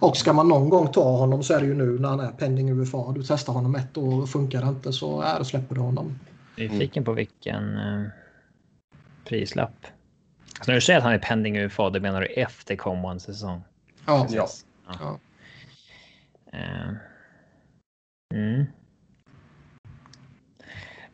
Och 0.00 0.16
ska 0.16 0.32
man 0.32 0.48
någon 0.48 0.68
gång 0.68 0.92
ta 0.92 1.16
honom 1.16 1.42
så 1.42 1.54
är 1.54 1.60
det 1.60 1.66
ju 1.66 1.74
nu 1.74 1.98
när 1.98 2.08
han 2.08 2.20
är 2.20 2.32
pending 2.32 2.70
UFA. 2.70 3.12
Du 3.12 3.22
testar 3.22 3.52
honom 3.52 3.74
ett 3.74 3.96
år 3.96 4.22
och 4.22 4.28
funkar 4.28 4.62
det 4.62 4.68
inte 4.68 4.92
så 4.92 5.20
är 5.20 5.38
det 5.38 5.44
släpper 5.44 5.74
du 5.74 5.80
honom. 5.80 6.18
Nyfiken 6.56 7.04
på 7.04 7.12
vilken 7.12 7.76
eh, 7.76 8.06
prislapp. 9.24 9.86
Så 10.60 10.64
när 10.66 10.74
du 10.74 10.80
säger 10.80 10.98
att 10.98 11.04
han 11.04 11.12
är 11.12 11.18
pending 11.18 11.58
UFA, 11.58 11.90
det 11.90 12.00
menar 12.00 12.20
du 12.20 12.26
efter 12.26 12.76
kommande 12.76 13.20
säsong? 13.20 13.62
Ja. 14.06 14.26
Ja. 14.30 14.48
Ja. 14.86 15.18
Eh, 16.52 16.90
mm. 18.34 18.64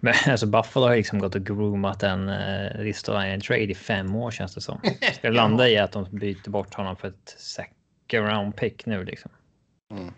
Men 0.00 0.14
alltså 0.26 0.46
Buffalo 0.46 0.86
har 0.86 0.96
liksom 0.96 1.18
gått 1.18 1.34
och 1.34 1.46
groomat 1.46 2.02
en 2.02 2.28
uh, 2.28 2.78
Ristolainen 2.78 3.40
trade 3.40 3.62
i 3.62 3.74
fem 3.74 4.14
år 4.14 4.30
känns 4.30 4.54
det 4.54 4.60
som. 4.60 4.78
Ska 5.14 5.28
det 5.28 5.36
landa 5.36 5.68
i 5.68 5.78
att 5.78 5.92
de 5.92 6.04
byter 6.10 6.50
bort 6.50 6.74
honom 6.74 6.96
för 6.96 7.08
ett 7.08 7.34
second 7.38 8.28
round 8.28 8.56
pick 8.56 8.86
nu 8.86 9.04
liksom? 9.04 9.30
Mm. 9.94 10.12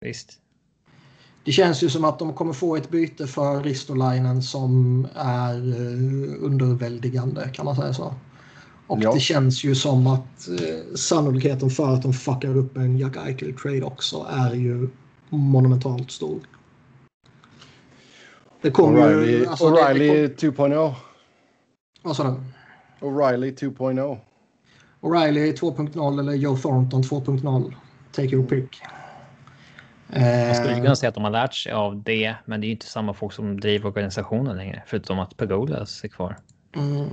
Visst. 0.00 0.38
Det 1.44 1.52
känns 1.52 1.82
ju 1.82 1.88
som 1.88 2.04
att 2.04 2.18
de 2.18 2.32
kommer 2.32 2.52
få 2.52 2.76
ett 2.76 2.90
byte 2.90 3.26
för 3.26 3.62
Ristolainen 3.62 4.42
som 4.42 5.06
är 5.14 5.54
eh, 5.54 6.44
underväldigande 6.44 7.48
kan 7.52 7.64
man 7.64 7.76
säga 7.76 7.94
så. 7.94 8.14
Och 8.86 8.98
Ja. 9.02 9.12
det 9.14 9.20
känns 9.20 9.64
ju 9.64 9.74
som 9.74 10.06
att 10.06 10.48
eh, 10.48 10.94
sannolikheten 10.94 11.70
för 11.70 11.94
att 11.94 12.02
de 12.02 12.12
fuckar 12.12 12.56
upp 12.56 12.76
en 12.76 12.98
Jack 12.98 13.16
Eichel 13.16 13.54
trade 13.54 13.82
också 13.82 14.26
är 14.30 14.54
ju 14.54 14.88
monumentalt 15.28 16.10
stor. 16.10 16.40
Det 18.62 18.70
kommer 18.70 19.00
O'Reilly, 19.00 19.30
ju... 19.30 19.46
Alltså 19.46 19.64
O'Reilly 19.64 20.28
kom, 20.28 20.72
2.0. 20.72 20.94
vad 22.02 22.16
sa 22.16 22.24
du? 22.24 22.40
O'Reilly 23.06 23.54
2.0. 23.54 24.18
O'Reilly 25.00 25.52
2.0 25.52 26.20
eller 26.20 26.32
Joe 26.32 26.56
Thornton 26.56 27.02
2.0. 27.02 27.74
Take 28.12 28.28
your 28.28 28.46
pick. 28.46 28.82
Man 30.06 30.54
skulle 30.54 30.72
Eh, 30.72 30.82
kunna 30.82 30.96
säga 30.96 31.08
att 31.08 31.14
de 31.14 31.24
har 31.24 31.30
lärt 31.30 31.54
sig 31.54 31.72
av 31.72 32.02
det, 32.02 32.34
men 32.44 32.60
det 32.60 32.64
är 32.64 32.68
ju 32.68 32.72
inte 32.72 32.86
samma 32.86 33.14
folk 33.14 33.32
som 33.32 33.60
driver 33.60 33.88
organisationen 33.88 34.56
längre, 34.56 34.82
förutom 34.86 35.18
att 35.18 35.36
Pagolas 35.36 36.04
är 36.04 36.08
kvar. 36.08 36.38
Mm. 36.76 37.06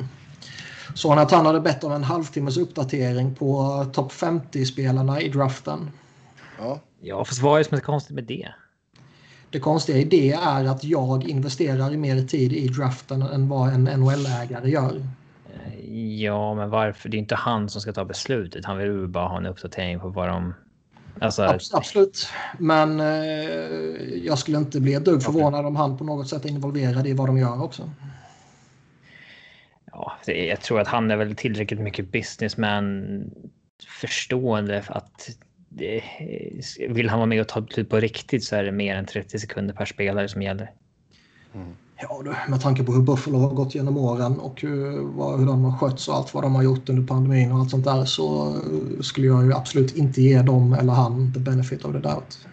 Så 0.93 1.13
att 1.13 1.31
han 1.31 1.45
hade 1.45 1.59
bett 1.59 1.83
om 1.83 1.91
en 1.91 2.03
halvtimmes 2.03 2.57
uppdatering 2.57 3.35
på 3.35 3.85
topp 3.93 4.11
50-spelarna 4.11 5.21
i 5.21 5.29
draften. 5.29 5.89
Ja. 6.59 6.79
Ja, 7.01 7.25
fast 7.25 7.41
vad 7.41 7.53
är 7.53 7.57
det 7.57 7.69
som 7.69 7.77
är 7.77 7.81
konstigt 7.81 8.15
med 8.15 8.23
det? 8.23 8.49
Det 9.51 9.59
konstiga 9.59 9.97
i 9.97 10.03
det 10.03 10.31
är 10.31 10.65
att 10.65 10.83
jag 10.83 11.23
investerar 11.29 11.91
mer 11.91 12.21
tid 12.21 12.53
i 12.53 12.67
draften 12.67 13.21
än 13.21 13.49
vad 13.49 13.73
en 13.73 13.83
NHL-ägare 13.83 14.69
gör. 14.69 14.95
Eh, 15.53 15.95
Ja, 16.21 16.53
men 16.53 16.69
varför? 16.69 17.09
Det 17.09 17.17
är 17.17 17.19
inte 17.19 17.35
han 17.35 17.69
som 17.69 17.81
ska 17.81 17.93
ta 17.93 18.05
beslutet. 18.05 18.65
Han 18.65 18.77
vill 18.77 18.87
ju 18.87 19.07
bara 19.07 19.27
ha 19.27 19.37
en 19.37 19.45
uppdatering 19.45 19.99
på 19.99 20.09
vad 20.09 20.27
de... 20.27 20.53
Alltså, 21.21 21.41
Abs- 21.43 21.69
Absolut. 21.73 22.27
Men 22.59 22.99
eh, 22.99 23.07
jag 24.25 24.37
skulle 24.39 24.57
inte 24.57 24.79
bli 24.81 24.93
ett 24.93 25.05
dugg 25.05 25.23
förvånad 25.23 25.65
om 25.65 25.75
han 25.75 25.97
på 25.97 26.03
något 26.03 26.27
sätt 26.29 26.45
är 26.45 26.49
involverad 26.49 27.07
i 27.07 27.13
vad 27.13 27.27
de 27.27 27.37
gör 27.37 27.63
också. 27.63 27.89
ja, 29.91 30.17
jag 30.25 30.61
tror 30.61 30.79
att 30.79 30.87
han 30.87 31.11
är 31.11 31.15
väl 31.15 31.35
tillräckligt 31.35 31.79
mycket 31.79 32.11
businessman 32.11 33.05
förstående 34.01 34.81
för 34.81 34.93
att 34.93 35.29
vill 36.89 37.09
han 37.09 37.19
vara 37.19 37.25
med 37.25 37.41
och 37.41 37.47
ta 37.47 37.61
beslut 37.61 37.89
på 37.89 37.99
riktigt 37.99 38.43
så 38.43 38.55
är 38.55 38.63
det 38.63 38.71
mer 38.71 38.95
än 38.95 39.05
30 39.05 39.39
sekunder 39.39 39.73
per 39.73 39.85
spelare 39.85 40.27
som 40.27 40.41
gäller. 40.41 40.71
Ja, 42.01 42.21
du, 42.23 42.51
med 42.51 42.61
tanke 42.61 42.83
på 42.83 42.91
hur 42.91 43.01
Buffalo 43.01 43.37
har 43.37 43.49
gått 43.49 43.75
genom 43.75 43.97
åren 43.97 44.39
och 44.39 44.61
hur, 44.61 44.91
hur 45.37 45.45
de 45.45 45.63
har 45.63 45.77
skötts 45.77 46.07
och 46.07 46.15
allt 46.15 46.33
vad 46.33 46.43
de 46.43 46.55
har 46.55 46.63
gjort 46.63 46.89
under 46.89 47.07
pandemin 47.07 47.51
och 47.51 47.59
allt 47.59 47.69
sånt 47.69 47.85
där 47.85 48.05
så 48.05 48.47
eh, 48.47 49.01
skulle 49.01 49.27
jag 49.27 49.45
ju 49.45 49.53
absolut 49.53 49.95
inte 49.95 50.21
ge 50.21 50.41
dem 50.41 50.73
eller 50.73 50.93
han 50.93 51.33
the 51.33 51.39
benefit 51.39 51.85
of 51.85 51.93
the 51.93 51.99
doubt. 51.99 52.47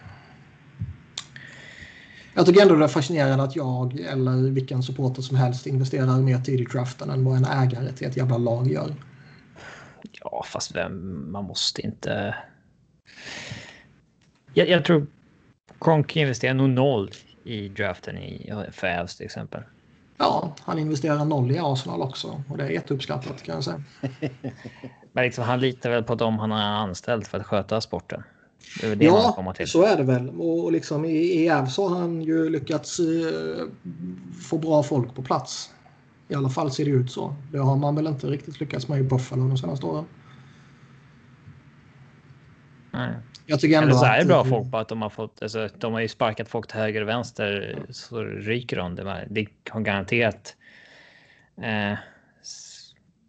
Jag 2.33 2.45
tycker 2.45 2.61
ändå 2.61 2.75
det 2.75 2.83
är 2.83 2.87
fascinerande 2.87 3.43
att 3.43 3.55
jag 3.55 3.99
eller 3.99 4.51
vilken 4.51 4.83
supporter 4.83 5.21
som 5.21 5.37
helst 5.37 5.67
investerar 5.67 6.21
mer 6.21 6.39
tid 6.39 6.59
i 6.59 6.63
draften 6.63 7.09
än 7.09 7.25
vad 7.25 7.37
en 7.37 7.45
ägare 7.45 7.91
till 7.91 8.07
ett 8.07 8.17
jävla 8.17 8.37
lag 8.37 8.71
gör. 8.71 8.95
Ja, 10.11 10.43
fast 10.47 10.75
vem, 10.75 11.31
man 11.31 11.45
måste 11.45 11.81
inte... 11.81 12.35
Jag, 14.57 14.69
jag 14.69 14.85
tror 14.85 15.07
Kronk 15.79 16.15
investerar 16.15 16.53
nog 16.53 16.69
noll 16.69 17.11
i 17.43 17.69
draften 17.69 18.17
i 18.17 18.53
för 18.71 18.99
Avs 18.99 19.15
till 19.15 19.25
exempel. 19.25 19.61
Ja, 20.17 20.55
han 20.61 20.79
investerar 20.79 21.25
noll 21.25 21.51
i 21.51 21.59
Arsenal 21.59 22.01
också 22.01 22.43
och 22.49 22.57
det 22.57 22.63
är 22.63 22.69
jätteuppskattat 22.69 23.43
kan 23.43 23.55
jag 23.55 23.63
säga. 23.63 23.83
Men 25.11 25.23
liksom, 25.23 25.43
han 25.43 25.59
litar 25.59 25.89
väl 25.89 26.03
på 26.03 26.15
dem 26.15 26.39
han 26.39 26.51
har 26.51 26.59
anställt 26.59 27.27
för 27.27 27.39
att 27.39 27.45
sköta 27.45 27.81
sporten. 27.81 28.23
Det 28.81 28.95
det 28.95 29.05
Ja, 29.05 29.53
så 29.67 29.83
är 29.83 29.97
det 29.97 30.03
väl. 30.03 30.29
Och 30.29 30.71
liksom 30.71 31.05
i, 31.05 31.43
i 31.43 31.49
Avs 31.49 31.77
har 31.77 31.89
han 31.89 32.21
ju 32.21 32.49
lyckats 32.49 32.99
eh, 32.99 33.67
få 34.49 34.57
bra 34.57 34.83
folk 34.83 35.15
på 35.15 35.23
plats. 35.23 35.73
I 36.27 36.35
alla 36.35 36.49
fall 36.49 36.71
ser 36.71 36.85
det 36.85 36.91
ut 36.91 37.11
så. 37.11 37.35
Det 37.51 37.57
har 37.57 37.75
man 37.75 37.95
väl 37.95 38.07
inte 38.07 38.27
riktigt 38.27 38.59
lyckats 38.59 38.87
med 38.87 38.99
i 38.99 39.03
Buffalo 39.03 39.47
de 39.47 39.57
senaste 39.57 39.85
åren. 39.85 40.05
Nej. 42.91 43.13
Jag 43.49 43.59
tycker 43.59 43.81
ändå 43.81 43.97
så 43.97 44.05
är 44.05 44.25
bra 44.25 44.45
folk 44.45 44.71
på 44.71 44.77
att 44.77 44.87
de 44.87 45.01
har 45.01 45.09
fått, 45.09 45.41
alltså, 45.41 45.69
de 45.77 45.93
har 45.93 45.99
ju 45.99 46.07
sparkat 46.07 46.49
folk 46.49 46.67
till 46.67 46.79
höger 46.79 47.01
och 47.01 47.07
vänster 47.07 47.79
så 47.89 48.23
ryker 48.23 48.77
de. 48.77 48.95
Det, 48.95 49.27
det 49.29 49.47
har 49.69 49.81
garanterat. 49.81 50.55
Eh, 51.61 51.97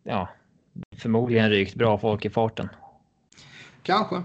ja, 0.05 0.29
förmodligen 0.97 1.51
rykt 1.51 1.75
bra 1.75 1.99
folk 1.99 2.25
i 2.25 2.31
farten. 2.31 2.69
Kanske. 3.83 4.23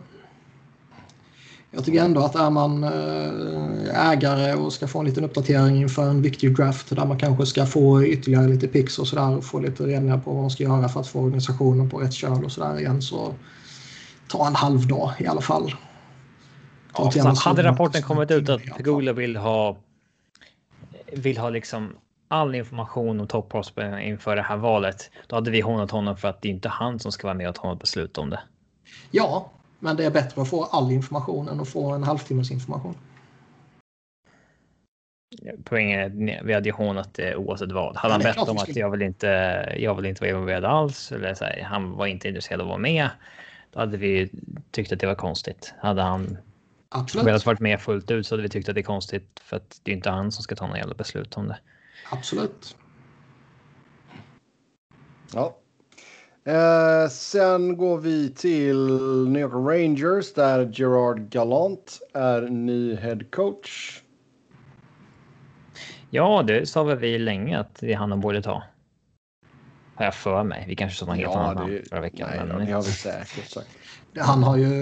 Jag 1.72 1.86
tycker 1.86 2.04
ändå 2.04 2.22
att 2.22 2.36
är 2.36 2.50
man 2.50 2.84
eh, 2.84 4.10
ägare 4.12 4.54
och 4.54 4.74
ska 4.74 4.88
få 4.88 5.00
en 5.00 5.06
liten 5.06 5.24
uppdatering 5.24 5.82
inför 5.82 6.10
en 6.10 6.22
viktig 6.22 6.56
draft 6.56 6.96
där 6.96 7.06
man 7.06 7.20
kanske 7.20 7.46
ska 7.46 7.66
få 7.66 8.04
ytterligare 8.04 8.48
lite 8.48 8.68
pix 8.68 9.00
och 9.00 9.08
sådär 9.08 9.38
och 9.38 9.44
få 9.44 9.60
lite 9.60 9.84
redningar 9.84 10.18
på 10.18 10.32
vad 10.32 10.42
man 10.42 10.52
ska 10.52 10.64
göra 10.64 10.90
för 10.90 11.00
att 11.00 11.08
få 11.08 11.20
organisationen 11.20 11.90
på 11.90 11.98
rätt 11.98 12.14
köl 12.14 12.46
och 12.46 12.52
sådär 12.52 12.80
igen 12.80 13.02
så 13.02 13.34
ta 14.34 14.48
en 14.48 14.56
halv 14.56 14.88
dag 14.88 15.12
i 15.20 15.28
alla 15.28 15.42
fall. 15.42 15.76
Ja, 16.98 17.34
hade 17.38 17.64
rapporten 17.64 18.02
kommit 18.02 18.32
ut 18.32 18.50
att 18.50 18.62
Pegula 18.78 19.14
vill 19.14 19.36
ha 19.36 19.78
vill 21.14 21.38
ha 21.38 21.50
liksom 21.50 21.96
all 22.28 22.56
information 22.56 23.20
om 23.20 23.28
Top 23.28 23.50
Prospect 23.50 24.02
inför 24.02 24.36
det 24.36 24.42
här 24.42 24.58
valet, 24.58 25.12
då 25.28 25.36
hade 25.36 25.52
vi 25.52 25.62
hånat 25.62 25.92
honom 25.92 26.18
för 26.18 26.28
att 26.28 26.42
det 26.42 26.48
är 26.48 26.52
inte 26.52 26.70
han 26.70 27.00
som 27.00 27.12
ska 27.12 27.28
vara 27.28 27.38
med 27.38 27.50
och 27.50 27.56
ta 27.56 27.74
ett 27.74 27.80
beslut 27.80 28.18
om 28.18 28.30
det. 28.30 28.40
Ja, 29.12 29.52
men 29.80 29.96
det 29.96 30.06
är 30.06 30.12
bättre 30.12 30.42
att 30.42 30.50
få 30.50 30.64
all 30.64 30.92
information 30.92 31.48
än 31.48 31.60
att 31.60 31.70
få 31.70 31.92
en 31.92 32.04
halvtimmes 32.04 32.52
information. 32.52 32.96
Poängen 35.64 36.30
är 36.30 36.44
vi 36.44 36.54
hade 36.54 36.70
ju 36.70 36.76
hånat 36.76 37.14
det 37.14 37.36
oavsett 37.36 37.72
vad. 37.72 37.98
Hade 37.98 38.14
han 38.14 38.22
bett 38.22 38.38
om 38.38 38.58
att 38.58 38.76
jag 38.76 38.90
vill 38.90 39.02
inte, 39.02 39.28
jag 39.78 39.96
vill 39.96 40.06
inte 40.06 40.22
vara 40.22 40.30
involverad 40.30 40.66
alls 40.66 41.12
eller 41.12 41.34
så 41.34 41.46
här, 41.46 41.62
han 41.64 41.92
var 41.92 42.06
inte 42.06 42.28
intresserad 42.28 42.62
av 42.62 42.68
att 42.68 42.70
vara 42.70 42.80
med. 42.80 43.10
Då 43.74 43.80
hade 43.80 43.98
vi 43.98 44.30
tyckt 44.72 44.92
att 44.92 45.00
det 45.00 45.08
var 45.08 45.16
konstigt. 45.16 45.74
Hade 45.80 46.02
han 46.02 46.38
Absolut. 46.90 47.28
velat 47.28 47.46
varit 47.46 47.60
med 47.60 47.82
fullt 47.82 48.12
ut 48.12 48.28
så 48.28 48.36
hade 48.36 48.44
vi 48.44 48.50
tyckt 48.50 48.70
att 48.70 48.76
det 48.76 48.82
är 48.82 48.84
konstigt 48.84 49.40
för 49.44 49.58
att 49.58 49.80
det 49.84 49.92
är 49.92 49.96
inte 49.96 50.10
han 50.10 50.32
som 50.32 50.44
ska 50.44 50.56
ta 50.56 50.66
några 50.66 50.80
jävla 50.80 50.96
beslut 50.96 51.38
om 51.38 51.48
det. 51.48 51.58
Absolut. 52.12 52.76
Ja. 55.34 55.58
Eh, 56.46 57.10
sen 57.10 57.78
går 57.78 57.98
vi 57.98 58.30
till 58.30 58.88
New 59.28 59.42
York 59.42 59.54
Rangers 59.54 60.34
där 60.34 60.72
Gerard 60.74 61.30
Gallant 61.30 62.00
är 62.14 62.42
ny 62.42 62.96
head 62.96 63.20
coach. 63.32 64.02
Ja, 66.10 66.44
det 66.48 66.70
sa 66.70 66.84
väl 66.84 66.98
vi 66.98 67.20
länge 67.20 67.60
att 67.60 67.76
det 67.76 67.94
är 67.94 67.98
han 67.98 68.10
de 68.10 68.22
borde 68.22 68.42
ta. 68.42 68.64
Har 70.04 70.08
jag 70.08 70.16
för 70.16 70.44
mig. 70.44 70.66
Vi 70.68 70.76
kanske 70.76 71.00
sa 71.00 71.06
något 71.06 71.16
helt 71.16 71.34
ja, 71.34 71.40
annat 71.40 71.68
det, 71.68 71.90
förra 71.90 72.02
veckan. 72.02 72.30
Nej, 72.32 72.46
men... 72.46 72.66
det 72.66 72.72
har 72.72 72.82
vi 72.82 72.92
säkert 72.92 73.50
sagt. 73.50 73.68
Han 74.18 74.44
har 74.44 74.58
ju 74.58 74.74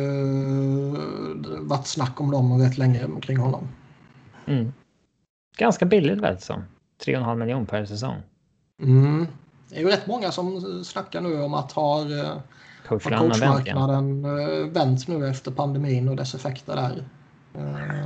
varit 1.59 1.87
snack 1.87 2.21
om 2.21 2.31
dem 2.31 2.61
rätt 2.61 2.77
länge 2.77 3.07
kring 3.21 3.37
honom. 3.37 3.67
Mm. 4.45 4.73
Ganska 5.57 5.85
billigt 5.85 6.19
väl 6.19 6.39
som. 6.39 6.63
3,5 7.05 7.35
miljoner 7.35 7.65
per 7.65 7.85
säsong. 7.85 8.15
Mm. 8.81 9.27
Det 9.69 9.75
är 9.75 9.79
ju 9.79 9.87
rätt 9.87 10.07
många 10.07 10.31
som 10.31 10.61
snackar 10.85 11.21
nu 11.21 11.41
om 11.41 11.53
att 11.53 11.71
har, 11.71 12.05
coachmarknaden 12.87 14.23
vänt, 14.23 14.75
vänt 14.75 15.07
nu 15.07 15.29
efter 15.29 15.51
pandemin 15.51 16.09
och 16.09 16.15
dess 16.15 16.35
effekter 16.35 16.75
där. 16.75 17.05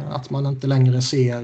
Att 0.09 0.29
man 0.29 0.45
inte 0.45 0.67
längre 0.67 1.01
ser 1.01 1.41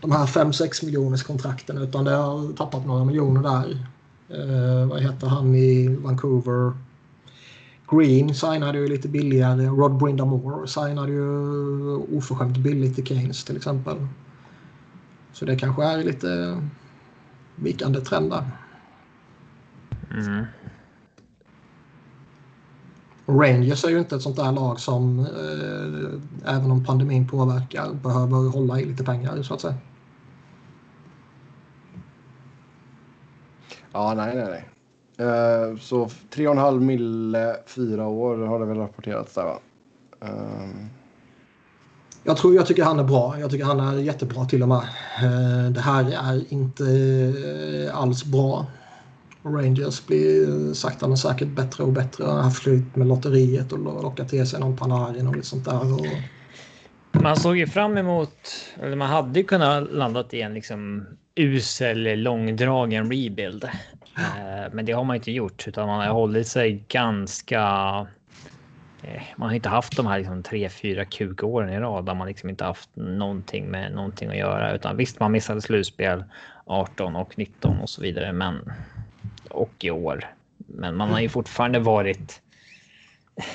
de 0.00 0.12
här 0.12 0.26
5-6 0.26 0.84
miljoners 0.84 1.22
kontrakten 1.22 1.78
utan 1.78 2.04
det 2.04 2.10
har 2.10 2.52
tappat 2.56 2.86
några 2.86 3.04
miljoner 3.04 3.42
där. 3.42 3.86
Eh, 4.30 4.86
vad 4.86 5.02
heter 5.02 5.26
han 5.26 5.54
i 5.54 5.88
Vancouver? 5.88 6.72
Green 7.90 8.34
signade 8.34 8.78
ju 8.78 8.88
lite 8.88 9.08
billigare. 9.08 9.66
Rod 9.66 9.98
Brindamore 9.98 10.68
signade 10.68 11.12
ju 11.12 11.96
oförskämt 11.96 12.56
billigt 12.56 12.98
i 12.98 13.04
Keynes 13.06 13.44
till 13.44 13.56
exempel. 13.56 13.96
Så 15.32 15.44
det 15.44 15.56
kanske 15.56 15.84
är 15.84 16.04
lite 16.04 16.60
vikande 17.56 18.00
trend 18.00 18.30
där. 18.30 18.50
Mm. 20.10 20.44
Rangers 23.26 23.84
är 23.84 23.88
ju 23.88 23.98
inte 23.98 24.16
ett 24.16 24.22
sånt 24.22 24.36
där 24.36 24.52
lag 24.52 24.80
som, 24.80 25.18
eh, 25.20 26.54
även 26.54 26.70
om 26.70 26.84
pandemin 26.84 27.28
påverkar, 27.28 27.94
behöver 27.94 28.48
hålla 28.48 28.80
i 28.80 28.84
lite 28.84 29.04
pengar 29.04 29.42
så 29.42 29.54
att 29.54 29.60
säga. 29.60 29.74
Ja, 33.92 34.14
nej, 34.14 34.36
nej, 34.36 34.46
nej. 34.50 34.64
Uh, 35.28 35.78
så 35.78 36.04
3,5 36.06 36.80
mille, 36.80 37.56
fyra 37.66 38.06
år 38.06 38.36
har 38.36 38.58
det 38.60 38.66
väl 38.66 38.78
rapporterats 38.78 39.34
där 39.34 39.44
va? 39.44 39.58
Uh... 40.24 40.86
Jag, 42.24 42.36
tror, 42.36 42.54
jag 42.54 42.66
tycker 42.66 42.84
han 42.84 42.98
är 42.98 43.04
bra. 43.04 43.40
Jag 43.40 43.50
tycker 43.50 43.64
han 43.64 43.80
är 43.80 43.98
jättebra 43.98 44.44
till 44.44 44.62
och 44.62 44.68
med. 44.68 44.82
Uh, 45.22 45.70
det 45.70 45.80
här 45.80 46.04
är 46.04 46.52
inte 46.52 47.90
alls 47.94 48.24
bra. 48.24 48.66
Rangers 49.42 50.06
blir 50.06 50.74
sakta 50.74 51.08
men 51.08 51.16
säkert 51.16 51.48
bättre 51.48 51.84
och 51.84 51.92
bättre. 51.92 52.24
Han 52.24 52.44
har 52.44 52.50
flytt 52.50 52.96
med 52.96 53.06
lotteriet 53.06 53.72
och 53.72 53.78
lockat 53.78 54.28
till 54.28 54.46
sig 54.46 54.60
någon 54.60 54.76
Panarin 54.76 55.26
och 55.26 55.36
lite 55.36 55.46
sånt 55.48 55.64
där. 55.64 55.94
Och... 55.94 56.06
Man 57.22 57.36
såg 57.36 57.56
ju 57.56 57.66
fram 57.66 57.98
emot, 57.98 58.34
eller 58.80 58.96
man 58.96 59.08
hade 59.08 59.40
ju 59.40 59.46
kunnat 59.46 59.92
landat 59.92 60.34
i 60.34 60.40
en 60.40 60.54
liksom 60.54 61.06
usel 61.34 62.22
långdragen 62.22 63.12
rebuild. 63.12 63.64
Eh, 64.16 64.72
men 64.72 64.84
det 64.84 64.92
har 64.92 65.04
man 65.04 65.16
inte 65.16 65.32
gjort 65.32 65.68
utan 65.68 65.88
man 65.88 66.00
har 66.00 66.14
hållit 66.14 66.48
sig 66.48 66.84
ganska. 66.88 67.60
Eh, 69.02 69.22
man 69.36 69.48
har 69.48 69.56
inte 69.56 69.68
haft 69.68 69.96
de 69.96 70.06
här 70.06 70.18
liksom 70.18 70.42
tre, 70.42 70.68
fyra 70.68 71.04
kukåren 71.04 71.72
i 71.72 71.78
rad 71.78 72.06
där 72.06 72.14
man 72.14 72.28
liksom 72.28 72.50
inte 72.50 72.64
haft 72.64 72.90
någonting 72.94 73.66
med 73.66 73.92
någonting 73.92 74.28
att 74.28 74.36
göra, 74.36 74.74
utan 74.74 74.96
visst, 74.96 75.20
man 75.20 75.32
missade 75.32 75.60
slutspel 75.60 76.24
18 76.64 77.16
och 77.16 77.38
19 77.38 77.80
och 77.80 77.90
så 77.90 78.02
vidare, 78.02 78.32
men 78.32 78.72
och 79.50 79.84
i 79.84 79.90
år. 79.90 80.34
Men 80.56 80.96
man 80.96 81.10
har 81.10 81.20
ju 81.20 81.28
fortfarande 81.28 81.78
varit 81.78 82.42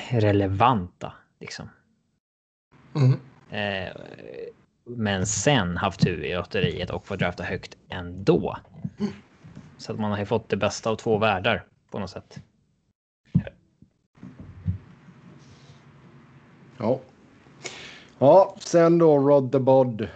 relevanta 0.10 1.14
liksom. 1.40 1.70
Mm. 2.96 3.20
Eh, 3.50 3.92
men 4.86 5.26
sen 5.26 5.78
haft 5.78 6.00
tur 6.00 6.24
i 6.24 6.36
lotteriet 6.36 6.90
och 6.90 7.08
fått 7.08 7.20
drafta 7.20 7.44
högt 7.44 7.78
ändå. 7.90 8.58
Så 9.78 9.92
att 9.94 10.00
man 10.00 10.12
har 10.12 10.18
ju 10.18 10.26
fått 10.26 10.50
det 10.50 10.58
bästa 10.58 10.90
av 10.90 10.96
två 10.96 11.18
världar 11.18 11.66
på 11.92 12.00
något 12.00 12.10
sätt. 12.10 12.40
Ja. 16.78 17.00
Ja, 18.18 18.56
sen 18.60 18.98
då 18.98 19.20
Rod 19.20 19.52
the 19.52 19.60
Bod. 19.60 20.08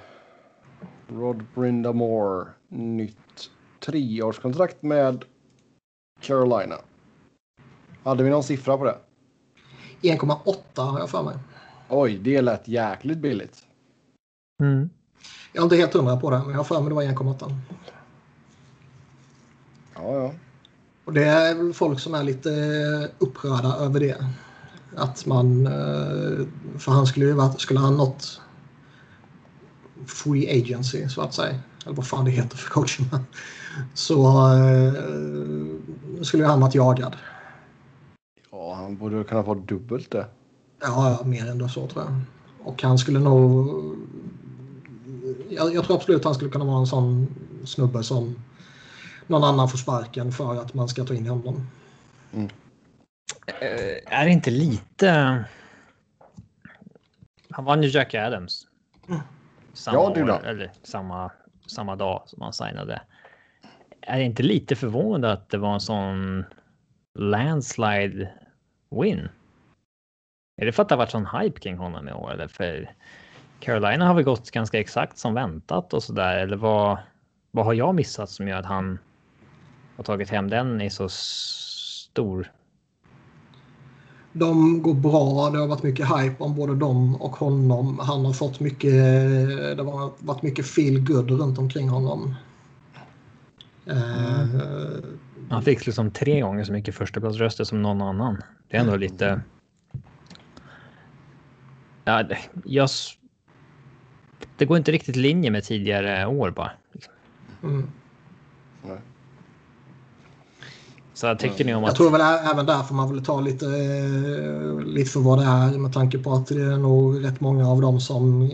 Rod 1.07 1.45
Brindamore. 1.55 2.47
Nytt 2.67 3.49
treårskontrakt 3.79 4.81
med 4.81 5.25
Carolina. 6.19 6.75
Hade 8.03 8.23
vi 8.23 8.29
någon 8.29 8.43
siffra 8.43 8.77
på 8.77 8.83
det? 8.83 8.97
1,8 10.01 10.81
har 10.81 10.99
jag 10.99 11.09
för 11.09 11.23
mig. 11.23 11.35
Oj, 11.89 12.17
det 12.17 12.41
lät 12.41 12.67
jäkligt 12.67 13.17
billigt. 13.17 13.68
Mm. 14.59 14.89
Jag 15.53 15.61
är 15.61 15.63
inte 15.63 15.75
helt 15.75 15.93
hundra 15.93 16.17
på 16.17 16.29
det, 16.29 16.39
men 16.39 16.49
jag 16.49 16.57
har 16.57 16.63
för 16.63 16.81
mig 16.81 16.89
det 16.89 16.95
var 16.95 17.03
1,8. 17.03 17.55
Ja, 19.95 20.13
ja. 20.13 20.31
Och 21.05 21.13
det 21.13 21.23
är 21.23 21.55
väl 21.55 21.73
folk 21.73 21.99
som 21.99 22.13
är 22.13 22.23
lite 22.23 22.49
upprörda 23.19 23.75
över 23.75 23.99
det. 23.99 24.25
Att 24.95 25.25
man... 25.25 25.67
Eh, 25.67 26.45
för 26.77 26.91
han 26.91 27.07
skulle 27.07 27.25
ju 27.25 27.33
varit... 27.33 27.61
Skulle 27.61 27.79
han 27.79 27.97
nått 27.97 28.41
free 30.07 30.61
agency, 30.61 31.09
så 31.09 31.21
att 31.21 31.33
säga. 31.33 31.55
Eller 31.85 31.95
vad 31.95 32.07
fan 32.07 32.25
det 32.25 32.31
heter 32.31 32.57
för 32.57 32.69
coachen. 32.69 33.05
Så 33.93 34.53
eh, 34.53 34.93
skulle 36.23 36.45
han 36.45 36.61
varit 36.61 36.75
jagad. 36.75 37.15
Ja, 38.51 38.73
han 38.73 38.97
borde 38.97 39.23
kunna 39.23 39.43
få 39.43 39.55
dubbelt 39.55 40.11
det. 40.11 40.25
Ja, 40.81 41.17
ja 41.19 41.25
mer 41.25 41.49
än 41.49 41.69
så 41.69 41.87
tror 41.87 42.03
jag. 42.03 42.21
Och 42.63 42.83
han 42.83 42.97
skulle 42.97 43.19
nog 43.19 43.69
jag, 45.59 45.75
jag, 45.75 45.85
tror 45.85 45.95
absolut 45.95 46.19
att 46.19 46.25
han 46.25 46.35
skulle 46.35 46.51
kunna 46.51 46.65
vara 46.65 46.79
en 46.79 46.87
sån 46.87 47.27
snubbe 47.65 48.03
som 48.03 48.35
någon 49.27 49.43
annan 49.43 49.69
får 49.69 49.77
sparken 49.77 50.31
för 50.31 50.61
att 50.61 50.73
man 50.73 50.87
ska 50.87 51.03
ta 51.03 51.13
in 51.13 51.27
honom. 51.27 51.67
Mm. 52.33 52.45
Uh, 52.45 53.97
är 54.05 54.25
det 54.25 54.31
inte 54.31 54.51
lite... 54.51 55.43
Han 57.49 57.65
vann 57.65 57.83
ju 57.83 57.89
Jack 57.89 58.13
Adams. 58.13 58.67
Mm. 59.07 59.21
Samma 59.73 59.97
ja, 59.97 60.11
det 60.15 60.23
år, 60.23 60.45
eller 60.45 60.71
samma, 60.83 61.31
samma 61.67 61.95
dag 61.95 62.23
som 62.25 62.41
han 62.41 62.53
signade. 62.53 63.01
Är 64.01 64.17
det 64.17 64.23
inte 64.23 64.43
lite 64.43 64.75
förvånande 64.75 65.31
att 65.31 65.49
det 65.49 65.57
var 65.57 65.73
en 65.73 65.79
sån 65.79 66.45
landslide 67.19 68.33
win? 69.01 69.29
Är 70.61 70.65
det 70.65 70.71
för 70.71 70.83
att 70.83 70.89
det 70.89 70.95
har 70.95 70.97
varit 70.97 71.11
sån 71.11 71.27
hype 71.41 71.59
kring 71.59 71.77
honom 71.77 72.09
i 72.09 72.13
år? 72.13 72.31
Eller 72.31 72.47
för 72.47 72.95
Carolina 73.59 74.07
har 74.07 74.13
väl 74.13 74.23
gått 74.23 74.51
ganska 74.51 74.79
exakt 74.79 75.17
som 75.17 75.33
väntat 75.33 75.93
och 75.93 76.03
så 76.03 76.13
där. 76.13 76.37
Eller 76.37 76.57
vad, 76.57 76.97
vad 77.51 77.65
har 77.65 77.73
jag 77.73 77.95
missat 77.95 78.29
som 78.29 78.47
gör 78.47 78.57
att 78.59 78.65
han 78.65 78.99
har 79.97 80.03
tagit 80.03 80.29
hem 80.29 80.49
den 80.49 80.81
i 80.81 80.89
så 80.89 81.09
stor? 81.09 82.51
De 84.33 84.81
går 84.81 84.93
bra. 84.93 85.49
Det 85.49 85.59
har 85.59 85.67
varit 85.67 85.83
mycket 85.83 86.07
hype 86.07 86.43
om 86.43 86.55
både 86.55 86.75
dem 86.75 87.15
och 87.15 87.35
honom. 87.35 87.99
Han 87.99 88.25
har 88.25 88.33
fått 88.33 88.59
mycket. 88.59 88.91
Det 89.77 89.83
har 89.83 90.11
varit 90.25 90.41
mycket 90.41 90.67
feel 90.67 90.99
good 91.05 91.31
runt 91.31 91.57
omkring 91.57 91.89
honom. 91.89 92.35
Mm. 93.85 94.55
Uh, 94.55 94.99
han 95.49 95.63
fick 95.63 95.85
liksom 95.85 96.11
tre 96.11 96.41
gånger 96.41 96.63
så 96.63 96.71
mycket 96.71 96.95
förstaplatsröster 96.95 97.63
som 97.63 97.81
någon 97.81 98.01
annan. 98.01 98.41
Det 98.67 98.77
är 98.77 98.81
ändå 98.81 98.95
lite. 98.95 99.41
Ja, 102.05 102.23
jag 102.65 102.89
det 104.59 104.65
går 104.65 104.77
inte 104.77 104.91
riktigt 104.91 105.17
i 105.17 105.19
linje 105.19 105.51
med 105.51 105.63
tidigare 105.63 106.27
år 106.27 106.51
bara. 106.51 106.71
Liksom. 106.93 107.13
Mm. 107.63 107.89
Så 111.19 111.25
jag 111.25 111.39
tycker 111.39 111.65
ni 111.65 111.73
om 111.73 111.83
Jag 111.83 111.89
att... 111.89 111.95
tror 111.95 112.11
väl 112.11 112.21
även 112.21 112.65
där 112.65 112.83
får 112.83 112.95
man 112.95 113.13
väl 113.13 113.25
ta 113.25 113.41
lite, 113.41 113.65
eh, 113.65 114.79
lite 114.85 115.11
för 115.11 115.19
vad 115.19 115.39
det 115.39 115.45
är 115.45 115.77
med 115.77 115.93
tanke 115.93 116.17
på 116.17 116.33
att 116.33 116.47
det 116.47 116.61
är 116.61 116.77
nog 116.77 117.25
rätt 117.25 117.41
många 117.41 117.69
av 117.69 117.81
dem 117.81 117.99
som 117.99 118.49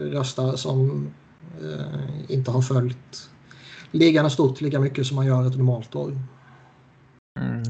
röstar 0.00 0.56
som 0.56 1.08
eh, 1.62 2.34
inte 2.34 2.50
har 2.50 2.62
följt 2.62 3.30
ligan 3.90 4.26
i 4.26 4.30
stort 4.30 4.60
lika 4.60 4.80
mycket 4.80 5.06
som 5.06 5.16
man 5.16 5.26
gör 5.26 5.46
ett 5.46 5.56
normalt 5.56 5.94
år. 5.94 6.12
Mm. 7.40 7.62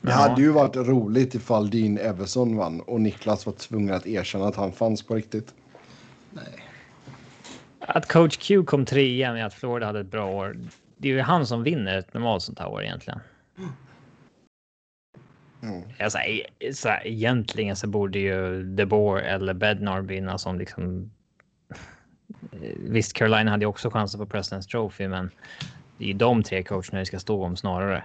Det 0.00 0.12
hade 0.12 0.42
ju 0.42 0.52
varit 0.52 0.76
roligt 0.76 1.34
ifall 1.34 1.70
Dean 1.70 1.98
Everson 1.98 2.56
vann 2.56 2.80
och 2.80 3.00
Niklas 3.00 3.46
var 3.46 3.52
tvungen 3.52 3.94
att 3.94 4.06
erkänna 4.06 4.48
att 4.48 4.56
han 4.56 4.72
fanns 4.72 5.02
på 5.02 5.14
riktigt. 5.14 5.54
Nej. 6.32 6.64
Att 7.80 8.08
coach 8.08 8.36
Q 8.36 8.64
kom 8.64 8.84
trea 8.84 9.32
med 9.32 9.46
att 9.46 9.54
Florida 9.54 9.86
hade 9.86 10.00
ett 10.00 10.10
bra 10.10 10.26
år. 10.26 10.56
Det 10.96 11.08
är 11.08 11.12
ju 11.12 11.20
han 11.20 11.46
som 11.46 11.62
vinner 11.62 11.98
ett 11.98 12.14
normalt 12.14 12.42
sånt 12.42 12.58
här 12.58 12.68
år 12.68 12.82
egentligen. 12.82 13.20
Mm. 15.62 15.82
Alltså, 16.00 16.18
så 16.72 16.88
här, 16.88 17.06
egentligen 17.06 17.76
så 17.76 17.86
borde 17.86 18.18
ju 18.18 18.62
DeBoer 18.62 19.22
eller 19.22 19.54
Bednar 19.54 20.00
vinna 20.00 20.38
som 20.38 20.58
liksom. 20.58 21.10
Visst, 22.76 23.12
Carolina 23.12 23.50
hade 23.50 23.62
ju 23.62 23.68
också 23.68 23.90
chansen 23.90 24.20
på 24.20 24.36
President's 24.36 24.68
Trophy, 24.70 25.08
men 25.08 25.30
det 25.98 26.04
är 26.04 26.08
ju 26.08 26.14
de 26.14 26.42
tre 26.42 26.62
coacherna 26.62 26.98
det 26.98 27.06
ska 27.06 27.18
stå 27.18 27.44
om 27.44 27.56
snarare. 27.56 28.04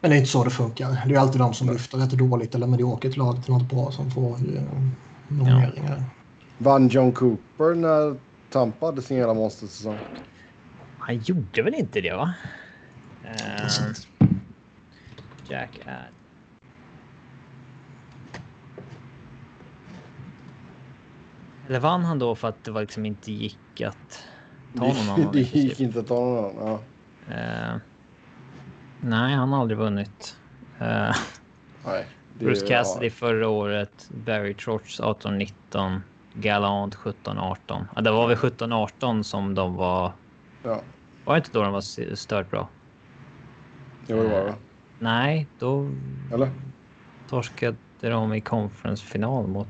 Men 0.00 0.10
det 0.10 0.16
är 0.16 0.18
inte 0.18 0.30
så 0.30 0.44
det 0.44 0.50
funkar. 0.50 1.06
Det 1.06 1.14
är 1.14 1.18
alltid 1.18 1.40
de 1.40 1.54
som 1.54 1.70
lyfter 1.70 1.98
ett 1.98 2.10
dåligt 2.10 2.54
eller 2.54 2.66
mediokert 2.66 3.16
lag 3.16 3.44
till 3.44 3.52
något 3.52 3.70
bra 3.70 3.90
som 3.90 4.10
får 4.10 4.30
eh, 4.30 4.62
nomineringar. 5.28 6.04
Vann 6.64 6.88
John 6.88 7.12
Cooper 7.12 7.74
när 7.74 8.16
Tampa 8.50 8.86
hade 8.86 9.02
sin 9.02 9.16
hela 9.16 9.34
monstersäsong? 9.34 9.98
Han 10.98 11.18
gjorde 11.18 11.62
väl 11.62 11.74
inte 11.74 12.00
det, 12.00 12.14
va? 12.14 12.34
Precis. 13.58 14.08
Jack 15.48 15.80
Ad. 15.86 16.14
Eller 21.68 21.80
vann 21.80 22.04
han 22.04 22.18
då 22.18 22.34
för 22.34 22.48
att 22.48 22.64
det 22.64 22.70
var 22.70 22.80
liksom 22.80 23.06
inte 23.06 23.32
gick 23.32 23.80
att 23.80 24.24
ta 24.76 24.84
någon 24.84 25.08
annan? 25.08 25.32
det 25.32 25.40
gick 25.40 25.80
inte 25.80 26.00
att 26.00 26.06
ta 26.06 26.14
någon 26.14 26.44
annan. 26.58 26.78
Ja. 27.28 27.34
Eh, 27.34 27.76
nej, 29.00 29.34
han 29.34 29.52
har 29.52 29.60
aldrig 29.60 29.78
vunnit. 29.78 30.36
Eh, 30.80 31.16
Nej, 31.86 32.06
det- 32.38 32.44
Bruce 32.44 32.66
Cassidy 32.66 33.06
ja. 33.06 33.10
förra 33.10 33.48
året, 33.48 34.10
Barry 34.26 34.54
Trotz 34.54 35.00
18-19, 35.00 36.00
Gallant 36.34 36.94
17-18. 36.96 37.56
Ja, 37.94 38.00
det 38.00 38.10
var 38.10 38.28
väl 38.28 38.36
17-18 38.36 39.22
som 39.22 39.54
de 39.54 39.74
var... 39.74 40.12
Ja, 40.62 40.80
Var 41.24 41.34
det 41.34 41.38
inte 41.38 41.50
då 41.52 41.62
de 41.62 41.72
var 41.72 42.14
stört 42.14 42.50
bra? 42.50 42.68
jo, 44.06 44.22
det 44.22 44.28
var 44.28 44.44
det. 44.44 44.54
Nej, 44.98 45.46
då 45.58 45.90
Eller? 46.32 46.50
torskade 47.28 47.76
de 48.00 48.34
i 48.34 48.40
conference-final 48.40 49.46
mot 49.46 49.68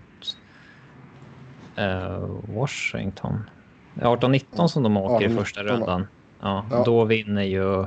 eh, 1.76 2.26
Washington. 2.48 3.50
18-19 3.94 4.66
som 4.66 4.82
de 4.82 4.96
åker 4.96 5.24
i 5.26 5.28
18-19 5.28 5.36
första 5.38 5.62
rundan. 5.62 6.06
Ja, 6.40 6.64
Ja. 6.70 6.82
Då 6.84 7.04
vinner 7.04 7.42
ju 7.42 7.80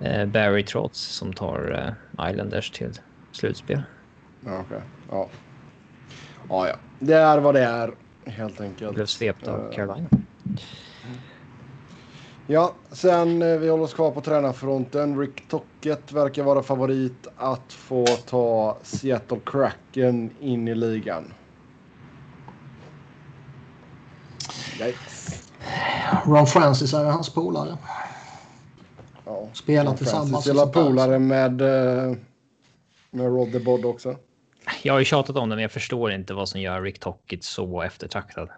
eh, 0.00 0.26
Barry 0.26 0.62
Trotz 0.64 0.98
som 1.00 1.32
tar 1.32 1.94
eh, 2.18 2.30
Islanders 2.30 2.70
till 2.70 2.92
slutspel. 3.32 3.82
Ja, 4.44 4.60
okej. 4.66 4.80
Ja. 5.10 5.28
Ja, 6.48 6.68
ja. 6.68 6.74
Det 6.98 7.14
är 7.14 7.38
vad 7.38 7.54
det 7.54 7.64
är, 7.64 7.94
helt 8.24 8.60
enkelt. 8.60 8.94
Blev 8.94 9.06
svept 9.06 9.48
av 9.48 9.60
Eh, 9.60 9.70
Carolina. 9.70 10.08
Ja, 12.46 12.74
sen 12.92 13.42
eh, 13.42 13.58
vi 13.58 13.68
håller 13.68 13.84
oss 13.84 13.94
kvar 13.94 14.10
på 14.10 14.20
tränarfronten. 14.20 15.18
Rick 15.18 15.48
Tocket 15.48 16.12
verkar 16.12 16.42
vara 16.42 16.62
favorit 16.62 17.26
att 17.36 17.72
få 17.72 18.06
ta 18.06 18.78
Seattle 18.82 19.40
Kraken 19.46 20.30
in 20.40 20.68
i 20.68 20.74
ligan. 20.74 21.32
Yikes. 24.80 25.44
Ron 26.26 26.46
Francis 26.46 26.94
är 26.94 27.04
hans 27.04 27.34
polare. 27.34 27.78
Ja. 29.24 29.48
Spelar 29.52 29.96
tillsammans. 29.96 30.44
Spelar 30.44 30.66
polare 30.66 31.18
med, 31.18 31.60
eh, 31.60 32.16
med 33.10 33.26
Rod 33.26 33.52
the 33.52 33.60
Bod 33.60 33.84
också. 33.84 34.16
Jag 34.82 34.92
har 34.92 34.98
ju 34.98 35.04
tjatat 35.04 35.36
om 35.36 35.48
det, 35.48 35.56
men 35.56 35.62
jag 35.62 35.72
förstår 35.72 36.12
inte 36.12 36.34
vad 36.34 36.48
som 36.48 36.60
gör 36.60 36.82
Rick 36.82 36.98
Tockett 36.98 37.44
så 37.44 37.82
eftertraktad. 37.82 38.48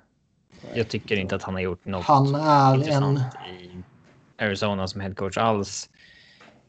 Jag 0.74 0.88
tycker 0.88 1.16
inte 1.16 1.36
att 1.36 1.42
han 1.42 1.54
har 1.54 1.60
gjort 1.60 1.84
något 1.84 2.04
Han 2.04 2.34
är 2.34 2.74
intressant 2.74 3.18
en... 3.48 3.54
i 3.54 3.82
Arizona 4.38 4.88
som 4.88 5.00
headcoach 5.00 5.36
alls. 5.36 5.90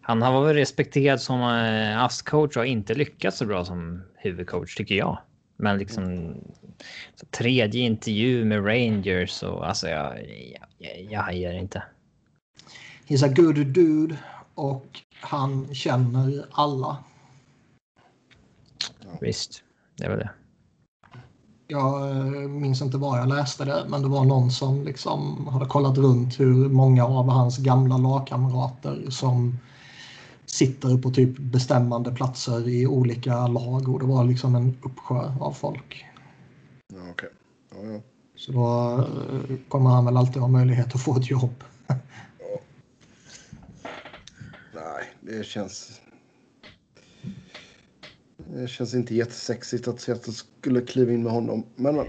Han 0.01 0.21
har 0.21 0.31
varit 0.31 0.55
respekterad 0.55 1.21
som 1.21 1.41
uh, 1.41 2.03
ASS-coach 2.03 2.57
och 2.57 2.61
har 2.61 2.65
inte 2.65 2.93
lyckats 2.93 3.37
så 3.37 3.45
bra 3.45 3.65
som 3.65 4.03
huvudcoach 4.15 4.75
tycker 4.75 4.95
jag. 4.95 5.17
Men 5.57 5.77
liksom 5.77 6.35
tredje 7.29 7.81
intervju 7.81 8.45
med 8.45 8.65
Rangers 8.65 9.43
och 9.43 9.67
alltså 9.67 9.87
jag, 9.87 10.17
jag, 10.17 10.67
jag, 10.77 11.01
jag 11.11 11.21
hajar 11.21 11.53
inte. 11.53 11.83
He's 13.07 13.25
a 13.25 13.33
good 13.35 13.67
dude 13.67 14.17
och 14.55 14.87
han 15.21 15.75
känner 15.75 16.45
alla. 16.51 16.97
Visst, 19.21 19.63
det 19.97 20.05
är 20.05 20.09
väl 20.09 20.19
det. 20.19 20.29
Jag 21.67 22.09
eh, 22.09 22.49
minns 22.49 22.81
inte 22.81 22.97
var 22.97 23.17
jag 23.17 23.27
läste 23.27 23.65
det, 23.65 23.85
men 23.89 24.01
det 24.01 24.07
var 24.07 24.25
någon 24.25 24.51
som 24.51 24.83
liksom 24.83 25.47
hade 25.47 25.65
kollat 25.65 25.97
runt 25.97 26.39
hur 26.39 26.69
många 26.69 27.05
av 27.05 27.29
hans 27.29 27.57
gamla 27.57 27.97
lagkamrater 27.97 29.09
som 29.09 29.57
sitter 30.45 30.97
på 30.97 31.11
typ 31.11 31.37
bestämmande 31.37 32.11
platser 32.11 32.69
i 32.69 32.87
olika 32.87 33.47
lag 33.47 33.89
och 33.89 33.99
det 33.99 34.05
var 34.05 34.23
liksom 34.23 34.55
en 34.55 34.77
uppsjö 34.83 35.31
av 35.39 35.51
folk. 35.51 36.05
Ja, 36.93 36.99
okej. 37.11 37.29
Ja, 37.71 37.91
ja. 37.91 37.99
Så 38.35 38.51
då 38.51 38.97
eh, 38.99 39.57
kommer 39.69 39.89
han 39.89 40.05
väl 40.05 40.17
alltid 40.17 40.41
ha 40.41 40.47
möjlighet 40.47 40.95
att 40.95 41.03
få 41.03 41.17
ett 41.17 41.29
jobb. 41.29 41.63
Nej, 44.73 45.13
det 45.21 45.45
känns... 45.45 46.00
Det 48.53 48.67
känns 48.67 48.93
inte 48.93 49.15
jättesexigt 49.15 49.87
att 49.87 50.01
Seattle 50.01 50.33
skulle 50.33 50.81
kliva 50.81 51.11
in 51.11 51.23
med 51.23 51.31
honom. 51.31 51.63
Men 51.75 51.95
men, 51.95 52.05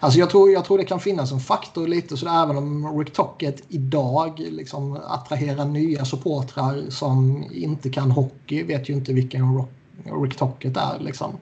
Alltså 0.00 0.18
jag 0.18 0.30
tror, 0.30 0.50
jag 0.50 0.64
tror 0.64 0.78
det 0.78 0.84
kan 0.84 1.00
finnas 1.00 1.32
en 1.32 1.40
faktor 1.40 1.86
lite 1.86 2.16
sådär. 2.16 2.42
även 2.42 2.56
om 2.56 2.98
Rick 2.98 3.12
Tocket 3.12 3.62
idag 3.68 4.38
liksom 4.38 4.98
attraherar 5.06 5.64
nya 5.64 6.04
supportrar 6.04 6.90
som 6.90 7.44
inte 7.52 7.90
kan 7.90 8.10
hockey 8.10 8.62
vet 8.62 8.88
ju 8.88 8.94
inte 8.94 9.12
vilken 9.12 9.66
Rick 10.22 10.36
Tocket 10.36 10.76
är 10.76 10.98
liksom. 10.98 11.36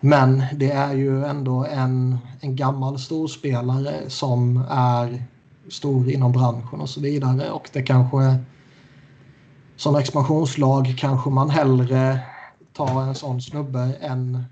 Men 0.00 0.42
det 0.54 0.70
är 0.70 0.94
ju 0.94 1.24
ändå 1.24 1.66
en, 1.70 2.18
en 2.40 2.56
gammal 2.56 2.98
storspelare 2.98 3.94
som 4.10 4.64
är 4.70 5.22
stor 5.68 6.10
inom 6.10 6.32
branschen 6.32 6.80
och 6.80 6.88
så 6.88 7.00
vidare 7.00 7.50
och 7.50 7.70
det 7.72 7.82
kanske 7.82 8.38
som 9.76 9.96
expansionslag 9.96 10.94
kanske 10.98 11.30
man 11.30 11.50
hellre 11.50 12.20
tar 12.78 13.02
en 13.02 13.14
sån 13.14 13.42
snubbe 13.42 13.94
än 14.00 14.44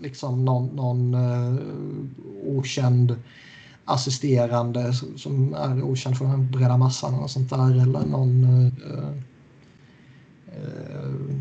liksom 0.00 0.44
någon, 0.44 0.66
någon 0.66 1.14
eh, 1.14 1.54
okänd 2.44 3.16
assisterande 3.84 4.92
som- 4.92 5.54
är 5.54 5.82
okänd 5.82 6.18
för 6.18 6.24
den 6.24 6.50
breda 6.50 6.76
massan 6.76 7.14
och 7.14 7.30
sånt 7.30 7.50
där 7.50 7.82
eller 7.82 8.06
någon 8.06 8.44
uh, 8.44 8.72
uh, 10.58 11.36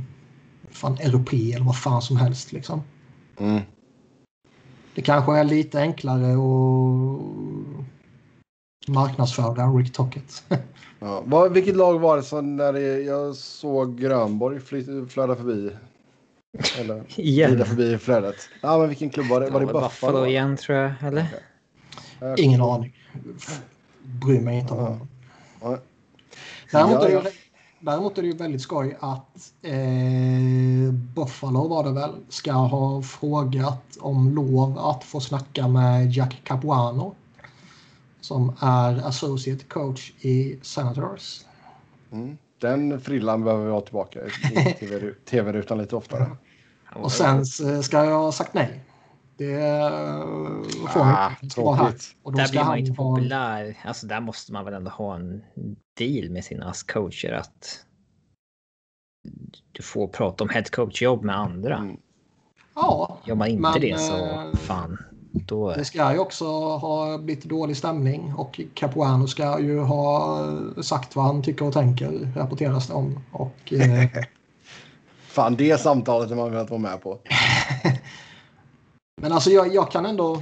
fan 0.69 0.97
europé 0.97 1.53
eller 1.53 1.65
vad 1.65 1.77
fan 1.77 2.01
som 2.01 2.17
helst 2.17 2.51
liksom. 2.51 2.81
mm. 3.39 3.61
Det 4.95 5.01
kanske 5.01 5.39
är 5.39 5.43
lite 5.43 5.81
enklare 5.81 6.31
att 6.33 7.21
marknadsföra 8.87 9.67
Rick 9.67 9.93
Tocket. 9.93 10.43
ja. 10.99 11.23
Vad, 11.25 11.53
vilket 11.53 11.75
lag 11.75 11.99
var 11.99 12.17
det 12.17 12.23
som 12.23 12.55
när 12.55 12.73
det, 12.73 13.01
jag 13.01 13.35
såg 13.35 13.97
Grönborg 13.97 14.59
flöda 15.07 15.35
förbi? 15.35 15.71
Eller 16.79 17.03
Igen. 17.15 17.49
glida 17.49 17.65
förbi 17.65 17.97
flödet. 17.97 18.35
Ja, 18.61 18.77
men 18.77 18.87
vilken 18.87 19.09
klubb 19.09 19.27
var 19.27 19.41
det? 19.41 19.49
Var 19.49 19.59
det 19.59 19.65
Buffalo? 19.65 20.25
igen 20.25 20.57
tror 20.57 20.77
jag, 20.77 20.93
eller? 21.01 21.25
Ja. 22.19 22.35
Ingen 22.37 22.61
aning. 22.61 22.93
Bryr 24.03 24.41
mig 24.41 24.59
inte 24.59 24.73
om 24.73 24.79
Ja. 24.79 24.99
Ja. 25.61 25.77
Däremot, 26.71 27.03
är 27.03 27.23
det, 27.23 27.31
däremot 27.79 28.17
är 28.17 28.21
det 28.21 28.27
ju 28.27 28.37
väldigt 28.37 28.61
skoj 28.61 28.97
att 28.99 29.53
eh, 29.61 30.93
Buffalo 31.15 31.67
var 31.67 31.83
det 31.83 31.91
väl 31.91 32.11
ska 32.29 32.51
ha 32.51 33.01
frågat 33.01 33.97
om 33.99 34.29
lov 34.29 34.79
att 34.79 35.03
få 35.03 35.19
snacka 35.19 35.67
med 35.67 36.11
Jack 36.11 36.41
Capuano 36.43 37.15
som 38.25 38.55
är 38.59 39.07
associate 39.07 39.63
coach 39.65 40.11
i 40.21 40.59
Senators. 40.61 41.45
Mm. 42.11 42.37
Den 42.59 42.99
frillan 43.01 43.43
behöver 43.43 43.65
vi 43.65 43.71
ha 43.71 43.81
tillbaka 43.81 44.19
i 44.25 44.29
TV- 44.79 45.13
tv-rutan 45.25 45.77
lite 45.77 45.95
oftare. 45.95 46.37
Och 46.95 47.11
sen 47.11 47.45
ska 47.83 48.05
jag 48.05 48.19
ha 48.19 48.31
sagt 48.31 48.53
nej. 48.53 48.83
Det 49.37 49.53
eh, 49.53 50.23
får 50.93 51.03
han 51.03 51.15
Ah, 51.15 51.31
inte 51.41 51.59
vara 51.61 51.75
här. 51.75 51.93
Och 52.23 52.31
då 52.31 52.37
Där 52.37 52.45
ska 52.45 52.51
blir 52.51 52.59
man 52.61 52.67
han 52.69 52.79
inte 52.79 53.01
ha- 53.01 53.15
populär. 53.15 53.77
Alltså 53.85 54.07
där 54.07 54.19
måste 54.19 54.53
man 54.53 54.65
väl 54.65 54.73
ändå 54.73 54.91
ha 54.91 55.15
en 55.15 55.43
deal 55.97 56.29
med 56.29 56.43
sina 56.45 56.73
coacher 56.93 57.31
att 57.31 57.85
du 59.71 59.83
får 59.83 60.07
prata 60.07 60.43
om 60.43 60.49
headcoach-jobb 60.49 61.23
med 61.23 61.37
andra. 61.37 61.77
Mm. 61.77 61.97
Ja, 62.75 63.17
Gör 63.25 63.35
man 63.35 63.47
inte 63.47 63.61
Men, 63.61 63.81
det 63.81 63.99
så 63.99 64.17
eh, 64.17 64.53
fan. 64.55 64.97
Då, 65.45 65.73
det 65.73 65.85
ska 65.85 66.13
ju 66.13 66.19
också 66.19 66.45
ha 66.77 67.17
blivit 67.17 67.43
dålig 67.43 67.77
stämning 67.77 68.33
och 68.37 68.61
Capuano 68.73 69.27
ska 69.27 69.59
ju 69.59 69.79
ha 69.79 70.39
sagt 70.81 71.15
vad 71.15 71.25
han 71.25 71.43
tycker 71.43 71.65
och 71.65 71.73
tänker, 71.73 72.31
rapporteras 72.35 72.87
det 72.87 72.93
om. 72.93 73.19
Och, 73.31 73.73
eh, 73.73 74.09
Fan, 75.27 75.55
det 75.55 75.81
samtalet 75.81 76.31
är 76.31 76.35
man 76.35 76.51
velat 76.51 76.69
vara 76.69 76.79
med 76.79 77.01
på. 77.01 77.19
Men 79.21 79.31
alltså 79.31 79.49
jag, 79.49 79.73
jag 79.73 79.91
kan 79.91 80.05
ändå... 80.05 80.41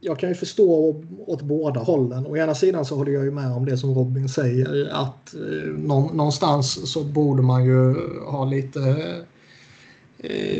Jag 0.00 0.18
kan 0.18 0.28
ju 0.28 0.34
förstå 0.34 1.02
åt 1.26 1.42
båda 1.42 1.80
hållen. 1.80 2.26
Å 2.26 2.36
ena 2.36 2.54
sidan 2.54 2.84
så 2.84 2.96
håller 2.96 3.12
jag 3.12 3.24
ju 3.24 3.30
med 3.30 3.52
om 3.52 3.64
det 3.64 3.76
som 3.76 3.94
Robin 3.94 4.28
säger 4.28 4.88
att 4.92 5.34
eh, 5.34 5.68
nå, 5.76 6.10
någonstans 6.12 6.92
så 6.92 7.04
borde 7.04 7.42
man 7.42 7.64
ju 7.64 7.94
ha 8.26 8.44
lite 8.44 8.80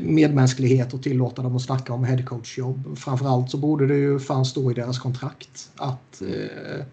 medmänsklighet 0.03 0.95
och 0.95 1.03
tillåta 1.03 1.43
dem 1.43 1.57
att 1.57 1.63
snacka 1.63 1.93
om 1.93 2.05
headcoachjobb. 2.05 2.99
Framförallt 2.99 3.51
så 3.51 3.57
borde 3.57 3.87
det 3.87 3.97
ju 3.97 4.19
fan 4.19 4.45
stå 4.45 4.71
i 4.71 4.75
deras 4.75 4.99
kontrakt 4.99 5.71
att 5.77 6.23
eh, 6.23 6.85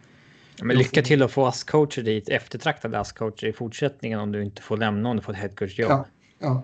men 0.64 0.78
lycka 0.78 1.02
till 1.02 1.24
att 1.24 1.32
få 1.32 1.48
ASS-coacher 1.48 2.02
dit, 2.02 2.30
eftertraktade 2.30 3.00
ASS-coacher 3.00 3.46
i 3.46 3.54
fortsättningen 3.54 4.20
om 4.20 4.32
du 4.32 4.44
inte 4.44 4.62
får 4.62 4.78
lämna 4.78 5.10
om 5.10 5.18
du 5.18 5.24
får 5.24 5.34
ett 5.34 5.40
headcoach-jobb. 5.40 5.92
Ja, 5.92 6.06
ja. 6.40 6.64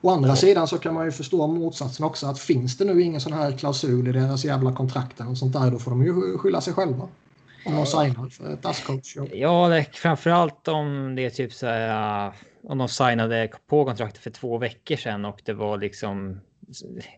Å 0.00 0.10
andra 0.10 0.36
sidan 0.36 0.68
så 0.68 0.78
kan 0.78 0.94
man 0.94 1.04
ju 1.04 1.12
förstå 1.12 1.46
motsatsen 1.46 2.06
också 2.06 2.26
att 2.26 2.38
finns 2.38 2.76
det 2.76 2.84
nu 2.84 3.02
ingen 3.02 3.20
sån 3.20 3.32
här 3.32 3.52
klausul 3.52 4.08
i 4.08 4.12
deras 4.12 4.44
jävla 4.44 4.72
kontrakten 4.72 5.26
och 5.28 5.38
sånt 5.38 5.52
där 5.52 5.70
då 5.70 5.78
får 5.78 5.90
de 5.90 6.04
ju 6.04 6.38
skylla 6.38 6.60
sig 6.60 6.74
själva. 6.74 7.08
Om 7.66 7.76
de 7.76 7.86
signar 7.86 8.28
för 8.28 8.54
ett 8.54 8.64
ASS-coachjobb. 8.64 9.28
Ja, 9.32 9.68
det, 9.68 9.86
framförallt 9.92 10.68
om 10.68 11.14
det 11.16 11.24
är 11.24 11.30
typ 11.30 11.52
så 11.52 11.66
här. 11.66 12.26
uh, 12.26 12.34
Om 12.64 12.78
de 12.78 12.88
signade 12.88 13.50
på 13.66 13.84
kontraktet 13.84 14.22
för 14.22 14.30
två 14.30 14.58
veckor 14.58 14.96
sedan 14.96 15.24
och 15.24 15.42
det 15.44 15.52
var 15.52 15.78
liksom. 15.78 16.40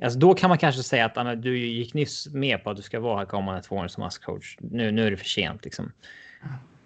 Alltså 0.03 0.19
då 0.19 0.35
kan 0.35 0.49
man 0.49 0.59
kanske 0.59 0.83
säga 0.83 1.05
att 1.05 1.17
men 1.17 1.41
du 1.41 1.59
gick 1.59 1.95
nyss 1.95 2.29
med 2.33 2.65
på 2.65 2.71
att 2.71 2.77
du 2.77 2.83
ska 2.83 3.01
vara 3.01 3.19
här 3.19 3.27
kommande 3.27 3.63
två 3.63 3.77
år 3.77 3.89
som 3.89 4.03
ASS-coach. 4.03 4.57
Nu, 4.61 4.91
nu 4.91 5.07
är 5.07 5.11
det 5.11 5.17
för 5.17 5.25
sent 5.25 5.65
liksom. 5.65 5.93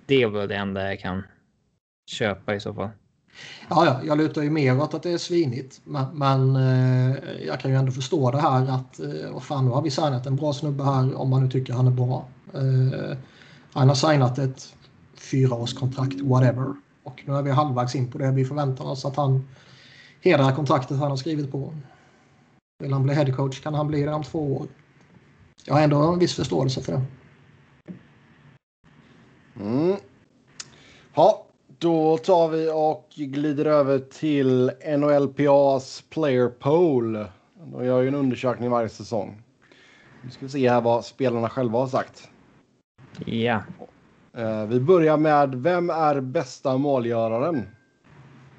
Det 0.07 0.23
är 0.23 0.27
väl 0.29 0.49
det 0.49 0.57
enda 0.57 0.89
jag 0.89 1.01
kan 1.01 1.23
köpa 2.11 2.55
i 2.55 2.61
så 2.61 2.75
fall. 2.75 2.91
Ja, 3.69 3.87
ja, 3.87 4.01
jag 4.05 4.19
lutar 4.19 4.43
ju 4.43 4.51
mer 4.51 4.81
åt 4.81 4.95
att 4.95 5.03
det 5.03 5.11
är 5.11 5.19
svinigt. 5.19 5.81
Men, 5.85 6.05
men 6.13 6.57
eh, 6.57 7.17
jag 7.47 7.61
kan 7.61 7.71
ju 7.71 7.77
ändå 7.77 7.93
förstå 7.93 8.31
det 8.31 8.41
här 8.41 8.63
att 8.63 9.01
eh, 9.01 9.33
vad 9.33 9.43
fan, 9.43 9.65
nu 9.65 9.71
har 9.71 9.83
vi 9.83 9.91
signat 9.91 10.27
en 10.27 10.37
bra 10.37 10.53
snubbe 10.53 10.85
här 10.85 11.15
om 11.15 11.31
man 11.31 11.45
nu 11.45 11.51
tycker 11.51 11.73
han 11.73 11.87
är 11.87 11.91
bra. 11.91 12.29
Eh, 12.55 13.17
han 13.73 13.89
har 13.89 13.95
signat 13.95 14.39
ett 14.39 14.75
fyraårskontrakt, 15.15 16.21
whatever. 16.21 16.75
Och 17.03 17.23
nu 17.27 17.35
är 17.35 17.43
vi 17.43 17.51
halvvägs 17.51 17.95
in 17.95 18.11
på 18.11 18.19
det. 18.19 18.31
Vi 18.31 18.45
förväntar 18.45 18.85
oss 18.85 19.05
att 19.05 19.17
han 19.17 19.49
hedrar 20.21 20.53
kontraktet 20.53 20.99
han 20.99 21.11
har 21.11 21.17
skrivit 21.17 21.53
på. 21.53 21.75
Vill 22.79 22.93
han 22.93 23.03
bli 23.03 23.15
headcoach 23.15 23.61
kan 23.61 23.75
han 23.75 23.87
bli 23.87 24.03
det 24.03 24.13
om 24.13 24.23
två 24.23 24.57
år. 24.57 24.67
Jag 25.65 25.75
har 25.75 25.81
ändå 25.81 26.13
en 26.13 26.19
viss 26.19 26.35
förståelse 26.35 26.83
för 26.83 26.93
det. 26.93 27.03
Mm. 29.61 29.97
Ja, 31.15 31.47
då 31.79 32.19
tar 32.19 32.49
vi 32.49 32.71
och 32.75 33.07
glider 33.15 33.65
över 33.65 33.99
till 33.99 34.71
NHLPAs 34.99 36.05
Player 36.11 36.49
Poll. 36.49 37.27
De 37.65 37.85
gör 37.85 38.03
ju 38.03 38.09
en 38.09 38.15
undersökning 38.15 38.71
varje 38.71 38.89
säsong. 38.89 39.43
Nu 40.23 40.31
ska 40.31 40.47
vi 40.47 40.53
se 40.53 40.71
här 40.71 40.81
vad 40.81 41.05
spelarna 41.05 41.49
själva 41.49 41.79
har 41.79 41.87
sagt. 41.87 42.29
Ja, 43.27 43.63
Eh, 44.39 44.67
vi 44.67 44.81
börjar 44.81 45.17
med 45.17 45.55
vem 45.55 45.91
är 45.91 46.21
bästa 46.21 46.79
målgöraren? 46.79 47.69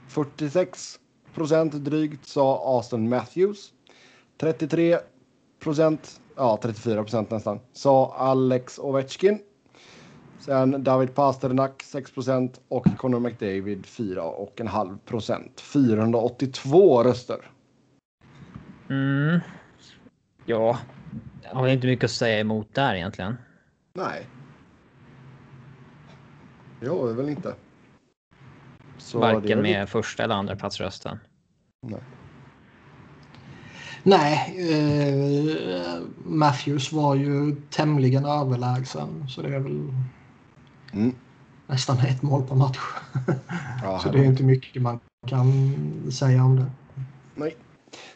46 0.07 0.99
procent 1.33 1.73
drygt 1.73 2.25
sa 2.25 2.75
Austin 2.75 3.09
Matthews. 3.09 3.73
33 4.37 4.97
procent, 5.59 6.21
ja 6.35 6.59
34 6.61 7.03
procent 7.03 7.31
nästan, 7.31 7.59
sa 7.73 8.13
Alex 8.17 8.79
Ovechkin. 8.79 9.39
Sen 10.39 10.83
David 10.83 11.15
Pasternak 11.15 11.83
6 11.83 12.11
procent 12.11 12.61
och 12.67 12.87
Connor 12.97 13.19
McDavid 13.19 13.85
4,5 13.85 14.97
procent. 15.05 15.61
482 15.61 17.03
röster. 17.03 17.51
mm. 18.89 19.39
ja, 20.45 20.79
jag 21.41 21.55
har 21.55 21.67
inte 21.67 21.87
mycket 21.87 22.05
att 22.05 22.11
säga 22.11 22.39
emot 22.39 22.75
där 22.75 22.95
egentligen. 22.95 23.35
Nej. 23.93 24.25
Det 26.79 26.87
har 26.87 27.07
vi 27.07 27.13
väl 27.13 27.29
inte. 27.29 27.55
Så 28.97 29.17
det 29.17 29.33
Varken 29.33 29.61
med 29.61 29.89
första 29.89 30.23
eller 30.23 30.35
andra 30.35 30.55
platsrösten. 30.55 31.19
Nej. 31.87 32.01
Nej, 34.03 34.55
eh, 34.71 36.01
Matthews 36.25 36.91
var 36.91 37.15
ju 37.15 37.55
tämligen 37.69 38.25
överlägsen. 38.25 39.25
Så 39.29 39.41
det 39.41 39.55
är 39.55 39.59
väl 39.59 39.93
Mm. 40.93 41.15
nästan 41.67 41.97
ett 41.99 42.21
mål 42.21 42.43
per 42.47 42.55
match. 42.55 42.79
Ja, 43.83 43.99
så 43.99 44.09
det 44.09 44.19
är 44.19 44.23
inte 44.23 44.43
mycket 44.43 44.81
man 44.81 44.99
kan 45.27 45.47
säga 46.11 46.43
om 46.43 46.55
det. 46.55 46.65
Nej. 47.35 47.55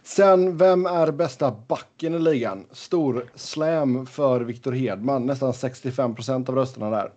Sen, 0.03 0.57
vem 0.57 0.86
är 0.86 1.11
bästa 1.11 1.55
backen 1.68 2.14
i 2.14 2.20
ligan? 2.20 2.66
Stor 2.72 3.26
slam 3.36 4.05
för 4.05 4.41
Viktor 4.41 4.72
Hedman, 4.72 5.26
nästan 5.26 5.53
65 5.53 6.16
procent 6.16 6.49
av 6.49 6.55
rösterna 6.55 6.89
där. 6.89 7.11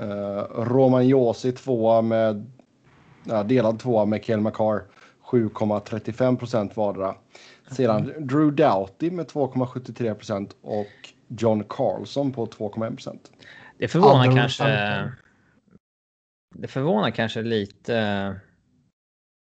Uh, 0.00 0.42
Roman 0.64 1.08
Josi 1.08 1.52
tvåa 1.52 2.02
med, 2.02 2.50
ja, 3.24 3.42
delad 3.42 3.80
tvåa 3.80 4.04
med 4.04 4.24
Kael 4.24 4.40
McCarr, 4.40 4.82
7,35 5.30 6.36
procent 6.36 6.76
vardera. 6.76 7.14
Sedan 7.70 8.12
Drew 8.18 8.50
Doughty 8.52 9.10
med 9.10 9.26
2,73 9.26 10.14
procent 10.14 10.56
och 10.62 10.86
John 11.28 11.64
Carlson 11.68 12.32
på 12.32 12.46
2,1 12.46 12.90
procent. 12.90 13.30
Det 13.78 13.88
förvånar 13.88 14.26
var 14.26 14.36
kanske. 14.36 14.64
sant. 14.64 15.12
Det 16.54 16.68
förvånar 16.68 17.10
kanske 17.10 17.42
lite 17.42 18.26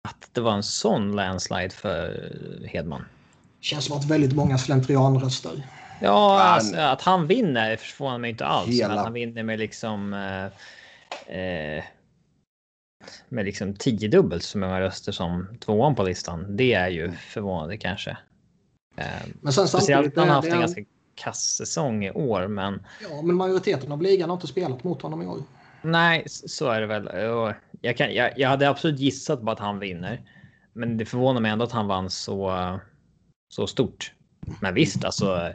att 0.09 0.31
det 0.33 0.41
var 0.41 0.53
en 0.53 0.63
sån 0.63 1.17
landslide 1.17 1.71
för 1.71 2.67
Hedman. 2.69 3.05
Känns 3.61 3.85
som 3.85 3.97
att 3.97 4.05
väldigt 4.05 4.37
många 4.37 4.59
slentrianröster. 4.59 5.63
Ja, 6.01 6.38
Han- 6.38 6.55
alltså, 6.55 6.76
att 6.80 7.03
han 7.03 7.26
vinner 7.26 7.76
förvånar 7.76 8.18
mig 8.18 8.30
inte 8.30 8.46
alls. 8.46 8.68
Hela- 8.68 8.88
Men 8.88 8.99
att 8.99 9.05
han 9.05 9.12
vinner 9.12 9.42
med 9.42 9.59
liksom. 9.59 10.12
Eh, 10.14 10.44
eh, 11.38 11.84
med 13.28 13.44
liksom 13.44 13.74
tiodubbelt 13.74 14.42
så 14.42 14.59
många 14.59 14.80
röster 14.80 15.12
som 15.12 15.59
tvåan 15.61 15.94
på 15.94 16.03
listan. 16.03 16.57
Det 16.57 16.74
är 16.74 16.88
ju 16.88 17.12
förvånande 17.12 17.76
kanske. 17.76 18.11
Eh, 18.96 19.07
Men 19.40 19.53
sen 19.53 19.68
speciellt 19.68 20.16
när 20.16 20.22
han 20.26 20.34
haft 20.34 20.49
en 20.49 20.55
är, 20.55 20.61
ganska 20.61 20.84
kass 21.14 21.40
säsong 21.57 22.05
i 22.05 22.11
år, 22.11 22.46
men 22.49 22.86
ja, 23.11 23.22
men 23.22 23.36
majoriteten 23.36 23.92
av 23.92 24.03
ligan 24.03 24.30
har 24.30 24.36
inte 24.36 24.46
spelat 24.46 24.84
mot 24.84 25.03
honom 25.03 25.22
i 25.22 25.26
år. 25.26 25.38
Nej, 25.82 26.22
så 26.26 26.68
är 26.70 26.80
det 26.80 26.86
väl. 26.86 27.11
Jag, 27.80 27.96
kan, 27.96 28.14
jag, 28.14 28.38
jag 28.38 28.49
hade 28.49 28.68
absolut 28.68 29.01
gissat 29.01 29.44
på 29.44 29.51
att 29.51 29.59
han 29.59 29.78
vinner. 29.78 30.20
Men 30.72 30.96
det 30.96 31.05
förvånar 31.05 31.40
mig 31.40 31.51
ändå 31.51 31.64
att 31.64 31.72
han 31.72 31.86
vann 31.86 32.11
så, 32.11 32.78
så 33.55 33.66
stort. 33.66 34.12
Men 34.61 34.74
visst, 34.74 35.05
alltså. 35.05 35.53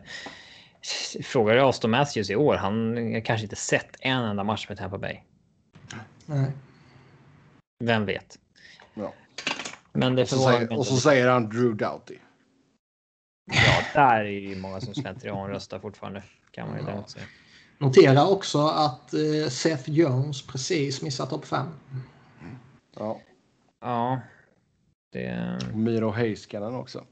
Frågar 1.23 1.55
du 1.55 1.61
Aston 1.61 1.91
Matthews 1.91 2.29
i 2.29 2.35
år, 2.35 2.55
han 2.55 2.97
har 3.13 3.19
kanske 3.25 3.43
inte 3.43 3.55
sett 3.55 3.95
en 3.99 4.23
enda 4.23 4.43
match 4.43 4.69
med 4.69 4.77
Tampa 4.77 4.97
Bay. 4.97 5.19
Nej. 6.25 6.51
Vem 7.83 8.05
vet? 8.05 8.39
Ja. 8.93 9.13
Men 9.93 10.15
det 10.15 10.21
Och 10.21 10.29
så, 10.29 10.35
förvånar 10.35 10.67
mig 10.67 10.77
och 10.77 10.87
så 10.87 10.97
säger 10.97 11.27
han 11.29 11.49
Drew 11.49 11.75
Doughty. 11.77 12.17
Ja, 13.51 13.83
där 13.93 14.19
är 14.19 14.29
ju 14.29 14.55
många 14.55 14.81
som 14.81 14.93
slentrian 14.93 15.49
röstar 15.49 15.79
fortfarande. 15.79 16.23
Kan 16.51 16.69
man 16.69 16.77
ju 16.79 16.85
Ja. 16.87 17.03
säga. 17.07 17.25
Notera 17.77 18.27
också 18.27 18.67
att 18.67 19.13
eh, 19.13 19.49
Seth 19.49 19.89
Jones 19.89 20.47
precis 20.47 21.01
missat 21.01 21.29
topp 21.29 21.45
5. 21.45 21.67
Ja. 22.95 23.21
Ja. 23.81 24.21
Det... 25.11 25.59
Miro 25.73 26.11
Heiskanen 26.11 26.75
också. 26.75 27.05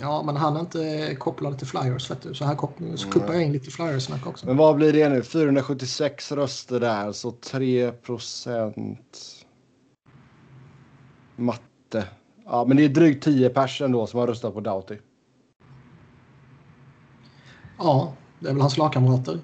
Ja, 0.00 0.22
men 0.22 0.36
han 0.36 0.56
är 0.56 0.60
inte 0.60 1.16
kopplad 1.18 1.58
till 1.58 1.66
Flyers, 1.66 2.10
vet 2.10 2.22
du. 2.22 2.34
Så 2.34 2.44
här 2.44 2.54
kop- 2.54 2.96
så 2.96 3.10
kuppar 3.10 3.32
jag 3.32 3.42
in 3.42 3.52
lite 3.52 3.70
Flyers-snack 3.70 4.26
också. 4.26 4.46
Men 4.46 4.56
vad 4.56 4.76
blir 4.76 4.92
det 4.92 5.08
nu? 5.08 5.22
476 5.22 6.32
röster 6.32 6.80
där, 6.80 7.12
så 7.12 7.30
3 7.30 7.92
procent 7.92 9.46
matte. 11.36 12.08
Ja, 12.44 12.64
men 12.64 12.76
det 12.76 12.84
är 12.84 12.88
drygt 12.88 13.24
10 13.24 13.50
pers 13.50 13.80
ändå 13.82 14.06
som 14.06 14.20
har 14.20 14.26
röstat 14.26 14.54
på 14.54 14.60
Doughty. 14.60 14.98
Ja, 17.78 18.14
det 18.40 18.48
är 18.48 18.52
väl 18.52 18.60
hans 18.60 18.76
lagkamrater. 18.78 19.40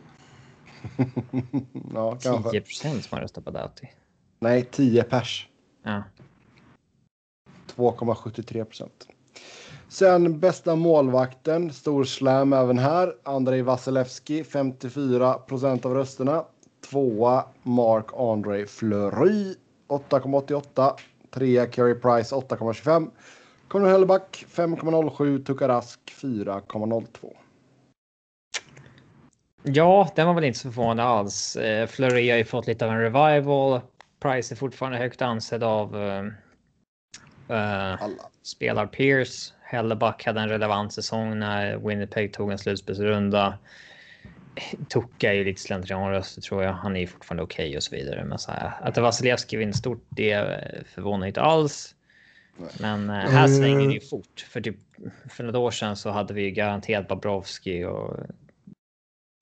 ja, 1.94 2.18
kanske. 2.22 2.50
10 2.50 2.60
procent 2.60 3.04
som 3.04 3.16
har 3.16 3.22
röstat 3.22 3.44
på 3.44 3.50
Doughty. 3.50 3.86
Nej, 4.40 4.64
10 4.70 5.02
pers. 5.02 5.48
Ja. 5.82 6.02
2,73 7.76 8.64
procent. 8.64 9.06
Sen 9.90 10.40
bästa 10.40 10.76
målvakten, 10.76 11.72
stor 11.72 12.04
slam 12.04 12.52
även 12.52 12.78
här. 12.78 13.14
Andrei 13.22 13.62
Vasilevski, 13.62 14.44
54 14.44 15.34
procent 15.34 15.86
av 15.86 15.94
rösterna. 15.94 16.44
Tvåa 16.90 17.44
Mark 17.62 18.06
André 18.16 18.66
Fleury, 18.66 19.54
8,88. 19.88 20.92
Trea 21.30 21.66
Carey 21.66 21.94
Price, 21.94 22.34
8,25. 22.34 23.10
Conor 23.68 23.88
Helleback, 23.88 24.44
5,07. 24.48 25.44
Tukarask, 25.44 26.00
4,02. 26.22 27.08
Ja, 29.62 30.08
den 30.16 30.26
var 30.26 30.34
väl 30.34 30.44
inte 30.44 30.58
så 30.58 30.72
förvånande 30.72 31.02
alls. 31.02 31.56
Eh, 31.56 31.86
Fleury 31.86 32.30
har 32.30 32.38
ju 32.38 32.44
fått 32.44 32.66
lite 32.66 32.84
av 32.86 32.92
en 32.92 33.00
revival. 33.00 33.80
Price 34.20 34.54
är 34.54 34.56
fortfarande 34.56 34.98
högt 34.98 35.22
ansedd 35.22 35.62
av 35.62 35.96
uh, 35.96 36.24
uh, 37.50 38.08
spelar 38.42 38.86
Pierce. 38.86 39.52
Helleback 39.70 40.26
hade 40.26 40.40
en 40.40 40.48
relevant 40.48 40.92
säsong 40.92 41.38
när 41.38 41.76
Winnipeg 41.76 42.32
tog 42.32 42.52
en 42.52 42.58
slutspelsrunda. 42.58 43.58
Tucka 44.88 45.30
är 45.30 45.34
ju 45.34 45.44
lite 45.44 45.60
slentrianröster 45.60 46.42
tror 46.42 46.62
jag. 46.62 46.72
Han 46.72 46.96
är 46.96 47.00
ju 47.00 47.06
fortfarande 47.06 47.42
okej 47.42 47.68
okay 47.68 47.76
och 47.76 47.82
så 47.82 47.96
vidare. 47.96 48.24
Men 48.24 48.38
så 48.38 48.52
här, 48.52 48.72
att 48.82 48.98
Vasilevski 48.98 49.56
vinner 49.56 49.72
stort, 49.72 50.06
det 50.08 50.60
förvånar 50.94 51.26
inte 51.26 51.40
alls. 51.40 51.94
Men 52.80 53.10
uh, 53.10 53.16
här 53.16 53.48
svänger 53.48 53.88
det 53.88 53.94
ju 53.94 54.00
fort. 54.00 54.46
För 54.48 54.60
typ 54.60 54.76
för 55.28 55.44
några 55.44 55.58
år 55.58 55.70
sedan 55.70 55.96
så 55.96 56.10
hade 56.10 56.34
vi 56.34 56.42
ju 56.42 56.50
garanterat 56.50 57.08
Bobrovski 57.08 57.84
och 57.84 58.16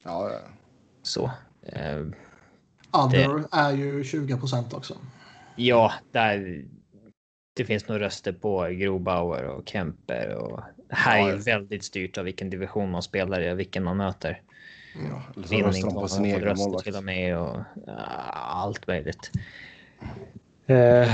Ja, 0.05 0.31
ja. 0.33 0.41
Så. 1.03 1.31
Eh, 1.63 1.99
Other 2.93 3.39
det... 3.39 3.49
är 3.53 3.73
ju 3.73 4.05
20 4.05 4.37
procent 4.37 4.75
också. 4.75 4.97
Ja, 5.57 5.93
där. 6.13 6.65
Det 7.59 7.65
finns 7.65 7.89
nog 7.89 8.01
röster 8.01 8.33
på 8.33 8.67
Grobauer 8.67 9.45
och 9.45 9.69
Kemper 9.69 10.35
och 10.35 10.61
här 10.89 11.19
ja, 11.19 11.29
är 11.29 11.37
väldigt 11.37 11.85
styrt 11.85 12.19
av 12.19 12.25
vilken 12.25 12.51
division 12.51 12.91
man 12.91 13.03
spelar 13.03 13.41
i 13.41 13.53
och 13.53 13.59
vilken 13.59 13.85
man 13.85 13.97
möter. 13.97 14.43
Ja, 14.95 15.23
eller 15.37 15.47
så 15.47 15.57
röstar 15.57 15.89
de 15.89 15.95
på 15.95 16.09
sin 16.09 16.25
egen 16.25 16.57
målvakt. 16.57 16.85
till 16.85 16.97
och 16.97 17.05
med 17.05 17.39
och 17.39 17.57
ja, 17.87 17.93
allt 18.35 18.87
möjligt. 18.87 19.31
Uh, 20.71 21.13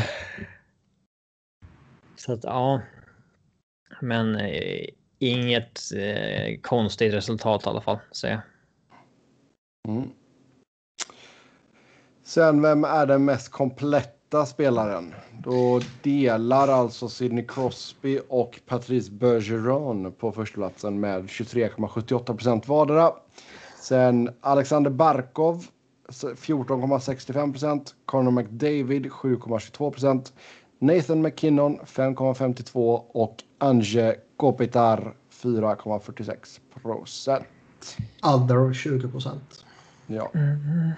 så 2.16 2.32
att 2.32 2.44
ja. 2.44 2.80
Men 4.00 4.36
eh, 4.36 4.86
inget 5.18 5.80
eh, 5.96 6.60
konstigt 6.62 7.14
resultat 7.14 7.66
i 7.66 7.68
alla 7.68 7.80
fall 7.80 7.98
säger 8.12 8.34
jag. 8.34 8.42
Mm. 9.94 10.10
Sen, 12.22 12.62
vem 12.62 12.84
är 12.84 13.06
den 13.06 13.24
mest 13.24 13.48
kompletta 13.48 14.23
spelaren? 14.42 15.14
Då 15.42 15.80
delar 16.02 16.68
alltså 16.68 17.08
Sidney 17.08 17.46
Crosby 17.46 18.20
och 18.28 18.60
Patrice 18.66 19.10
Bergeron 19.10 20.12
på 20.12 20.32
förstaplatsen 20.32 21.00
med 21.00 21.24
23,78 21.24 22.24
procent 22.24 22.68
vardera. 22.68 23.12
Sen 23.80 24.30
Alexander 24.40 24.90
Barkov 24.90 25.66
14,65 26.08 27.52
procent. 27.52 27.94
Conor 28.06 28.30
McDavid 28.30 29.06
7,22 29.06 29.90
procent. 29.90 30.32
Nathan 30.78 31.22
McKinnon 31.22 31.78
5,52 31.78 33.02
och 33.08 33.36
Ange 33.58 34.14
Kopitar 34.36 35.14
4,46 35.42 36.60
procent. 36.82 37.46
Other 38.22 38.72
20 38.72 39.08
procent. 39.08 39.64
Ja. 40.06 40.30
Mm. 40.34 40.90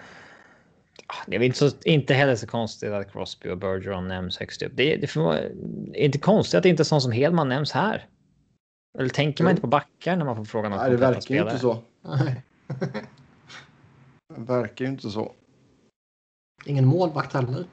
Det 1.27 1.37
är 1.37 1.43
inte, 1.43 1.59
så, 1.59 1.71
inte 1.85 2.15
heller 2.15 2.37
så 2.37 2.47
konstigt 2.47 2.93
att 2.93 3.13
Crosby 3.13 3.51
och 3.51 3.59
Bergeron 3.59 4.09
nämns 4.09 4.39
högst 4.39 4.63
upp. 4.63 4.73
Det, 4.75 4.97
det 4.97 5.17
är 5.17 6.05
inte 6.05 6.19
konstigt 6.19 6.59
att 6.59 6.63
det 6.63 6.69
inte 6.69 6.83
är 6.83 6.85
sån 6.85 7.01
som 7.01 7.13
Hedman 7.13 7.49
nämns 7.49 7.73
här. 7.73 8.07
Eller 8.99 9.09
tänker 9.09 9.45
man 9.45 9.51
inte 9.51 9.61
på 9.61 9.67
backar 9.67 10.17
när 10.17 10.25
man 10.25 10.37
får 10.37 10.45
frågan 10.45 10.73
om 10.73 10.79
Nej, 10.79 10.91
det 10.91 10.97
verkar 10.97 11.35
ju 11.35 11.41
inte 11.41 11.59
så. 11.59 11.83
det 14.35 14.41
verkar 14.41 14.85
ju 14.85 14.91
inte 14.91 15.11
så. 15.11 15.35
Ingen 16.65 16.85
målvakt 16.85 17.33
heller. 17.33 17.65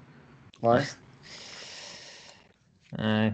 Nej. 0.60 0.86
Nej. 2.92 3.34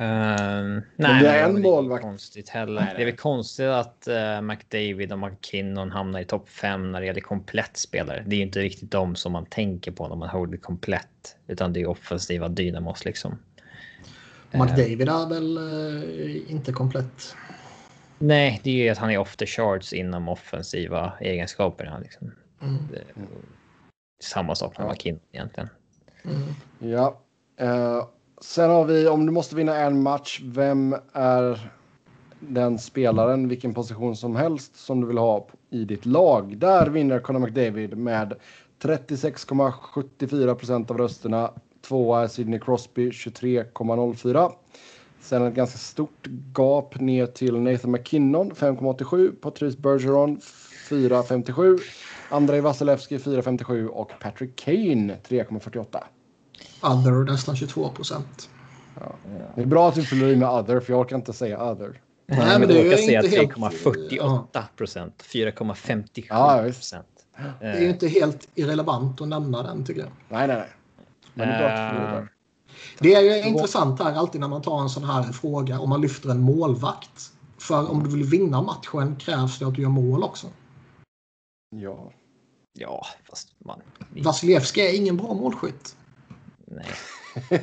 Uh, 0.00 0.80
nej, 0.96 1.22
det 1.22 1.28
är 1.28 1.48
en 1.48 1.62
målvakt. 1.62 2.02
Konstigt 2.02 2.48
heller. 2.48 2.80
Nej, 2.80 2.94
det 2.96 3.02
är 3.02 3.06
väl 3.06 3.16
konstigt 3.16 3.66
att 3.66 4.08
uh, 4.10 4.40
McDavid 4.40 5.12
och 5.12 5.18
McKinnon 5.18 5.90
hamnar 5.90 6.20
i 6.20 6.24
topp 6.24 6.48
5 6.48 6.92
när 6.92 7.00
det 7.00 7.06
gäller 7.06 7.20
komplett 7.20 7.76
spelare. 7.76 8.24
Det 8.26 8.34
är 8.34 8.38
ju 8.38 8.42
inte 8.42 8.60
riktigt 8.60 8.90
de 8.90 9.16
som 9.16 9.32
man 9.32 9.46
tänker 9.46 9.92
på 9.92 10.08
när 10.08 10.16
man 10.16 10.28
hör 10.28 10.46
det 10.46 10.56
komplett, 10.56 11.36
utan 11.46 11.72
det 11.72 11.80
är 11.80 11.86
offensiva 11.86 12.48
dynamos 12.48 13.04
liksom. 13.04 13.38
McDavid 14.50 15.08
är 15.08 15.28
väl 15.28 15.58
uh, 15.58 16.52
inte 16.52 16.72
komplett? 16.72 17.36
Nej, 18.18 18.60
det 18.64 18.70
är 18.70 18.84
ju 18.84 18.88
att 18.88 18.98
han 18.98 19.10
är 19.10 19.18
off 19.18 19.36
the 19.36 19.46
charts 19.46 19.92
inom 19.92 20.28
offensiva 20.28 21.12
egenskaper. 21.20 21.98
Liksom. 22.02 22.32
Mm. 22.62 22.78
samma 24.22 24.54
sak 24.54 24.78
med 24.78 24.86
ja. 24.86 24.90
McKinnon 24.90 25.20
egentligen. 25.32 25.68
Mm. 26.24 26.54
Ja. 26.78 27.20
Uh 27.60 28.04
Sen 28.40 28.70
har 28.70 28.84
vi, 28.84 29.08
om 29.08 29.26
du 29.26 29.32
måste 29.32 29.56
vinna 29.56 29.76
en 29.76 30.02
match, 30.02 30.40
vem 30.44 30.96
är 31.12 31.70
den 32.40 32.78
spelaren, 32.78 33.48
vilken 33.48 33.74
position 33.74 34.16
som 34.16 34.36
helst, 34.36 34.76
som 34.76 35.00
du 35.00 35.06
vill 35.06 35.18
ha 35.18 35.46
i 35.70 35.84
ditt 35.84 36.06
lag? 36.06 36.56
Där 36.56 36.86
vinner 36.86 37.18
Conor 37.18 37.40
McDavid 37.40 37.98
med 37.98 38.34
36,74 38.82 40.54
procent 40.54 40.90
av 40.90 40.98
rösterna. 40.98 41.50
Tvåa 41.80 42.22
är 42.22 42.26
Sidney 42.26 42.60
Crosby, 42.60 43.10
23,04. 43.10 44.52
Sen 45.20 45.46
ett 45.46 45.54
ganska 45.54 45.78
stort 45.78 46.28
gap 46.54 47.00
ner 47.00 47.26
till 47.26 47.60
Nathan 47.60 47.90
McKinnon, 47.90 48.52
5,87. 48.52 49.32
Patrice 49.40 49.78
Bergeron, 49.78 50.40
4,57. 50.90 51.78
Andrei 52.30 52.60
Vasilevski, 52.60 53.18
4,57 53.18 53.86
och 53.86 54.12
Patrick 54.20 54.56
Kane, 54.56 55.16
3,48. 55.28 56.02
Other 56.82 57.24
nästan 57.24 57.56
22 57.56 57.88
procent. 57.88 58.50
Ja. 59.00 59.14
Det 59.54 59.62
är 59.62 59.66
bra 59.66 59.88
att 59.88 59.94
du 59.94 60.02
fyller 60.02 60.28
i 60.28 60.36
med 60.36 60.48
other 60.48 60.80
för 60.80 60.92
jag 60.92 61.00
orkar 61.00 61.16
inte 61.16 61.32
säga 61.32 61.70
other. 61.70 62.00
Nej, 62.26 62.58
men 62.58 62.68
det 62.68 62.92
är 62.92 62.96
säga 62.96 63.22
3,48 63.22 64.62
procent. 64.76 65.24
4,57 65.26 66.64
procent. 66.72 67.06
Det 67.60 67.66
är 67.66 67.80
ju 67.80 67.88
inte 67.90 68.08
helt 68.08 68.48
irrelevant 68.54 69.20
att 69.20 69.28
nämna 69.28 69.62
den 69.62 69.84
tycker 69.84 70.00
jag. 70.00 70.10
Nej, 70.28 70.48
nej, 70.48 70.56
nej. 70.56 70.68
Men 71.34 71.48
det 71.48 71.54
är 71.54 71.58
bra 71.58 71.68
att 71.68 71.92
du 71.92 71.96
fyller 71.96 72.28
det 72.98 73.14
är 73.14 73.20
ju 73.20 73.48
intressant 73.48 74.00
här 74.00 74.14
alltid 74.14 74.40
när 74.40 74.48
man 74.48 74.62
tar 74.62 74.80
en 74.80 74.88
sån 74.88 75.04
här 75.04 75.22
fråga 75.22 75.80
och 75.80 75.88
man 75.88 76.00
lyfter 76.00 76.30
en 76.30 76.40
målvakt. 76.40 77.32
För 77.58 77.90
om 77.90 78.02
du 78.02 78.10
vill 78.10 78.24
vinna 78.24 78.62
matchen 78.62 79.16
krävs 79.16 79.58
det 79.58 79.64
att 79.64 79.74
du 79.74 79.82
gör 79.82 79.88
mål 79.88 80.22
också. 80.22 80.46
Ja. 81.76 82.12
Ja, 82.72 83.06
fast 83.30 83.48
man... 83.58 83.80
Vasilevski 84.24 84.80
är 84.80 84.96
ingen 84.96 85.16
bra 85.16 85.34
målskytt. 85.34 85.96
Nej. 86.70 86.86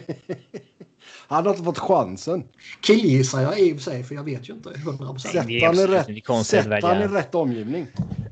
Han 1.27 1.45
har 1.45 1.51
inte 1.51 1.63
fått 1.63 1.79
chansen. 1.79 2.47
Killgissar 2.81 3.41
jag 3.41 3.59
i 3.59 3.71
och 3.73 3.75
för 3.75 3.83
sig, 3.83 4.03
för 4.03 4.15
jag 4.15 4.23
vet 4.23 4.49
ju 4.49 4.53
inte 4.53 4.69
100 4.69 5.07
procent. 5.07 5.33
Sätt 5.33 5.63
han 5.63 5.75
i 5.75 5.87
rätt, 5.87 6.45
sätt 6.45 6.83
han 6.83 7.01
i 7.01 7.07
rätt 7.07 7.35
omgivning. 7.35 7.87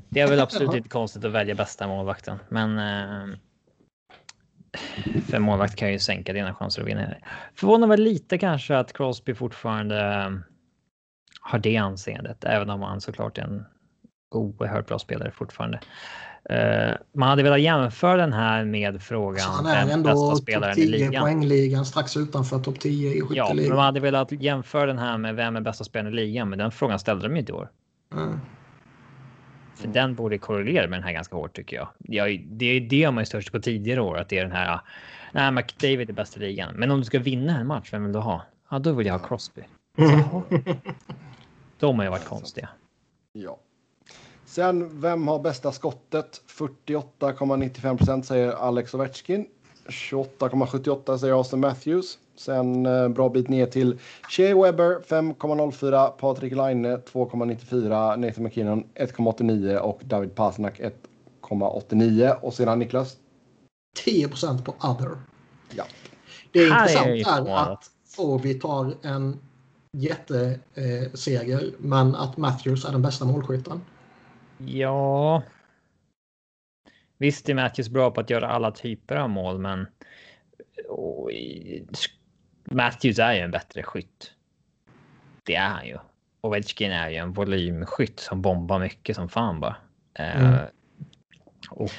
Det 0.10 0.20
är 0.20 0.28
väl 0.28 0.40
absolut 0.40 0.74
inte 0.76 0.90
konstigt 0.90 1.26
att 1.26 1.32
välja 1.32 1.56
bästa 1.56 1.88
målvakten, 1.88 2.40
men. 2.50 2.78
Eh, 2.78 3.38
för 5.30 5.40
målvakt 5.40 5.76
kan 5.76 5.92
ju 5.92 6.00
sänka 6.00 6.34
dina 6.34 6.54
chanser 6.54 6.82
att 6.82 6.88
vinna. 6.88 7.16
Förvånar 7.56 7.88
väl 7.88 8.02
lite 8.02 8.38
kanske 8.38 8.78
att 8.78 8.94
Crosby 8.94 9.34
fortfarande 9.34 10.00
eh, 10.00 10.30
har 11.42 11.60
det 11.60 11.78
anseendet, 11.78 12.44
även 12.44 12.70
om 12.70 12.82
han 12.82 13.02
såklart 13.02 13.38
är 13.38 13.42
en 13.42 13.66
oerhört 14.36 14.88
bra 14.88 15.00
spelare 15.00 15.32
fortfarande. 15.32 15.80
Uh, 16.52 16.96
man 17.14 17.30
hade 17.30 17.44
velat 17.44 17.62
jämföra 17.62 18.18
den 18.18 18.34
här 18.34 18.66
med 18.66 19.02
frågan. 19.02 19.40
Så 19.40 19.50
han 19.50 19.66
är 19.66 19.94
ändå 19.94 20.10
topp 20.10 20.76
10 20.76 21.20
poängligan 21.20 21.86
strax 21.86 22.18
utanför 22.18 22.60
topp 22.60 22.80
10 22.80 23.10
i 23.14 23.22
skytteligan. 23.22 23.48
Ja, 23.48 23.54
men 23.54 23.70
man 23.70 23.86
hade 23.86 24.00
velat 24.00 24.32
jämföra 24.32 24.86
den 24.86 24.98
här 24.98 25.18
med 25.18 25.36
vem 25.36 25.56
är 25.56 25.62
bästa 25.62 25.84
spelaren 25.84 26.14
i 26.14 26.16
ligan, 26.16 26.50
men 26.50 26.60
den 26.60 26.72
frågan 26.72 27.00
ställde 27.00 27.28
de 27.28 27.38
inte 27.38 27.52
i 27.52 27.56
år. 27.56 27.70
Mm. 28.14 28.40
För 29.76 29.88
den 29.88 30.16
borde 30.16 30.38
korrelera 30.38 30.88
med 30.88 31.00
den 31.00 31.04
här 31.04 31.14
ganska 31.14 31.36
hårt 31.36 31.56
tycker 31.56 31.76
jag. 31.76 31.88
Ja, 32.00 32.26
det 32.46 32.66
är 32.66 32.82
det 32.82 33.12
man 33.12 33.22
är 33.22 33.26
störst 33.26 33.52
på 33.52 33.60
tidigare 33.60 34.02
år, 34.02 34.18
att 34.18 34.30
det 34.30 34.38
är 34.38 34.44
den 34.44 34.52
här. 34.52 34.80
Nej, 35.32 35.52
McDavid 35.52 36.10
är 36.10 36.14
bäst 36.14 36.38
i 36.38 36.40
ligan, 36.40 36.76
men 36.76 36.92
om 36.92 37.00
du 37.00 37.06
ska 37.06 37.20
vinna 37.20 37.60
en 37.60 37.68
match, 37.68 37.90
vem 37.94 38.04
vill 38.04 38.14
du 38.14 38.20
ha? 38.20 38.42
Ja, 38.70 38.80
då 38.80 38.92
vill 38.94 39.08
jag 39.08 39.20
ha 39.20 39.28
Crosby. 39.28 39.62
Mm. 39.98 40.24
De 41.80 41.98
har 41.98 42.06
ju 42.06 42.12
varit 42.12 42.26
konstiga. 42.26 42.70
Ja. 43.34 43.60
Sen, 44.54 45.02
vem 45.02 45.28
har 45.28 45.40
bästa 45.40 45.72
skottet? 45.72 46.42
48,95 46.48 47.98
procent 47.98 48.26
säger 48.26 48.52
Alex 48.52 48.94
Ovechkin. 48.94 49.46
28,78 49.88 51.18
säger 51.18 51.34
Austin 51.34 51.60
Matthews. 51.60 52.18
Sen 52.36 52.86
eh, 52.86 53.10
bra 53.10 53.30
bit 53.30 53.50
ner 53.50 53.66
till 53.66 54.00
Shea 54.30 54.64
Weber 54.64 55.00
5,04, 55.08 56.10
Patrik 56.10 56.54
Laine 56.54 56.98
2,94, 56.98 58.18
Nathan 58.18 58.44
McKinnon 58.44 58.84
1,89 58.96 59.78
och 59.78 60.02
David 60.04 60.36
Pasternak 60.36 60.80
1,89. 60.80 62.40
Och 62.42 62.54
sedan 62.54 62.80
Niklas? 62.80 63.18
10 64.06 64.28
procent 64.28 64.66
på 64.66 64.72
other. 64.72 65.18
Ja. 65.76 65.84
Det 66.52 66.60
är 66.60 66.68
intressant 66.68 67.48
är 67.48 67.72
att 67.72 67.90
Ovi 68.18 68.54
tar 68.54 68.94
en 69.02 69.40
jätteseger, 69.98 71.72
men 71.78 72.16
att 72.16 72.38
Matthews 72.38 72.86
är 72.86 72.92
den 72.92 73.02
bästa 73.02 73.26
målskytten. 73.26 73.82
Ja. 74.66 75.44
Visst 77.18 77.50
är 77.50 77.54
Matthews 77.54 77.90
bra 77.90 78.12
på 78.12 78.22
att 78.22 78.30
göra 78.30 78.48
alla 78.48 78.72
typer 78.72 79.16
av 79.16 79.30
mål, 79.30 79.60
men 79.60 79.88
Matthews 82.64 83.20
är 83.20 83.34
ju 83.34 83.40
en 83.40 83.52
bättre 83.52 83.84
skytt. 83.84 84.32
Det 85.44 85.56
är 85.56 85.70
han 85.70 85.88
ju. 85.88 85.98
Ovechkin 86.42 86.92
är 86.92 87.10
ju 87.10 87.16
en 87.16 87.34
volymskytt 87.34 88.20
som 88.20 88.42
bombar 88.42 88.80
mycket 88.80 89.16
som 89.16 89.30
fan 89.30 89.60
bara. 89.60 89.76
Eh, 90.14 90.46
mm. 90.46 90.66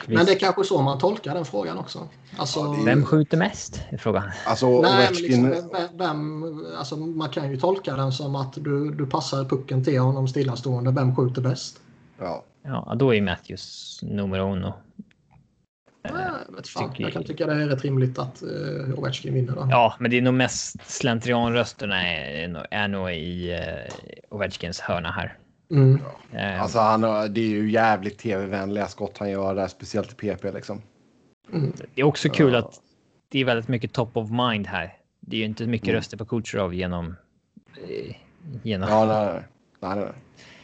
men 0.06 0.26
det 0.26 0.32
är 0.32 0.38
kanske 0.38 0.64
så 0.64 0.82
man 0.82 0.98
tolkar 0.98 1.34
den 1.34 1.44
frågan 1.44 1.78
också. 1.78 2.08
Alltså, 2.36 2.60
ja, 2.60 2.82
vem 2.84 3.04
skjuter 3.04 3.36
mest? 3.36 3.82
Är 3.90 3.98
frågan. 3.98 4.30
Alltså, 4.46 4.80
nej, 4.80 5.08
Ovechkin... 5.08 5.50
liksom, 5.50 5.88
vem, 5.92 6.44
alltså, 6.78 6.96
man 6.96 7.28
kan 7.28 7.50
ju 7.50 7.56
tolka 7.56 7.96
den 7.96 8.12
som 8.12 8.36
att 8.36 8.52
du, 8.54 8.90
du 8.90 9.06
passar 9.06 9.44
pucken 9.44 9.84
till 9.84 9.98
honom 9.98 10.28
stillastående. 10.28 10.90
Vem 10.90 11.16
skjuter 11.16 11.42
bäst? 11.42 11.80
Ja. 12.18 12.44
Ja, 12.66 12.94
då 12.98 13.14
är 13.14 13.22
Matthews 13.22 14.00
nummer 14.02 14.38
uno. 14.38 14.72
Jag, 16.02 16.66
fan. 16.66 16.94
jag 16.96 17.12
kan 17.12 17.24
tycka 17.24 17.46
det 17.46 17.52
är 17.52 17.68
rätt 17.68 17.82
rimligt 17.82 18.18
att 18.18 18.42
uh, 18.42 18.98
Ovechkin 18.98 19.34
vinner. 19.34 19.54
Då. 19.54 19.66
Ja, 19.70 19.94
men 19.98 20.10
det 20.10 20.18
är 20.18 20.22
nog 20.22 20.34
mest 20.34 20.90
slentrianrösterna 20.90 22.02
är, 22.08 22.66
är 22.70 22.88
nog 22.88 23.10
i 23.10 23.52
uh, 23.52 24.36
Ovechkins 24.36 24.80
hörna 24.80 25.10
här. 25.10 25.38
Mm. 25.70 26.00
Uh, 26.34 26.62
alltså 26.62 26.78
han, 26.78 27.00
det 27.00 27.40
är 27.40 27.48
ju 27.48 27.70
jävligt 27.70 28.18
tv-vänliga 28.18 28.86
skott 28.86 29.18
han 29.18 29.30
gör 29.30 29.54
där, 29.54 29.68
speciellt 29.68 30.12
i 30.12 30.14
PP 30.14 30.44
liksom. 30.54 30.82
Mm. 31.52 31.72
Det 31.94 32.00
är 32.00 32.04
också 32.04 32.28
kul 32.28 32.54
att 32.54 32.80
det 33.28 33.38
är 33.38 33.44
väldigt 33.44 33.68
mycket 33.68 33.92
top 33.92 34.16
of 34.16 34.30
mind 34.30 34.66
här. 34.66 34.96
Det 35.20 35.36
är 35.36 35.38
ju 35.38 35.46
inte 35.46 35.66
mycket 35.66 35.88
mm. 35.88 35.96
röster 35.96 36.16
på 36.16 36.24
Kucherov 36.24 36.74
genom... 36.74 37.16
genom... 38.62 38.88
Ja, 38.88 39.04
nej, 39.06 39.42
nej, 39.80 40.04
nej. 40.04 40.12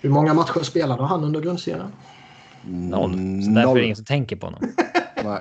Hur 0.01 0.11
många 0.11 0.35
matcher 0.35 0.63
spelade 0.63 1.05
han 1.05 1.25
under 1.25 1.41
grundserien? 1.41 1.93
Noll. 2.65 3.13
Så 3.43 3.51
därför 3.51 3.71
är 3.71 3.75
det 3.75 3.85
ingen 3.85 3.97
som 3.97 4.05
tänker 4.05 4.37
på 4.37 4.47
honom. 4.47 4.61
Nej. 5.25 5.41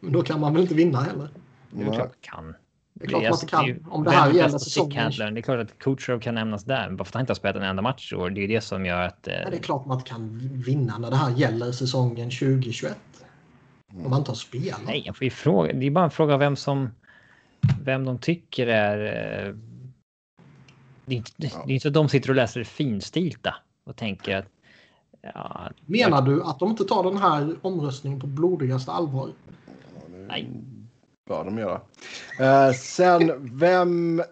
Men 0.00 0.12
då 0.12 0.22
kan 0.22 0.40
man 0.40 0.52
väl 0.52 0.62
inte 0.62 0.74
vinna 0.74 1.00
heller? 1.00 1.28
Det 1.70 1.82
är 1.82 1.92
klart 1.92 1.98
man 1.98 2.08
kan. 2.20 2.54
Det 2.94 3.04
är 3.04 3.08
klart 3.08 3.22
man 3.22 3.32
inte 3.32 3.46
kan. 3.46 3.86
Om 3.90 4.04
det 4.04 4.10
här 4.10 4.32
gäller 4.32 4.58
säsongen. 4.58 5.12
Det 5.18 5.24
är 5.24 5.42
klart 5.42 5.60
att 5.60 5.78
Kucherov 5.78 6.20
kan 6.20 6.34
nämnas 6.34 6.64
där. 6.64 6.90
Bara 6.90 7.04
för 7.04 7.10
att 7.10 7.14
han 7.14 7.20
inte 7.20 7.30
har 7.30 7.36
spelat 7.36 7.56
en 7.56 7.62
enda 7.62 7.82
match 7.82 8.12
och 8.12 8.32
det 8.32 8.44
är 8.44 8.48
det 8.48 8.60
som 8.60 8.86
gör 8.86 9.02
att... 9.02 9.28
Eh... 9.28 9.34
Ja, 9.34 9.50
det 9.50 9.56
är 9.56 9.62
klart 9.62 9.86
man 9.86 9.98
inte 9.98 10.10
kan 10.10 10.38
vinna 10.66 10.98
när 10.98 11.10
det 11.10 11.16
här 11.16 11.30
gäller 11.30 11.72
säsongen 11.72 12.30
2021. 12.30 12.96
Mm. 13.92 14.04
Om 14.04 14.10
man 14.10 14.18
inte 14.18 14.30
har 14.30 14.36
spelat. 14.36 14.80
Nej, 14.86 15.02
jag 15.06 15.16
får 15.16 15.24
ju 15.24 15.30
fråga. 15.30 15.72
Det 15.72 15.86
är 15.86 15.90
bara 15.90 16.04
en 16.04 16.10
fråga 16.10 16.36
vem 16.36 16.56
som... 16.56 16.90
Vem 17.82 18.04
de 18.04 18.18
tycker 18.18 18.66
är... 18.66 18.98
Eh... 19.46 19.54
Det 21.06 21.14
är 21.14 21.16
inte, 21.16 21.32
det 21.36 21.46
är 21.46 21.70
inte 21.70 21.82
så 21.82 21.88
att 21.88 21.94
de 21.94 22.08
sitter 22.08 22.30
och 22.30 22.36
läser 22.36 22.64
finstilta 22.64 23.54
och 23.84 23.96
tänker 23.96 24.36
att 24.36 24.46
Ja, 25.22 25.70
Menar 25.86 26.22
du 26.22 26.42
att 26.42 26.58
de 26.58 26.70
inte 26.70 26.84
tar 26.84 27.04
den 27.04 27.16
här 27.16 27.56
omröstningen 27.62 28.20
på 28.20 28.26
blodigaste 28.26 28.92
allvar? 28.92 29.30
Nej. 30.28 30.50
bör 31.28 31.44
de 31.44 31.58
göra. 31.58 31.80
Eh, 32.40 32.72
sen, 32.72 33.50
vem 33.58 34.22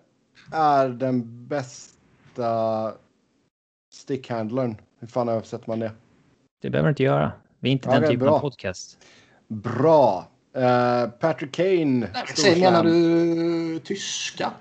är 0.53 0.89
den 0.89 1.47
bästa 1.47 2.93
stickhandlern? 3.93 4.77
Hur 4.99 5.09
fan 5.09 5.29
översätter 5.29 5.65
man 5.67 5.81
det? 5.81 5.93
Det 6.63 6.71
behöver 6.71 6.89
du 6.89 6.91
inte 6.91 7.03
göra. 7.03 7.33
Vi 7.59 7.69
är 7.69 7.73
inte 7.73 7.89
okay, 7.89 8.01
den 8.01 8.11
typen 8.11 8.27
bra. 8.27 8.35
av 8.35 8.41
podcast. 8.41 8.99
Bra. 9.49 10.29
Uh, 10.57 11.11
Patrick 11.11 11.53
Kane. 11.53 12.09
Sen 12.37 12.61
menar 12.61 12.85
du 12.85 13.81
tyska? 13.85 14.53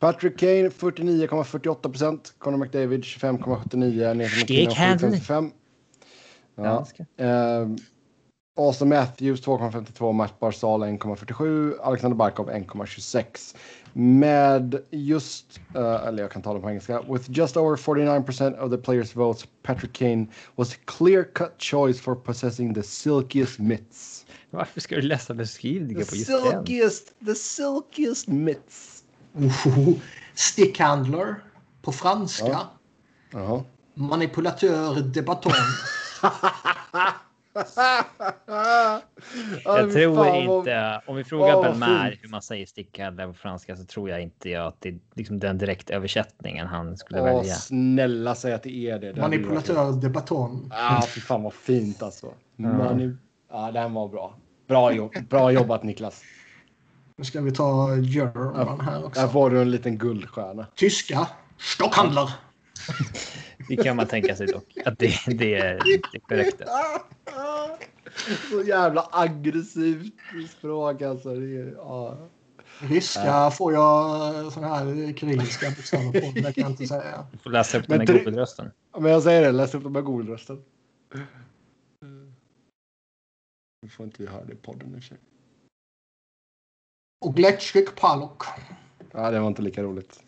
Patrick 0.00 0.38
Kane 0.38 0.70
49,48 0.70 1.82
procent. 1.82 2.34
Conor 2.38 2.58
McDavid 2.58 3.04
25,79. 3.04 5.10
Nathan 5.10 5.52
Ja. 6.56 6.86
Uh, 7.18 7.76
Austin 8.56 8.88
Matthews 8.88 9.40
2,52. 9.40 10.12
Matt 10.12 10.40
Barzal 10.40 10.80
1,47. 10.80 11.78
Alexander 11.82 12.16
Barkov 12.16 12.50
1,26. 12.50 13.54
Med 13.92 14.82
just, 14.90 15.60
uh, 15.76 16.06
eller 16.06 16.22
jag 16.22 16.30
kan 16.30 16.42
tala 16.42 16.60
på 16.60 16.68
engelska. 16.68 17.02
With 17.08 17.30
just 17.30 17.56
over 17.56 17.76
49% 17.76 18.58
of 18.58 18.70
the 18.70 18.78
players 18.78 19.16
votes, 19.16 19.46
Patrick 19.62 19.92
Kane 19.92 20.26
was 20.56 20.72
a 20.72 20.76
clear 20.84 21.24
cut 21.24 21.54
choice 21.58 22.00
for 22.00 22.14
possessing 22.14 22.74
the 22.74 22.82
silkiest 22.82 23.58
mitts. 23.58 24.26
Varför 24.50 24.80
ska 24.80 24.96
du 24.96 25.02
läsa 25.02 25.34
beskrivningen 25.34 26.06
på 26.06 26.16
just 26.16 26.26
silkiest, 26.26 27.14
den? 27.18 27.26
The 27.26 27.34
silkiest 27.34 28.28
mitts. 28.28 28.95
Oh, 29.36 29.92
stickhandler 30.34 31.34
på 31.82 31.92
franska. 31.92 32.46
Ja. 32.46 32.70
Jaha. 33.30 33.64
Manipulatör 33.94 35.00
de 35.00 35.22
baton. 35.22 35.52
jag 39.64 39.92
tror 39.92 40.26
inte, 40.36 41.00
om 41.06 41.16
vi 41.16 41.24
frågar 41.24 41.62
Belmer 41.62 42.18
hur 42.22 42.28
man 42.28 42.42
säger 42.42 42.66
stickhandler 42.66 43.26
på 43.26 43.34
franska 43.34 43.76
så 43.76 43.84
tror 43.84 44.10
jag 44.10 44.22
inte 44.22 44.62
att 44.62 44.80
det 44.80 44.88
är 44.88 44.98
liksom 45.14 45.38
den 45.38 45.58
direkt 45.58 45.90
översättningen 45.90 46.66
han 46.66 46.96
skulle 46.96 47.20
Åh, 47.20 47.26
välja. 47.26 47.54
Snälla 47.54 48.34
säg 48.34 48.52
att 48.52 48.62
det 48.62 48.90
är 48.90 48.98
det. 48.98 49.12
det 49.12 49.20
Manipulatör 49.20 49.92
de 49.92 50.08
baton. 50.08 50.68
Ja, 50.70 50.98
ah, 50.98 51.02
fy 51.02 51.20
fan 51.20 51.42
vad 51.42 51.54
fint 51.54 52.02
alltså. 52.02 52.32
Mm. 52.58 52.76
Mani 52.76 53.16
ja, 53.50 53.70
den 53.72 53.94
var 53.94 54.08
bra. 54.08 54.34
Bra, 54.68 54.92
jobb, 54.92 55.12
bra 55.28 55.52
jobbat 55.52 55.82
Niklas. 55.82 56.22
Nu 57.18 57.24
ska 57.24 57.40
vi 57.40 57.52
ta 57.52 57.96
German 57.96 58.80
här 58.80 59.04
också. 59.04 59.20
Där 59.20 59.28
får 59.28 59.50
du 59.50 59.60
en 59.60 59.70
liten 59.70 59.98
guldstjärna. 59.98 60.66
Tyska. 60.74 61.28
Stockhandlar. 61.58 62.30
Det 63.68 63.76
kan 63.76 63.96
man 63.96 64.06
tänka 64.06 64.36
sig 64.36 64.46
dock. 64.46 64.76
Att 64.84 64.98
det, 64.98 65.14
det 65.26 65.54
är 65.54 65.80
det 66.12 66.20
korrekta. 66.20 66.64
Så 68.50 68.62
jävla 68.62 69.08
aggressivt 69.12 70.14
språk 70.58 71.02
alltså. 71.02 71.34
Det 71.34 71.56
är, 71.56 71.74
ja. 71.76 72.28
Ryska 72.78 73.50
får 73.50 73.72
jag 73.72 74.52
såna 74.52 74.68
här 74.68 75.14
kyrilliska 75.16 75.70
bokstäver 75.70 76.12
på. 76.12 76.32
Det 76.34 76.42
kan 76.42 76.62
jag 76.62 76.70
inte 76.70 76.86
säga. 76.86 77.26
Du 77.32 77.38
får 77.38 77.50
läsa 77.50 77.78
upp 77.78 77.88
den 77.88 77.98
med 77.98 78.06
Google-rösten. 78.06 78.70
Men 78.98 79.12
jag 79.12 79.22
säger 79.22 79.42
det, 79.42 79.52
läs 79.52 79.74
upp 79.74 79.82
den 79.82 79.92
med 79.92 80.04
Google-rösten. 80.04 80.62
Nu 83.82 83.88
får 83.88 84.06
inte 84.06 84.22
vi 84.22 84.28
höra 84.28 84.44
det 84.44 84.52
i 84.52 84.56
podden 84.56 84.94
i 84.94 84.98
och 84.98 85.02
för 85.02 85.08
sig. 85.08 85.18
Och 87.18 87.34
Gletschik 87.34 87.96
Palok. 87.96 88.42
Ja, 89.12 89.30
det 89.30 89.40
var 89.40 89.48
inte 89.48 89.62
lika 89.62 89.82
roligt. 89.82 90.22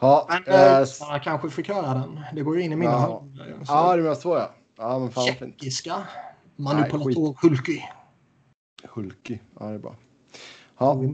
Ja, 0.00 0.26
men 0.28 0.54
äh, 0.54 0.80
äh, 0.80 1.22
kanske 1.22 1.50
fick 1.50 1.68
höra 1.68 1.94
den. 1.94 2.20
Det 2.34 2.42
går 2.42 2.56
ju 2.56 2.62
in 2.62 2.72
i 2.72 2.76
mina 2.76 2.92
ja. 2.92 2.98
hörlurar. 2.98 3.64
Ja, 3.68 3.96
det 3.96 4.02
var 4.02 4.14
så 4.14 4.36
ja. 4.36 4.54
Ja, 4.76 4.98
men 4.98 5.10
fan 5.10 5.26
Tjeckiska. 5.26 6.08
Manipulator 6.56 7.36
Hulky. 7.42 7.82
Hulky, 8.88 9.38
ja 9.60 9.66
det 9.66 9.74
är 9.74 9.78
bra. 9.78 9.96
Ja, 10.78 11.04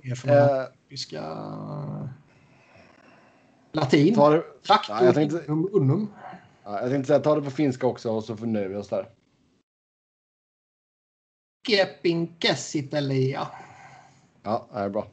äh, 1.12 2.08
Latin. 3.72 4.14
Ta 4.14 4.30
det... 4.30 4.42
Traktor, 4.66 4.96
ja, 4.96 5.04
jag 5.04 5.14
tänkte... 5.14 5.38
Unum. 5.48 6.08
Ja, 6.64 6.80
jag 6.80 6.90
tänkte 6.90 7.06
säga 7.06 7.18
ta 7.18 7.34
det 7.34 7.42
på 7.42 7.50
finska 7.50 7.86
också 7.86 8.10
och 8.10 8.24
så 8.24 8.36
förnöjer 8.36 8.68
vi 8.68 8.76
oss 8.76 8.88
där. 8.88 9.08
Kepin 11.68 12.36
Kessitelia. 12.40 13.48
Ja, 14.44 14.68
det 14.72 14.78
är 14.78 14.88
bra. 14.88 15.06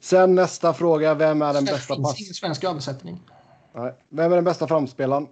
Sen 0.00 0.34
nästa 0.34 0.74
fråga. 0.74 1.14
Vem 1.14 1.42
är 1.42 1.54
den 1.54 1.64
det 1.64 1.72
bästa 1.72 1.96
pass... 1.96 2.20
ingen 2.20 2.34
svensk 2.34 2.64
översättning. 2.64 3.20
Nej. 3.74 3.94
Vem 4.08 4.32
är 4.32 4.36
den 4.36 4.44
bästa 4.44 4.68
framspelaren? 4.68 5.26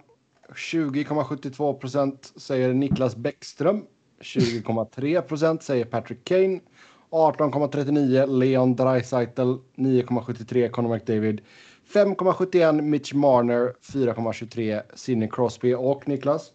20,72 0.49 1.73
procent 1.73 2.33
säger 2.35 2.73
Niklas 2.73 3.15
Bäckström. 3.15 3.85
20,3 4.21 5.21
procent 5.21 5.63
säger 5.63 5.85
Patrick 5.85 6.23
Kane. 6.23 6.59
18,39 7.09 8.37
Leon 8.39 8.75
Draisaitl. 8.75 9.41
9,73 9.41 10.69
Conor 10.69 10.95
McDavid. 10.95 11.41
5,71 11.93 12.81
Mitch 12.81 13.13
Marner. 13.13 13.73
4,23 13.81 14.81
Sidney 14.95 15.29
Crosby 15.31 15.73
och 15.73 16.07
Niklas. 16.07 16.51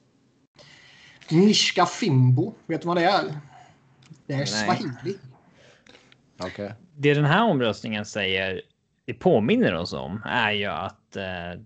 Mishka 1.30 1.86
Fimbo. 1.86 2.54
Vet 2.66 2.80
du 2.80 2.88
vad 2.88 2.96
det 2.96 3.04
är? 3.04 3.40
Det 4.26 4.34
är 4.34 4.44
swahili. 4.44 5.18
Okay. 6.38 6.70
Det 6.96 7.14
den 7.14 7.24
här 7.24 7.44
omröstningen 7.44 8.04
säger, 8.04 8.62
det 9.04 9.14
påminner 9.14 9.74
oss 9.74 9.92
om, 9.92 10.22
är 10.26 10.52
ju 10.52 10.66
att 10.66 11.16
eh, 11.16 11.60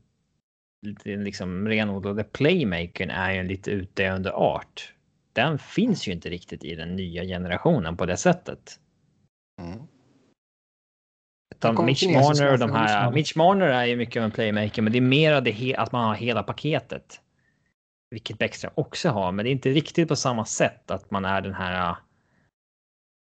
den 1.05 1.25
liksom 1.25 1.69
renodlade 1.69 2.25
playmakern 2.25 3.11
är 3.11 3.33
ju 3.33 3.39
en 3.39 3.47
lite 3.47 3.71
utdöende 3.71 4.33
art. 4.33 4.95
Den 5.33 5.59
finns 5.59 6.09
ju 6.09 6.13
inte 6.13 6.29
riktigt 6.29 6.65
i 6.65 6.75
den 6.75 6.97
nya 6.97 7.25
generationen 7.25 7.97
på 7.97 8.07
det 8.07 8.17
sättet. 8.17 8.81
Mm. 9.61 9.79
Mitch 11.87 12.07
Marner 12.07 12.53
och 12.53 12.59
de 12.59 12.73
här. 12.73 13.13
Mitch 13.13 13.37
Marner 13.37 13.67
är 13.67 13.85
ju 13.85 13.97
mycket 13.97 14.21
av 14.21 14.25
en 14.25 14.31
playmaker, 14.31 14.83
men 14.83 14.93
det 14.93 14.99
är 14.99 15.03
mer 15.03 15.41
det 15.41 15.77
att 15.77 15.93
man 15.93 16.05
har 16.05 16.15
hela 16.15 16.43
paketet. 16.43 17.21
Vilket 18.11 18.39
Bäckström 18.39 18.73
också 18.75 19.09
har, 19.09 19.33
men 19.33 19.45
det 19.45 19.51
är 19.51 19.53
inte 19.53 19.71
riktigt 19.71 20.09
på 20.09 20.17
samma 20.17 20.45
sätt 20.45 20.91
att 20.91 21.11
man 21.11 21.25
är 21.25 21.41
den 21.41 21.55
här. 21.55 21.97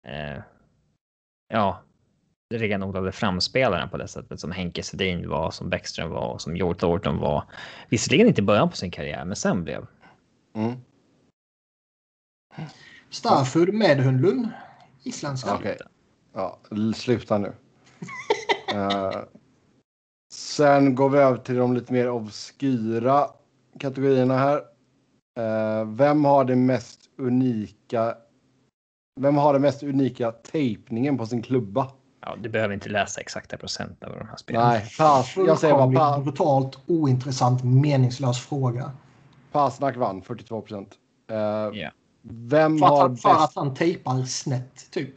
Eh, 0.07 0.43
ja, 1.49 1.83
renodlade 2.55 3.13
framspelaren 3.13 3.89
på 3.89 3.97
det 3.97 4.09
sättet 4.09 4.41
som 4.41 4.53
Henke 4.53 4.83
Sedin 4.83 5.29
var, 5.29 5.51
som 5.51 5.71
Bäckström 5.71 6.11
var 6.11 6.29
och 6.29 6.41
som 6.41 6.57
Joel 6.57 6.77
Thornton 6.77 7.19
var. 7.19 7.45
Visserligen 7.89 8.27
inte 8.27 8.41
i 8.41 8.45
början 8.45 8.71
på 8.71 8.77
sin 8.77 8.91
karriär, 8.91 9.25
men 9.25 9.37
sen 9.37 9.65
blev. 9.65 9.87
Mm. 10.55 10.75
Stafford 13.11 13.75
Medhundlund. 13.75 14.49
Isländska. 15.03 15.55
Okej. 15.55 15.79
Ja, 16.33 16.59
sluta 16.97 17.39
nu. 17.39 17.53
Eh, 18.75 19.21
sen 20.33 20.95
går 20.95 21.11
vi 21.11 21.19
över 21.19 21.39
till 21.39 21.55
de 21.55 21.75
lite 21.75 21.93
mer 21.93 22.11
obskyra 22.11 23.29
kategorierna 23.81 24.39
här. 24.39 24.57
Eh, 25.39 25.85
vem 25.89 26.25
har 26.25 26.45
det 26.45 26.57
mest 26.57 27.01
unika? 27.17 28.17
Vem 29.21 29.37
har 29.37 29.53
den 29.53 29.63
mest 29.63 29.83
unika 29.83 30.33
tejpningen 30.33 31.19
på 31.19 31.27
sin 31.27 31.43
klubba? 31.43 31.91
Ja, 32.21 32.37
du 32.41 32.49
behöver 32.49 32.75
inte 32.75 32.89
läsa 32.89 33.21
exakta 33.21 33.57
procent 33.57 34.05
av 34.05 34.19
de 34.19 34.29
här 34.29 34.37
spelarna. 34.37 34.69
Nej, 34.69 34.81
pass. 34.99 35.37
Jag 35.37 35.59
säger 35.59 35.75
bara 35.75 35.93
pass. 35.93 36.25
brutalt 36.25 36.79
ointressant 36.87 37.65
meningslös 37.65 38.41
fråga. 38.47 38.93
Pasnak 39.53 39.97
vann 39.97 40.23
42 40.23 40.61
procent. 40.61 40.95
Eh, 41.31 41.37
Ja. 41.37 41.91
vem 42.23 42.79
För 42.79 42.87
har 42.87 43.11
att, 43.11 43.23
för 43.23 43.31
att 43.31 43.39
bäst? 43.39 43.57
han 43.57 43.75
tejpar 43.75 44.23
snett 44.23 44.91
typ. 44.91 45.15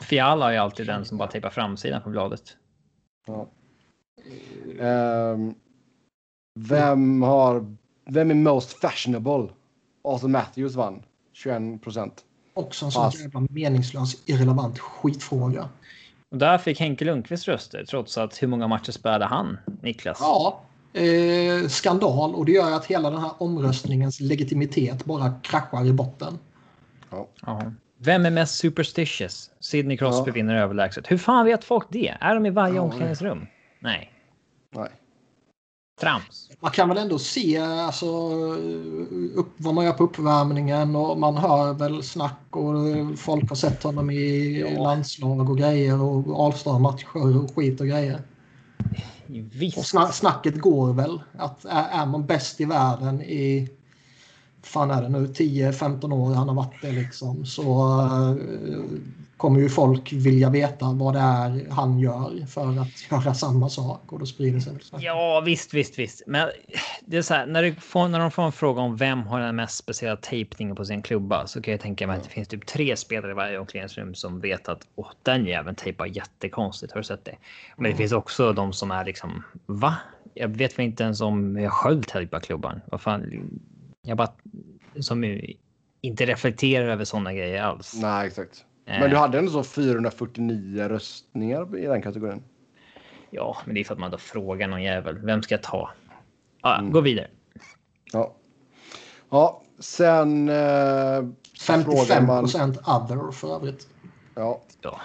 Fiala 0.00 0.48
är 0.48 0.52
ju 0.52 0.58
alltid 0.58 0.86
den 0.86 1.04
som 1.04 1.18
bara 1.18 1.28
tejpar 1.28 1.50
framsidan 1.50 2.02
på 2.02 2.10
bladet. 2.10 2.56
Ja. 3.26 3.48
Ehm, 4.80 5.54
vem 6.60 7.22
har? 7.22 7.76
Vem 8.04 8.30
är 8.30 8.34
most 8.34 8.72
fashionable? 8.72 9.48
Arthur 10.04 10.28
Matthews 10.28 10.74
vann 10.74 11.02
21 11.32 11.82
procent. 11.82 12.24
Också 12.54 12.84
en 12.84 12.90
sån 12.92 13.02
Pass. 13.04 13.20
jävla 13.20 13.40
meningslös, 13.50 14.22
irrelevant 14.26 14.78
skitfråga. 14.78 15.68
Och 16.30 16.38
där 16.38 16.58
fick 16.58 16.80
Henke 16.80 17.04
Lundqvist 17.04 17.48
röster 17.48 17.84
trots 17.84 18.18
att 18.18 18.42
hur 18.42 18.48
många 18.48 18.68
matcher 18.68 18.92
spelade 18.92 19.24
han, 19.24 19.58
Niklas? 19.82 20.18
Ja, 20.20 20.60
eh, 20.92 21.68
skandal 21.68 22.34
och 22.34 22.44
det 22.46 22.52
gör 22.52 22.72
att 22.72 22.84
hela 22.86 23.10
den 23.10 23.20
här 23.20 23.30
omröstningens 23.38 24.20
legitimitet 24.20 25.04
bara 25.04 25.34
kraschar 25.42 25.86
i 25.86 25.92
botten. 25.92 26.38
Jaha. 27.40 27.72
Vem 27.98 28.26
är 28.26 28.30
mest 28.30 28.54
superstitious? 28.54 29.50
Sidney 29.60 29.96
Crosby 29.96 30.30
Ja. 30.30 30.34
vinner 30.34 30.54
överlägset. 30.54 31.10
Hur 31.10 31.18
fan 31.18 31.44
vet 31.46 31.64
folk 31.64 31.86
det? 31.90 32.16
Är 32.20 32.34
de 32.34 32.46
i 32.46 32.50
varje 32.50 32.74
Ja, 32.74 32.80
omklädningsrum? 32.82 33.46
Nej. 33.80 34.12
Nej. 34.74 34.88
Trams. 36.02 36.48
Man 36.60 36.70
kan 36.70 36.88
väl 36.88 36.98
ändå 36.98 37.18
se 37.18 37.58
alltså, 37.58 38.32
upp, 39.34 39.52
vad 39.56 39.74
man 39.74 39.84
gör 39.84 39.92
på 39.92 40.04
uppvärmningen 40.04 40.96
och 40.96 41.18
man 41.18 41.36
hör 41.36 41.72
väl 41.72 42.02
snack 42.02 42.40
och 42.50 43.18
folk 43.18 43.48
har 43.48 43.56
sett 43.56 43.82
honom 43.82 44.10
i 44.10 44.60
Ja. 44.60 44.82
landslag 44.82 45.50
och 45.50 45.58
grejer 45.58 46.02
och 46.02 46.44
All-star-matcher 46.46 47.42
och 47.44 47.54
skit 47.54 47.80
och 47.80 47.86
grejer. 47.86 48.22
Och 49.28 49.34
Visst. 49.52 49.86
sna 49.86 50.12
snacket 50.12 50.60
går 50.60 50.92
väl 50.92 51.20
att 51.38 51.64
är, 51.64 51.88
är 52.02 52.06
man 52.06 52.26
bäst 52.26 52.60
i 52.60 52.64
världen 52.64 53.22
i 53.22 53.68
fan 54.62 54.90
är 54.90 55.02
det 55.02 55.08
nu 55.08 55.26
10-15 55.26 56.12
år 56.12 56.34
han 56.34 56.48
har 56.48 56.54
varit 56.54 56.82
det 56.82 56.92
liksom 56.92 57.46
så 57.46 58.00
eh, 58.00 58.34
kommer 59.42 59.60
ju 59.60 59.68
folk 59.68 60.12
vilja 60.12 60.50
veta 60.50 60.92
vad 60.92 61.14
det 61.14 61.20
är 61.20 61.70
han 61.70 61.98
gör 61.98 62.46
för 62.46 62.80
att 62.80 63.10
göra 63.10 63.34
samma 63.34 63.68
sak 63.68 64.12
och 64.12 64.18
då 64.18 64.26
sprider 64.26 64.60
sig. 64.60 64.72
Ja, 64.98 65.42
visst, 65.46 65.74
visst, 65.74 65.98
visst. 65.98 66.22
Men 66.26 66.48
det 67.06 67.16
är 67.16 67.22
så 67.22 67.34
här, 67.34 67.46
när, 67.46 67.62
du 67.62 67.74
får, 67.74 68.08
när 68.08 68.18
de 68.18 68.30
får 68.30 68.42
en 68.42 68.52
fråga 68.52 68.82
om 68.82 68.96
vem 68.96 69.22
har 69.22 69.40
den 69.40 69.56
mest 69.56 69.76
speciella 69.76 70.16
tejpningen 70.16 70.76
på 70.76 70.84
sin 70.84 71.02
klubba 71.02 71.46
så 71.46 71.62
kan 71.62 71.72
jag 71.72 71.80
tänka 71.80 72.06
mig 72.06 72.16
att 72.16 72.24
det 72.24 72.28
finns 72.28 72.48
typ 72.48 72.66
tre 72.66 72.96
spelare 72.96 73.30
i 73.30 73.34
varje 73.34 73.58
omklädningsrum 73.58 74.14
som 74.14 74.40
vet 74.40 74.68
att 74.68 74.86
Åh, 74.94 75.10
den 75.22 75.46
jäveln 75.46 75.76
tejpar 75.76 76.06
jättekonstigt. 76.06 76.92
Har 76.92 77.00
du 77.00 77.04
sett 77.04 77.24
det? 77.24 77.36
Men 77.76 77.90
det 77.90 77.96
finns 77.96 78.12
också 78.12 78.52
de 78.52 78.72
som 78.72 78.90
är 78.90 79.04
liksom 79.04 79.42
va? 79.66 79.94
Jag 80.34 80.48
vet 80.48 80.78
väl 80.78 80.86
inte 80.86 81.04
ens 81.04 81.20
om 81.20 81.56
jag 81.56 81.72
själv 81.72 82.02
tejpar 82.02 82.40
klubban. 82.40 82.80
Vad 82.86 83.00
fan? 83.00 83.50
Jag 84.02 84.16
bara 84.16 84.32
som 85.00 85.40
inte 86.00 86.26
reflekterar 86.26 86.88
över 86.88 87.04
sådana 87.04 87.32
grejer 87.32 87.62
alls. 87.62 87.94
Nej, 88.02 88.26
exakt. 88.26 88.64
Eh, 88.92 89.00
Men 89.00 89.10
du 89.10 89.16
hade 89.16 89.38
ändå 89.38 89.50
så 89.52 89.62
449 89.64 90.88
röstningar 90.88 91.78
i 91.78 91.86
den 91.86 92.02
kategorin. 92.02 92.42
Ja, 93.30 93.56
men 93.64 93.74
det 93.74 93.80
är 93.80 93.84
för 93.84 93.94
att 93.94 94.00
man 94.00 94.10
då 94.10 94.18
frågar 94.18 94.68
någon 94.68 94.82
jävel. 94.82 95.18
Vem 95.18 95.42
ska 95.42 95.54
jag 95.54 95.62
ta? 95.62 95.90
Ah, 96.60 96.78
Mm. 96.78 96.92
Gå 96.92 97.00
vidare. 97.00 97.28
Ja. 98.12 98.34
Ja, 99.30 99.62
sen... 99.78 100.48
Eh, 100.48 100.54
så 101.56 101.72
frågar 101.72 102.04
55 102.04 102.26
man, 102.26 102.44
procent 102.44 102.78
other 102.78 103.30
för 103.32 103.54
övrigt. 103.54 103.88
ja. 104.34 104.60
Ja. 104.82 105.00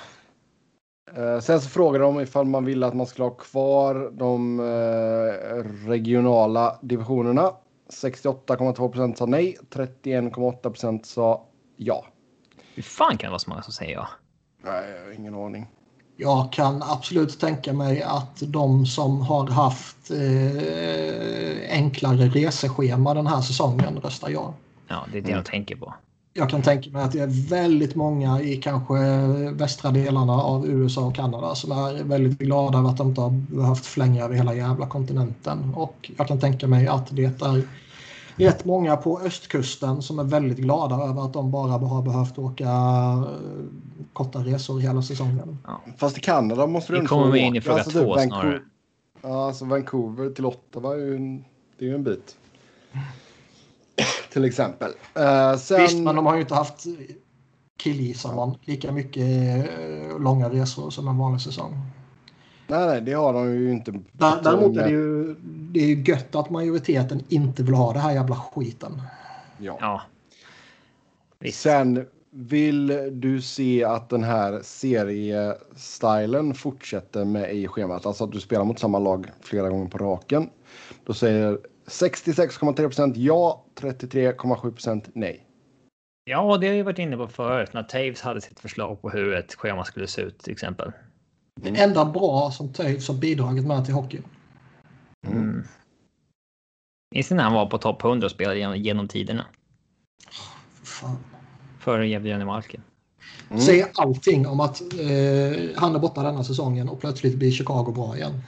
Eh, 1.15 1.39
sen 1.39 1.61
så 1.61 1.69
frågar 1.69 1.99
de 1.99 2.19
ifall 2.19 2.45
man 2.45 2.65
vill 2.65 2.83
att 2.83 2.93
man 2.93 3.07
skulle 3.07 3.25
ha 3.25 3.35
kvar 3.35 4.09
de 4.13 4.59
eh, 4.59 5.87
regionala 5.89 6.79
divisionerna. 6.81 7.51
68,2 8.03 8.89
procent 8.91 9.17
sa 9.17 9.25
nej, 9.25 9.57
31,8 9.69 10.61
procent 10.61 11.05
sa 11.05 11.45
ja. 11.75 12.05
Hur 12.77 12.83
fan 12.83 13.17
kan 13.17 13.27
det 13.27 13.31
vara 13.31 13.39
så 13.39 13.49
många 13.49 13.61
som 13.61 13.73
säger 13.73 13.93
ja? 13.93 14.07
Nej, 14.63 14.89
jag 14.89 15.05
har 15.05 15.11
ingen 15.11 15.35
aning. 15.35 15.67
Jag 16.17 16.51
kan 16.51 16.83
absolut 16.83 17.39
tänka 17.39 17.73
mig 17.73 18.01
att 18.01 18.43
de 18.47 18.85
som 18.85 19.21
har 19.21 19.47
haft 19.47 20.11
eh, 20.11 21.77
enklare 21.77 22.27
reseschema 22.27 23.13
den 23.13 23.27
här 23.27 23.41
säsongen 23.41 23.97
röstar 24.03 24.29
ja. 24.29 24.53
Ja, 24.87 25.05
det 25.11 25.17
är 25.17 25.21
det 25.21 25.31
Mm. 25.31 25.43
de 25.43 25.49
tänker 25.49 25.75
på. 25.75 25.93
Jag 26.33 26.49
kan 26.49 26.61
tänka 26.61 26.89
mig 26.89 27.03
att 27.03 27.11
det 27.11 27.19
är 27.19 27.49
väldigt 27.49 27.95
många 27.95 28.41
i 28.41 28.57
kanske 28.57 28.93
västra 29.51 29.91
delarna 29.91 30.33
av 30.33 30.67
USA 30.67 31.01
och 31.01 31.15
Kanada 31.15 31.55
som 31.55 31.71
är 31.71 32.03
väldigt 32.03 32.39
glada 32.39 32.77
över 32.77 32.89
att 32.89 32.97
de 32.97 33.07
inte 33.07 33.21
har 33.21 33.29
behövt 33.29 33.85
flänga 33.85 34.23
över 34.23 34.35
hela 34.35 34.53
jävla 34.53 34.87
kontinenten. 34.87 35.73
Och 35.75 36.11
jag 36.17 36.27
kan 36.27 36.39
tänka 36.39 36.67
mig 36.67 36.87
att 36.87 37.07
det 37.15 37.41
är 37.41 37.61
rätt 38.37 38.65
många 38.65 38.97
på 38.97 39.19
östkusten 39.19 40.01
som 40.01 40.19
är 40.19 40.23
väldigt 40.23 40.57
glada 40.57 40.95
över 40.95 41.25
att 41.25 41.33
de 41.33 41.51
bara 41.51 41.71
har 41.71 42.01
behövt 42.01 42.37
åka 42.37 42.65
eh, 42.65 43.65
korta 44.13 44.39
resor 44.39 44.79
hela 44.79 45.01
säsongen. 45.01 45.57
Fast 45.97 46.17
i 46.17 46.21
Kanada 46.21 46.67
måste 46.67 46.93
du 46.93 46.97
ändå 46.97 47.09
kommer 47.09 47.25
få 47.25 47.31
vi 47.31 47.39
in 47.39 47.55
i 47.55 47.61
fråga 47.61 47.77
Alltså, 47.77 48.03
två 48.03 48.15
typ 48.15 48.27
snarare. 48.27 48.61
Ja, 49.21 49.47
alltså 49.47 49.65
Vancouver 49.65 50.29
till 50.29 50.45
Ottawa 50.45 50.93
är 50.93 50.97
ju 50.97 51.15
en, 51.15 51.45
det 51.77 51.85
är 51.85 51.89
ju 51.89 51.95
en 51.95 52.03
bit. 52.03 52.35
till 54.33 54.45
exempel. 54.45 54.91
Eh, 55.15 55.57
sen, 55.57 55.81
Visst, 55.81 55.97
men 55.97 56.15
de 56.15 56.25
har 56.25 56.35
ju 56.35 56.41
inte 56.41 56.55
haft, 56.55 56.85
killgissar 57.77 58.35
man, 58.35 58.57
lika 58.65 58.91
mycket 58.91 59.23
eh, 59.23 60.19
långa 60.19 60.49
resor 60.49 60.89
som 60.89 61.07
en 61.07 61.17
vanlig 61.17 61.41
säsong. 61.41 61.73
Nej, 62.67 62.87
nej, 62.87 63.01
det 63.01 63.13
har 63.13 63.33
de 63.33 63.53
ju 63.55 63.71
inte. 63.71 63.91
Där- 63.91 64.41
Däremot 64.43 64.77
är 64.77 64.83
det 64.83 64.89
ju, 64.89 65.35
det 65.43 65.79
är 65.79 65.87
ju 65.87 66.03
gött 66.03 66.35
att 66.35 66.49
majoriteten 66.49 67.23
inte 67.29 67.63
vill 67.63 67.73
ha 67.73 67.93
det 67.93 67.99
här 67.99 68.13
jävla 68.13 68.35
skiten. 68.35 69.01
Ja. 69.57 69.77
Ja. 69.81 70.01
Visst. 71.39 71.61
Sen 71.61 72.05
vill 72.29 72.87
du 73.21 73.41
se 73.41 73.83
att 73.83 74.09
den 74.09 74.23
här 74.23 74.59
seriestylen 74.63 76.53
fortsätter 76.53 77.25
med 77.25 77.55
i 77.55 77.67
schemat. 77.67 78.05
Alltså 78.05 78.23
att 78.23 78.31
du 78.31 78.39
spelar 78.39 78.65
mot 78.65 78.79
samma 78.79 78.99
lag 78.99 79.27
flera 79.41 79.69
gånger 79.69 79.87
på 79.87 79.97
raken. 79.97 80.49
Då 81.05 81.13
säger 81.13 81.57
66,3 81.87 82.73
procent 82.75 83.17
ja, 83.17 83.63
33,7 83.79 84.71
procent 84.71 85.09
nej. 85.13 85.43
Ja, 86.23 86.57
det 86.57 86.67
har 86.67 86.75
jag 86.75 86.85
varit 86.85 86.99
inne 86.99 87.17
på 87.17 87.27
förut 87.27 87.69
när 87.73 87.83
Taves 87.83 88.21
hade 88.21 88.41
sitt 88.41 88.59
förslag 88.59 89.01
på 89.01 89.09
hur 89.09 89.33
ett 89.33 89.53
schema 89.55 89.83
skulle 89.83 90.07
se 90.07 90.21
ut 90.21 90.39
till 90.39 90.53
exempel. 90.53 90.91
Det 91.61 91.69
enda 91.69 92.05
bra 92.05 92.51
som 92.51 92.73
Toews 92.73 93.07
har 93.07 93.15
bidragit 93.15 93.65
med 93.65 93.85
till 93.85 93.93
hockey. 93.93 94.21
Mm. 95.27 95.63
Minns 97.11 97.29
ni 97.29 97.35
när 97.35 97.43
han 97.43 97.53
var 97.53 97.65
på 97.65 97.77
topp 97.77 98.03
100 98.03 98.25
och 98.25 98.31
spelade 98.31 98.59
genom, 98.59 98.77
genom 98.77 99.07
tiderna? 99.07 99.45
Före 101.79 102.07
Jevgenij 102.07 102.45
Malkin. 102.45 102.81
Mm. 103.49 103.61
Säger 103.61 103.87
allting 103.95 104.47
om 104.47 104.59
att 104.59 104.81
eh, 104.81 105.69
han 105.75 105.95
är 105.95 105.99
borta 105.99 106.23
denna 106.23 106.43
säsongen 106.43 106.89
och 106.89 106.99
plötsligt 106.99 107.35
blir 107.35 107.51
Chicago 107.51 107.91
bra 107.91 108.17
igen. 108.17 108.41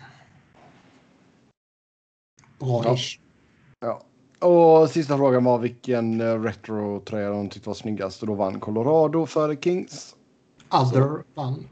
Bra-ish. 2.60 3.20
Ja. 3.80 4.02
Och 4.48 4.90
sista 4.90 5.18
frågan 5.18 5.44
var 5.44 5.60
vilken 5.60 6.22
eh, 6.22 6.42
retro-tröja 6.42 7.30
de 7.30 7.50
tyckte 7.50 7.70
var 7.70 7.74
snyggast. 7.74 8.22
Och 8.22 8.28
då 8.28 8.34
vann 8.34 8.60
Colorado 8.60 9.26
före 9.26 9.56
Kings. 9.56 10.16
Other 10.70 11.24
vann 11.34 11.68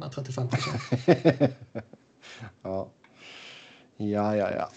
med 0.00 0.12
35 0.12 0.48
procent. 0.48 0.82
ja. 2.62 2.88
Ja, 3.96 4.36
ja, 4.36 4.50
ja. 4.50 4.70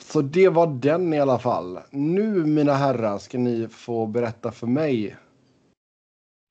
Så 0.00 0.22
det 0.22 0.48
var 0.48 0.66
den 0.66 1.14
i 1.14 1.20
alla 1.20 1.38
fall. 1.38 1.78
Nu 1.90 2.44
mina 2.44 2.74
herrar 2.74 3.18
ska 3.18 3.38
ni 3.38 3.68
få 3.68 4.06
berätta 4.06 4.52
för 4.52 4.66
mig. 4.66 5.16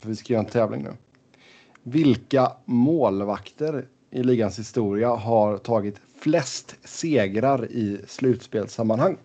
För 0.01 0.09
vi 0.09 0.15
ska 0.15 0.33
göra 0.33 0.43
en 0.43 0.51
tävling 0.51 0.83
nu. 0.83 0.93
Vilka 1.83 2.51
målvakter 2.65 3.87
i 4.11 4.23
ligans 4.23 4.59
historia 4.59 5.09
har 5.09 5.57
tagit 5.57 6.01
flest 6.21 6.75
segrar 6.83 7.65
i 7.71 8.01
slutspelssammanhang? 8.07 9.17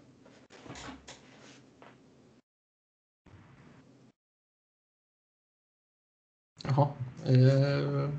Jaha. 6.63 6.89
Eh, 7.27 8.11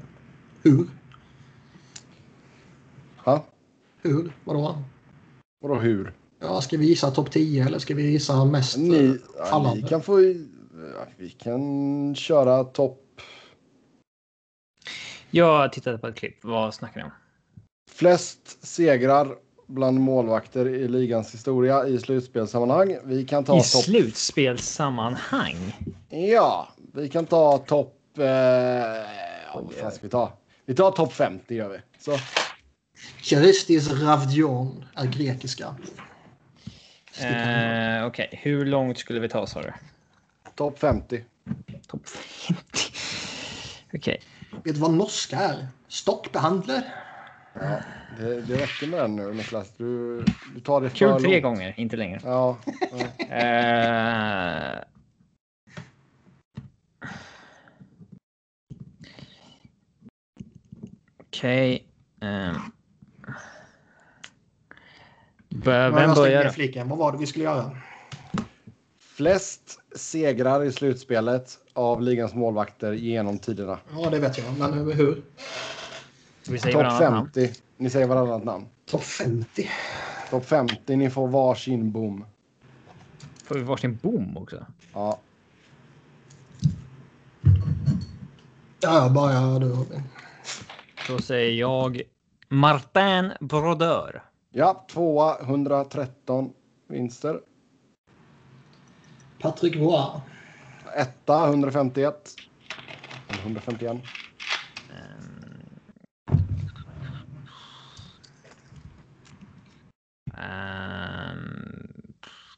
hur? 0.66 0.86
Ja, 3.26 3.46
Hur? 4.02 4.34
Vadå? 4.44 4.78
vadå 5.62 5.76
hur? 5.76 6.14
Ja, 6.40 6.62
ska 6.62 6.78
vi 6.78 6.86
gissa 6.86 7.12
topp 7.12 7.32
10 7.32 7.66
eller 7.66 7.80
ska 7.80 7.96
vi 7.96 8.12
gissa 8.12 8.46
mest 8.46 8.78
Ni, 8.78 9.06
eh, 9.06 9.12
ja, 9.38 9.46
fallande? 9.46 9.82
ni 9.82 9.88
kan 9.88 10.02
få... 10.02 10.22
Ja, 10.22 11.06
vi 11.18 11.30
kan 11.30 12.16
köra 12.16 12.64
topp... 12.64 13.02
Jag 15.32 15.74
tittade 15.74 15.98
på 15.98 16.08
ett 16.08 16.16
klipp. 16.16 16.38
Vad 16.44 16.74
snackar 16.74 17.00
ni 17.00 17.04
om? 17.06 17.12
Flest 17.92 18.66
segrar 18.66 19.36
bland 19.68 20.00
målvakter 20.00 20.68
i 20.68 20.88
ligans 20.88 21.34
historia 21.34 21.88
i 21.88 22.00
slutspelssammanhang. 22.00 22.98
Vi 23.04 23.26
kan 23.26 23.44
ta 23.44 23.54
I 23.58 23.62
topp... 23.62 23.84
slutspelssammanhang? 23.84 25.56
Ja, 26.10 26.68
vi 26.94 27.10
kan 27.10 27.26
ta 27.26 27.58
topp... 27.58 28.18
Eh, 28.18 28.26
ja, 28.26 29.04
vad 29.54 29.74
fan 29.74 29.92
ska 29.92 30.00
vi 30.02 30.10
ta? 30.10 30.32
Vi 30.66 30.76
tar 30.76 30.92
topp 30.92 31.14
50 31.14 31.56
gör 31.56 31.70
vi. 31.70 31.78
Så, 32.00 32.18
Charistis 33.22 33.92
Ravdion 33.92 34.86
är 34.96 35.06
grekiska. 35.06 35.76
Eh, 37.22 38.06
Okej, 38.06 38.30
hur 38.44 38.66
långt 38.66 38.98
skulle 38.98 39.20
vi 39.20 39.30
ta 39.30 39.48
sa 39.48 39.62
du? 39.62 39.74
topp 40.56 40.80
50. 40.80 41.24
Topp 41.88 42.08
50. 42.08 42.94
Okej. 43.94 44.22
Vet 44.64 44.74
du 44.76 44.80
vad 44.80 44.94
norska 44.94 45.38
är? 45.40 45.68
Stockbehandler. 45.88 46.82
Ja, 47.54 47.80
det, 48.20 48.42
det 48.42 48.62
räcker 48.62 48.88
med 48.88 49.00
den 49.00 49.16
nu 49.16 49.34
Niklas. 49.34 49.72
Du, 49.78 50.18
du 50.56 50.60
tar 50.62 50.82
det 50.82 50.90
för 50.90 50.98
Kul 50.98 51.20
tre 51.22 51.32
långt. 51.32 51.44
gånger, 51.44 51.74
inte 51.78 51.98
längre. 51.98 52.20
Ja, 52.24 52.58
ja. 53.20 53.26
Eh, 53.36 54.80
Okej. 61.40 61.86
ehm. 62.22 62.56
Bör- 65.50 65.90
Vem 65.92 66.02
Jag 66.04 66.18
stängde 66.18 66.36
börjar 66.38 66.50
fliken. 66.50 66.90
Vad 66.90 66.98
var 67.00 67.12
det 67.12 67.18
vi 67.18 67.26
skulle 67.26 67.46
göra? 67.46 67.78
Flest 69.00 69.80
segrar 69.96 70.64
i 70.64 70.72
slutspelet 70.72 71.58
av 71.74 72.02
ligans 72.02 72.34
målvakter 72.34 72.94
genom 72.94 73.40
tiderna. 73.40 73.80
Ja, 73.98 74.10
det 74.10 74.20
vet 74.20 74.38
jag. 74.38 74.58
Men 74.60 74.74
hur? 74.92 75.22
Vi 76.50 76.60
säger 76.60 76.74
Topp 76.76 76.84
varannat 76.84 77.12
namn. 77.14 77.30
50. 77.34 77.60
Ni 77.78 77.90
säger 77.90 78.08
varannat 78.08 78.44
namn. 78.44 78.66
Topp 78.86 79.04
50. 79.04 79.70
Topp 80.30 80.46
50. 80.46 80.96
Ni 80.96 81.10
får 81.10 81.28
varsin 81.28 81.92
bom. 81.92 82.26
Får 83.44 83.56
vi 83.56 83.62
varsin 83.62 84.00
bom 84.02 84.38
också? 84.38 84.66
Ja, 84.94 85.20
Ja, 88.80 89.10
börjar 89.10 89.60
du 89.60 89.66
Robin. 89.70 90.04
Då 91.08 91.18
säger 91.18 91.60
jag 91.60 92.02
Martin 92.50 93.32
Brodeur. 93.40 94.24
ja 94.52 94.86
tvåa 94.92 95.40
113 95.42 96.54
vinster. 96.88 97.40
Patrick 99.42 99.76
Roy. 99.76 100.22
Etta 100.98 101.48
151. 101.48 102.30
151. 103.44 103.92
Um, 103.92 104.02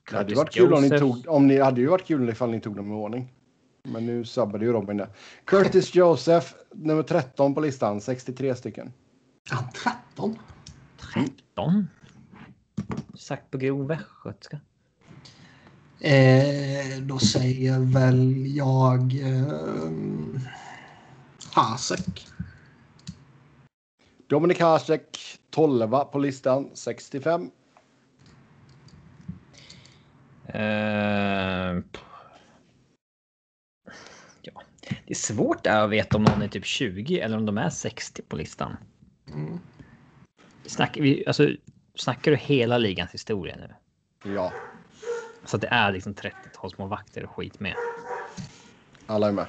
Det 0.10 0.18
hade 0.18 0.30
ju 0.30 0.36
varit 0.36 0.54
kul 0.54 0.74
om 0.74 0.82
ni 0.82 1.00
tog, 1.00 1.26
om 1.28 1.48
ni 1.48 1.60
hade 1.60 1.82
ju 1.82 1.88
varit 1.88 2.06
kul 2.06 2.30
ifall 2.30 2.52
ni 2.52 2.62
tog 2.62 2.76
dem 2.76 2.92
i 2.92 2.96
ordning. 2.96 3.34
Men 3.92 4.06
nu 4.06 4.26
sabbade 4.26 4.66
ju 4.66 4.74
Robin 4.74 4.98
det. 4.98 5.10
Curtis 5.46 5.96
Joseph, 5.96 6.48
nummer 6.72 7.04
13 7.04 7.56
på 7.56 7.62
listan, 7.62 8.02
63 8.02 8.56
stycken. 8.56 8.94
Ja, 9.52 9.70
13. 10.14 10.38
13. 11.14 11.88
Sagt 13.16 13.52
på 13.52 13.58
grov 13.58 13.88
västgötska. 13.88 14.60
Eh, 16.00 17.02
då 17.02 17.20
säger 17.20 17.80
väl 17.80 18.56
jag... 18.56 19.20
Eh, 19.22 20.42
Hasek. 21.54 22.28
Dominik 24.28 24.60
Hasek, 24.60 25.40
12 25.50 25.88
på 26.12 26.20
listan, 26.20 26.70
65. 26.74 27.52
Eh, 30.46 30.62
ja. 34.42 34.62
Det 35.08 35.14
är 35.14 35.16
svårt 35.16 35.64
där 35.64 35.84
att 35.84 35.90
veta 35.90 36.18
om 36.18 36.24
någon 36.24 36.42
är 36.42 36.48
typ 36.48 36.66
20 36.66 37.20
eller 37.20 37.38
om 37.38 37.46
de 37.46 37.58
är 37.58 37.70
60 37.70 38.22
på 38.22 38.36
listan. 38.36 38.78
Mm. 39.28 39.60
Snackar, 40.66 41.02
vi, 41.02 41.24
alltså, 41.28 41.50
snackar 41.96 42.32
du 42.32 42.38
hela 42.38 42.78
ligans 42.78 43.12
historia 43.14 43.56
nu? 43.56 43.76
Ja, 44.34 44.54
Så 45.46 45.56
att 45.56 45.62
det 45.62 45.68
är 45.68 45.92
liksom 45.92 46.14
30-talsmålvakter 46.14 47.24
och 47.24 47.32
skit 47.32 47.60
med. 47.60 47.76
alla 49.06 49.28
är 49.28 49.32
med. 49.32 49.46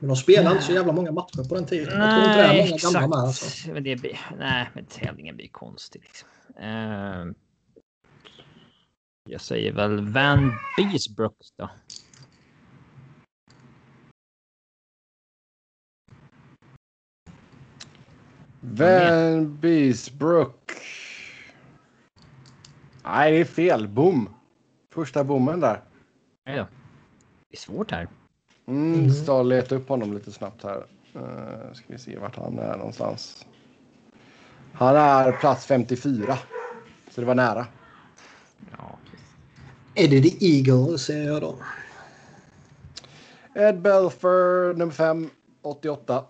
Men 0.00 0.08
de 0.08 0.16
spelade 0.16 0.50
inte 0.50 0.64
så 0.64 0.72
jävla 0.72 0.92
många 0.92 1.12
matcher 1.12 1.48
på 1.48 1.54
den 1.54 1.66
tiden. 1.66 2.00
jag 2.00 2.10
tror 2.10 2.24
inte 2.24 2.36
det 2.36 2.62
är 2.62 2.68
många 2.68 2.76
gamla 2.76 3.08
med. 3.08 3.18
Alltså. 3.18 3.70
Men 3.70 3.84
det 3.84 3.96
blir, 3.96 4.20
nej, 4.38 4.70
men 4.74 4.86
tävlingen 4.86 5.36
blir 5.36 5.48
konstig. 5.48 6.02
Liksom. 6.02 6.28
Eh, 6.56 7.24
jag 9.24 9.40
säger 9.40 9.72
väl 9.72 10.12
Van 10.12 10.52
Beesbrook 10.76 11.36
då. 11.58 11.70
Van 18.60 19.56
Beesbrook. 19.60 20.72
Nej, 23.04 23.32
det 23.32 23.38
är 23.38 23.44
fel. 23.44 23.88
Bom. 23.88 24.28
Första 24.94 25.24
bommen 25.24 25.60
där. 25.60 25.80
Då. 26.44 26.52
Det 26.52 27.56
är 27.56 27.56
svårt 27.56 27.90
här. 27.90 28.08
Mm, 28.66 28.94
Mm. 28.94 29.10
Ska 29.10 29.42
leta 29.42 29.74
upp 29.74 29.88
honom 29.88 30.14
lite 30.14 30.32
snabbt 30.32 30.62
här. 30.62 30.86
Uh, 31.16 31.72
ska 31.72 31.84
vi 31.86 31.98
se 31.98 32.18
vart 32.18 32.36
han 32.36 32.58
är 32.58 32.76
någonstans. 32.76 33.46
Han 34.72 34.96
är 34.96 35.32
plats 35.32 35.66
54. 35.66 36.38
Så 37.10 37.20
det 37.20 37.26
var 37.26 37.34
nära. 37.34 37.66
Ja. 38.78 38.98
Eddie 39.94 40.22
the 40.30 40.46
Eagle 40.46 40.98
säger 40.98 41.26
jag 41.32 41.40
då. 41.42 41.58
Ed 43.54 43.80
Belfer, 43.82 44.74
nummer 44.74 44.92
5, 44.92 45.30
88. 45.62 46.24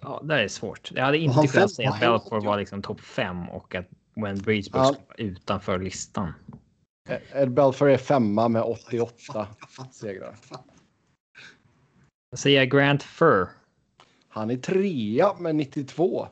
ja, 0.00 0.20
det 0.24 0.42
är 0.44 0.48
svårt. 0.48 0.92
Jag 0.94 1.04
hade 1.04 1.18
inte 1.18 1.34
fem 1.36 1.46
kunnat 1.46 1.72
säga 1.72 1.90
att? 1.90 2.00
Belfort 2.00 2.44
var 2.44 2.58
liksom 2.58 2.82
topp 2.82 3.00
5 3.00 3.48
och 3.48 3.74
att 3.74 3.86
When 4.14 4.38
Beesbrook 4.38 4.84
Ja. 4.84 4.96
vara 5.08 5.16
utanför 5.16 5.78
listan. 5.78 6.32
Ed- 7.32 7.50
Belfer 7.54 7.86
är 7.86 7.96
femma 7.98 8.48
med 8.48 8.62
88 8.62 9.12
Jag 9.26 9.70
fattar. 9.70 9.92
segrar. 9.92 10.36
Jag 12.30 12.38
säger 12.38 12.64
Grant 12.64 13.02
Fur. 13.02 13.48
Han 14.28 14.50
är 14.50 14.56
trea 14.56 15.34
med 15.38 15.54
92. 15.56 16.28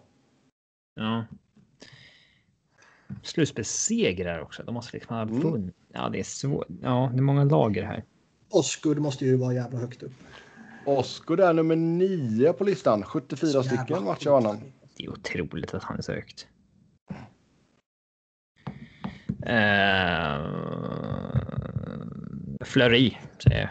Ja. 0.94 1.24
Slutspelssegrar 3.22 4.40
också. 4.40 4.62
De 4.62 4.74
måste 4.74 4.96
liksom 4.96 5.16
ha 5.16 5.22
Mm. 5.22 5.40
vunnit. 5.40 5.74
Ja, 5.92 6.08
det 6.08 6.20
är 6.20 6.24
svårt. 6.24 6.66
Ja, 6.82 7.10
det 7.12 7.18
är 7.18 7.22
många 7.22 7.44
lager 7.44 7.82
här. 7.82 8.04
Osgood 8.50 8.98
måste 8.98 9.24
ju 9.24 9.36
vara 9.36 9.54
jävla 9.54 9.78
högt 9.78 10.02
upp. 10.02 10.12
Oscar 10.86 11.38
är 11.40 11.52
nummer 11.52 11.76
9 11.76 12.52
på 12.52 12.64
listan. 12.64 13.02
74 13.02 13.50
Så 13.50 13.62
stycken 13.62 13.86
jävla 13.88 14.06
matcher 14.06 14.28
av 14.28 14.34
honom. 14.42 14.56
Det 14.96 15.04
är 15.04 15.10
otroligt 15.10 15.74
att 15.74 15.82
han 15.82 15.98
är 15.98 16.02
så 16.02 16.12
högt. 16.12 16.46
Uh, 19.42 20.54
Flöri 22.64 23.18
säger 23.38 23.60
jag. 23.60 23.70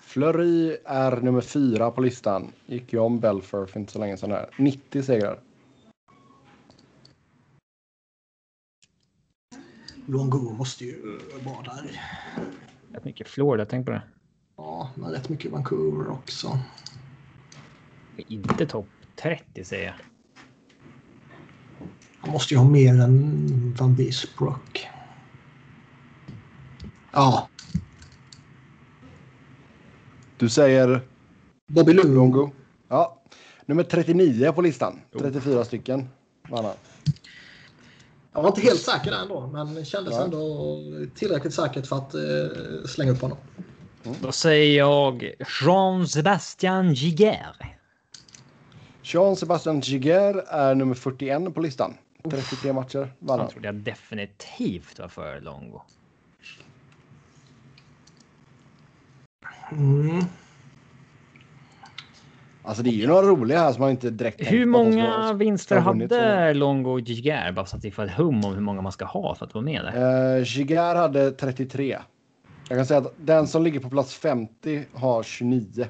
Fleury 0.00 0.76
är 0.84 1.16
nummer 1.16 1.40
4 1.40 1.90
på 1.90 2.00
listan. 2.00 2.52
Gick 2.66 2.92
ju 2.92 2.98
om 2.98 3.20
Belfer 3.20 3.66
för 3.66 3.80
inte 3.80 3.92
så 3.92 3.98
länge 3.98 4.16
sedan. 4.16 4.30
Här. 4.30 4.48
90 4.58 5.02
segrar. 5.02 5.38
Longo 10.06 10.52
måste 10.52 10.84
ju 10.84 11.18
vara 11.44 11.62
där. 11.62 12.00
Rätt 12.92 13.04
mycket 13.04 13.28
Florida, 13.28 13.66
tänk 13.66 13.86
på 13.86 13.92
det. 13.92 14.02
Ja, 14.56 14.90
men 14.94 15.10
rätt 15.10 15.28
mycket 15.28 15.52
Vancouver 15.52 16.10
också. 16.10 16.58
Inte 18.16 18.66
topp 18.66 18.88
30 19.16 19.64
säger 19.64 19.84
jag. 19.84 19.94
Han 22.18 22.30
måste 22.30 22.54
ju 22.54 22.58
ha 22.58 22.68
mer 22.68 23.00
än 23.00 23.74
Van 23.78 23.94
Beesbrook. 23.94 24.88
Ja, 27.12 27.48
Du 30.42 30.48
säger 30.48 31.00
Bobby 31.68 31.92
Lugo. 31.92 32.14
Longo. 32.14 32.50
Ja. 32.88 33.22
Nummer 33.66 33.82
39 33.82 34.52
på 34.52 34.62
listan. 34.62 35.00
34 35.18 35.64
stycken. 35.64 36.08
vann 36.48 36.64
han. 36.64 36.74
Jag 38.32 38.42
var 38.42 38.48
inte 38.48 38.60
helt 38.60 38.80
säker 38.80 39.12
ändå, 39.12 39.46
men 39.46 39.74
det 39.74 39.84
kändes 39.84 40.14
Ja. 40.14 40.24
ändå 40.24 40.78
tillräckligt 41.14 41.54
säkert 41.54 41.86
för 41.86 41.96
att 41.96 42.14
eh, 42.14 42.86
slänga 42.86 43.12
upp 43.12 43.20
honom. 43.20 43.38
Då 44.20 44.32
säger 44.32 44.78
jag 44.78 45.34
Jean-Sebastian 45.62 46.94
Giger. 46.94 47.76
Jean 49.02 49.36
Sebastian 49.36 49.80
Giger 49.80 50.34
är 50.48 50.74
nummer 50.74 50.94
41 50.94 51.54
på 51.54 51.60
listan. 51.60 51.94
33 52.30 52.72
matcher 52.72 52.98
vann 52.98 53.10
Han 53.28 53.40
han. 53.40 53.48
trodde 53.50 53.68
jag 53.68 53.74
definitivt 53.74 54.98
var 54.98 55.08
för 55.08 55.40
Longo. 55.40 55.82
Mm. 59.72 60.24
Alltså 62.64 62.82
det 62.82 62.90
är 62.90 62.92
ju 62.92 63.06
några 63.06 63.22
roliga 63.22 63.58
här 63.58 63.72
som 63.72 63.80
man 63.80 63.90
inte 63.90 64.10
direkt 64.10 64.52
Hur 64.52 64.66
många 64.66 65.12
ska- 65.12 65.32
vinster 65.32 65.78
hade 65.78 66.54
Longo 66.54 66.90
och 66.90 67.00
Giger? 67.00 67.52
Bara 67.52 67.66
så 67.66 67.76
att 67.76 67.84
vi 67.84 67.90
får 67.90 68.04
ett 68.04 68.10
hum 68.10 68.44
om 68.44 68.54
hur 68.54 68.60
många 68.60 68.82
man 68.82 68.92
ska 68.92 69.04
ha 69.04 69.34
för 69.34 69.46
att 69.46 69.54
vara 69.54 69.64
med 69.64 69.84
där. 69.84 70.36
Uh, 70.38 70.44
Giger 70.46 70.94
hade 70.94 71.30
33. 71.30 71.98
Jag 72.68 72.78
kan 72.78 72.86
säga 72.86 72.98
att 73.00 73.14
den 73.20 73.46
som 73.46 73.62
ligger 73.62 73.80
på 73.80 73.90
plats 73.90 74.14
50 74.14 74.84
har 74.94 75.22
29. 75.22 75.86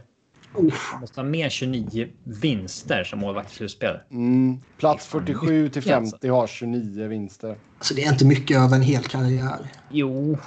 Uff. 0.54 0.88
Man 0.92 1.00
måste 1.00 1.20
ha 1.20 1.24
mer 1.28 1.48
29 1.48 2.08
vinster 2.24 3.04
som 3.04 3.18
målvakt 3.18 3.52
i 3.52 3.54
slutspel. 3.54 3.96
Mm. 4.10 4.60
Plats 4.78 5.08
Det 5.12 5.18
är 5.18 5.20
fan 5.20 5.26
47 5.26 5.68
till 5.68 5.80
mycket, 5.80 5.96
alltså. 5.96 6.16
50 6.16 6.28
har 6.28 6.46
29 6.46 7.08
vinster. 7.08 7.56
Alltså 7.78 7.94
det 7.94 8.04
är 8.04 8.12
inte 8.12 8.26
mycket 8.26 8.56
över 8.56 8.76
en 8.76 8.82
hel 8.82 9.02
karriär. 9.02 9.58
Jo, 9.90 10.38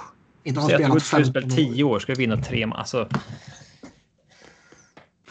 Inte 0.44 0.60
har 0.60 0.68
spelat 0.68 0.96
ett 0.96 1.02
slutspel 1.02 1.42
15 1.42 1.64
år. 1.64 1.72
10 1.72 1.84
år. 1.84 1.98
Ska 1.98 2.14
vi 2.14 2.18
vinna 2.18 2.42
tre? 2.42 2.66
Alltså, 2.74 3.08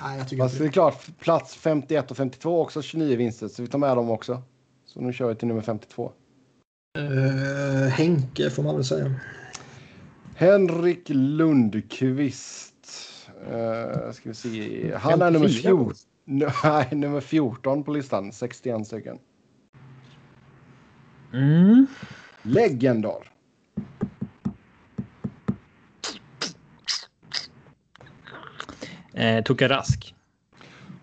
Nej, 0.02 0.18
jag 0.18 0.30
tycker 0.30 0.44
Fast 0.44 0.54
inte 0.54 0.64
det 0.64 0.70
är 0.70 0.72
klart, 0.72 1.20
plats 1.20 1.56
51 1.56 2.12
och 2.12 2.18
52 2.18 2.62
också 2.62 2.82
29 2.82 3.18
vinster. 3.18 3.48
Så 3.48 3.62
vi 3.62 3.68
tar 3.68 3.80
med 3.80 3.98
dem 3.98 4.10
också. 4.10 4.42
Så 4.86 5.02
nu 5.02 5.14
kör 5.14 5.30
vi 5.30 5.36
till 5.36 5.48
nummer 5.48 5.62
52. 5.62 6.12
Eh, 6.98 7.90
Henke 7.90 8.50
får 8.50 8.64
man 8.64 8.76
väl 8.76 8.86
säga. 8.86 9.14
Henrik 10.36 11.10
Lundqvist. 11.10 12.72
Uh, 13.52 14.12
ska 14.12 14.30
vi 14.30 14.36
se. 14.36 14.96
Han 14.96 15.22
är 15.22 15.32
nummer 15.32 15.48
54 15.48 15.72
14. 15.72 15.96
Nej, 16.64 16.88
nummer 16.92 17.22
14 17.22 17.84
på 17.84 17.92
listan. 17.92 18.32
61 18.32 18.88
stycken. 18.88 19.20
mm. 21.34 21.88
Legendar. 22.42 23.35
Eh, 29.16 29.44
Tuka 29.44 29.70
Rask. 29.70 30.16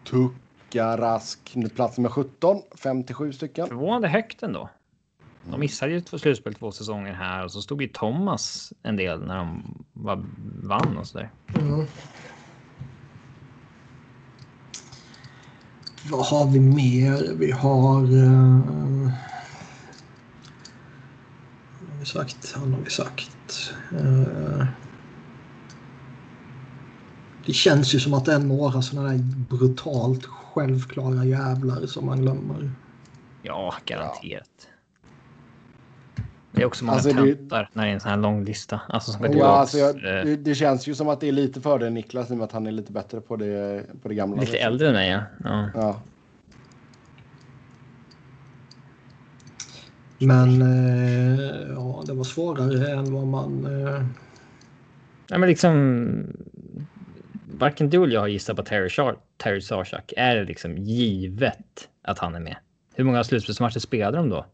Tucka 0.05 0.97
Rask. 0.97 1.57
Plats 1.75 1.99
nummer 1.99 2.11
17. 2.11 2.63
57 2.75 3.33
stycken. 3.33 3.69
Förvånande 3.69 4.09
högt 4.09 4.43
ändå. 4.43 4.71
De 5.51 5.61
missade 5.61 5.93
ju 5.93 6.01
två 6.01 6.19
slutspel 6.19 6.55
två 6.55 6.73
säsonger 6.73 7.13
här 7.13 7.45
och 7.45 7.53
så 7.53 7.63
stod 7.63 7.83
ju 7.83 7.89
Thomas 7.89 8.73
en 8.83 8.97
del 8.97 9.27
när 9.27 9.37
de 9.37 9.63
var, 9.93 10.25
vann 10.63 10.99
och 10.99 11.07
sådär. 11.07 11.31
Mm. 11.59 11.87
Vad 16.11 16.27
har 16.27 16.51
vi 16.51 16.61
mer? 16.61 17.35
Vi 17.35 17.51
har... 17.51 18.03
Uh, 18.03 19.11
har 21.91 21.99
vi 21.99 22.07
sagt? 22.07 22.53
Han 22.57 22.73
har 22.73 22.81
vi 22.81 22.91
sagt. 22.91 23.73
Eh, 23.93 24.67
det 27.47 27.53
känns 27.53 27.95
ju 27.95 28.01
som 28.01 28.15
att 28.15 28.25
det 28.25 28.33
är 28.35 28.39
några 28.39 28.83
sådana 28.83 29.09
där 29.09 29.19
brutalt 29.51 30.25
självklara 30.27 31.25
jävlar 31.25 31.87
som 31.87 32.07
man 32.07 32.21
glömmer. 32.23 32.71
Ja, 33.43 33.75
garanterat. 33.85 34.49
Det 36.53 36.63
är 36.63 36.67
också 36.67 36.85
många 36.85 36.95
Alltså, 36.95 37.13
det- 37.13 37.35
töntar 37.37 37.71
när 37.73 37.85
det 37.85 37.91
är 37.91 37.95
en 37.95 38.01
sån 38.01 38.11
här 38.11 38.17
lång 38.19 38.45
lista. 38.45 38.81
Alltså 38.89 39.13
som 39.13 39.27
Ja, 39.33 39.47
alltså 39.47 39.79
jag, 39.79 39.89
eh, 39.97 40.25
det, 40.25 40.37
det 40.37 40.55
känns 40.55 40.87
ju 40.87 40.95
som 40.95 41.09
att 41.09 41.21
det 41.21 41.29
är 41.29 41.33
lite 41.33 41.61
fördel 41.61 41.93
Niklas 41.93 42.31
i 42.31 42.33
och 42.33 42.37
med 42.37 42.45
att 42.45 42.53
han 42.53 42.67
är 42.67 42.71
lite 42.73 42.93
bättre 42.93 43.21
på 43.21 43.37
det, 43.37 43.85
på 44.03 44.09
det 44.09 44.15
gamla. 44.15 44.41
lite 44.41 44.59
äldre 44.59 44.89
än 44.89 44.95
mig. 44.95 45.11
Ja. 45.11 45.21
Ja. 45.45 45.71
Ja. 45.75 46.01
Men 50.19 50.63
eh, 50.63 51.73
ja, 51.75 52.03
det 52.07 52.13
var 52.13 52.25
svårare 52.25 52.93
än 52.93 53.13
vad 53.13 53.27
man... 53.27 53.65
Eh, 53.87 54.05
Nej, 55.31 55.39
men 55.39 55.49
liksom. 55.49 56.37
Varken 57.63 57.91
du 57.91 58.05
eller 58.05 58.15
jag 58.15 58.21
har 58.21 58.29
gissat 58.29 58.57
på 58.57 58.63
Terry, 58.63 58.89
Char- 58.89 59.19
Terry 59.37 59.61
Sarsak. 59.61 60.13
Är 60.17 60.37
det 60.37 60.45
liksom 60.45 60.79
givet 60.79 61.89
att 62.03 62.19
han 62.19 62.35
är 62.35 62.41
med? 62.41 62.57
Hur 62.95 63.05
många 63.05 63.25
slutspelsmatcher 63.25 63.79
spelade 63.79 64.17
de 64.17 64.29
då? 64.29 64.47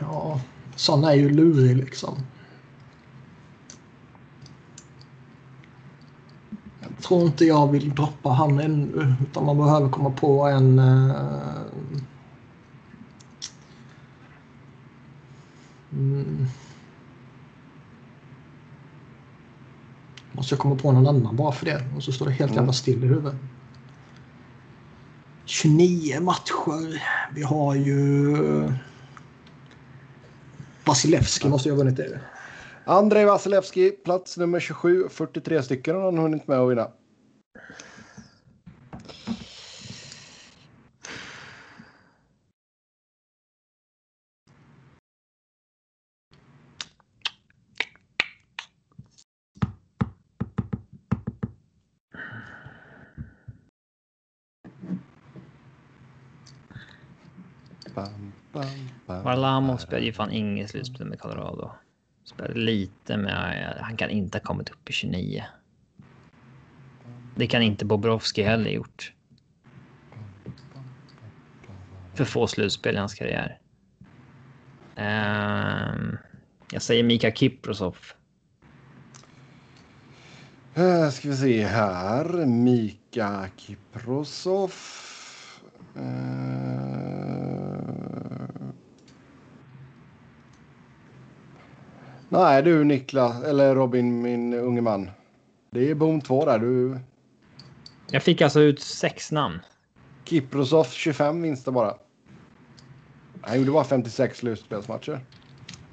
ja, 0.00 0.40
sån 0.76 1.04
är 1.04 1.14
ju 1.14 1.28
lurig 1.28 1.76
liksom. 1.76 2.18
Jag 6.80 7.02
tror 7.02 7.22
inte 7.22 7.44
jag 7.44 7.72
vill 7.72 7.94
droppa 7.94 8.28
han 8.28 8.60
ännu. 8.60 9.14
Utan 9.22 9.44
man 9.44 9.58
behöver 9.58 9.88
komma 9.88 10.10
på 10.10 10.42
en... 10.42 10.78
Uh... 10.78 11.12
mm, 15.92 16.46
måste 20.34 20.54
jag 20.54 20.60
komma 20.60 20.76
på 20.76 20.92
någon 20.92 21.06
annan 21.06 21.36
bara 21.36 21.52
för 21.52 21.66
det. 21.66 21.82
Och 21.96 22.02
så 22.02 22.12
står 22.12 22.26
det 22.26 22.32
helt 22.32 22.50
Mm. 22.50 22.62
jävla 22.62 22.72
still 22.72 23.04
i 23.04 23.06
huvudet. 23.06 23.34
29 25.44 26.20
matcher. 26.20 27.02
Vi 27.34 27.42
har 27.42 27.74
ju... 27.74 28.36
Vasilevski 30.86 31.48
måste 31.48 31.68
ju 31.68 31.72
ha 31.72 31.78
vunnit 31.78 31.96
det. 31.96 32.20
Andrei 32.86 33.24
Vasilevski, 33.24 33.90
plats 33.90 34.36
nummer 34.36 34.60
27. 34.60 35.04
43 35.10 35.62
stycken 35.62 35.96
har 35.96 36.04
han 36.04 36.18
hunnit 36.18 36.48
med 36.48 36.58
att 36.58 36.70
vinna. 36.70 36.88
Alamo 59.34 59.66
Varlamov 59.66 59.78
spelar 59.78 60.02
ju 60.02 60.12
fan 60.12 60.30
inget 60.30 60.70
slutspel 60.70 61.06
med 61.06 61.20
Colorado. 61.20 61.70
Spelar 62.24 62.54
lite 62.54 63.16
med... 63.16 63.76
Han 63.80 63.96
kan 63.96 64.10
inte 64.10 64.38
ha 64.38 64.42
kommit 64.42 64.70
upp 64.70 64.90
i 64.90 64.92
29. 64.92 65.44
Det 67.36 67.46
kan 67.46 67.62
inte 67.62 67.84
Bobrovski 67.84 68.42
heller 68.42 68.70
gjort. 68.70 69.12
För 72.14 72.24
få 72.24 72.46
slutspel 72.46 72.94
i 72.94 72.98
hans 72.98 73.14
karriär. 73.14 73.58
Um, 74.96 76.18
jag 76.72 76.82
säger 76.82 77.04
Mika 77.04 77.30
Kiprosoff. 77.30 78.14
Eh, 80.74 81.10
Ska 81.10 81.28
vi 81.28 81.36
se 81.36 81.66
här. 81.66 82.46
Mika 82.46 83.48
Kiprosoff. 83.56 85.00
Uh... 85.96 86.02
Eh, 86.02 87.33
Nej 92.34 92.62
du 92.62 92.84
Niklas, 92.84 93.42
eller 93.42 93.74
Robin, 93.74 94.22
min 94.22 94.54
unge 94.54 94.80
man. 94.80 95.10
Det 95.70 95.90
är 95.90 95.94
bom 95.94 96.20
två 96.20 96.44
där. 96.44 96.58
Du, 96.58 96.98
Jag 98.10 98.22
fick 98.22 98.42
alltså 98.42 98.60
ut 98.60 98.80
sex 98.80 99.32
namn. 99.32 99.58
Kiprosov 100.24 100.84
25 100.84 101.42
vinster 101.42 101.72
bara. 101.72 101.94
Han 103.40 103.58
gjorde 103.58 103.70
bara 103.70 103.84
56 103.84 104.38
slutspelsmatcher. 104.38 105.20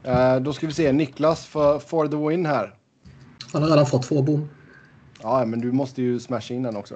Eh, 0.03 0.35
då 0.39 0.53
ska 0.53 0.67
vi 0.67 0.73
se 0.73 0.91
Niklas 0.91 1.45
för, 1.45 1.79
for 1.79 2.07
the 2.07 2.29
win 2.29 2.45
här. 2.45 2.73
Han 3.53 3.61
har 3.63 3.69
redan 3.69 3.85
fått 3.85 4.03
två 4.03 4.21
bom. 4.21 4.49
Ja, 5.21 5.45
men 5.45 5.61
du 5.61 5.71
måste 5.71 6.01
ju 6.01 6.19
smasha 6.19 6.53
in 6.53 6.63
den 6.63 6.75
också. 6.75 6.95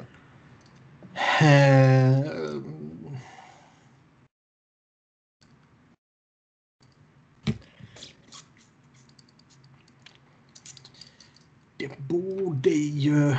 Eh, 1.42 2.20
Det 11.86 11.98
borde 11.98 12.70
ju... 12.70 13.36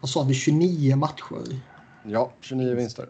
Vad 0.00 0.10
sa 0.10 0.22
vi? 0.22 0.34
29 0.34 0.96
matcher. 0.96 1.60
Ja, 2.04 2.32
29 2.40 2.74
vinster. 2.74 3.08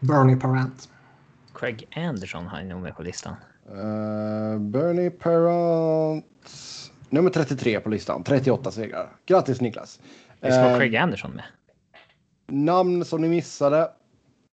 Bernie 0.00 0.36
Parent. 0.36 0.88
Craig 1.54 1.88
Anderson 1.96 2.46
har 2.46 2.62
nog 2.62 2.82
med 2.82 2.96
på 2.96 3.02
listan. 3.02 3.34
Uh, 3.70 4.58
Bernie 4.58 5.10
Perrant. 5.10 6.24
Nummer 7.10 7.30
33 7.30 7.80
på 7.80 7.88
listan. 7.88 8.24
38 8.24 8.70
segrar. 8.70 9.16
Grattis 9.26 9.60
Niklas. 9.60 10.00
Det 10.40 10.52
ska 10.52 10.62
vara 10.62 10.72
Eh, 10.72 10.78
Craig 10.78 10.96
Anderson 10.96 11.30
med. 11.30 11.44
Namn 12.46 13.04
som 13.04 13.20
ni 13.20 13.28
missade. 13.28 13.90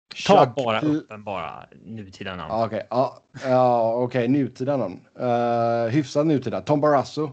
Ta 0.10 0.16
Chuck 0.46 0.56
bara 0.66 0.80
L- 0.80 0.96
upp 0.96 1.12
en 1.12 1.24
bara 1.24 1.68
nutida 1.86 2.36
namn. 2.36 2.50
Ja, 2.52 2.66
Okej, 2.66 2.88
ja, 2.90 3.22
ja, 3.44 3.94
okej, 3.94 4.28
nutida 4.28 4.78
namn. 4.78 5.00
Uh, 5.16 5.90
hyfsat 5.92 6.26
nutida. 6.28 6.62
Tom 6.62 6.82
Barrasso. 6.82 7.32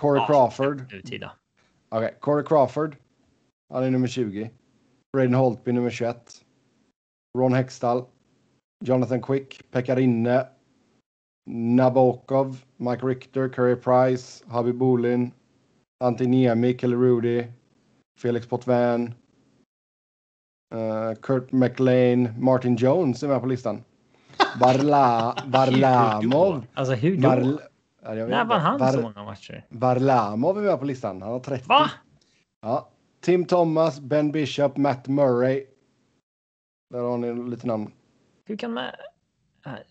Corey 0.00 0.20
Ja, 0.20 0.26
Crawford. 0.26 0.92
Nutida. 0.92 1.30
Okej, 1.90 2.14
Corey 2.20 2.44
Crawford. 2.44 2.96
Han 3.72 3.84
är 3.84 3.90
nummer 3.90 4.08
20. 4.08 4.50
Braden 5.12 5.34
Holtby 5.34 5.72
nummer 5.72 5.90
21. 5.90 6.44
Ron 7.38 7.52
Hextall. 7.54 8.04
Jonathan 8.84 9.20
Quick. 9.20 9.70
Pekarinne. 9.70 10.46
Nabokov. 11.50 12.64
Mike 12.76 13.06
Richter. 13.06 13.48
Curry 13.48 13.76
Price. 13.76 14.44
Habib 14.48 14.76
Bolin. 14.78 15.32
Antiniemi. 16.04 16.74
Kelly 16.74 16.96
Rudy. 16.96 17.46
Felix 18.18 18.46
Potvin. 18.46 19.14
Eh, 20.74 21.14
Kurt 21.22 21.52
McLean. 21.52 22.28
Martin 22.44 22.76
Jones 22.76 23.22
är 23.22 23.28
med 23.28 23.40
på 23.40 23.46
listan. 23.46 23.84
Barla, 24.60 25.36
Barlamov. 25.46 26.66
Alltså 26.74 26.94
hur 26.94 27.16
då? 27.16 27.22
Barl, 27.28 27.60
ja, 28.02 28.14
När 28.14 28.44
vann 28.44 28.60
han 28.60 28.78
Bar- 28.78 28.92
så 28.92 29.00
många 29.00 29.24
matcher? 29.24 29.66
Varlamov 29.68 30.58
är 30.58 30.62
med 30.62 30.78
på 30.78 30.84
listan. 30.84 31.22
Han 31.22 31.32
har 31.32 31.40
30. 31.40 31.64
Va? 31.68 31.90
Ja. 32.60 32.88
Tim 33.20 33.44
Thomas, 33.44 34.00
Ben 34.00 34.32
Bishop, 34.32 34.76
Matt 34.76 35.08
Murray. 35.08 35.64
Där 36.90 37.00
har 37.00 37.18
ni 37.18 37.50
lite 37.50 37.66
namn. 37.66 37.92
Hur 38.44 38.56
kan 38.56 38.72
man... 38.72 38.84
Nej, 39.66 39.84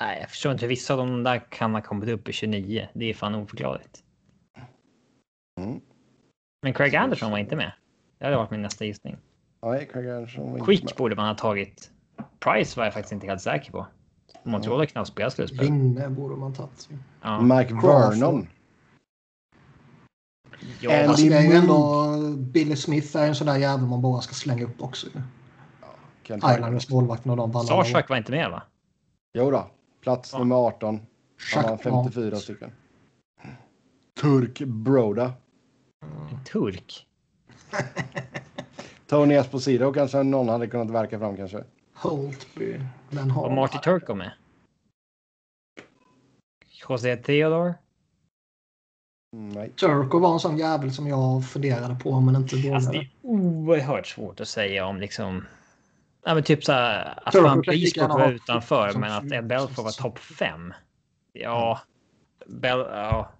Nej, 0.00 0.20
jag 0.20 0.30
förstår 0.30 0.52
inte. 0.52 0.66
Vissa 0.66 0.92
av 0.94 0.98
de 0.98 1.22
där 1.22 1.38
kan 1.50 1.74
ha 1.74 1.82
kommit 1.82 2.08
upp 2.08 2.28
i 2.28 2.32
29. 2.32 2.88
Det 2.92 3.04
är 3.10 3.14
fan 3.14 3.34
oförklarligt. 3.34 4.02
Mm. 5.60 5.80
Men 6.62 6.72
Craig 6.74 6.96
Anderson 6.96 7.30
var 7.30 7.38
inte 7.38 7.56
med. 7.56 7.72
Det 8.18 8.24
hade 8.24 8.36
varit 8.36 8.50
min 8.50 8.62
nästa 8.62 8.84
gissning. 8.84 9.16
Nej, 9.62 9.88
Craig 9.92 10.08
Anderson 10.08 10.64
Quick 10.64 10.96
borde 10.96 11.16
man 11.16 11.26
ha 11.28 11.34
tagit. 11.34 11.90
Price 12.38 12.78
var 12.80 12.84
jag 12.84 12.94
faktiskt 12.94 13.12
inte 13.12 13.26
helt 13.26 13.40
säker 13.42 13.72
på. 13.72 13.86
Montreal 14.42 14.78
har 14.78 14.86
knappt 14.86 15.08
spelat 15.08 15.32
slutspel. 15.32 15.66
Rinne 15.66 16.08
borde 16.10 16.36
man 16.36 16.54
tagit. 16.54 16.88
Ja. 17.22 17.40
Mike. 17.40 17.74
Vernon. 17.74 18.48
Ja, 20.80 20.90
Andy 20.98 21.06
Alltså, 21.08 21.26
är 21.26 21.40
ju 21.40 21.48
Moog. 21.48 21.54
ändå... 21.56 22.36
Billy 22.36 22.76
Smith 22.76 23.16
är 23.16 23.26
en 23.28 23.34
sån 23.34 23.46
där 23.46 23.56
jävel 23.56 23.86
man 23.86 24.02
bara 24.02 24.20
ska 24.20 24.34
slänga 24.34 24.64
upp 24.64 24.82
också. 24.82 25.06
Hagen. 26.28 26.38
Islanders 26.56 26.90
målvakt 26.90 27.24
när 27.24 27.36
de 27.36 27.56
år. 27.56 27.60
Sarsak 27.64 28.08
var 28.08 28.16
inte 28.16 28.32
med 28.32 28.50
va? 28.50 28.62
Jo 29.34 29.50
då. 29.50 29.70
Plats 30.02 30.30
Ja. 30.32 30.38
nummer 30.38 30.56
18. 30.56 31.00
Han 31.54 31.64
har 31.64 31.70
Chuck 31.76 31.82
54 31.82 32.30
Mont. 32.30 32.42
stycken. 32.42 32.70
Turk 34.20 34.58
Broda. 34.60 35.32
En 36.30 36.44
turk. 36.44 37.06
Tony 39.06 39.34
Esposito 39.34 39.92
kanske 39.92 40.22
någon 40.22 40.48
hade 40.48 40.66
kunnat 40.66 40.90
verka 40.90 41.18
fram 41.18 41.36
kanske. 41.36 41.64
Holtby. 41.94 42.80
Men 43.10 43.34
Var 43.34 43.48
har... 43.48 43.54
Marty 43.56 43.78
Turco 43.78 44.14
med? 44.14 44.32
José 46.88 47.16
Theodore? 47.16 47.74
Nej. 49.32 49.70
Turco 49.70 50.18
var 50.18 50.32
en 50.32 50.40
sån 50.40 50.58
jävel 50.58 50.92
som 50.92 51.06
jag 51.06 51.48
funderade 51.48 51.94
på 51.94 52.20
men 52.20 52.36
inte 52.36 52.56
Alltså 52.74 52.90
det 52.90 52.98
vågade. 52.98 52.98
är 52.98 53.10
oerhört 53.22 54.06
svårt 54.06 54.40
att 54.40 54.48
säga 54.48 54.86
om 54.86 55.00
liksom. 55.00 55.46
Ja, 56.24 56.34
men 56.34 56.42
typ 56.42 56.64
så 56.64 56.72
här 56.72 57.18
att 57.26 57.32
Turco 57.32 57.70
Biscoff 57.70 57.96
gärna 58.02 58.14
var 58.14 58.32
utanför, 58.32 58.92
men 58.92 59.12
att 59.12 59.28
får 59.74 59.82
vara 59.82 59.92
sex. 59.92 60.02
topp 60.02 60.18
fem. 60.18 60.74
Ja, 61.32 61.80
Bell, 62.46 62.78
ja. 62.78 63.30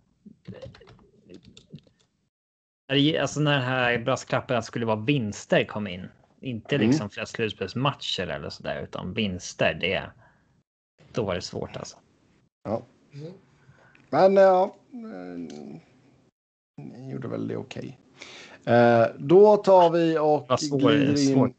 Alltså 3.21 3.41
när 3.41 3.55
det 3.59 3.65
här 3.65 3.99
brasklappen 3.99 4.57
att 4.57 4.65
skulle 4.65 4.87
vara 4.87 4.97
vinster 4.97 5.65
kom 5.65 5.87
in. 5.87 6.09
Inte 6.41 6.75
Mm. 6.75 6.89
liksom 6.89 7.11
flera 7.11 7.27
slutspelsmatcher 7.27 8.27
eller 8.27 8.51
så 8.51 8.63
där, 8.63 8.83
utan 8.83 9.15
vinster. 9.15 9.75
Det. 9.81 10.03
Då 11.13 11.25
var 11.25 11.35
det 11.35 11.41
svårt 11.41 11.77
alltså. 11.77 11.97
Ja. 12.65 12.83
Men 14.11 14.37
ja. 14.37 14.75
eh, 14.93 15.55
Ni 16.83 17.11
gjorde 17.13 17.29
väl 17.29 17.49
det 17.49 17.57
okej. 17.57 17.99
Eh, 18.65 19.07
då 19.19 19.57
tar 19.57 19.91
vi 19.91 20.19
och 20.19 20.47
Vad 20.49 20.61
svår, 20.61 20.79
glider 20.79 21.11
in. 21.31 21.35
svår. 21.35 21.53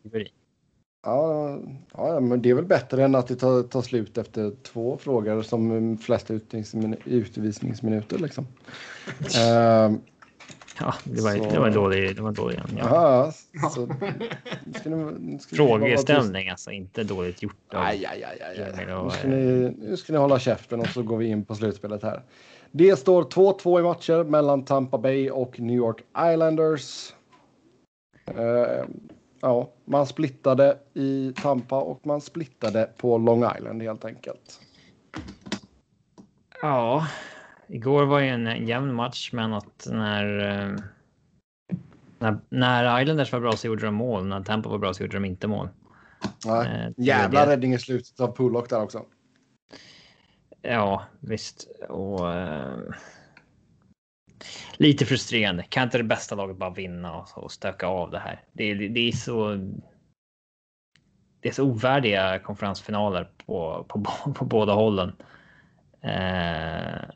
Ja, 1.06 1.60
ja, 1.94 2.20
men 2.20 2.42
det 2.42 2.50
är 2.50 2.54
väl 2.54 2.66
bättre 2.66 3.04
än 3.06 3.16
att 3.16 3.28
det 3.28 3.36
tar, 3.36 3.64
tar 3.64 3.82
slut 3.82 4.18
efter 4.18 4.52
två 4.64 4.98
frågor 4.98 5.42
som 5.42 5.98
flesta 5.98 6.34
utvisningsmin- 6.34 6.98
utvisningsminuter. 7.06 8.18
Liksom. 8.18 8.44
uh, 9.20 9.98
Ja, 10.80 10.94
det 11.04 11.22
var, 11.22 11.32
Så- 11.32 11.50
det 11.50 11.60
var 11.60 11.68
en 11.68 11.74
dålig. 11.74 12.16
Det 12.16 12.22
var 12.22 12.30
en 12.30 12.36
dålig 12.36 12.60
ja. 12.78 12.84
Aha, 12.86 13.32
så, 13.74 13.88
ska 14.80 14.90
ni, 14.90 15.40
ska. 15.40 15.56
Frågeställning 15.56 16.50
alltså, 16.50 16.72
inte 16.72 17.04
dåligt 17.04 17.42
gjort. 17.44 17.74
av- 17.74 17.82
Aj, 17.84 18.06
aj, 18.06 18.24
aj, 18.24 18.42
aj, 18.78 18.94
och, 18.94 19.06
Nu, 19.06 19.12
ska 19.12 19.28
ni, 19.28 19.76
nu 19.90 19.98
ska 19.98 20.14
ni 20.14 20.20
hålla 20.20 20.40
käften 20.40 20.80
och 20.80 20.88
så 20.88 21.04
går 21.04 21.18
vi 21.18 21.26
in 21.28 21.46
på 21.46 21.56
slutspelet 21.56 22.04
här. 22.04 22.22
Det 22.72 22.96
står 23.00 23.24
2-2 23.24 23.80
i 23.80 23.84
matcher 23.84 24.24
mellan 24.24 24.66
Tampa 24.66 24.98
Bay 24.98 25.30
och 25.30 25.60
New 25.60 25.76
York 25.76 26.02
Islanders. 26.34 27.14
Eh, 28.36 28.86
ja, 29.42 29.70
man 29.86 30.06
splittade 30.08 30.78
i 30.94 31.34
Tampa 31.42 31.82
och 31.82 32.06
man 32.06 32.22
splittade 32.22 32.90
på 32.98 33.18
Long 33.18 33.46
Island 33.58 33.82
helt 33.82 34.06
enkelt. 34.06 34.60
Ja, 36.62 37.08
igår 37.68 38.06
var 38.06 38.20
ju 38.20 38.28
en, 38.28 38.68
jämn 38.68 38.94
match, 38.94 39.30
men 39.34 39.54
att 39.54 39.88
när, 39.92 40.40
eh, 40.40 40.76
när, 42.20 42.40
när 42.50 43.02
Islanders 43.02 43.32
var 43.32 43.40
bra 43.40 43.52
så 43.52 43.68
gjorde 43.68 43.86
de 43.86 43.96
mål. 43.96 44.28
När 44.28 44.44
Tampa 44.44 44.70
var 44.70 44.78
bra 44.78 44.94
så 44.94 45.04
gjorde 45.04 45.18
de 45.18 45.26
inte 45.26 45.48
mål. 45.48 45.70
Nej. 46.46 46.68
Eh, 46.68 46.92
Jävla 46.98 47.46
det- 47.46 47.52
räddning 47.52 47.74
i 47.74 47.80
slutet 47.80 48.20
av 48.20 48.36
Pullock 48.36 48.70
där 48.70 48.84
också. 48.84 49.06
Ja, 50.62 51.04
visst. 51.20 51.68
Och, 51.90 52.34
eh, 52.34 52.78
lite 54.78 55.06
frustrerande. 55.06 55.64
Kan 55.64 55.84
inte 55.84 55.98
det 55.98 56.04
bästa 56.04 56.36
laget 56.36 56.58
bara 56.58 56.70
vinna 56.70 57.14
och, 57.18 57.44
och 57.44 57.52
stöka 57.52 57.88
av 57.88 58.12
det 58.12 58.20
här? 58.20 58.44
Det, 58.54 58.74
det, 58.74 58.88
det 58.88 59.00
är 59.08 59.12
så. 59.12 59.56
Det 61.40 61.50
är 61.50 61.54
så 61.54 61.64
ovärdiga 61.64 62.40
konferensfinaler 62.40 63.30
på, 63.46 63.86
på, 63.90 64.06
på, 64.36 64.46
båda 64.46 64.74
hållen. 64.74 65.16
Eh, 66.02 67.10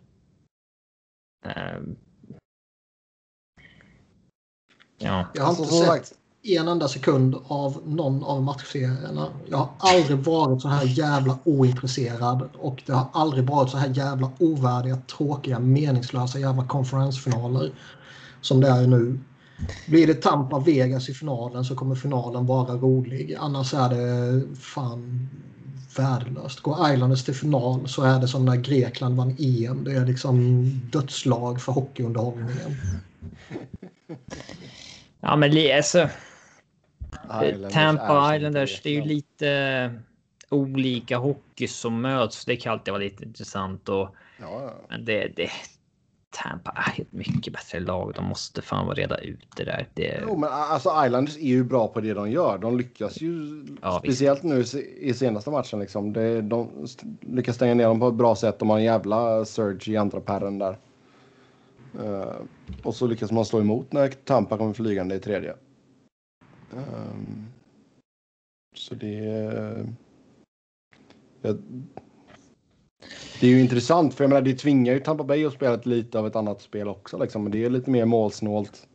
ja, 4.98 5.26
Jag 5.34 5.44
har 5.44 5.50
Alltså, 5.50 5.64
inte 5.64 5.74
som 5.74 5.80
sett 5.80 5.88
sagt, 5.88 6.14
en 6.44 6.68
enda 6.68 6.88
sekund 6.88 7.36
av 7.48 7.82
någon 7.86 8.24
av 8.24 8.44
matchserierna. 8.44 9.28
Jag 9.50 9.58
har 9.58 9.70
aldrig 9.78 10.18
varit 10.18 10.62
så 10.62 10.68
här 10.68 10.86
jävla 10.86 11.38
ointresserad 11.44 12.50
och 12.54 12.84
det 12.86 12.94
har 12.94 13.08
aldrig 13.14 13.50
varit 13.50 13.70
så 13.70 13.78
här 13.78 13.90
jävla 13.90 14.32
ovärdiga, 14.40 14.96
tråkiga, 14.96 15.60
meningslösa 15.60 16.40
jävla 16.40 16.68
konferensfinaler 16.68 17.72
som 18.42 18.62
det 18.62 18.68
är 18.68 18.88
nu. 18.88 19.20
Blir 19.88 20.08
det 20.08 20.14
Tampa 20.14 20.60
Vegas 20.60 21.10
i 21.10 21.14
finalen 21.14 21.66
så 21.66 21.76
kommer 21.76 21.96
finalen 21.96 22.46
vara 22.46 22.74
rolig. 22.74 23.36
Annars 23.40 23.74
är 23.74 23.90
det 23.90 24.56
fan 24.56 25.30
värdelöst. 26.00 26.60
Går 26.60 26.94
Islanders 26.94 27.24
till 27.24 27.34
final 27.36 27.88
så 27.88 28.04
är 28.04 28.20
det 28.20 28.28
som 28.28 28.46
när 28.46 28.56
Grekland 28.56 29.18
vann 29.18 29.36
EM. 29.40 29.84
Det 29.84 29.92
är 29.92 30.06
liksom 30.06 30.64
dödslag 30.92 31.62
för 31.62 31.72
hockeyunderhållningen. 31.72 32.76
ja 35.20 35.36
men 35.36 35.76
alltså. 35.76 36.10
Islanders 37.44 37.74
Tampa 37.74 38.36
Islanders, 38.36 38.82
det 38.82 38.90
är 38.90 38.94
ju 38.94 39.06
lite 39.06 39.94
olika 40.50 41.18
hockey 41.18 41.68
som 41.68 42.02
möts. 42.02 42.46
Det 42.46 42.56
kan 42.56 42.74
alltid 42.74 42.92
vara 42.92 43.04
lite 43.04 43.24
intressant 43.24 43.90
och 43.90 44.16
Ja, 44.42 44.64
ja. 44.64 44.86
men 44.90 45.06
det, 45.06 45.32
det 45.36 45.50
Tampa 46.32 46.72
är 46.72 47.02
ett 47.02 47.12
mycket 47.12 47.54
bättre 47.54 47.80
lag. 47.80 48.14
De 48.16 48.26
måste 48.26 48.62
fan 48.62 48.86
vara 48.86 48.96
reda 48.96 49.18
ut 49.18 49.48
det 49.56 49.64
där. 49.64 49.88
Det, 49.94 50.24
Jo, 50.28 50.38
men 50.38 50.50
alltså 50.52 50.90
Islanders 51.06 51.38
är 51.38 51.48
ju 51.48 51.64
bra 51.64 51.88
på 51.88 52.02
det 52.02 52.14
de 52.14 52.32
gör. 52.32 52.58
De 52.58 52.78
lyckas 52.78 53.22
ju 53.22 53.66
Ja, 53.82 54.00
speciellt 54.00 54.44
nu 54.44 54.64
i 54.98 55.14
senaste 55.14 55.50
matchen. 55.50 55.80
Liksom. 55.80 56.14
Det, 56.14 56.42
de 56.42 56.88
lyckas 57.22 57.56
stänga 57.56 57.74
ner 57.74 57.86
dem 57.86 58.00
på 58.00 58.08
ett 58.08 58.14
bra 58.14 58.36
sätt. 58.36 58.60
De 58.60 58.70
har 58.70 58.78
en 58.78 58.84
jävla 58.84 59.46
surge 59.46 59.92
i 59.92 59.98
andra 59.98 60.22
pärren 60.22 60.60
där. 60.60 60.78
Eh, 62.00 62.36
och 62.84 62.96
så 62.96 63.08
lyckas 63.08 63.32
man 63.32 63.46
slå 63.46 63.60
emot 63.60 63.92
när 63.92 64.08
Tampa 64.08 64.58
kommer 64.58 64.74
flygande 64.74 65.16
i 65.16 65.20
tredje. 65.20 65.56
Ehm, 66.74 67.46
så 68.76 68.96
det... 68.96 69.86
ja, 71.42 71.56
det 73.42 73.48
är 73.48 73.52
ju 73.52 73.60
intressant 73.60 74.14
för 74.14 74.24
jag 74.24 74.30
menar 74.30 74.42
det 74.42 74.54
tvingar 74.54 74.94
ju 74.94 75.00
Tampa 75.00 75.24
Bay 75.24 75.46
att 75.46 75.54
spela 75.54 75.80
lite 75.84 76.20
av 76.20 76.28
ett 76.28 76.36
annat 76.36 76.62
spel 76.62 76.88
också. 76.88 77.18
Liksom. 77.18 77.44
Men 77.44 77.52
det 77.52 77.66
är 77.66 77.70
lite 77.70 77.90
mer 77.90 78.06
målsnålt. 78.06 78.88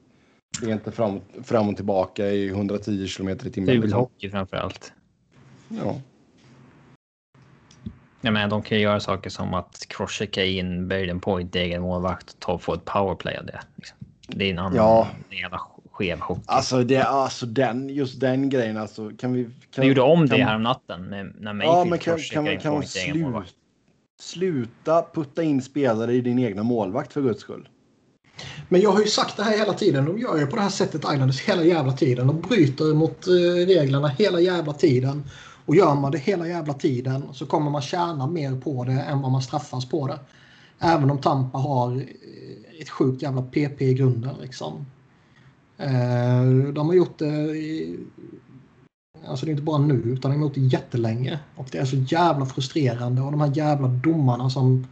Det 0.61 0.67
är 0.67 0.73
inte 0.73 0.93
fram, 0.93 1.21
fram 1.45 1.69
och 1.69 1.77
tillbaka 1.77 2.27
i 2.27 2.49
110 2.49 3.07
kilometer 3.07 3.47
i 3.47 3.51
timmen. 3.51 3.69
ful 3.69 3.81
Liksom. 3.81 4.01
hockey 4.01 4.31
framför 4.31 4.57
allt. 4.57 4.93
Ja. 5.69 6.01
Jag 8.21 8.33
menar, 8.33 8.49
de 8.49 8.63
kan 8.63 8.79
ju 8.79 8.85
göra 8.85 9.01
saker 9.01 9.31
som 9.31 9.55
att 9.55 9.87
crosschecka 9.89 10.45
in 10.45 10.89
Braden 10.89 11.21
Point, 11.21 11.57
egen 11.57 11.83
målvakt, 11.83 12.33
och 12.33 12.41
ta 12.41 12.59
få 12.59 12.75
ett 12.75 12.85
powerplay 12.85 13.37
av 13.37 13.47
det. 13.47 13.61
Liksom. 13.77 13.99
Det 14.29 14.45
är 14.45 14.51
en 14.51 14.59
annan 14.59 14.77
Ja. 14.77 15.09
jävla 15.31 15.61
skev 15.91 16.21
hockey. 16.21 16.43
Alltså, 16.47 16.83
det, 16.83 17.03
alltså 17.03 17.47
den, 17.47 17.89
just 17.89 18.21
den 18.21 18.51
grejen 18.51 18.77
alltså. 18.77 19.11
Kan 19.19 19.33
vi... 19.33 19.45
Kan, 19.45 19.83
vi 19.83 19.89
gjorde 19.89 20.01
om 20.01 20.29
kan, 20.29 20.39
det 20.39 20.45
här 20.45 20.55
om 20.57 20.63
natten 20.63 21.03
med, 21.03 21.33
när 21.39 21.51
Ja, 21.51 21.85
Mayfield 21.85 21.91
men 21.91 21.99
kan, 21.99 22.19
kan, 22.19 22.47
in 22.47 22.61
kan 22.61 22.73
på 23.23 23.31
man 23.31 23.45
sluta 24.21 25.05
putta 25.15 25.43
in 25.43 25.63
spelare 25.63 26.15
i 26.15 26.21
din 26.21 26.39
egna 26.39 26.63
målvakt 26.63 27.13
för 27.13 27.23
guds 27.23 27.41
skull? 27.41 27.69
Men 28.69 28.81
jag 28.81 28.93
har 28.93 29.01
ju 29.01 29.07
sagt 29.07 29.37
det 29.37 29.43
här 29.43 29.59
hela 29.59 29.73
tiden. 29.73 30.05
De 30.05 30.19
gör 30.19 30.39
ju 30.39 30.47
på 30.47 30.57
det 30.57 30.63
här 30.63 30.69
sättet 30.69 31.05
Islanders 31.05 31.41
hela 31.41 31.65
jävla 31.65 31.93
tiden. 31.93 32.27
De 32.27 32.41
bryter 32.41 32.95
mot 32.95 33.27
eh, 33.27 33.67
reglerna 33.67 34.09
hela 34.09 34.41
jävla 34.41 34.73
tiden. 34.73 35.25
Och 35.67 35.77
gör 35.77 35.95
man 35.95 36.13
det 36.13 36.19
hela 36.19 36.49
jävla 36.49 36.75
tiden 36.75 37.23
så 37.33 37.47
kommer 37.47 37.71
man 37.71 37.83
tjäna 37.83 38.27
mer 38.27 38.61
på 38.61 38.85
det 38.85 38.93
än 38.93 39.23
vad 39.23 39.33
man 39.33 39.43
straffas 39.43 39.89
på 39.89 40.07
det. 40.07 40.19
Även 40.79 41.11
om 41.11 41.19
Tampa 41.19 41.59
har 41.59 41.97
eh, 41.97 42.81
ett 42.81 42.91
sjukt 42.91 43.23
jävla 43.23 43.43
PP 43.43 43.81
i 43.81 43.95
grunden 43.95 44.35
liksom. 44.43 44.87
Eh, 45.79 46.73
de 46.73 46.87
har 46.87 46.95
gjort 46.95 47.19
det 47.19 47.55
Alltså 49.27 49.47
det 49.47 49.51
är 49.51 49.53
inte 49.53 49.63
bara 49.63 49.79
nu 49.79 49.95
utan 49.95 50.33
emot 50.33 50.57
har 50.57 50.63
gjort 50.63 50.71
det 50.71 50.77
jättelänge. 50.77 51.39
Och 51.57 51.69
det 51.73 51.79
är 51.79 51.85
så 51.85 51.97
jävla 51.97 52.47
frustrerande 52.47 53.23
och 53.23 53.31
de 53.31 53.41
här 53.41 53.57
jävla 53.57 53.89
domarna 53.89 54.51
som 54.51 54.87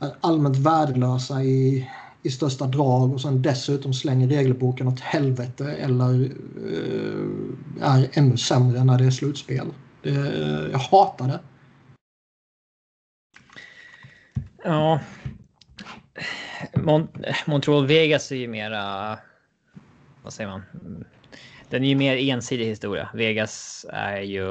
är 0.00 0.10
allmänt 0.20 0.56
värdelösa 0.56 1.42
i, 1.42 1.90
i 2.22 2.30
största 2.30 2.66
drag 2.66 3.12
och 3.12 3.20
sen 3.20 3.42
dessutom 3.42 3.94
slänger 3.94 4.28
regelboken 4.28 4.88
åt 4.88 5.00
helvete 5.00 5.72
eller 5.72 6.24
eh, 6.66 7.94
är 7.94 8.08
ännu 8.12 8.36
sämre 8.36 8.84
när 8.84 8.98
det 8.98 9.04
är 9.04 9.10
slutspel. 9.10 9.66
Det, 10.02 10.10
jag 10.72 10.78
hatar 10.78 11.28
det. 11.28 11.40
Ja. 14.64 15.00
Mont 16.74 17.10
Montreal 17.46 17.86
Vegas 17.86 18.32
är 18.32 18.36
ju 18.36 18.48
mera. 18.48 19.18
Vad 20.22 20.32
säger 20.32 20.50
man? 20.50 20.62
Den 21.68 21.84
är 21.84 21.88
ju 21.88 21.96
mer 21.96 22.16
ensidig 22.16 22.66
historia. 22.66 23.08
Vegas 23.14 23.86
är 23.88 24.20
ju 24.20 24.46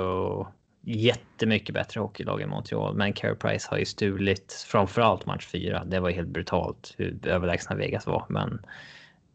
jättemycket 0.85 1.75
bättre 1.75 1.99
hockeylag 1.99 2.41
än 2.41 2.49
Montreal, 2.49 2.95
men 2.95 3.13
Carey 3.13 3.35
Price 3.35 3.67
har 3.71 3.77
ju 3.77 3.85
stulit 3.85 4.65
framförallt 4.67 5.25
match 5.25 5.47
4. 5.47 5.83
Det 5.85 5.99
var 5.99 6.09
helt 6.09 6.27
brutalt 6.27 6.93
hur 6.97 7.27
överlägsna 7.27 7.75
Vegas 7.75 8.07
var, 8.07 8.25
men 8.29 8.65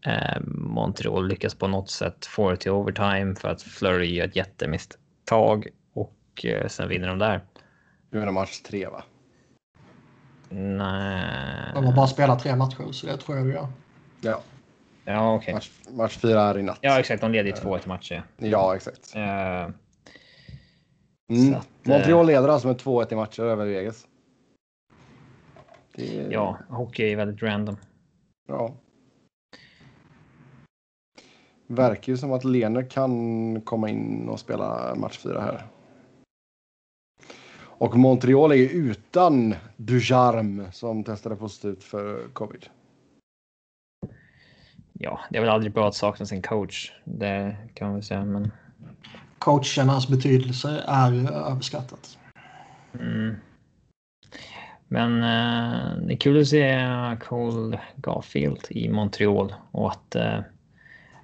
eh, 0.07 0.41
Montreal 0.55 1.29
lyckas 1.29 1.55
på 1.55 1.67
något 1.67 1.91
sätt 1.91 2.27
få 2.27 2.51
det 2.51 2.57
till 2.57 2.71
overtime 2.71 3.35
för 3.35 3.49
att 3.49 3.63
Flurry 3.63 4.15
gör 4.15 4.27
ett 4.27 4.37
jättemisstag 4.37 5.69
och 5.93 6.45
eh, 6.45 6.69
sen 6.69 6.89
vinner 6.89 7.09
de 7.09 7.19
där. 7.19 7.41
Du 8.11 8.19
menar 8.19 8.33
match 8.33 8.61
tre 8.61 8.87
va? 8.87 9.03
Nej. 10.49 11.71
De 11.75 11.85
har 11.85 11.93
bara 11.93 12.07
spelat 12.07 12.43
tre 12.43 12.57
matcher 12.57 12.93
så 12.93 13.07
det 13.07 13.17
tror 13.17 13.37
jag 13.37 13.47
du 13.47 13.53
gör. 13.53 13.69
Ja. 14.21 14.43
Ja, 15.05 15.35
okej. 15.35 15.55
Match, 15.55 15.71
match 15.91 16.17
fyra 16.19 16.41
är 16.41 16.59
i 16.59 16.63
natt. 16.63 16.79
Ja, 16.81 17.01
exakt. 17.01 17.21
De 17.21 17.33
leder 17.33 17.51
ju 17.51 17.57
2-1 17.57 17.89
matcher. 17.89 18.23
Ja, 18.37 18.77
exakt. 18.77 19.13
Eh, 19.17 19.69
Mm. 21.31 21.55
Att, 21.55 21.69
Montreal 21.83 22.27
leder 22.27 22.49
alltså 22.49 22.69
med 22.69 22.77
2-1 22.77 23.13
i 23.13 23.17
matcher 23.17 23.43
över 23.43 23.67
Vegas. 23.67 24.07
Det 25.95 26.29
ja, 26.31 26.59
hockey 26.69 27.13
är 27.13 27.17
väldigt 27.17 27.43
random. 27.43 27.77
ja. 28.49 28.75
Verkar 31.67 32.13
ju 32.13 32.17
som 32.17 32.33
att 32.33 32.45
Lener 32.45 32.91
kan 32.91 33.61
komma 33.61 33.89
in 33.89 34.29
och 34.29 34.41
spela 34.41 34.95
match 34.95 35.19
fyra 35.19 35.41
här. 35.41 35.67
Och 37.61 37.97
Montreal 37.97 38.53
är 38.53 38.57
ju 38.57 38.69
utan 38.69 39.55
Dujarm 39.77 40.73
som 40.73 41.05
testade 41.05 41.37
positivt 41.37 41.85
för 41.85 42.29
covid. 42.33 42.67
Ja, 45.03 45.21
det 45.31 45.37
är 45.37 45.41
väl 45.41 45.51
aldrig 45.51 45.73
bra 45.73 45.89
att 45.89 45.95
sakna 45.95 46.27
sin 46.27 46.43
coach. 46.43 46.93
Det 47.05 47.57
kan 47.75 47.89
man 47.89 47.95
väl 47.95 48.05
säga, 48.05 48.25
men. 48.25 48.53
Coachernas 49.39 50.09
betydelse 50.09 50.85
är 50.89 51.33
överskattat. 51.33 52.19
Mm. 53.01 53.37
Men 54.89 55.23
eh, 55.23 56.07
det 56.07 56.15
är 56.15 56.17
kul 56.17 56.41
att 56.41 56.47
se 56.47 56.87
Cole 57.21 57.81
Garfield 57.97 58.67
i 58.71 58.89
Montreal 58.89 59.55
och 59.71 59.91
att 59.91 60.15
eh, 60.15 60.41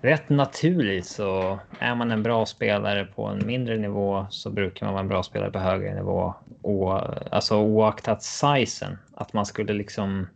rätt 0.01 0.29
naturligt 0.29 1.07
så 1.07 1.59
är 1.79 1.95
man 1.95 2.11
en 2.11 2.23
bra 2.23 2.47
spelare 2.47 3.05
på 3.05 3.27
en 3.27 3.47
mindre 3.47 3.77
nivå 3.77 4.27
så 4.31 4.51
brukar 4.51 4.87
man 4.87 4.93
vara 4.93 5.03
en 5.03 5.09
bra 5.09 5.23
spelare 5.23 5.51
på 5.51 5.59
högre 5.59 5.95
nivå. 5.95 6.35
Och, 6.63 7.01
alltså 7.35 7.57
oaktat 7.57 8.23
sizen, 8.23 8.99
att 9.15 9.33
man 9.33 9.47
skulle 9.47 9.73
liksom 9.73 10.27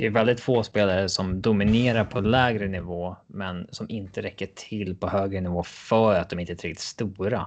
det 0.00 0.06
är 0.06 0.10
väldigt 0.10 0.40
få 0.40 0.62
spelare 0.62 1.08
som 1.08 1.40
dominerar 1.40 2.04
på 2.04 2.20
lägre 2.20 2.68
nivå, 2.68 3.16
men 3.26 3.68
som 3.70 3.90
inte 3.90 4.22
räcker 4.22 4.46
till 4.46 4.96
på 4.96 5.08
högre 5.08 5.40
nivå 5.40 5.62
för 5.62 6.14
att 6.14 6.30
de 6.30 6.38
inte 6.38 6.52
är 6.52 6.56
tillräckligt 6.56 6.80
stora. 6.80 7.46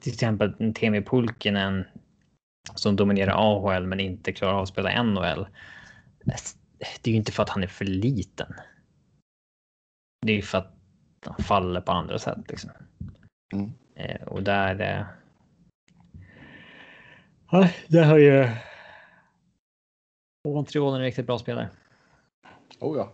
Till 0.00 0.12
exempel 0.12 0.74
Temi 0.74 1.02
Pulkinen 1.02 1.84
som 2.74 2.96
dominerar 2.96 3.32
AHL 3.36 3.86
men 3.86 4.00
inte 4.00 4.32
klarar 4.32 4.54
av 4.54 4.62
att 4.62 4.68
spela 4.68 5.02
NHL. 5.02 5.46
Det 7.02 7.10
är 7.10 7.10
ju 7.10 7.16
inte 7.16 7.32
för 7.32 7.42
att 7.42 7.48
han 7.48 7.62
är 7.62 7.66
för 7.66 7.84
liten. 7.84 8.54
Det 10.26 10.32
är 10.32 10.36
ju 10.36 10.42
för 10.42 10.58
att 10.58 10.74
han 11.26 11.44
faller 11.44 11.80
på 11.80 11.92
andra 11.92 12.18
sätt 12.18 12.38
liksom. 12.48 12.70
Mm. 13.52 13.72
Eh, 13.94 14.22
och 14.22 14.42
där. 14.42 15.06
Ja, 17.50 17.68
där 17.88 18.04
har 18.04 18.18
ju. 18.18 18.48
Montreal 20.54 20.94
en 20.94 21.00
riktigt 21.00 21.26
bra 21.26 21.38
spelare. 21.38 21.68
Oh 22.80 22.98
ja. 22.98 23.12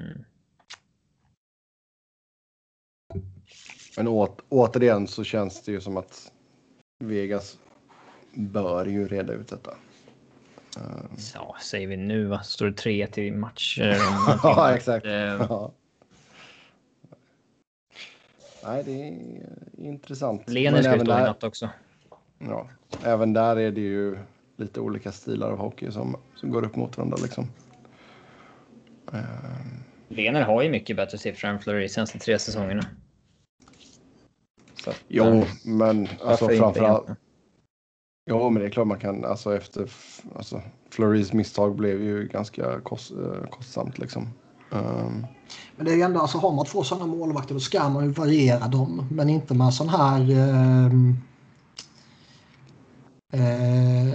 Mm. 0.00 0.24
Men 3.96 4.08
åt, 4.08 4.40
återigen 4.48 5.06
så 5.06 5.24
känns 5.24 5.62
det 5.62 5.72
ju 5.72 5.80
som 5.80 5.96
att 5.96 6.32
Vegas 6.98 7.58
bör 8.34 8.86
ju 8.86 9.08
reda 9.08 9.32
ut 9.32 9.48
detta. 9.48 9.76
Eh, 10.76 11.16
Så 11.18 11.56
säger 11.62 11.86
vi 11.86 11.96
nu. 11.96 12.24
Va? 12.24 12.42
Står 12.42 12.66
det 12.66 12.72
3 12.72 13.06
till 13.06 13.32
matcher? 13.34 13.96
Ja, 14.42 14.74
exakt. 14.74 15.06
Eh, 15.06 15.12
ja. 15.12 15.72
Nej, 18.64 18.84
det 18.84 19.08
är 19.08 19.18
intressant. 19.86 20.48
Lener 20.48 20.72
Men 20.72 20.82
ska 20.82 20.92
ju 20.94 21.00
stå 21.00 21.18
i 21.18 21.22
natt 21.22 21.44
också. 21.44 21.70
ja, 22.38 22.68
även 23.04 23.32
där 23.32 23.56
är 23.56 23.70
det 23.72 23.80
ju 23.80 24.18
lite 24.56 24.80
olika 24.80 25.12
stilar 25.12 25.50
av 25.50 25.58
hockey 25.58 25.90
som, 25.90 26.16
som 26.34 26.50
går 26.50 26.64
upp 26.64 26.76
mot 26.76 26.96
varandra. 26.96 27.18
Liksom. 27.22 27.48
Eh, 29.12 29.20
Lener 30.08 30.42
har 30.42 30.62
ju 30.62 30.70
mycket 30.70 30.96
bättre 30.96 31.18
siffror 31.18 31.48
än 31.50 31.58
Fleury 31.58 31.88
senaste 31.88 32.18
tre 32.18 32.38
säsongerna. 32.38 32.86
Så 34.84 34.90
jo, 35.08 35.24
eh, 35.24 35.46
men 35.64 36.00
alltså 36.00 36.26
varför 36.26 36.44
inte 36.44 36.58
framförallt. 36.58 37.06
Jo, 38.30 38.50
men 38.50 38.62
det 38.62 38.68
är 38.68 38.70
klart 38.70 38.86
man 38.86 38.98
kan. 38.98 39.24
Alltså 39.24 39.56
efter 39.56 39.90
alltså, 40.36 40.62
Flurys 40.90 41.32
misstag 41.32 41.76
blev 41.76 42.02
ju 42.02 42.28
ganska 42.28 42.80
kost, 42.80 43.10
eh, 43.10 43.48
kostsamt 43.50 43.98
liksom. 43.98 44.28
Um, 44.70 45.26
Men 45.76 45.86
det 45.86 45.92
är 45.92 45.96
ju 45.96 46.02
ändå, 46.02 46.20
alltså 46.20 46.38
har 46.38 46.52
man 46.52 46.66
två 46.66 46.82
sådana 46.82 47.06
målvakter 47.06 47.54
då 47.54 47.60
ska 47.60 47.88
man 47.88 48.04
ju 48.04 48.10
variera 48.10 48.68
dem. 48.68 49.08
Men 49.10 49.30
inte 49.30 49.54
med 49.54 49.74
sån 49.74 49.88
här... 49.88 50.30
Eh, 50.30 50.90
eh, 53.34 54.14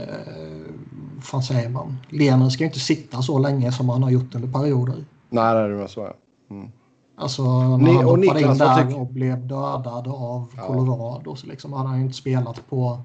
fan 1.22 1.44
säger 1.44 1.70
man? 1.70 1.98
Lener 2.10 2.50
ska 2.50 2.64
ju 2.64 2.68
inte 2.68 2.80
sitta 2.80 3.22
så 3.22 3.40
länge 3.40 3.72
som 3.72 3.90
han 3.90 4.04
har 4.04 4.10
gjort 4.10 4.36
under 4.36 4.52
perioder. 4.52 5.06
nej, 5.30 5.54
det 5.54 5.60
är 5.60 5.70
det 5.70 5.88
så. 5.88 6.00
Ja. 6.02 6.14
Mm. 6.56 6.72
Alltså 7.16 7.44
när 7.44 7.78
Ni- 7.78 7.94
han 7.96 8.06
och 8.06 8.12
hoppade 8.12 8.26
in 8.28 8.34
Niklas, 8.34 8.60
vad 8.60 8.78
där 8.78 8.84
tyck- 8.86 8.96
och 8.96 9.08
blev 9.08 9.48
dödad 9.48 10.08
av 10.08 10.54
Ja. 10.58 10.68
Colorado 10.68 11.36
så 11.36 11.48
liksom 11.48 11.74
hade 11.74 11.90
han 11.90 11.98
ju 11.98 12.04
inte 12.06 12.18
spelat 12.18 12.70
på 12.70 13.02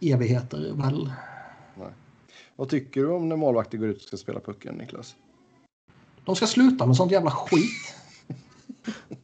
evigheter 0.00 0.72
väl. 0.74 1.12
Vad 2.56 2.68
tycker 2.68 3.00
du 3.00 3.10
om 3.12 3.28
när 3.28 3.36
målvakter 3.36 3.78
går 3.78 3.88
ut 3.88 3.96
och 3.96 4.02
ska 4.02 4.16
spela 4.16 4.40
pucken, 4.40 4.74
Niklas? 4.74 5.14
De 6.24 6.36
ska 6.36 6.46
sluta 6.46 6.86
med 6.86 6.96
sånt 6.96 7.12
jävla 7.12 7.30
skit. 7.30 7.94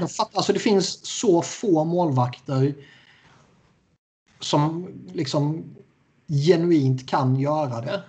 Jag 0.00 0.10
fattar, 0.12 0.38
alltså 0.38 0.52
det 0.52 0.58
finns 0.58 1.06
så 1.06 1.42
få 1.42 1.84
målvakter 1.84 2.74
som 4.40 4.88
liksom 5.12 5.64
genuint 6.26 7.08
kan 7.08 7.36
göra 7.36 7.80
det. 7.80 8.02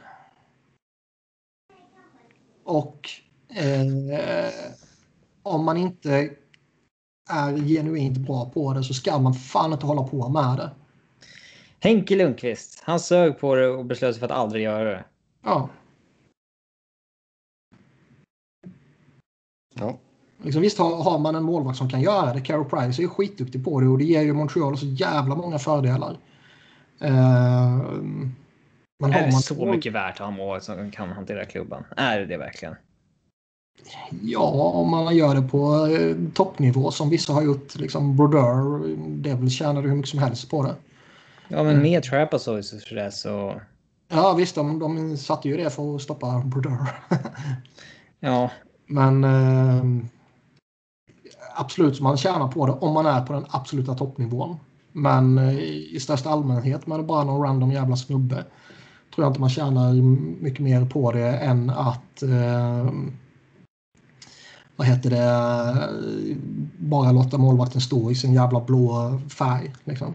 Och 2.64 3.10
eh, 3.49 4.49
om 5.43 5.65
man 5.65 5.77
inte 5.77 6.30
är 7.30 7.57
genuint 7.57 8.18
bra 8.18 8.49
på 8.49 8.73
det 8.73 8.84
så 8.84 8.93
ska 8.93 9.19
man 9.19 9.34
fan 9.34 9.73
inte 9.73 9.85
hålla 9.85 10.03
på 10.03 10.30
med 10.30 10.57
det. 10.57 10.72
Henke 11.80 12.15
Lundqvist, 12.15 12.81
han 12.84 12.99
sög 12.99 13.39
på 13.39 13.56
det 13.56 13.68
och 13.68 13.85
beslöt 13.85 14.15
sig 14.15 14.19
för 14.19 14.26
att 14.26 14.39
aldrig 14.39 14.64
göra 14.64 14.89
det. 14.89 15.06
Ja, 15.43 15.69
Ja. 19.80 19.99
Liksom, 20.44 20.61
visst 20.61 20.78
har, 20.78 21.03
har 21.03 21.20
man 21.20 21.36
en 21.36 21.44
målvakt 21.44 21.78
som 21.78 21.90
kan 21.90 22.02
göra 22.02 22.34
det. 22.34 22.41
Carey 22.41 22.64
Price 22.64 23.02
är 23.02 23.03
ju 23.03 23.10
skitduktig 23.10 23.66
på 23.66 23.80
det 23.80 23.88
och 23.88 23.98
det 23.98 24.03
ger 24.03 24.22
ju 24.22 24.34
Montreal 24.34 24.78
så 24.78 24.86
jävla 24.86 25.36
många 25.36 25.60
fördelar. 25.60 26.18
Eh, 26.99 27.78
men 28.99 29.11
Är 29.11 29.14
har 29.14 29.26
det 29.26 29.32
man 29.32 29.41
så 29.41 29.66
mycket 29.66 29.94
värt 29.94 30.20
att 30.20 30.26
ha 30.26 30.32
mål 30.32 30.61
som 30.61 30.91
kan 30.91 31.10
hantera 31.10 31.45
klubban? 31.45 31.84
Är 31.98 32.20
det 32.20 32.26
det 32.26 32.38
verkligen? 32.38 32.76
Ja, 34.22 34.52
om 34.52 34.90
man 34.90 35.16
gör 35.16 35.36
det 35.36 35.41
på 35.41 35.88
eh, 35.88 36.16
toppnivå 36.34 36.91
som 36.91 37.10
vissa 37.10 37.34
har 37.34 37.41
gjort. 37.41 37.76
Liksom 37.76 38.18
Brodeur, 38.18 38.95
det 38.98 39.34
väl 39.34 39.49
tjänade 39.49 39.88
hur 39.88 39.95
mycket 39.95 40.10
som 40.10 40.20
helst 40.20 40.49
på 40.49 40.64
det. 40.64 40.76
Ja, 41.48 41.64
men 41.64 41.82
med 41.82 42.03
Trapezoid 42.03 42.57
och 42.57 42.82
sådär 42.82 43.10
så... 43.10 43.61
Ja 44.11 44.34
visst, 44.34 44.56
de, 44.56 44.80
de 44.80 45.18
satte 45.18 45.49
ju 45.49 45.57
det 45.57 45.70
för 45.70 45.95
att 45.95 46.02
stoppa 46.02 46.44
Brodeur. 46.45 46.88
Ja, 48.20 48.52
Men 48.86 49.24
eh, 49.24 49.84
absolut, 51.60 52.02
man 52.02 52.18
tjänar 52.18 52.48
på 52.48 52.65
det 52.65 52.72
om 52.72 52.94
man 52.94 53.06
är 53.06 53.22
på 53.22 53.34
den 53.34 53.45
absoluta 53.49 53.94
toppnivån. 53.94 54.57
Men 54.91 55.38
eh, 55.38 55.60
i 55.60 55.99
största 56.02 56.30
allmänhet 56.30 56.88
med 56.88 57.06
bara 57.06 57.23
någon 57.23 57.41
random 57.41 57.72
jävla 57.72 57.95
snubbe 57.95 58.45
tror 59.15 59.26
jag 59.26 59.30
inte 59.30 59.40
man 59.40 59.49
tjänar 59.49 59.94
mycket 60.41 60.60
mer 60.60 60.86
på 60.86 61.11
det 61.11 61.38
än 61.38 61.69
att 61.69 62.23
eh, 62.23 62.91
vad 64.76 64.88
heter 64.88 65.10
det, 65.10 65.90
bara 66.77 67.11
låta 67.11 67.38
målvakten 67.38 67.81
stå 67.81 68.11
i 68.11 68.15
sin 68.15 68.34
jävla 68.34 68.61
blå 68.61 69.19
färg. 69.30 69.73
Liksom. 69.84 70.14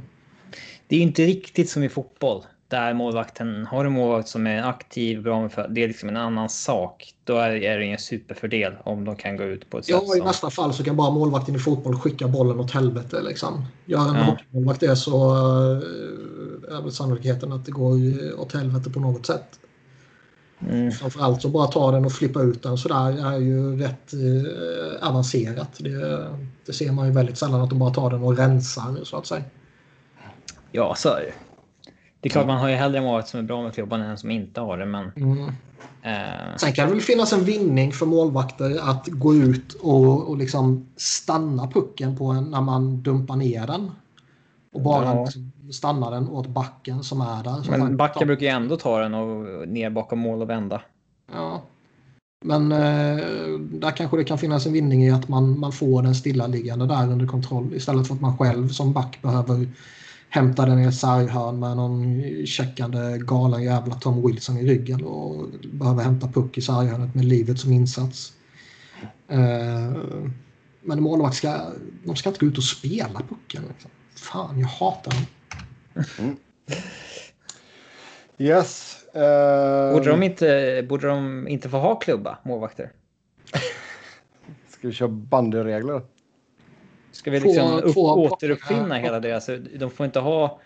det 0.86 0.96
är 0.96 0.98
ju 0.98 1.06
inte 1.06 1.26
riktigt 1.26 1.70
som 1.70 1.82
i 1.82 1.88
fotboll. 1.88 2.42
Där 2.68 2.94
målvakten, 2.94 3.66
har 3.66 3.84
du 3.84 3.90
målvakt 3.90 4.28
som 4.28 4.46
är 4.46 4.62
aktiv, 4.62 5.22
bra 5.22 5.42
med 5.42 5.52
för, 5.52 5.68
det 5.68 5.84
är 5.84 5.88
liksom 5.88 6.08
en 6.08 6.16
annan 6.16 6.48
sak. 6.48 7.14
Då 7.24 7.36
är, 7.36 7.50
är 7.50 7.78
det 7.78 7.84
en 7.84 7.98
superfördel 7.98 8.72
om 8.84 9.04
de 9.04 9.16
kan 9.16 9.36
gå 9.36 9.44
ut 9.44 9.70
på 9.70 9.78
ett 9.78 9.84
sätt 9.84 9.96
Ja, 10.06 10.14
i 10.14 10.18
som... 10.18 10.26
nästa 10.26 10.50
fall 10.50 10.72
så 10.72 10.84
kan 10.84 10.96
bara 10.96 11.10
målvakten 11.10 11.54
i 11.54 11.58
fotboll 11.58 11.98
skicka 11.98 12.28
bollen 12.28 12.60
åt 12.60 12.70
helvete. 12.70 13.22
Liksom. 13.22 13.64
Gör 13.84 14.08
en 14.08 14.14
Ja. 14.14 14.22
hockeymålvakt 14.22 14.80
det 14.80 14.96
så 14.96 15.34
eh, 15.34 16.76
är 16.76 16.82
väl 16.82 16.92
sannolikheten 16.92 17.52
att 17.52 17.64
det 17.66 17.72
går 17.72 17.96
åt 18.40 18.52
helvete 18.52 18.90
på 18.90 19.00
något 19.00 19.26
sätt. 19.26 19.60
Mm. 20.68 20.92
Framförallt 20.92 21.42
så 21.42 21.48
bara 21.48 21.66
ta 21.66 21.90
den 21.90 22.04
och 22.04 22.12
flippa 22.12 22.42
ut 22.42 22.62
den 22.62 22.78
sådär 22.78 23.34
är 23.34 23.38
ju 23.38 23.78
rätt 23.78 24.12
eh, 24.12 25.08
avancerat. 25.08 25.70
Det, 25.78 26.28
det 26.66 26.72
ser 26.72 26.92
man 26.92 27.06
ju 27.06 27.12
väldigt 27.12 27.38
sällan 27.38 27.60
att 27.60 27.70
de 27.70 27.78
bara 27.78 27.94
tar 27.94 28.10
den 28.10 28.22
och 28.22 28.36
rensar 28.36 29.04
så 29.04 29.16
att 29.16 29.26
säga. 29.26 29.44
Ja, 30.72 30.94
så 30.94 31.08
är 31.08 31.20
det. 31.20 31.32
Det 32.24 32.28
är 32.28 32.30
klart 32.30 32.46
man 32.46 32.59
har 32.59 32.68
ju 32.68 32.74
hellre 32.74 33.01
målvakt 33.01 33.28
som 33.28 33.40
är 33.40 33.44
bra 33.44 33.62
med 33.62 33.74
klubban 33.74 34.01
än 34.01 34.10
en 34.10 34.18
som 34.18 34.30
inte 34.30 34.60
har 34.60 34.78
det, 34.78 34.86
men... 34.86 35.12
Mm. 35.16 35.48
Eh, 36.02 36.56
Sen 36.56 36.72
kan 36.72 36.86
det 36.88 36.92
väl 36.94 37.02
finnas 37.02 37.32
en 37.32 37.44
vinning 37.44 37.92
för 37.92 38.06
målvakter 38.06 38.90
att 38.90 39.06
gå 39.06 39.34
ut 39.34 39.72
och, 39.72 40.28
och 40.28 40.36
liksom 40.36 40.86
stanna 40.96 41.66
pucken 41.68 42.16
på 42.16 42.26
en, 42.26 42.44
när 42.44 42.60
man 42.60 43.02
dumpar 43.02 43.36
ner 43.36 43.66
den. 43.66 43.90
Och 44.72 44.80
bara 44.80 45.05
Ja. 45.05 45.24
liksom 45.24 45.52
stanna 45.72 46.10
den 46.10 46.28
åt 46.28 46.46
backen 46.46 47.02
som 47.02 47.20
är 47.20 47.42
där. 47.44 47.62
som 47.62 47.78
men 47.80 47.96
backen 47.96 48.18
tar- 48.20 48.26
brukar 48.26 48.46
ju 48.46 48.52
ändå 48.52 48.76
ta 48.76 48.98
den 48.98 49.14
och 49.14 49.68
ner 49.68 49.90
bakom 49.90 50.18
mål 50.18 50.42
och 50.42 50.51
vända. 50.51 50.80
Ja. 51.32 51.62
Men 52.44 52.72
eh, 52.72 53.18
där 53.59 53.90
kanske 53.96 54.16
det 54.16 54.24
kan 54.24 54.38
finnas 54.38 54.66
en 54.66 54.72
vinning 54.72 55.05
i 55.05 55.10
att 55.10 55.28
man, 55.28 55.59
man 55.59 55.72
får 55.72 56.02
den 56.02 56.14
stillaliggande 56.14 56.86
där 56.86 57.12
under 57.12 57.26
kontroll 57.26 57.74
istället 57.74 58.06
för 58.06 58.14
att 58.14 58.20
man 58.20 58.38
själv 58.38 58.68
som 58.68 58.92
back 58.92 59.18
behöver 59.22 59.68
hämta 60.35 60.66
den 60.66 60.78
i 60.78 60.86
ett 60.86 60.94
sarghörn 60.94 61.59
med 61.59 61.77
någon 61.77 62.23
checkande 62.47 63.19
galen 63.19 63.62
jävla 63.62 63.94
Tom 63.94 64.27
Wilson 64.27 64.59
i 64.59 64.66
ryggen 64.66 65.05
och 65.05 65.47
behöver 65.73 66.02
hämta 66.02 66.28
puck 66.28 66.59
i 66.59 66.61
sarghörnet 66.61 67.15
med 67.15 67.24
livet 67.24 67.59
som 67.59 67.73
insats. 67.73 68.32
Eh, 69.28 69.93
men 70.82 71.02
målvakt 71.02 71.36
ska, 71.36 71.73
de 72.05 72.16
ska 72.16 72.28
inte 72.28 72.40
gå 72.40 72.47
ut 72.47 72.59
och 72.59 72.65
spela 72.65 73.20
pucken. 73.28 73.62
Liksom. 73.69 73.90
Fan, 74.16 74.59
jag 74.59 74.69
hatar 74.69 75.12
dem. 75.12 76.36
Yes. 78.39 78.97
eh, 79.15 79.93
Borde 79.93 80.11
de 80.11 80.23
inte, 80.23 80.86
borde 80.89 81.09
de 81.09 81.48
inte 81.48 81.69
få 81.69 81.78
ha 81.78 81.97
klubba, 81.97 82.39
målvakter? 82.44 82.93
Ska 84.69 84.89
vi 84.89 84.93
köra 84.93 85.09
bandyregler? 85.09 86.02
Ska 87.14 87.30
vi 87.30 87.40
Två- 87.40 87.46
liksom 87.48 87.72
upp, 87.72 87.94
två 87.94 88.02
återuppfinna 88.02 88.94
hela 88.94 89.20
deras... 89.20 89.50
De 89.78 89.90
får 89.90 90.06
inte 90.06 90.20
ha... 90.20 90.60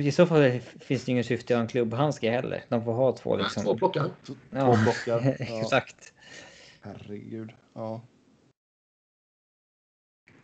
I 0.00 0.12
så 0.12 0.26
fall 0.26 0.60
finns 0.80 1.04
det 1.04 1.12
ingen 1.12 1.24
syfte 1.24 1.54
att 1.54 1.58
ha 1.58 1.62
en 1.62 1.68
klubbhandske 1.68 2.30
heller. 2.30 2.64
De 2.68 2.84
får 2.84 2.92
ha 2.92 3.12
två 3.16 3.36
liksom. 3.36 3.64
Två 3.64 3.76
plockar. 3.76 4.10
Två 4.26 4.34
Ja, 4.50 4.78
blockar. 4.82 5.36
Ja. 5.38 5.60
exakt. 5.60 6.12
Herregud. 6.80 7.50
Ja. 7.74 8.00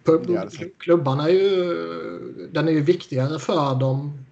Det 0.04 0.18
det. 0.18 0.78
Klubban 0.78 1.20
är 1.20 1.28
ju, 1.28 1.74
den 2.52 2.68
är 2.68 2.72
ju 2.72 2.80
viktigare 2.80 3.38
för 3.38 3.74
dem 3.74 4.24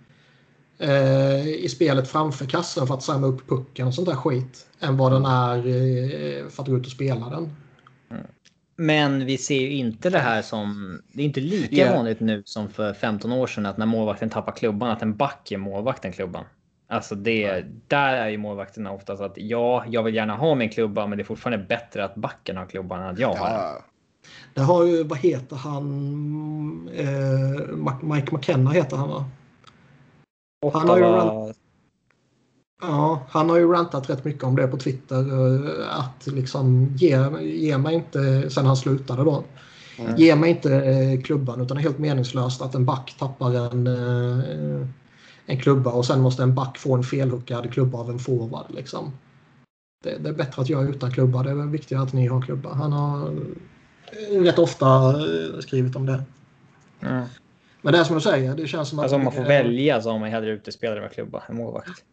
eh, 0.79 1.49
i 1.49 1.69
spelet 1.69 2.09
framför 2.09 2.47
kassen 2.47 2.87
för 2.87 2.95
att 2.95 3.03
samla 3.03 3.27
upp 3.27 3.49
pucken 3.49 3.87
och 3.87 3.95
sånt 3.95 4.09
där 4.09 4.17
skit 4.17 4.67
än 4.81 4.97
vad 4.97 5.13
den 5.13 5.25
är 5.25 5.57
eh, 5.57 6.49
för 6.49 6.63
att 6.63 6.69
gå 6.69 6.77
ut 6.77 6.87
och 6.87 6.93
spela 6.93 7.29
den. 7.31 7.51
Men 8.83 9.27
vi 9.27 9.39
ser 9.39 9.61
ju 9.61 9.71
inte 9.73 10.11
det 10.11 10.19
här 10.19 10.43
som... 10.43 10.99
Det 11.13 11.23
är 11.23 11.27
inte 11.27 11.41
lika 11.41 11.77
Ja. 11.77 11.95
vanligt 11.95 12.21
nu 12.21 12.43
som 12.45 12.69
för 12.69 12.93
15 12.95 13.33
år 13.33 13.47
sedan 13.47 13.67
att 13.67 13.77
när 13.79 13.87
målvakten 13.87 14.31
tappar 14.31 14.53
klubban 14.53 14.91
att 14.91 15.03
en 15.03 15.17
back 15.17 15.51
ger 15.51 15.59
målvakten 15.59 16.13
klubban. 16.13 16.45
Alltså 16.89 17.15
det, 17.15 17.65
där 17.89 18.15
är 18.15 18.29
ju 18.29 18.39
målvakterna 18.39 18.93
oftast 18.93 19.23
att 19.23 19.33
ja, 19.37 19.85
jag 19.89 20.03
vill 20.03 20.15
gärna 20.15 20.37
ha 20.37 20.55
min 20.55 20.71
klubba, 20.71 21.07
men 21.07 21.19
det 21.19 21.23
är 21.23 21.25
fortfarande 21.25 21.65
bättre 21.67 22.05
att 22.05 22.15
backen 22.15 22.57
har 22.57 22.67
klubban 22.67 23.01
än 23.03 23.07
att 23.09 23.19
jag 23.19 23.35
har. 23.35 23.49
Ja. 23.49 23.85
Det 24.55 24.61
har 24.61 24.85
ju, 24.85 25.03
vad 25.05 25.19
heter 25.19 25.57
han, 25.57 26.91
eh, 26.95 27.97
Mike 28.03 28.35
McKenna 28.37 28.71
heter 28.71 28.97
han 28.97 29.09
va? 29.09 29.25
Han 30.73 30.89
har 30.89 30.99
ju 30.99 31.05
Ottawa- 31.05 31.55
Ja, 32.83 33.23
han 33.31 33.51
har 33.51 33.57
ju 33.57 33.73
rantat 33.73 34.11
rätt 34.11 34.25
mycket 34.25 34.45
om 34.45 34.57
det 34.57 34.67
på 34.67 34.77
Twitter. 34.77 35.19
eh, 35.19 35.99
Att 35.99 36.27
liksom 36.27 36.87
ge, 36.97 37.41
ge 37.41 37.79
mig 37.79 37.95
inte, 37.95 38.51
sen 38.51 38.67
han 38.67 38.77
slutade 38.77 39.25
då. 39.25 39.45
Mm. 39.99 40.17
Ge 40.17 40.37
mig 40.37 40.51
inte 40.51 40.75
eh, 40.75 41.21
klubban 41.21 41.61
utan 41.61 41.77
det 41.77 41.81
är 41.81 41.83
helt 41.83 41.99
meningslöst 41.99 42.63
att 42.63 42.75
en 42.75 42.85
back 42.85 43.17
tappar 43.19 43.55
en, 43.55 43.87
eh, 43.87 44.87
en 45.47 45.61
klubba 45.61 45.91
och 45.91 46.07
sen 46.07 46.21
måste 46.21 46.43
en 46.43 46.55
back 46.55 46.79
få 46.79 46.95
en 46.95 47.03
felhookad 47.03 47.73
klubba 47.73 47.99
av 47.99 48.11
en 48.11 48.19
forward. 48.19 48.67
Liksom. 48.69 49.13
Det, 50.05 50.19
det 50.19 50.29
är 50.29 50.35
bättre 50.35 50.63
att 50.63 50.69
jag 50.69 50.83
är 50.83 50.89
utan 50.89 51.11
klubba. 51.11 51.43
Det 51.43 51.51
är 51.51 51.55
viktigare 51.55 52.03
att 52.03 52.13
ni 52.13 52.27
har 52.27 52.43
klubba. 52.43 52.75
Han 52.75 52.93
har 52.93 53.31
rätt 54.31 54.59
ofta 54.59 55.15
skrivit 55.61 55.97
om 55.97 56.07
det. 56.07 56.23
Mm. 57.01 57.25
Men 57.83 57.93
det 57.93 57.99
är 57.99 58.05
som 58.05 58.15
du 58.15 58.21
säger, 58.21 58.55
det 58.55 58.67
känns 58.67 58.89
som 58.89 58.99
att... 58.99 59.03
Alltså 59.03 59.17
om 59.17 59.25
man 59.25 59.33
får 59.33 59.43
välja 59.43 60.03
så 60.03 60.11
har 60.11 60.19
man 60.19 60.31
hellre 60.31 60.51
utespelare 60.51 61.01
med 61.01 61.13
klubba 61.13 61.43
än 61.49 61.57
målvakt. 61.57 62.05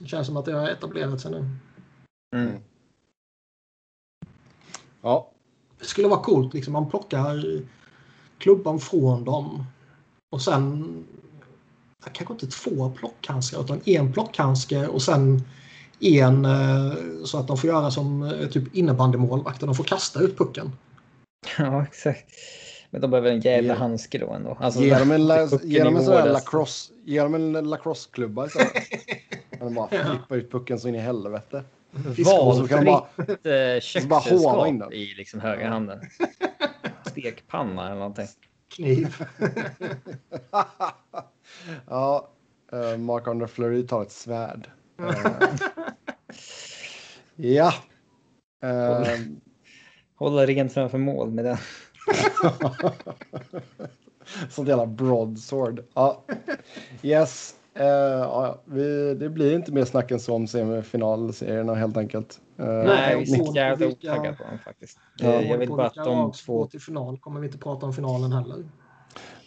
Det 0.00 0.06
känns 0.06 0.26
som 0.26 0.36
att 0.36 0.44
det 0.44 0.52
har 0.52 0.68
etablerat 0.68 1.20
sig 1.20 1.30
nu. 1.30 1.48
Mm. 2.36 2.58
Ja. 5.02 5.30
Det 5.78 5.84
skulle 5.84 6.08
vara 6.08 6.20
coolt 6.20 6.54
liksom. 6.54 6.72
Man 6.72 6.90
plockar 6.90 7.60
klubban 8.38 8.80
från 8.80 9.24
dem. 9.24 9.64
Och 10.30 10.42
sen 10.42 11.04
kanske 12.12 12.34
inte 12.34 12.46
två 12.46 12.90
plockhandskar 12.90 13.64
utan 13.64 13.80
en 13.84 14.12
plockhandske 14.12 14.86
och 14.86 15.02
sen 15.02 15.42
en 16.00 16.44
eh, 16.44 16.92
så 17.24 17.38
att 17.38 17.48
de 17.48 17.56
får 17.58 17.70
göra 17.70 17.90
som 17.90 18.22
eh, 18.22 18.48
typ 18.48 18.74
innebandymålvakter. 18.74 19.66
De 19.66 19.74
får 19.74 19.84
kasta 19.84 20.20
ut 20.20 20.38
pucken. 20.38 20.72
Ja, 21.58 21.82
exakt. 21.82 22.24
Men 22.90 23.00
de 23.00 23.10
behöver 23.10 23.30
en 23.30 23.40
jävla 23.40 23.74
Ge- 23.74 23.78
handske 23.78 24.18
då 24.18 24.30
ändå. 24.32 24.56
Alltså, 24.60 24.80
Ge 24.80 24.98
dem 24.98 25.10
en, 25.10 25.26
la, 25.26 25.48
ge 25.62 25.84
dem 25.84 25.94
i 25.94 25.98
en 25.98 26.04
sån 26.04 26.14
här 26.14 27.62
lacrosse-klubba 27.62 28.46
istället. 28.46 28.72
Kan 29.62 29.74
de 29.74 29.74
bara 29.74 29.88
flippa 29.88 30.36
ut 30.36 30.50
pucken 30.50 30.78
så 30.80 30.88
in 30.88 30.94
i 30.94 30.98
helvete. 30.98 31.64
Och 32.46 32.56
så 32.56 32.68
kan 32.68 32.84
de 32.84 32.84
bara, 32.84 33.06
Valfritt 33.16 33.46
eh, 34.04 34.08
bara 34.08 34.20
håva 34.20 34.68
in 34.68 34.78
köksredskap 34.78 34.92
i 34.92 35.14
liksom 35.14 35.40
högra 35.40 35.68
handen. 35.68 36.00
Stekpanna 37.06 37.86
eller 37.86 37.96
någonting. 37.96 38.26
Kniv. 38.68 39.16
ja, 41.86 42.28
uh, 42.72 42.96
Mark 42.96 43.28
Andre 43.28 43.48
Fleury 43.48 43.86
tar 43.86 44.02
ett 44.02 44.12
svärd. 44.12 44.70
Eh, 44.98 45.50
ja. 47.36 47.74
Eh, 48.62 49.18
Hålla 50.14 50.46
rent 50.46 50.72
framför 50.72 50.98
mål 50.98 51.30
med 51.30 51.44
den. 51.44 51.56
Sånt 54.50 54.68
jävla 54.68 54.86
broadsword. 54.86 55.84
Ja. 55.94 56.24
Yes. 57.02 57.54
Eh, 57.74 57.86
ja, 57.86 58.62
vi, 58.64 59.14
det 59.14 59.28
blir 59.28 59.54
inte 59.54 59.72
mer 59.72 59.84
snack 59.84 60.10
än 60.10 60.20
så 60.20 60.34
om 60.34 60.46
semifinalserierna 60.46 61.74
helt 61.74 61.96
enkelt. 61.96 62.40
Eh, 62.58 62.66
Nej, 62.66 63.24
vi 63.26 63.32
är 63.60 63.76
vilka- 63.76 63.88
otaggade 64.12 64.36
på 64.36 64.44
dem 64.44 64.58
faktiskt. 64.64 64.98
Ja. 65.18 65.28
Eh, 65.32 65.50
Jag 65.50 65.58
vill 65.58 65.68
bara 65.68 65.86
att 65.86 65.94
de 65.94 66.32
två... 66.32 66.66
till 66.66 66.80
final 66.80 67.18
kommer 67.18 67.40
vi 67.40 67.46
inte 67.46 67.58
prata 67.58 67.86
om 67.86 67.92
finalen 67.92 68.32
heller. 68.32 68.56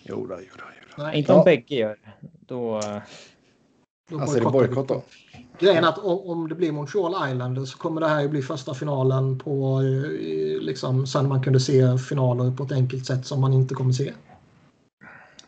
Jo, 0.04 0.16
då, 0.28 0.36
jo, 0.40 0.50
då, 0.58 0.64
jo, 0.82 0.88
då. 0.98 1.04
Nej, 1.04 1.18
Inte 1.20 1.32
om 1.34 1.38
Ja. 1.38 1.44
bägge 1.44 1.76
gör. 1.76 1.98
Då... 2.48 2.82
då 4.10 4.20
Alltså 4.20 4.38
är 4.38 4.42
det 4.42 4.50
bojkott 4.52 4.88
då? 4.88 5.02
Grejen 5.60 5.84
är 5.84 5.88
att 5.90 5.98
om, 5.98 6.20
om 6.30 6.50
det 6.50 6.56
blir 6.56 6.72
Montreal 6.72 7.32
Islanders 7.32 7.70
så 7.72 7.78
kommer 7.78 8.02
det 8.02 8.08
här 8.08 8.22
ju 8.22 8.30
bli 8.30 8.42
första 8.42 8.74
finalen 8.74 9.40
på 9.40 9.82
eh, 9.82 10.62
liksom 10.62 11.08
sen 11.08 11.28
man 11.30 11.44
kunde 11.44 11.60
se 11.60 11.98
finaler 11.98 12.52
på 12.52 12.64
ett 12.64 12.72
enkelt 12.72 13.06
sätt 13.06 13.26
som 13.26 13.42
man 13.42 13.54
inte 13.54 13.76
kommer 13.76 13.92
se. 13.92 14.14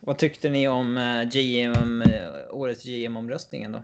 Vad 0.08 0.18
tyckte 0.18 0.50
ni 0.50 0.68
om 0.68 0.96
eh, 0.96 1.24
GM, 1.24 2.02
eh, 2.02 2.30
årets 2.50 2.84
GM-omröstningen 2.84 3.72
då? 3.72 3.82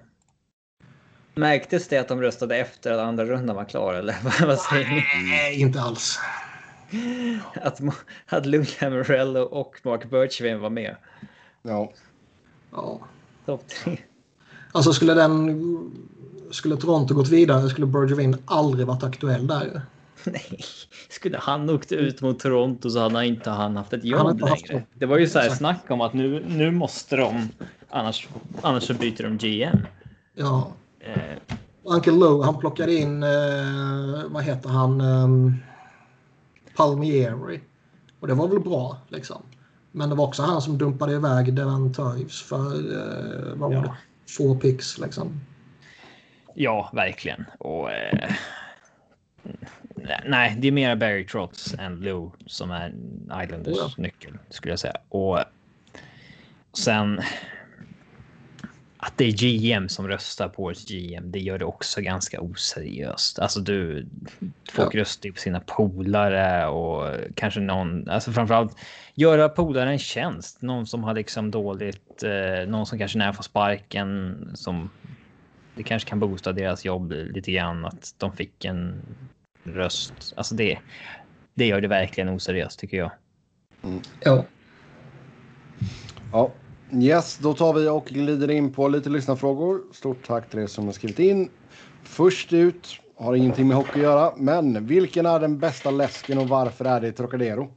Märktes 1.35 1.89
det 1.89 1.99
att 1.99 2.09
de 2.09 2.21
röstade 2.21 2.57
efter 2.57 2.93
att 2.93 3.01
andra 3.01 3.25
rundan 3.25 3.57
var 3.57 3.65
klar 3.65 3.95
eller 3.95 4.17
vad 4.47 4.59
säger 4.59 4.89
ni? 4.89 5.05
Nej, 5.31 5.61
inte 5.61 5.81
alls. 5.81 6.19
Att, 7.63 7.81
att 8.27 8.47
Lou 8.47 8.65
Lamorello 8.81 9.41
och 9.41 9.81
Mark 9.83 10.11
Birchwin 10.11 10.61
var 10.61 10.71
med. 10.71 10.97
Ja. 11.63 11.93
Ja. 12.73 13.01
Topp 13.47 13.69
tre. 13.69 13.99
Alltså 14.73 14.93
skulle 14.93 15.15
den... 15.15 15.93
Skulle 16.51 16.77
Toronto 16.77 17.15
gått 17.15 17.29
vidare 17.29 17.69
skulle 17.69 17.87
Bergevin 17.87 18.37
aldrig 18.45 18.87
varit 18.87 19.05
aktuell 19.05 19.47
där 19.47 19.65
ju. 19.65 19.81
Nej, 20.33 20.61
skulle 21.09 21.39
han 21.39 21.71
åkt 21.71 21.93
ut 21.93 22.21
mot 22.21 22.41
Toronto 22.41 22.91
så 22.91 23.01
hade 23.01 23.15
han 23.15 23.25
inte 23.25 23.51
han 23.51 23.77
haft 23.77 23.93
ett 23.93 24.05
jobb 24.05 24.41
längre. 24.41 24.73
jobb. 24.73 24.83
Det 24.95 25.07
var 25.07 25.19
ju 25.19 25.27
så 25.27 25.39
här 25.39 25.47
Exakt. 25.47 25.59
snack 25.59 25.91
om 25.91 26.01
att 26.01 26.13
nu, 26.13 26.45
nu 26.49 26.71
måste 26.71 27.17
de, 27.17 27.49
annars, 27.91 28.29
annars 28.63 28.83
så 28.83 28.95
byter 28.95 29.23
de 29.23 29.39
GM. 29.39 29.79
Ja. 30.35 30.73
Eh, 31.01 31.57
Uncle 31.83 32.13
Lou, 32.13 32.43
han 32.43 32.59
plockade 32.59 32.95
in, 32.95 33.23
eh, 33.23 33.31
vad 34.29 34.45
heter 34.45 34.69
han, 34.69 35.01
um, 35.01 35.57
Palmieri. 36.77 37.61
Och 38.21 38.29
det 38.29 38.35
var 38.35 38.49
väl 38.49 38.61
bra 38.61 38.99
liksom. 39.09 39.43
Men 39.93 40.09
det 40.09 40.15
var 40.15 40.27
också 40.27 40.43
han 40.43 40.63
som 40.63 40.79
dumpade 40.79 41.13
iväg 41.13 41.55
Devon 41.55 41.93
Toews 41.93 42.43
för, 42.43 42.75
eh, 42.93 43.55
vad 43.55 43.75
var 43.75 43.83
det, 43.83 43.97
få 44.29 44.55
picks 44.55 44.99
liksom. 44.99 45.41
ja, 46.55 46.91
verkligen. 46.93 47.45
Och 47.59 47.91
eh, 47.93 48.33
nej, 50.27 50.57
det 50.59 50.69
är 50.69 50.73
mer 50.73 50.97
Barry 50.97 51.27
Trotz 51.27 51.75
än 51.79 52.01
Lou 52.01 52.31
som 52.47 52.71
är 52.71 52.95
Islanders 53.45 53.77
Ja. 53.77 53.91
nyckel 53.97 54.39
skulle 54.51 54.73
jag 54.73 54.79
säga. 54.79 54.97
Och 55.09 55.39
sen 56.73 57.21
att 59.07 59.19
det 59.19 59.25
är 59.25 59.33
GM 59.33 59.89
som 59.89 60.09
röstar 60.09 60.49
på 60.49 60.71
ett 60.71 60.89
GM, 60.89 61.31
det 61.31 61.39
gör 61.39 61.59
det 61.59 61.65
också 61.65 62.01
ganska 62.01 62.41
oseriöst. 62.41 63.39
Alltså 63.39 63.61
du, 63.61 64.07
folk 64.73 64.95
röstar 64.95 65.27
ju 65.27 65.33
på 65.33 65.41
sina 65.41 65.61
polare 65.61 66.67
och 66.67 67.15
kanske 67.35 67.61
någon, 67.61 68.09
alltså 68.09 68.33
framförallt 68.33 68.77
göra 69.15 69.49
polare 69.49 69.91
en 69.91 69.99
tjänst. 69.99 70.63
Någon 70.63 70.87
som 70.87 71.05
har 71.05 71.15
liksom 71.15 71.51
dåligt, 71.51 72.23
eh, 72.23 72.69
någon 72.69 72.87
som 72.87 72.99
kanske 72.99 73.19
när 73.19 73.33
får 73.33 73.43
sparken 73.43 74.37
som 74.55 74.91
det 75.75 75.83
kanske 75.83 76.09
kan 76.09 76.21
boosta 76.21 76.53
deras 76.53 76.85
jobb 76.85 77.13
lite 77.13 77.53
grann 77.53 77.85
att 77.85 78.15
de 78.19 78.37
fick 78.37 78.65
en 78.65 79.03
röst. 79.65 80.35
Alltså 80.37 80.55
det, 80.55 80.79
det 81.55 81.67
gör 81.67 81.81
det 81.81 81.89
verkligen 81.89 82.29
oseriöst 82.29 82.79
tycker 82.79 82.97
jag. 82.97 83.11
Ja. 84.21 84.45
Ja. 86.33 86.51
Yes, 86.93 87.39
då 87.39 87.55
tar 87.55 87.73
vi 87.75 87.89
och 87.89 88.05
glider 88.07 88.51
in 88.51 88.73
på 88.73 88.89
lite 88.89 89.09
lyssnarfrågor. 89.11 89.81
Stort 89.93 90.27
tack 90.27 90.51
till 90.51 90.59
er 90.59 90.67
som 90.67 90.85
har 90.85 90.93
skrivit 90.93 91.19
in. 91.19 91.51
Först 92.03 92.53
ut, 92.53 92.89
har 93.17 93.35
ingenting 93.35 93.69
med 93.69 93.77
hockey 93.77 93.91
att 93.99 94.03
göra, 94.03 94.33
men 94.37 94.87
vilken 94.87 95.27
är 95.27 95.41
den 95.41 95.59
bästa 95.59 95.91
läsken 95.91 96.39
och 96.39 96.49
varför 96.49 96.85
är 96.85 97.01
det 97.01 97.13
Trocadero? 97.13 97.73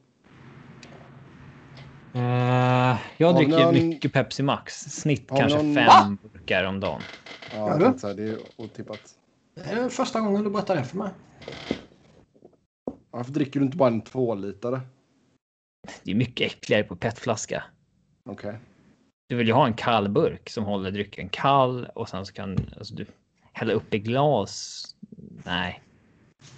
jag 3.18 3.28
Har 3.34 3.40
vi 3.40 3.46
dricker 3.46 3.64
någon- 3.64 3.74
mycket 3.74 4.14
Pepsi 4.14 4.44
Max. 4.44 4.74
Snitt 4.80 5.30
Har 5.32 5.38
kanske 5.40 5.58
någon- 5.62 5.76
fem 5.76 6.18
burkar 6.34 6.64
om 6.64 6.80
dagen. 6.80 7.02
Ja, 7.56 7.80
jag 8.02 8.18
det 8.18 8.24
är 8.24 8.38
otippat. 8.56 9.00
Det 9.64 9.64
är 9.72 9.90
första 9.90 10.22
gången 10.22 10.44
du 10.44 10.50
berättar 10.50 10.76
det 10.76 10.84
för 10.84 10.98
mig. 10.98 11.10
Varför 13.12 13.32
dricker 13.32 13.60
du 13.60 13.66
inte 13.66 13.78
bara 13.78 13.90
en 13.90 14.02
tvålitare? 14.02 14.82
Det 16.04 16.12
är 16.12 16.16
mycket 16.16 16.52
äckligare 16.52 16.84
på 16.84 16.96
petflaska. 16.96 17.64
Okej. 18.30 18.60
Du 19.30 19.36
vill 19.36 19.48
ju 19.48 19.54
ha 19.54 19.68
en 19.68 19.74
kall 19.74 20.10
burk 20.10 20.50
som 20.50 20.64
håller 20.64 20.92
drycken 20.92 21.30
kall 21.30 21.86
och 21.96 22.10
sen 22.10 22.26
så 22.26 22.34
kan 22.34 22.58
alltså, 22.78 22.96
du 22.96 23.06
hälla 23.54 23.74
upp 23.74 23.94
i 23.94 24.00
glas. 24.00 24.84
Nej. 25.46 25.84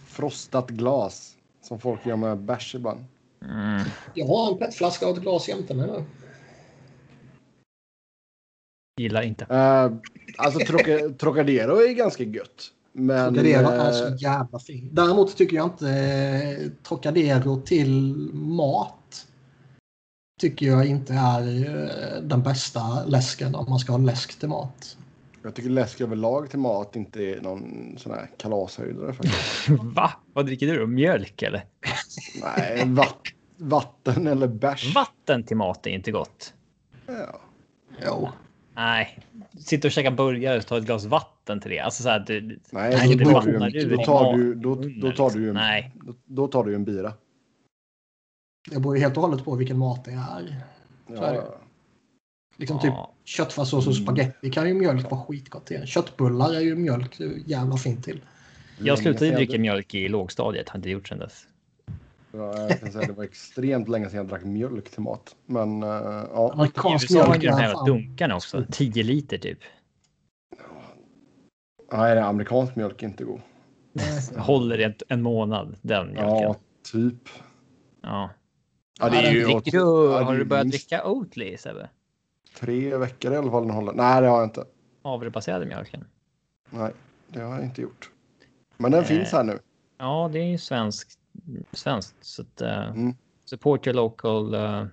Frostat 0.05 0.69
glas, 0.69 1.37
som 1.61 1.79
folk 1.79 2.05
gör 2.05 2.15
med 2.15 2.37
bärs 2.37 2.75
ibland. 2.75 3.05
Mm. 3.41 3.81
Jag 4.13 4.27
har 4.27 4.51
en 4.51 4.57
petflaska 4.57 5.07
och 5.07 5.17
ett 5.17 5.21
glas 5.23 5.49
jämte 5.49 5.73
mig 5.73 5.87
nu. 5.87 6.03
Gillar 8.99 9.21
inte. 9.21 9.45
Uh, 9.45 9.99
alltså 10.37 10.59
Troca- 10.59 11.13
Trocadero 11.17 11.75
är 11.75 11.93
ganska 11.93 12.23
gött. 12.23 12.73
Men... 12.93 13.33
Trocadero 13.33 13.67
eh, 13.67 13.85
är 13.85 13.91
så 13.91 14.15
jävla 14.15 14.59
fin. 14.59 14.89
Däremot 14.91 15.37
tycker 15.37 15.55
jag 15.55 15.65
inte 15.65 15.89
eh, 15.89 16.71
Trocadero 16.83 17.61
till 17.61 18.13
mat 18.33 18.95
tycker 20.39 20.65
jag 20.65 20.85
inte 20.85 21.13
är 21.13 21.41
eh, 21.41 22.21
den 22.21 22.43
bästa 22.43 23.05
läsken 23.05 23.55
om 23.55 23.65
man 23.69 23.79
ska 23.79 23.91
ha 23.91 23.99
läsk 23.99 24.39
till 24.39 24.49
mat. 24.49 24.97
Jag 25.43 25.55
tycker 25.55 25.69
läsk 25.69 26.01
överlag 26.01 26.49
till 26.49 26.59
mat 26.59 26.95
inte 26.95 27.23
är 27.23 27.41
någon 27.41 27.95
sån 27.97 28.11
här 28.11 28.29
kalashöjdare 28.37 29.13
faktiskt. 29.13 29.69
Va? 29.95 30.11
Vad 30.33 30.45
dricker 30.45 30.67
du 30.67 30.79
då? 30.79 30.87
Mjölk 30.87 31.41
eller? 31.41 31.65
Nej, 32.41 32.83
vatt, 32.85 33.21
vatten 33.57 34.27
eller 34.27 34.47
bärs. 34.47 34.95
Vatten 34.95 35.43
till 35.43 35.57
mat 35.57 35.87
är 35.87 35.89
inte 35.89 36.11
gott. 36.11 36.53
Ja. 37.07 37.41
Jo. 38.05 38.29
Nej, 38.79 39.19
sitta 39.59 39.87
och 39.87 39.91
käka 39.91 40.11
burgare 40.11 40.57
och 40.57 40.65
ta 40.65 40.77
ett 40.77 40.83
glas 40.85 41.05
vatten 41.05 41.59
till 41.59 41.71
det. 41.71 41.79
Alltså 41.79 42.03
så 42.03 42.09
här, 42.09 42.19
du, 42.19 42.41
Nej, 42.41 42.59
Nej, 42.71 43.15
då, 43.15 43.25
tar 43.25 43.29
du, 43.29 43.33
vattnar 43.33 43.67
en- 43.67 43.75
ur 43.75 43.95
då 43.95 44.01
i 44.01 44.05
tar 44.05 44.23
mat- 44.23 44.35
du, 44.35 44.55
då, 44.55 44.75
då 44.75 45.11
tar 45.11 45.29
du 45.29 45.41
ju 45.41 45.49
en, 45.49 45.55
Nej. 45.55 45.91
då, 45.95 46.13
då 46.25 46.47
tar 46.47 46.63
du 46.63 46.71
ju 46.71 46.75
en 46.75 46.85
bira. 46.85 47.13
Det 48.71 48.79
beror 48.79 48.95
ju 48.97 49.01
helt 49.03 49.17
och 49.17 49.23
hållet 49.23 49.45
på 49.45 49.55
vilken 49.55 49.77
mat 49.77 50.05
det 50.05 50.11
är. 50.11 50.55
Så 51.07 51.23
är 51.23 51.31
det. 51.31 51.35
Ja, 51.37 51.55
Liksom 52.57 52.79
typ 52.79 52.89
Ja. 52.93 53.13
köttfärssås 53.23 53.87
och 53.87 53.95
spagetti 53.95 54.51
kan 54.51 54.67
ju 54.67 54.73
mjölk 54.73 55.11
vara 55.11 55.21
skitgott 55.21 55.65
till. 55.65 55.85
Köttbullar 55.85 56.53
är 56.53 56.59
ju 56.59 56.75
mjölk 56.75 57.19
jävla 57.45 57.77
fint 57.77 58.03
till. 58.05 58.21
Jag 58.79 58.97
slutade 58.97 59.19
Länge 59.25 59.31
sedan 59.31 59.45
dricka 59.45 59.61
mjölk 59.61 59.93
i 59.95 60.07
lågstadiet. 60.09 60.69
Har 60.69 60.77
inte 60.77 60.89
gjort 60.89 61.07
sedan 61.07 61.19
dess. 61.19 61.47
Ja, 62.31 62.57
jag 62.69 62.79
kan 62.79 62.91
säga 62.91 63.07
det 63.07 63.13
var 63.13 63.23
extremt 63.23 63.87
länge 63.89 64.09
sedan 64.09 64.17
jag 64.17 64.27
drack 64.27 64.43
mjölk 64.43 64.89
till 64.89 65.01
mat. 65.01 65.35
Men 65.45 65.83
uh, 65.83 65.89
ja, 66.33 66.51
Amerikansk 66.53 67.11
mjölk 67.11 67.43
ju 67.43 67.49
de 67.49 67.53
här 67.55 67.73
fan... 67.73 67.85
dunkarna 67.85 68.35
också. 68.35 68.65
10 68.71 69.03
liter 69.03 69.37
typ. 69.37 69.59
nej, 71.91 72.15
det 72.15 72.21
är 72.21 72.25
amerikansk 72.25 72.75
mjölk 72.75 73.03
är 73.03 73.07
inte 73.07 73.23
god. 73.23 73.41
Håller 74.37 74.79
ett, 74.79 75.03
en 75.09 75.21
månad 75.21 75.75
den 75.81 76.07
mjölken. 76.07 76.29
Ja, 76.29 76.55
typ. 76.91 77.29
Ja. 78.01 78.29
Ja, 78.99 79.09
det 79.09 79.17
är 79.17 79.31
ju 79.31 79.43
du, 79.43 79.77
ja, 79.77 80.21
har 80.23 80.37
du 80.37 80.45
börjat 80.45 80.65
minst 80.65 80.89
dricka 80.89 81.05
Oatly 81.07 81.57
Sebbe? 81.57 81.89
Tre 82.59 82.97
veckor 82.97 83.33
i 83.33 83.37
alla 83.37 83.51
fall 83.51 83.61
den 83.63 83.75
håller. 83.75 83.93
Nej, 83.93 84.21
det 84.21 84.27
har 84.27 84.37
jag 84.37 84.47
inte. 84.47 84.65
Havrebaserade 85.03 85.65
mjölken. 85.65 86.05
Nej, 86.69 86.91
det 87.27 87.39
har 87.41 87.55
jag 87.55 87.63
inte 87.63 87.81
gjort. 87.81 88.09
Men 88.77 88.91
den 88.91 89.01
Eh. 89.01 89.07
finns 89.07 89.31
här 89.31 89.43
nu. 89.43 89.59
Ja, 89.97 90.29
det 90.33 90.39
är 90.39 90.47
ju 90.47 90.57
svenskt. 90.57 91.18
Svenskt 91.71 92.15
så 92.21 92.41
att, 92.41 92.61
eh, 92.61 92.89
Mm. 92.89 93.15
support 93.45 93.87
your 93.87 93.95
local 93.95 94.55
uh, 94.55 94.85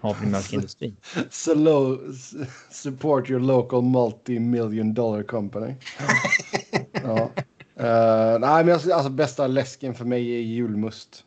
havremjölkindustri. 0.00 0.96
So 1.30 1.98
support 2.70 3.30
your 3.30 3.40
local 3.40 3.82
multi-million 3.82 4.94
dollar 4.94 5.22
company. 5.22 5.74
ja. 6.92 7.30
Eh, 7.76 8.38
nej, 8.40 8.64
men 8.64 8.74
alltså, 8.74 8.92
alltså 8.92 9.10
bästa 9.10 9.46
läsken 9.46 9.94
för 9.94 10.04
mig 10.04 10.30
är 10.36 10.40
julmust. 10.40 11.24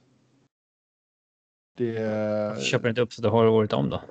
Det 1.78 1.98
är... 1.98 2.60
Köper 2.60 2.90
inte 2.90 3.02
upp 3.02 3.14
så 3.14 3.22
du 3.22 3.30
har 3.30 3.46
året 3.46 3.74
om 3.74 3.90
då? 3.90 4.02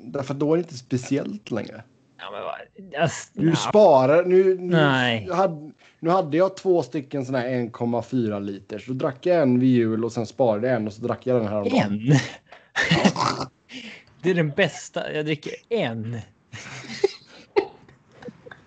Därför 0.00 0.34
då 0.34 0.52
är 0.52 0.56
det 0.56 0.62
inte 0.62 0.74
speciellt 0.78 1.50
längre. 1.50 1.84
Ja, 2.18 2.30
men 2.30 2.42
vad? 2.42 3.02
Alltså, 3.02 3.30
Du 3.32 3.56
sparar. 3.56 4.24
Nu, 4.24 4.54
nu, 4.58 4.76
Nej. 4.76 5.28
Hade, 5.32 5.72
nu 6.00 6.10
hade 6.10 6.36
jag 6.36 6.56
två 6.56 6.82
stycken 6.82 7.26
sådana 7.26 7.44
här 7.44 7.50
1,4 7.50 8.40
liters. 8.40 8.86
Då 8.86 8.92
drack 8.92 9.26
jag 9.26 9.42
en 9.42 9.58
vid 9.58 9.70
jul 9.70 10.04
och 10.04 10.12
sen 10.12 10.26
sparade 10.26 10.66
jag 10.66 10.76
en 10.76 10.86
och 10.86 10.92
så 10.92 11.02
drack 11.02 11.26
jag 11.26 11.40
den 11.40 11.48
här 11.48 11.60
om. 11.60 11.66
En? 11.72 11.98
det 14.22 14.30
är 14.30 14.34
den 14.34 14.50
bästa. 14.50 15.12
Jag 15.12 15.24
dricker 15.24 15.52
en. 15.68 16.16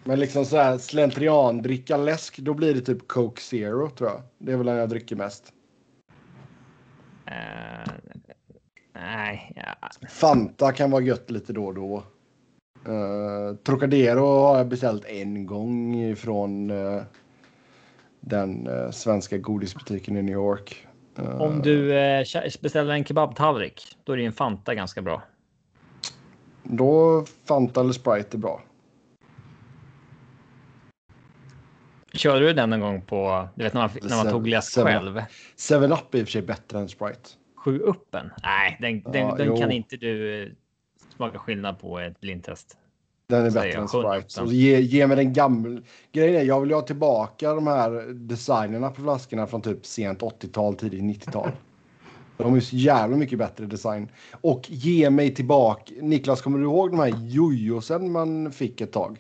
Men 0.03 0.19
liksom 0.19 0.45
så 0.45 0.57
här 0.57 0.77
slentrian, 0.77 1.61
dricka 1.61 1.97
läsk, 1.97 2.38
då 2.38 2.53
blir 2.53 2.73
det 2.73 2.81
typ 2.81 3.07
Coke 3.07 3.41
Zero 3.41 3.89
tror 3.89 4.10
jag. 4.10 4.22
Det 4.38 4.51
är 4.51 4.57
väl 4.57 4.65
den 4.65 4.76
jag 4.76 4.89
dricker 4.89 5.15
mest. 5.15 5.53
Eh, 7.26 7.93
nej, 8.95 9.53
ja. 9.55 9.89
Fanta 10.10 10.72
kan 10.72 10.91
vara 10.91 11.03
gött 11.03 11.31
lite 11.31 11.53
då 11.53 11.65
och 11.65 11.73
då. 11.73 12.03
Uh, 12.88 13.55
Trocadero 13.55 14.26
har 14.26 14.57
jag 14.57 14.68
beställt 14.68 15.05
en 15.05 15.45
gång 15.45 16.15
från 16.15 16.72
den 18.26 18.68
eh, 18.68 18.90
svenska 18.91 19.38
godisbutiken 19.38 20.18
i 20.18 20.22
New 20.22 20.34
York. 20.36 20.88
Eh, 21.18 21.41
Om 21.41 21.62
du 21.62 21.94
eh, 21.98 22.26
beställer 22.62 22.94
en 22.94 23.06
kebabtallrik, 23.06 23.98
då 24.04 24.14
är 24.14 24.18
det 24.18 24.26
en 24.26 24.34
Fanta 24.34 24.76
ganska 24.76 25.02
bra. 25.02 25.22
Då 26.64 27.26
Fanta 27.48 27.82
eller 27.82 27.94
Sprite 27.94 28.38
är 28.38 28.40
bra. 28.40 28.62
Körde 32.14 32.45
du 32.45 32.54
den 32.54 32.70
någon 32.70 32.80
gång 32.80 33.02
på, 33.02 33.48
du 33.56 33.64
vet 33.64 33.74
när 33.74 33.82
man, 33.82 33.90
när 34.02 34.24
man 34.24 34.32
tog 34.34 34.48
läsk 34.48 34.72
Seven- 34.74 34.94
själv? 34.94 35.22
7-Up 35.58 36.14
är 36.16 36.20
i 36.20 36.24
och 36.24 36.28
för 36.28 36.32
sig 36.32 36.41
bättre 36.41 36.80
än 36.80 36.90
Sprite. 36.90 37.30
Sju 37.56 37.80
uppen? 37.80 38.30
Nej, 38.44 38.78
den, 38.82 39.02
den, 39.12 39.28
Ja, 39.28 39.36
den 39.36 39.58
kan 39.58 39.72
inte 39.72 39.98
du 39.98 40.44
eh, 40.44 40.50
smaka 41.16 41.40
skillnad 41.40 41.80
på 41.80 42.00
ett 42.00 42.20
blindtest. 42.22 42.78
Den 43.28 43.45
är 43.45 43.50
Säger 43.50 43.66
bättre 43.66 43.82
än 43.82 43.88
Sprite. 43.88 44.41
100%. 44.41 44.48
Så 44.48 44.54
ge, 44.54 44.80
ge 44.80 45.08
mig 45.08 45.18
den 45.18 45.34
gamla. 45.34 45.82
Grejen 46.12 46.41
är, 46.41 46.45
jag 46.45 46.62
vill 46.62 46.74
ha 46.74 46.82
tillbaka 46.82 47.54
de 47.54 47.68
här 47.68 48.14
designerna 48.14 48.90
på 48.90 49.02
flaskorna 49.02 49.48
från 49.48 49.62
typ 49.62 49.86
sent 49.86 50.22
80-tal, 50.22 50.76
tidigt 50.76 51.04
90-tal. 51.04 51.52
De 52.38 52.52
är 52.52 52.56
ju 52.56 52.62
så 52.62 52.76
jävla 52.76 53.18
mycket 53.18 53.40
bättre 53.40 53.66
design. 53.66 54.10
Och 54.41 54.70
ge 54.70 55.10
mig 55.10 55.36
tillbaka. 55.36 55.94
Niklas, 56.02 56.41
kommer 56.41 56.60
du 56.60 56.64
ihåg 56.64 56.91
de 56.91 57.00
här 57.00 57.14
jojosen 57.28 58.12
man 58.12 58.52
fick 58.52 58.82
ett 58.82 58.91
tag? 58.91 59.20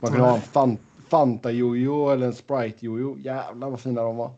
Man 0.00 0.10
kunde 0.10 0.26
ha 0.26 0.34
en 0.34 0.42
fan, 0.42 0.78
Fanta-jojo 1.08 2.10
eller 2.10 2.26
en 2.26 2.32
Sprite-jojo. 2.32 3.18
Jävlar 3.18 3.70
vad 3.70 3.80
fina 3.80 4.02
de 4.02 4.16
var. 4.16 4.30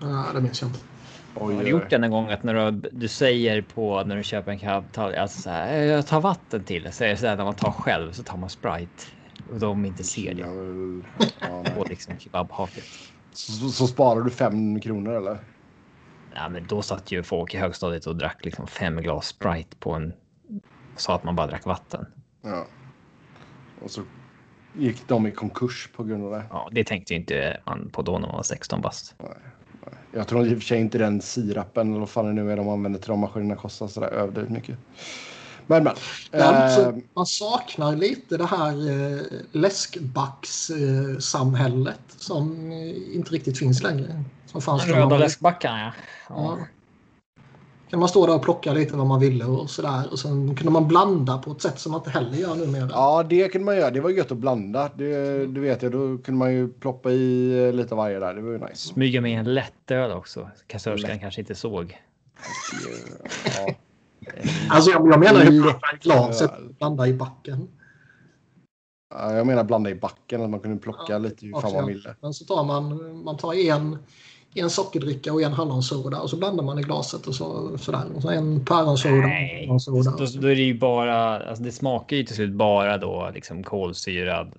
Ja, 0.00 0.24
det 0.34 0.40
minns 0.40 0.62
jag 0.62 0.68
inte. 0.70 0.89
Oj, 1.34 1.54
Har 1.54 1.62
du 1.62 1.68
gjort 1.70 1.90
det 1.90 1.98
någon 1.98 2.10
gång 2.10 2.30
att 2.30 2.42
när 2.42 2.72
du, 2.72 2.88
du 2.92 3.08
säger 3.08 3.62
på 3.62 4.04
när 4.04 4.16
du 4.16 4.22
köper 4.22 4.52
en 4.52 4.84
tar, 4.92 5.12
alltså 5.12 5.42
så 5.42 5.50
här, 5.50 5.82
jag 5.82 6.06
tar 6.06 6.20
vatten 6.20 6.64
till. 6.64 6.92
Så 6.92 7.04
är 7.04 7.08
det 7.08 7.16
så 7.16 7.26
här, 7.26 7.36
när 7.36 7.44
man 7.44 7.54
tar 7.54 7.70
själv 7.72 8.12
så 8.12 8.22
tar 8.22 8.36
man 8.36 8.50
Sprite. 8.50 9.04
Och 9.50 9.58
de 9.58 9.84
inte 9.84 10.04
ser 10.04 10.34
det. 10.34 10.40
Ja, 10.40 11.22
nej. 11.62 11.74
På 11.74 11.84
liksom 11.84 12.18
kebabhaket. 12.18 12.84
så, 13.32 13.68
så 13.68 13.86
sparar 13.86 14.20
du 14.20 14.30
fem 14.30 14.80
kronor 14.80 15.12
eller? 15.12 15.38
Ja, 16.34 16.48
men 16.48 16.66
då 16.66 16.82
satt 16.82 17.12
ju 17.12 17.22
folk 17.22 17.54
i 17.54 17.58
högstadiet 17.58 18.06
och 18.06 18.16
drack 18.16 18.44
liksom 18.44 18.66
fem 18.66 18.96
glas 18.96 19.26
Sprite 19.26 19.76
på 19.76 19.92
en... 19.92 20.12
Sa 20.96 21.14
att 21.14 21.24
man 21.24 21.36
bara 21.36 21.46
drack 21.46 21.66
vatten. 21.66 22.06
Ja. 22.42 22.66
Och 23.82 23.90
så 23.90 24.02
gick 24.72 25.08
de 25.08 25.26
i 25.26 25.30
konkurs 25.30 25.90
på 25.96 26.04
grund 26.04 26.24
av 26.24 26.30
det. 26.30 26.44
Ja, 26.50 26.68
det 26.72 26.84
tänkte 26.84 27.14
ju 27.14 27.20
inte 27.20 27.60
man 27.66 27.90
på 27.90 28.02
då 28.02 28.12
när 28.12 28.28
man 28.28 28.36
var 28.36 28.42
16 28.42 28.80
bast. 28.80 29.14
Jag 30.12 30.28
tror 30.28 30.46
i 30.46 30.54
och 30.54 30.58
för 30.58 30.64
sig 30.64 30.80
inte 30.80 30.98
den 30.98 31.20
sirapen 31.20 31.90
eller 31.90 32.00
vad 32.00 32.08
fan 32.08 32.26
det 32.26 32.32
nu 32.32 32.52
är 32.52 32.56
de 32.56 32.68
använder 32.68 33.00
till 33.00 33.10
de 33.10 33.18
maskinerna 33.18 33.56
kostar 33.56 33.88
sådär 33.88 34.08
överdrivet 34.08 34.50
mycket. 34.50 34.78
Men 35.66 35.84
men. 35.84 35.94
Däremot 36.30 36.72
så 36.72 36.90
Eh, 36.90 36.96
man 37.14 37.26
saknar 37.26 37.96
lite 37.96 38.36
det 38.36 38.46
här 38.46 38.90
eh, 38.90 39.18
läskbackssamhället 39.52 42.00
som 42.16 42.72
eh, 42.72 43.16
inte 43.16 43.30
riktigt 43.30 43.58
finns 43.58 43.82
längre. 43.82 44.24
Som 44.46 44.62
fanns 44.62 44.86
Röda 44.86 45.18
läskbackarna, 45.18 45.80
ja. 45.80 45.92
Ja. 46.28 46.58
Kan 47.90 48.00
man 48.00 48.08
stå 48.08 48.26
där 48.26 48.34
och 48.34 48.42
plocka 48.42 48.72
lite 48.72 48.96
vad 48.96 49.06
man 49.06 49.20
ville 49.20 49.44
och 49.44 49.70
sådär. 49.70 50.02
Och 50.10 50.18
sen 50.18 50.56
kunde 50.56 50.72
man 50.72 50.88
blanda 50.88 51.38
på 51.38 51.50
ett 51.50 51.62
sätt 51.62 51.78
som 51.78 51.92
man 51.92 52.00
inte 52.00 52.10
heller 52.10 52.36
gör 52.36 52.54
numera. 52.54 52.88
ja, 52.92 53.22
det 53.22 53.48
kunde 53.48 53.64
man 53.64 53.76
göra. 53.76 53.90
Det 53.90 54.00
var 54.00 54.10
gött 54.10 54.32
att 54.32 54.38
blanda. 54.38 54.90
Det, 54.94 55.46
det 55.46 55.60
vet 55.60 55.82
jag. 55.82 55.92
Då 55.92 56.18
kunde 56.18 56.38
man 56.38 56.52
ju 56.52 56.68
ploppa 56.68 57.10
i 57.10 57.58
eh, 57.66 57.72
lite 57.72 57.94
varje 57.94 58.18
där. 58.18 58.34
Det 58.34 58.42
var 58.42 58.52
ju 58.52 58.58
nice. 58.58 58.88
Smyga 58.88 59.20
med 59.20 59.38
en 59.40 59.54
lättöl 59.54 60.10
också. 60.10 60.50
Kassörskan 60.66 61.18
kanske 61.18 61.40
inte 61.40 61.54
såg. 61.54 61.98
Ja. 63.58 63.74
Alltså 64.68 64.90
jag, 64.90 65.08
jag 65.08 65.20
menar 65.20 65.44
ju 65.44 65.64
Lätt 65.64 65.76
i 65.94 65.96
glaset 66.00 66.50
blanda 66.78 67.06
i 67.06 67.14
backen. 67.14 67.68
Ja, 69.14 69.34
Jag 69.34 69.46
menar 69.46 69.64
blanda 69.64 69.90
i 69.90 69.94
backen. 69.94 70.42
Att 70.42 70.50
man 70.50 70.60
kunde 70.60 70.76
plocka 70.76 71.12
Ja, 71.12 71.18
lite 71.18 71.46
hur 71.46 71.60
fan 71.60 71.72
man 71.72 71.86
ville. 71.86 72.14
Men 72.20 72.34
så 72.34 72.44
tar 72.44 72.64
man, 72.64 73.14
man 73.24 73.36
tar 73.36 73.54
en, 73.54 73.98
en 74.54 74.70
sockerdricka 74.70 75.32
och 75.32 75.42
en 75.42 75.52
hallonsoda 75.52 76.20
och 76.20 76.30
så 76.30 76.36
blandar 76.36 76.64
man 76.64 76.78
i 76.78 76.82
glaset 76.82 77.26
och 77.26 77.34
så, 77.34 77.78
sådär. 77.78 78.04
Och 78.14 78.22
så 78.22 78.30
en 78.30 78.64
päronsoda 78.64 79.14
Nej, 79.14 79.68
då, 79.86 80.02
då 80.40 80.48
är 80.48 80.56
det 80.56 80.62
ju 80.62 80.78
bara, 80.78 81.40
alltså 81.48 81.64
det 81.64 81.72
smakar 81.72 82.16
ju 82.16 82.24
till 82.24 82.34
slut 82.34 82.52
bara 82.52 82.98
då 82.98 83.30
liksom 83.34 83.62
kolsyrad 83.64 84.54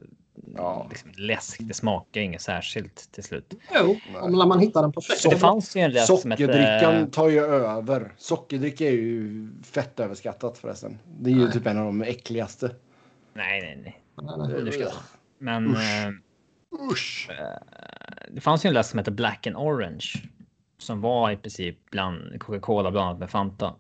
Ja. 0.56 0.88
liksom 0.90 1.12
läsk. 1.18 1.58
Det 1.62 1.74
smakar 1.74 2.22
inget 2.22 2.42
särskilt 2.42 3.12
till 3.12 3.24
slut. 3.24 3.54
Jo, 3.76 3.98
om 4.22 4.38
man 4.50 4.60
hittar 4.60 4.82
den 4.82 4.92
perfekta. 4.92 5.30
Det 5.30 5.38
fanns 5.38 5.76
ju 5.76 5.82
en 5.82 5.92
läsk 5.92 6.08
som 6.08 6.18
Sockerdrickan 6.18 6.96
hette... 6.96 7.12
tar 7.12 7.30
ju 7.30 7.40
över. 7.40 8.14
Sockerdricka 8.18 8.86
är 8.88 8.92
ju 8.92 9.50
fett 9.64 10.00
överskattat 10.00 10.58
förresten. 10.58 10.98
Det 11.20 11.30
är 11.30 11.34
ju 11.34 11.44
Nej. 11.44 11.52
typ 11.54 11.68
en 11.68 11.78
av 11.78 11.86
de 11.86 12.02
äckligaste. 12.02 12.72
Nej, 13.34 13.62
nej, 13.62 13.82
nej. 13.84 14.02
Nej, 14.38 14.64
nej. 14.64 14.88
Men 15.38 15.72
Usch. 15.72 15.80
eh, 15.92 16.10
Usch. 16.92 17.30
Det 18.34 18.42
fanns 18.42 18.66
ju 18.66 18.68
en 18.68 18.74
läsk 18.74 18.90
som 18.90 18.98
hette 18.98 19.12
Black 19.12 19.48
and 19.48 19.56
Orange. 19.56 20.06
Som 20.78 21.02
var 21.02 21.32
i 21.32 21.38
princip 21.38 21.90
bland 21.92 22.42
Coca-Cola 22.42 22.92
blandat 22.92 23.20
med 23.20 23.30
Fanta. 23.30 23.76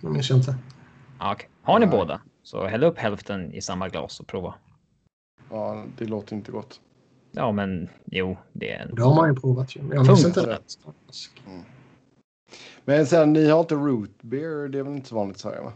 Det 0.00 0.08
minns 0.08 0.30
jag 0.30 0.38
inte. 0.38 0.56
Ja, 1.18 1.32
okej. 1.32 1.48
Har 1.62 1.78
ni 1.78 1.86
Nej. 1.86 1.96
båda? 1.98 2.20
Så 2.42 2.66
häll 2.66 2.84
upp 2.84 2.98
hälften 2.98 3.52
i 3.52 3.60
samma 3.60 3.88
glas 3.88 4.20
och 4.20 4.26
prova. 4.26 4.54
Ja, 5.50 5.84
det 5.98 6.04
låter 6.04 6.36
inte 6.36 6.52
gott. 6.52 6.80
Ja, 7.32 7.52
men 7.52 7.88
jo, 8.04 8.36
det 8.52 8.72
är 8.72 8.82
en... 8.82 8.94
Det 8.94 9.02
har 9.02 9.14
man 9.14 9.34
ju 9.34 9.40
provat 9.40 9.76
ju. 9.76 9.82
Men 9.82 9.96
jag 9.96 10.06
minns 10.06 10.24
inte 10.26 10.40
Funkar. 10.40 10.52
rätt. 10.52 10.78
Men 12.84 13.06
sen, 13.06 13.32
ni 13.32 13.50
har 13.50 13.60
inte 13.60 13.74
root 13.74 14.22
beer. 14.22 14.68
Det 14.68 14.78
är 14.78 14.82
väl 14.82 14.92
inte 14.92 15.08
så 15.08 15.14
vanligt 15.14 15.36
i 15.36 15.40
Sverige 15.40 15.60
va? 15.60 15.72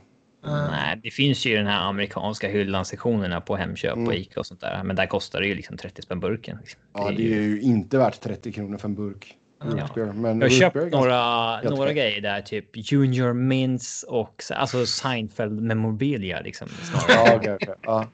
Eh, 0.46 0.70
Nej, 0.70 1.00
det 1.02 1.10
finns 1.10 1.46
ju 1.46 1.56
den 1.56 1.66
här 1.66 1.80
amerikanska 1.88 2.48
hyllan-sektionerna 2.48 3.40
på 3.40 3.56
Hemköp 3.56 3.92
Mm. 3.96 4.06
och 4.08 4.14
Ica 4.14 4.40
och 4.40 4.46
sånt 4.46 4.60
där. 4.60 4.82
Men 4.84 4.96
där 4.96 5.06
kostar 5.06 5.40
det 5.40 5.46
ju 5.46 5.54
liksom 5.54 5.76
30 5.76 6.02
spänn 6.02 6.20
burken. 6.20 6.58
liksom. 6.60 6.80
Ja, 6.94 7.08
är 7.10 7.12
det 7.16 7.22
är 7.22 7.40
ju 7.42 7.60
inte 7.60 7.98
värt 7.98 8.20
30 8.20 8.52
kronor 8.52 8.78
för 8.78 8.88
en 8.88 8.94
burk. 8.94 9.34
Ja. 9.60 10.12
Men 10.14 10.40
Jag 10.40 10.44
har 10.48 10.58
köpt 10.58 10.76
några, 10.92 11.60
några 11.62 11.92
grejer 11.92 12.20
där, 12.20 12.40
typ 12.40 12.66
Junior 12.92 13.32
Mints 13.32 14.02
och 14.02 14.34
så- 14.42 14.54
alltså 14.54 14.86
Seinfeld 14.86 15.62
memorabilia 15.62 16.40
liksom. 16.40 16.68
Ja, 17.08 17.32
okej, 17.36 17.54
okej. 17.54 17.74
Ja. 17.82 18.06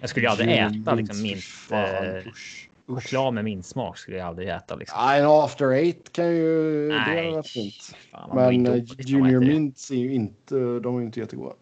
Jag 0.00 0.08
skulle 0.10 0.26
ju 0.26 0.30
aldrig 0.30 0.50
äta 0.58 0.94
Mints, 0.94 0.96
liksom 0.96 1.22
mint. 1.22 1.44
Eh, 1.70 2.32
choklad 2.94 3.34
med 3.34 3.44
mintsmak 3.44 3.98
skulle 3.98 4.16
jag 4.16 4.26
aldrig 4.26 4.48
äta 4.48 4.74
liksom. 4.76 4.98
Ja, 5.00 5.14
en 5.16 5.26
after 5.26 5.72
eight 5.72 6.12
kan 6.12 6.36
ju... 6.36 6.88
Det 6.88 6.94
Nej. 6.94 7.16
hade 7.24 7.30
varit 7.36 7.46
fint. 7.48 7.94
Fan, 8.10 8.30
Men 8.36 8.66
eh, 8.66 8.82
Junior 8.98 9.40
det. 9.40 9.46
Mints 9.46 9.90
är 9.90 9.94
ju 9.96 10.12
inte... 10.14 10.54
De 10.54 10.96
är 10.96 11.00
ju 11.00 11.06
inte 11.06 11.20
jättegoda. 11.20 11.54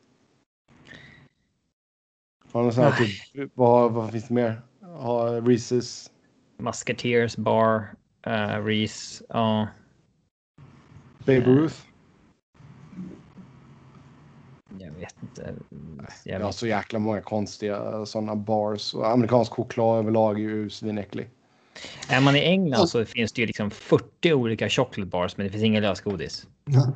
Har 2.53 2.63
någon 2.63 2.73
sån 2.73 2.85
här 2.85 2.93
typ... 3.05 3.51
Vad, 3.55 3.93
vad 3.93 4.13
finns 4.13 4.29
det 4.29 4.35
mer? 4.35 4.63
Har 4.83 5.41
Reese's... 5.41 6.11
Musketeers 6.59 7.37
bar, 7.37 7.95
uh, 8.27 8.65
Reese, 8.65 9.23
ja. 9.29 9.69
Baby 11.25 11.47
Ruth? 11.47 11.77
jag 14.79 14.91
vet 14.91 15.15
inte. 15.23 15.55
Jag 16.25 16.35
Jag 16.35 16.41
har 16.41 16.47
vet. 16.47 16.55
så 16.57 16.67
jäkla 16.67 16.99
många 16.99 17.21
konstiga 17.21 18.07
sådana 18.07 18.37
bars. 18.37 18.95
Och 18.95 19.11
amerikansk 19.11 19.53
choklad 19.53 19.99
överlag 19.99 20.37
är 20.37 20.43
ju 20.43 20.71
svinäcklig. 20.71 21.31
Är 22.09 22.21
man 22.21 22.37
i 22.37 22.39
England 22.39 22.89
så 22.89 23.05
finns 23.05 23.33
det 23.33 23.41
ju 23.41 23.47
liksom 23.47 23.71
40 23.71 24.33
olika 24.33 24.69
chocolate 24.69 25.11
bars, 25.11 25.37
men 25.37 25.47
det 25.47 25.53
finns 25.53 25.65
inga 25.65 25.81
lösgodis. 25.81 26.47
Ja. 26.65 26.93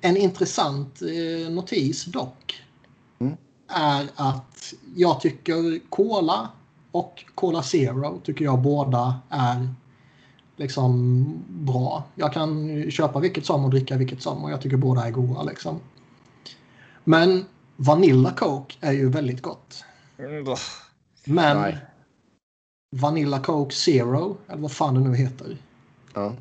En 0.00 0.16
intressant 0.16 1.02
eh, 1.02 1.50
notis 1.52 2.04
dock 2.04 2.60
Mm. 3.18 3.36
Är 3.68 4.08
att 4.16 4.74
jag 4.96 5.20
tycker 5.20 5.88
Cola 5.88 6.48
och 6.90 7.24
Cola 7.34 7.62
Zero 7.62 8.20
tycker 8.24 8.44
jag 8.44 8.62
båda 8.62 9.20
är 9.28 9.68
liksom 10.56 11.24
bra. 11.48 12.04
Jag 12.14 12.32
kan 12.32 12.90
köpa 12.90 13.20
vilket 13.20 13.46
som 13.46 13.64
och 13.64 13.70
dricka 13.70 13.96
vilket 13.96 14.22
som 14.22 14.44
och 14.44 14.50
jag 14.50 14.60
tycker 14.60 14.76
båda 14.76 15.06
är 15.06 15.10
goda 15.10 15.42
liksom. 15.42 15.80
Men 17.04 17.44
Vanilla 17.76 18.30
Coke 18.30 18.74
är 18.80 18.92
ju 18.92 19.08
väldigt 19.08 19.42
gott. 19.42 19.84
Men 21.24 21.56
Nej. 21.56 21.78
Vanilla 22.96 23.40
Coke 23.40 23.74
Zero, 23.74 24.36
eller 24.48 24.62
vad 24.62 24.72
fan 24.72 24.94
det 24.94 25.00
nu 25.00 25.16
heter, 25.16 25.58
Ja, 26.14 26.32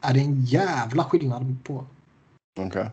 är 0.00 0.14
det 0.14 0.20
en 0.20 0.44
jävla 0.44 1.04
skillnad 1.04 1.56
på. 1.64 1.86
okej. 2.58 2.84
Då 2.84 2.90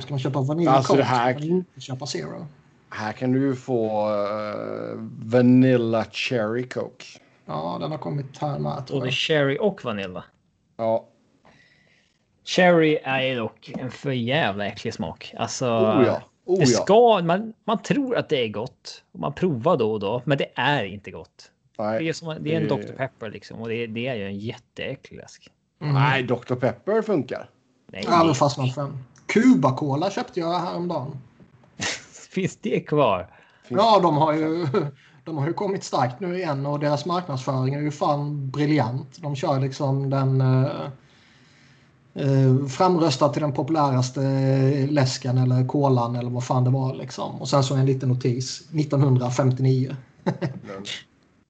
ska 0.00 0.10
man 0.12 0.18
köpa 0.18 0.40
Vanilla 0.40 0.70
Alltså, 0.70 0.92
Coke 0.92 1.00
det 1.02 1.04
här- 1.08 1.32
ska 1.34 1.40
man 1.44 1.48
inte 1.56 1.80
köpa 1.80 2.06
Zero. 2.06 2.46
Här 2.90 3.12
kan 3.12 3.32
du 3.32 3.40
ju 3.40 3.54
få 3.54 4.08
eh, 4.14 4.98
Vanilla 5.24 6.04
Cherry 6.04 6.68
Coke. 6.68 7.04
Ja, 7.46 7.78
den 7.80 7.90
har 7.90 7.98
kommit 7.98 8.38
här 8.38 8.58
med 8.58 8.86
tror 8.86 8.96
Både 8.98 9.06
jag. 9.06 9.14
cherry 9.14 9.58
och 9.60 9.84
vanilla. 9.84 10.24
Ja, 10.76 11.04
Cherry 12.44 12.98
är 13.04 13.20
ju 13.22 13.34
dock 13.36 13.68
en 13.78 13.90
för 13.90 14.10
jävla 14.12 14.66
äcklig 14.66 14.94
smak. 14.94 15.34
Alltså, 15.38 15.66
oh 15.66 16.02
ja. 16.06 16.22
Oh 16.44 16.58
det 16.58 16.64
ja. 16.70 16.78
ska, 16.82 17.20
man, 17.24 17.52
man 17.64 17.82
tror 17.82 18.16
att 18.16 18.28
det 18.28 18.44
är 18.44 18.48
gott. 18.48 19.02
Och 19.12 19.20
man 19.20 19.32
provar 19.32 19.76
då 19.76 19.92
och 19.92 20.00
då, 20.00 20.22
men 20.24 20.38
det 20.38 20.46
är 20.54 20.84
inte 20.84 21.10
gott. 21.10 21.50
Det 21.76 21.82
Nej. 21.82 22.08
är, 22.08 22.12
som, 22.12 22.36
det 22.40 22.54
är 22.54 22.60
en 22.60 22.68
det- 22.68 22.76
Dr. 22.76 22.92
Pepper 22.92 23.30
liksom 23.30 23.60
och 23.60 23.68
det, 23.68 23.86
det 23.86 24.06
är 24.06 24.14
ju 24.14 24.26
en 24.26 24.38
jätteäcklig 24.38 25.16
läsk. 25.18 25.50
Mm. 25.80 25.94
Nej, 25.94 26.22
Dr. 26.22 26.54
Pepper 26.54 27.02
funkar. 27.02 27.50
Nej, 27.86 28.04
aldrig 28.08 28.36
fastnat 28.36 28.74
för 28.74 28.92
den. 29.26 29.42
Cuba 29.42 29.76
Cola 29.76 30.10
köpte 30.10 30.40
jag 30.40 30.58
häromdagen. 30.58 31.16
finns 32.30 32.56
det 32.56 32.80
kvar? 32.80 33.30
Ja, 33.68 34.00
de 34.02 34.16
har 34.16 34.32
ju 34.32 34.66
de 35.26 35.38
har 35.38 35.46
ju 35.46 35.52
kommit 35.52 35.84
starkt 35.84 36.20
nu 36.20 36.36
igen 36.36 36.66
och 36.66 36.80
deras 36.80 37.06
marknadsföring 37.06 37.74
är 37.74 37.80
ju 37.80 37.90
fan 37.90 38.50
briljant. 38.50 39.22
De 39.22 39.36
kör 39.36 39.60
liksom 39.60 40.10
den 40.10 40.40
eh, 40.40 40.88
eh, 42.14 42.66
framröstad 42.66 43.28
till 43.28 43.42
den 43.42 43.52
populäraste 43.52 44.20
läsken 44.90 45.38
eller 45.38 45.66
kolan 45.66 46.16
eller 46.16 46.30
vad 46.30 46.44
fan 46.44 46.64
det 46.64 46.70
var 46.70 46.94
liksom. 46.94 47.40
Och 47.40 47.48
sen 47.48 47.64
så 47.64 47.74
en 47.74 47.86
liten 47.86 48.08
notis. 48.08 48.60
1959. 48.60 49.96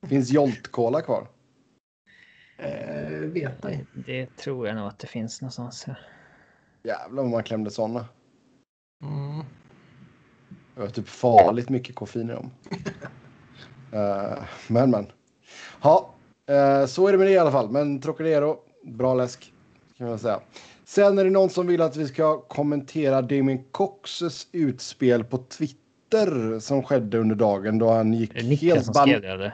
Finns 0.09 0.31
Jolt 0.31 0.73
Cola 0.73 1.01
kvar? 1.01 1.27
Eh, 2.59 3.19
vet 3.19 3.65
ej. 3.65 3.86
Det 3.94 4.36
tror 4.36 4.66
jag 4.66 4.77
nog 4.77 4.89
att 4.89 4.98
det 4.98 5.07
finns 5.07 5.40
någonstans. 5.40 5.86
Jävlar 6.86 7.22
vad 7.22 7.30
man 7.30 7.42
klämde 7.42 7.70
såna. 7.70 8.06
Mm. 9.02 9.44
Det 10.74 10.80
var 10.80 10.88
typ 10.88 11.08
farligt 11.08 11.68
mycket 11.68 11.94
koffein 11.94 12.30
i 12.30 12.32
dem. 12.32 12.50
uh, 13.94 14.44
men 14.68 14.90
men. 14.90 15.06
Ja, 15.82 16.14
uh, 16.50 16.86
så 16.86 17.06
är 17.08 17.12
det 17.12 17.18
med 17.18 17.26
det 17.26 17.32
i 17.32 17.38
alla 17.38 17.52
fall. 17.52 17.70
Men 17.70 18.00
Trocadero, 18.00 18.56
bra 18.84 19.14
läsk 19.14 19.52
kan 19.98 20.08
man 20.08 20.18
säga. 20.18 20.40
Sen 20.84 21.18
är 21.18 21.24
det 21.24 21.30
någon 21.30 21.50
som 21.50 21.66
vill 21.66 21.80
att 21.80 21.96
vi 21.96 22.08
ska 22.08 22.40
kommentera 22.40 23.22
Damien 23.22 23.64
Coxes 23.70 24.46
utspel 24.52 25.24
på 25.24 25.38
Twitter 25.38 26.60
som 26.60 26.82
skedde 26.82 27.18
under 27.18 27.36
dagen 27.36 27.78
då 27.78 27.90
han 27.90 28.12
gick 28.12 28.60
helt 28.62 28.92
ban-? 28.92 29.50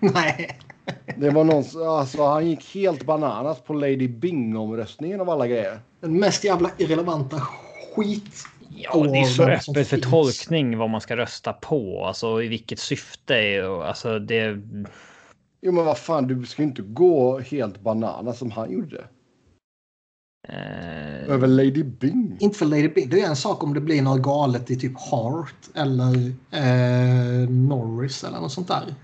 Nej. 0.00 0.58
Det 1.16 1.30
var 1.30 1.44
någon, 1.44 1.88
alltså 1.88 2.24
han 2.24 2.46
gick 2.46 2.74
helt 2.74 3.06
bananas 3.06 3.60
på 3.60 3.72
Lady 3.72 4.08
Bing-omröstningen 4.08 5.20
av 5.20 5.30
alla 5.30 5.46
grejer. 5.46 5.80
Den 6.00 6.18
mest 6.18 6.44
jävla 6.44 6.70
irrelevanta 6.78 7.40
skit. 7.94 8.44
Ja, 8.76 9.02
det 9.02 9.18
är 9.18 9.24
så 9.24 9.42
öppet 9.42 9.88
för 9.88 9.98
tolkning 9.98 10.78
vad 10.78 10.90
man 10.90 11.00
ska 11.00 11.16
rösta 11.16 11.52
på. 11.52 12.04
Alltså 12.06 12.42
i 12.42 12.48
vilket 12.48 12.78
syfte. 12.78 13.62
och 13.62 13.88
Alltså 13.88 14.18
det... 14.18 14.60
Jo 15.62 15.72
men 15.72 15.84
vad 15.84 15.98
fan, 15.98 16.26
du 16.26 16.46
ska 16.46 16.62
ju 16.62 16.68
inte 16.68 16.82
gå 16.82 17.38
helt 17.38 17.80
bananas 17.80 18.38
som 18.38 18.50
han 18.50 18.72
gjorde. 18.72 19.04
Eh, 20.48 21.30
Över 21.30 21.46
Lady 21.46 21.82
Bing. 21.82 22.36
Inte 22.40 22.58
för 22.58 22.66
Lady 22.66 22.88
Bing. 22.88 23.08
Det 23.08 23.20
är 23.20 23.28
en 23.28 23.36
sak 23.36 23.62
om 23.62 23.74
det 23.74 23.80
blir 23.80 24.02
något 24.02 24.22
galet 24.22 24.70
i 24.70 24.76
typ 24.76 24.92
Hart 24.98 25.68
eller 25.74 26.32
eh, 26.50 27.48
Norris 27.48 28.24
eller 28.24 28.40
något 28.40 28.52
sånt 28.52 28.68
där. 28.68 28.94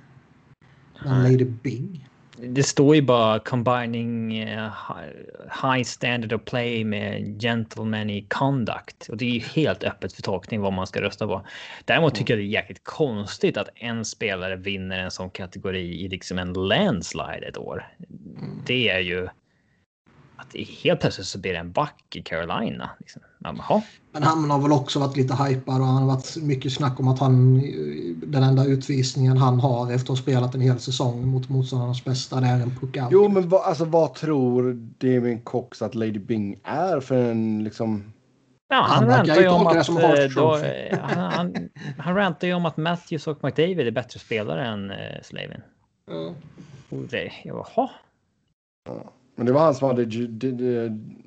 Nej. 1.05 1.33
Lady 1.33 1.45
Bing. 1.45 2.07
det 2.37 2.63
står 2.63 2.95
ju 2.97 3.03
bara 3.03 3.39
combining 3.39 4.39
eh, 4.39 4.71
hi- 4.71 5.75
high 5.75 5.85
standard 5.85 6.33
of 6.33 6.45
play 6.45 6.85
med 6.85 7.41
gentlemanly 7.43 8.25
conduct. 8.29 9.07
Och 9.09 9.17
det 9.17 9.25
är 9.25 9.31
ju 9.31 9.41
helt 9.41 9.85
öppet 9.85 10.13
för 10.13 10.23
tolkning 10.23 10.61
vad 10.61 10.73
man 10.73 10.87
ska 10.87 11.03
rösta 11.03 11.27
på. 11.27 11.47
Däremot 11.85 12.15
tycker 12.15 12.35
jag 12.35 12.39
det 12.41 12.47
är 12.47 12.63
jäkligt 12.63 12.85
konstigt 12.85 13.57
att 13.57 13.69
en 13.75 14.05
spelare 14.05 14.57
vinner 14.57 14.99
en 14.99 15.11
sån 15.11 15.31
kategori 15.31 16.05
i 16.05 16.09
liksom 16.09 16.39
en 16.39 16.53
landslide 16.53 17.47
ett 17.49 17.59
år. 17.59 17.89
Det 18.67 18.89
är 18.89 18.99
ju 19.01 19.29
att 20.55 20.69
helt 20.83 21.01
plötsligt 21.01 21.27
så 21.27 21.39
blir 21.39 21.53
det 21.53 21.59
en 21.59 21.73
back 21.73 22.17
i 22.17 22.23
Carolina. 22.23 22.91
Liksom. 22.99 23.23
"Jaha." 23.39 23.83
Men 24.13 24.23
han 24.23 24.51
har 24.51 24.59
väl 24.59 24.73
också 24.73 24.99
varit 24.99 25.17
lite 25.17 25.35
hypad 25.35 25.81
och 25.81 25.87
han 25.87 26.03
har 26.03 26.07
varit 26.07 26.37
mycket 26.37 26.73
snack 26.73 27.01
om 27.01 27.09
att 27.09 27.19
han 27.19 27.61
den 28.27 28.43
enda 28.43 28.65
utvisningen 28.65 29.37
han 29.37 29.61
har 29.61 29.93
efter 29.93 30.13
att 30.13 30.19
ha 30.19 30.23
spelat 30.23 30.55
en 30.55 30.61
hel 30.61 30.79
säsong 30.79 31.27
mot 31.27 31.49
motståndarnas 31.49 32.05
bästa 32.05 32.41
det 32.41 32.47
är 32.47 32.61
en 32.61 32.77
puck 32.77 32.97
out. 32.97 33.09
Jo 33.11 33.29
men 33.29 33.49
vad, 33.49 33.63
alltså, 33.63 33.85
vad 33.85 34.15
tror 34.15 34.73
Damien 34.99 35.41
Cox 35.41 35.83
att 35.83 35.95
Lady 35.95 36.19
Bing 36.19 36.61
är 36.65 37.01
för 37.01 37.31
en 37.31 37.65
liksom... 37.65 38.13
Ja, 38.69 38.87
han, 38.89 39.09
Han 39.09 39.17
rantar 39.19 39.41
ju 39.41 39.49
om 39.49 39.67
att, 39.67 39.89
eh, 39.89 40.25
då, 40.37 40.57
eh, 40.57 40.99
han, 40.99 41.33
han, 41.33 41.69
han 41.99 42.15
rantar 42.15 42.47
ju 42.47 42.55
om 42.55 42.67
att 42.67 42.77
Matthews 42.77 43.27
och 43.27 43.45
McDavid 43.45 43.87
är 43.87 43.91
bättre 43.91 44.21
spelare 44.21 44.67
än 44.67 44.91
eh, 44.91 45.23
Slavin. 45.23 45.63
Ja. 46.11 46.35
Och 46.91 47.03
det, 47.11 47.33
jaha. 47.45 47.91
Men 49.41 49.47
det 49.47 49.53
var 49.53 49.61
han 49.61 49.75
som 49.75 49.89
hade, 49.89 50.03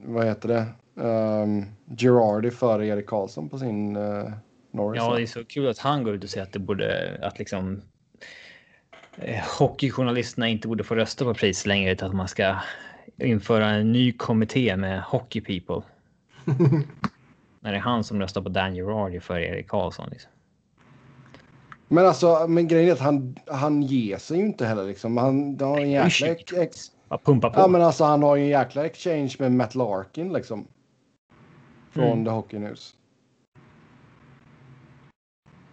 vad 0.06 0.26
heter 0.26 0.50
det, 0.50 0.66
um, 1.04 1.66
Girardi 1.98 2.52
före 2.52 2.88
Erik 2.88 3.08
Karlsson 3.08 3.50
på 3.50 3.58
sin 3.58 3.98
uh, 3.98 4.32
Norris. 4.72 5.02
Ja, 5.02 5.16
det 5.16 5.22
är 5.22 5.26
så 5.26 5.46
kul 5.46 5.68
att 5.68 5.78
han 5.78 6.04
går 6.04 6.16
ut 6.16 6.24
och 6.24 6.30
säger 6.30 6.46
att 6.46 6.54
det 6.54 6.60
borde, 6.60 7.20
att 7.22 7.40
liksom 7.40 7.82
eh, 9.18 9.44
hockeyjournalisterna 9.60 10.48
inte 10.48 10.68
borde 10.68 10.84
få 10.84 10.96
rösta 10.96 11.26
på 11.26 11.34
pris 11.34 11.66
längre 11.66 11.92
utan 11.92 12.10
att 12.10 12.16
man 12.16 12.28
ska 12.28 12.56
införa 13.18 13.70
en 13.70 13.92
ny 13.92 14.12
kommitté 14.12 14.78
med 14.78 15.02
hockey 15.02 15.42
people. 15.42 15.90
När 17.60 17.72
det 17.72 17.78
är 17.78 17.82
han 17.82 18.04
som 18.04 18.20
röstar 18.20 18.42
på 18.42 18.50
Dan 18.50 18.76
Girardi 18.76 19.20
för 19.20 19.40
Erik 19.40 19.68
Karlsson. 19.68 20.10
Liksom. 20.12 20.32
Men 21.88 22.06
alltså, 22.06 22.48
men 22.48 22.68
grejen 22.68 22.90
är 22.90 22.94
att 22.94 23.00
han, 23.00 23.36
han 23.48 23.82
ger 23.82 24.18
sig 24.18 24.38
ju 24.38 24.46
inte 24.46 24.66
heller 24.66 24.84
liksom. 24.84 25.18
Han 25.18 25.60
har 25.60 25.80
en 25.80 25.92
jäkla... 25.92 26.28
Ex, 26.64 26.93
Bara 27.14 27.22
pumpa 27.26 27.50
på. 27.50 27.60
ja 27.60 27.68
men 27.68 27.82
alltså 27.82 28.04
han 28.04 28.24
har 28.24 28.36
ju 28.36 28.44
en 28.44 28.50
jäkla 28.50 28.86
exchange 28.86 29.36
med 29.40 29.52
Matt 29.52 29.76
Larkin 29.76 30.34
liksom. 30.34 30.68
Från 31.92 32.04
Mm. 32.12 32.26
The 32.26 32.32
Hockey 32.32 32.60
News. 32.60 32.94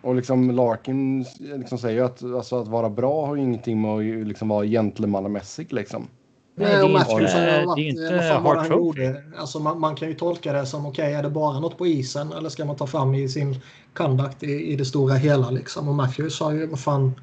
Och 0.03 0.15
liksom 0.15 0.51
Larkin 0.51 1.25
liksom 1.41 1.79
säger 1.79 1.97
ju 1.99 2.05
att, 2.05 2.23
alltså, 2.23 2.61
att 2.61 2.69
vara 2.69 2.91
bra 2.91 3.27
har 3.27 3.37
ju 3.37 3.43
ingenting 3.43 3.81
med 3.83 3.91
att 4.21 4.27
liksom 4.29 4.49
vara 4.49 4.65
gentlemannamässig 4.67 5.73
liksom. 5.73 6.09
Nej, 6.55 6.67
det 6.67 6.73
är 6.77 6.83
och 6.85 6.91
inte- 6.91 6.99
Matthews 6.99 7.33
har 7.33 7.41
ju 7.41 7.47
det 7.47 7.53
är 7.53 7.67
varit, 7.67 7.79
inte 7.79 8.17
vad 8.17 8.29
fan 8.29 8.43
var 8.43 8.55
det 8.55 8.61
Hart 8.61 8.69
han 8.69 8.79
gjorde? 8.79 9.23
Alltså 9.39 9.59
man, 9.61 9.81
man 9.81 9.95
kan 9.97 10.09
ju 10.09 10.15
tolka 10.15 10.53
det 10.53 10.67
som 10.67 10.87
okej, 10.87 11.15
är 11.15 11.23
det 11.23 11.31
bara 11.31 11.61
något 11.61 11.79
på 11.79 11.87
isen 11.87 12.33
eller 12.33 12.49
ska 12.49 12.65
man 12.65 12.77
ta 12.77 12.87
fram 12.87 13.15
i 13.15 13.29
sin 13.29 13.61
conduct 13.95 14.43
i, 14.43 14.73
i 14.73 14.77
det 14.77 14.85
stora 14.85 15.15
hela 15.15 15.51
liksom? 15.51 15.89
Och 15.89 15.95
Matthews 15.95 16.37
sa 16.37 16.53
ju 16.53 16.67
vad 16.67 16.81
fan 16.81 17.21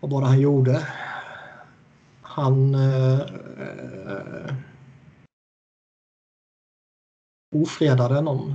vad 0.00 0.10
var 0.10 0.20
det 0.20 0.26
han 0.26 0.40
gjorde? 0.40 0.86
Han 2.34 2.74
eh, 2.74 3.20
eh, 3.20 4.54
ofredade 7.56 8.20
någon. 8.20 8.54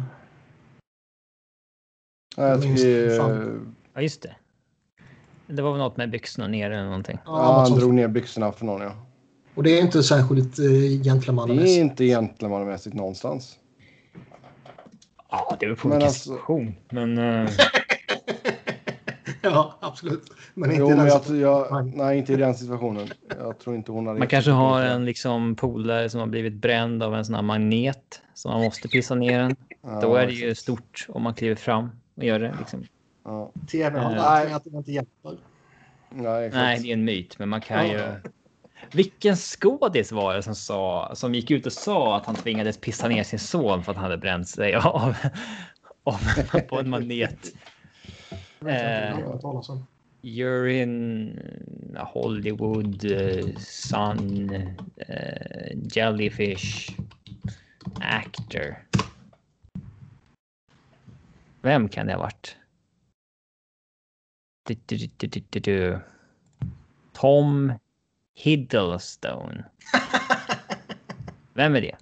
Ja, 2.37 2.47
jag 2.47 2.61
tycker. 2.61 3.09
Ja, 3.93 4.01
just 4.01 4.21
det. 4.21 4.35
Det 5.47 5.61
var 5.61 5.71
väl 5.71 5.79
något 5.79 5.97
med 5.97 6.09
byxorna 6.09 6.47
ner 6.47 6.71
eller 6.71 6.85
någonting. 6.85 7.17
Ja, 7.25 7.65
han 7.69 7.79
drog 7.79 7.93
ner 7.93 8.07
byxorna 8.07 8.51
för 8.51 8.65
någon 8.65 8.81
ja. 8.81 8.91
Och 9.55 9.63
det 9.63 9.69
är 9.77 9.81
inte 9.81 10.03
särskilt 10.03 10.59
eh, 10.59 10.65
Det 10.65 10.71
är 10.87 11.03
gentlemannamässigt. 11.03 11.77
inte 11.77 12.05
gentlemannamässigt 12.05 12.95
någonstans. 12.95 13.59
Ja, 15.29 15.57
det 15.59 15.65
är 15.65 15.69
väl 15.69 15.77
på 15.77 15.87
Men 15.87 15.97
vilken 15.97 16.07
alltså- 16.07 16.29
situation. 16.29 16.75
Men 16.89 17.17
eh, 17.17 17.49
Ja, 19.41 19.77
absolut. 19.79 20.31
Men 20.53 20.71
inte 20.71 20.79
Jo, 20.81 20.85
i 20.87 20.89
den 20.89 20.97
men 20.97 21.07
jag, 21.07 21.21
situationen. 21.23 21.41
jag, 21.41 21.95
nej, 21.97 22.17
inte 22.17 22.33
i 22.33 22.35
den 22.35 22.55
situationen. 22.55 23.07
Jag 23.39 23.59
tror 23.59 23.75
inte 23.75 23.91
hon 23.91 24.07
hade... 24.07 24.19
man 24.19 24.27
kanske 24.27 24.51
har 24.51 24.81
en 24.81 25.05
liksom 25.05 25.55
polare 25.55 26.09
som 26.09 26.19
har 26.19 26.27
blivit 26.27 26.53
bränd 26.53 27.03
av 27.03 27.15
en 27.15 27.25
sån 27.25 27.35
här 27.35 27.41
magnet 27.41 28.21
som 28.33 28.51
man 28.51 28.61
måste 28.63 28.87
pissa 28.87 29.15
ner 29.15 29.39
den. 29.39 29.55
Ja, 29.81 29.99
Då 30.01 30.15
är 30.15 30.27
det 30.27 30.33
ju 30.33 30.55
stort 30.55 31.05
om 31.09 31.23
man 31.23 31.33
kliver 31.33 31.55
fram 31.55 31.89
och 32.15 32.23
gör 32.23 32.39
det. 32.39 32.55
Liksom. 32.59 32.83
Ja, 33.23 33.51
TV 33.71 33.99
har 33.99 34.11
Eh, 34.11 34.15
lärt 34.17 34.51
att 34.55 34.63
det 34.63 34.69
inte 34.77 34.91
hjälper. 34.91 35.37
nej. 36.09 36.49
Nej, 36.53 36.79
det 36.79 36.89
är 36.89 36.93
en 36.93 37.05
myt, 37.05 37.39
men 37.39 37.49
man 37.49 37.61
kan 37.61 37.87
ju. 37.89 38.01
Vilken 38.91 39.35
skådis 39.35 40.11
var 40.11 40.33
det 40.35 40.43
som 40.43 40.55
sa 40.55 41.11
som 41.15 41.35
gick 41.35 41.51
ut 41.51 41.65
och 41.65 41.73
sa 41.73 42.17
att 42.17 42.25
han 42.25 42.35
tvingades 42.35 42.77
pissa 42.77 43.07
ner 43.07 43.23
sin 43.23 43.39
son 43.39 43.83
för 43.83 43.91
att 43.91 43.95
han 43.97 44.03
hade 44.03 44.17
bränt 44.17 44.47
sig 44.49 44.75
av, 44.75 45.15
av 46.03 46.19
på 46.69 46.79
en 46.79 46.89
manet? 46.89 47.39
Eh. 48.65 49.13
You're 50.21 50.67
in 50.67 51.97
Hollywood, 51.97 53.05
uh, 53.05 53.59
Sun, 53.59 54.49
uh, 55.09 55.75
Jellyfish, 55.95 56.89
Actor. 58.01 58.83
Vem 61.61 61.89
kan 61.89 62.07
det 62.07 62.13
ha 62.13 62.19
varit? 62.19 62.55
Du, 64.67 64.75
du, 65.19 65.59
du. 65.59 65.99
Tom 67.13 67.73
Hiddleston. 68.33 69.63
Vem 71.53 71.75
är 71.75 71.81
det? 71.81 71.95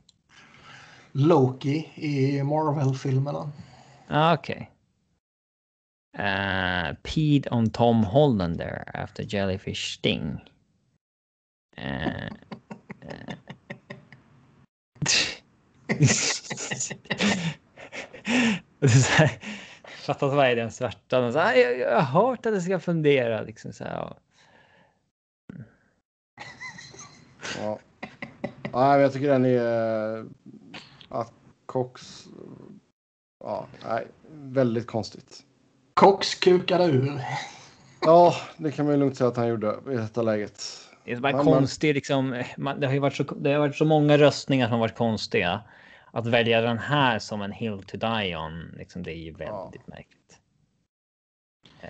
Loki 1.11 1.91
i 1.95 2.43
Marvel-filmerna. 2.43 3.51
Ah, 4.07 4.33
Okej. 4.33 4.71
Uh, 6.19 6.95
peed 7.03 7.47
on 7.51 7.69
Tom 7.69 8.03
Hollander 8.03 8.83
after 8.93 9.23
jellyfish 9.23 9.93
sting. 9.97 10.41
Eh. 11.77 12.29
Uh, 18.81 18.87
uh. 18.87 19.29
Fattas 20.05 20.33
vad 20.33 20.45
är 20.45 20.55
den 20.55 20.71
svarta? 20.71 21.31
Så 21.31 21.39
här, 21.39 21.55
jag, 21.55 21.79
jag 21.79 22.01
har 22.01 22.21
hört 22.21 22.45
att 22.45 22.53
jag 22.53 22.63
ska 22.63 22.79
fundera. 22.79 23.41
Liksom 23.41 23.73
så 23.73 23.83
här, 23.83 23.91
ja. 23.93 24.17
Ja. 28.71 28.99
Jag 28.99 29.13
tycker 29.13 29.27
den 29.27 29.45
är... 29.45 30.17
Eh, 30.17 30.25
att 31.09 31.33
Cox... 31.65 32.27
Ja, 33.43 33.67
nej. 33.83 34.07
Väldigt 34.31 34.87
konstigt. 34.87 35.45
Cox 35.99 36.35
kukade 36.35 36.85
ur. 36.85 37.21
Ja, 38.01 38.35
det 38.57 38.71
kan 38.71 38.85
man 38.85 38.93
ju 38.93 38.99
lugnt 38.99 39.17
säga 39.17 39.27
att 39.27 39.37
han 39.37 39.47
gjorde 39.47 39.79
i 39.91 39.95
detta 39.95 40.21
läget. 40.21 40.63
Det 41.05 41.11
är 41.11 41.19
bara 41.19 41.31
Ja, 41.31 41.35
men- 41.43 41.45
konstigt 41.53 41.95
liksom. 41.95 42.43
Man, 42.57 42.79
det 42.79 42.87
har 42.87 42.93
ju 42.93 42.99
varit 42.99 43.15
så, 43.15 43.23
det 43.23 43.51
har 43.51 43.59
varit 43.59 43.75
så 43.75 43.85
många 43.85 44.17
röstningar 44.17 44.65
som 44.67 44.71
har 44.73 44.79
varit 44.79 44.95
konstiga. 44.97 45.61
Att 46.11 46.27
välja 46.27 46.61
den 46.61 46.77
här 46.77 47.19
som 47.19 47.41
en 47.41 47.51
hill 47.51 47.83
to 47.87 47.97
die 47.97 48.35
on, 48.35 48.73
liksom, 48.77 49.03
det 49.03 49.11
är 49.11 49.17
ju 49.23 49.31
väldigt 49.31 49.87
märkligt. 49.87 50.39
Eh, 51.81 51.89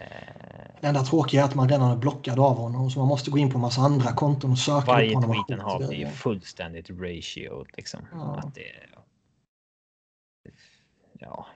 Det 0.81 0.87
enda 0.87 1.03
tråkiga 1.03 1.41
är 1.41 1.45
att 1.45 1.55
man 1.55 1.69
redan 1.69 1.91
är 1.91 1.95
blockad 1.95 2.39
av 2.39 2.57
honom 2.57 2.89
så 2.89 2.99
man 2.99 3.07
måste 3.07 3.31
gå 3.31 3.37
in 3.37 3.51
på 3.51 3.57
en 3.57 3.61
massa 3.61 3.81
andra 3.81 4.11
konton 4.11 4.51
och 4.51 4.57
söka 4.57 4.85
varje 4.85 5.09
upp 5.09 5.13
honom. 5.15 5.29
och 5.29 5.47
tweet 5.47 5.61
han 5.61 5.71
har 5.71 5.87
blir 5.87 5.97
ju 5.99 6.07
fullständigt 6.07 6.89
ratio 6.89 7.65
liksom. 7.77 8.07
Ja. 8.11 8.35
Att 8.43 8.55
det, 8.55 8.61
ja. 11.19 11.47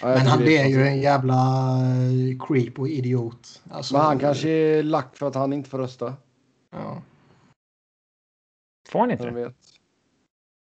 Ja, 0.00 0.06
Men 0.08 0.26
han 0.26 0.38
det 0.38 0.56
är 0.56 0.66
ju 0.68 0.86
en 0.86 1.00
jävla 1.00 1.34
eh, 1.34 2.46
creep 2.46 2.78
och 2.78 2.88
idiot. 2.88 3.62
Alltså, 3.70 3.94
Men 3.94 4.04
han 4.04 4.18
kanske 4.18 4.48
är 4.48 4.82
lack 4.82 5.16
för 5.16 5.26
att 5.26 5.34
han 5.34 5.52
inte 5.52 5.70
får 5.70 5.78
rösta. 5.78 6.14
Ja. 6.70 7.02
Får 8.88 8.98
han 9.00 9.10
inte 9.10 9.24
Jag 9.24 9.32
vet. 9.32 9.56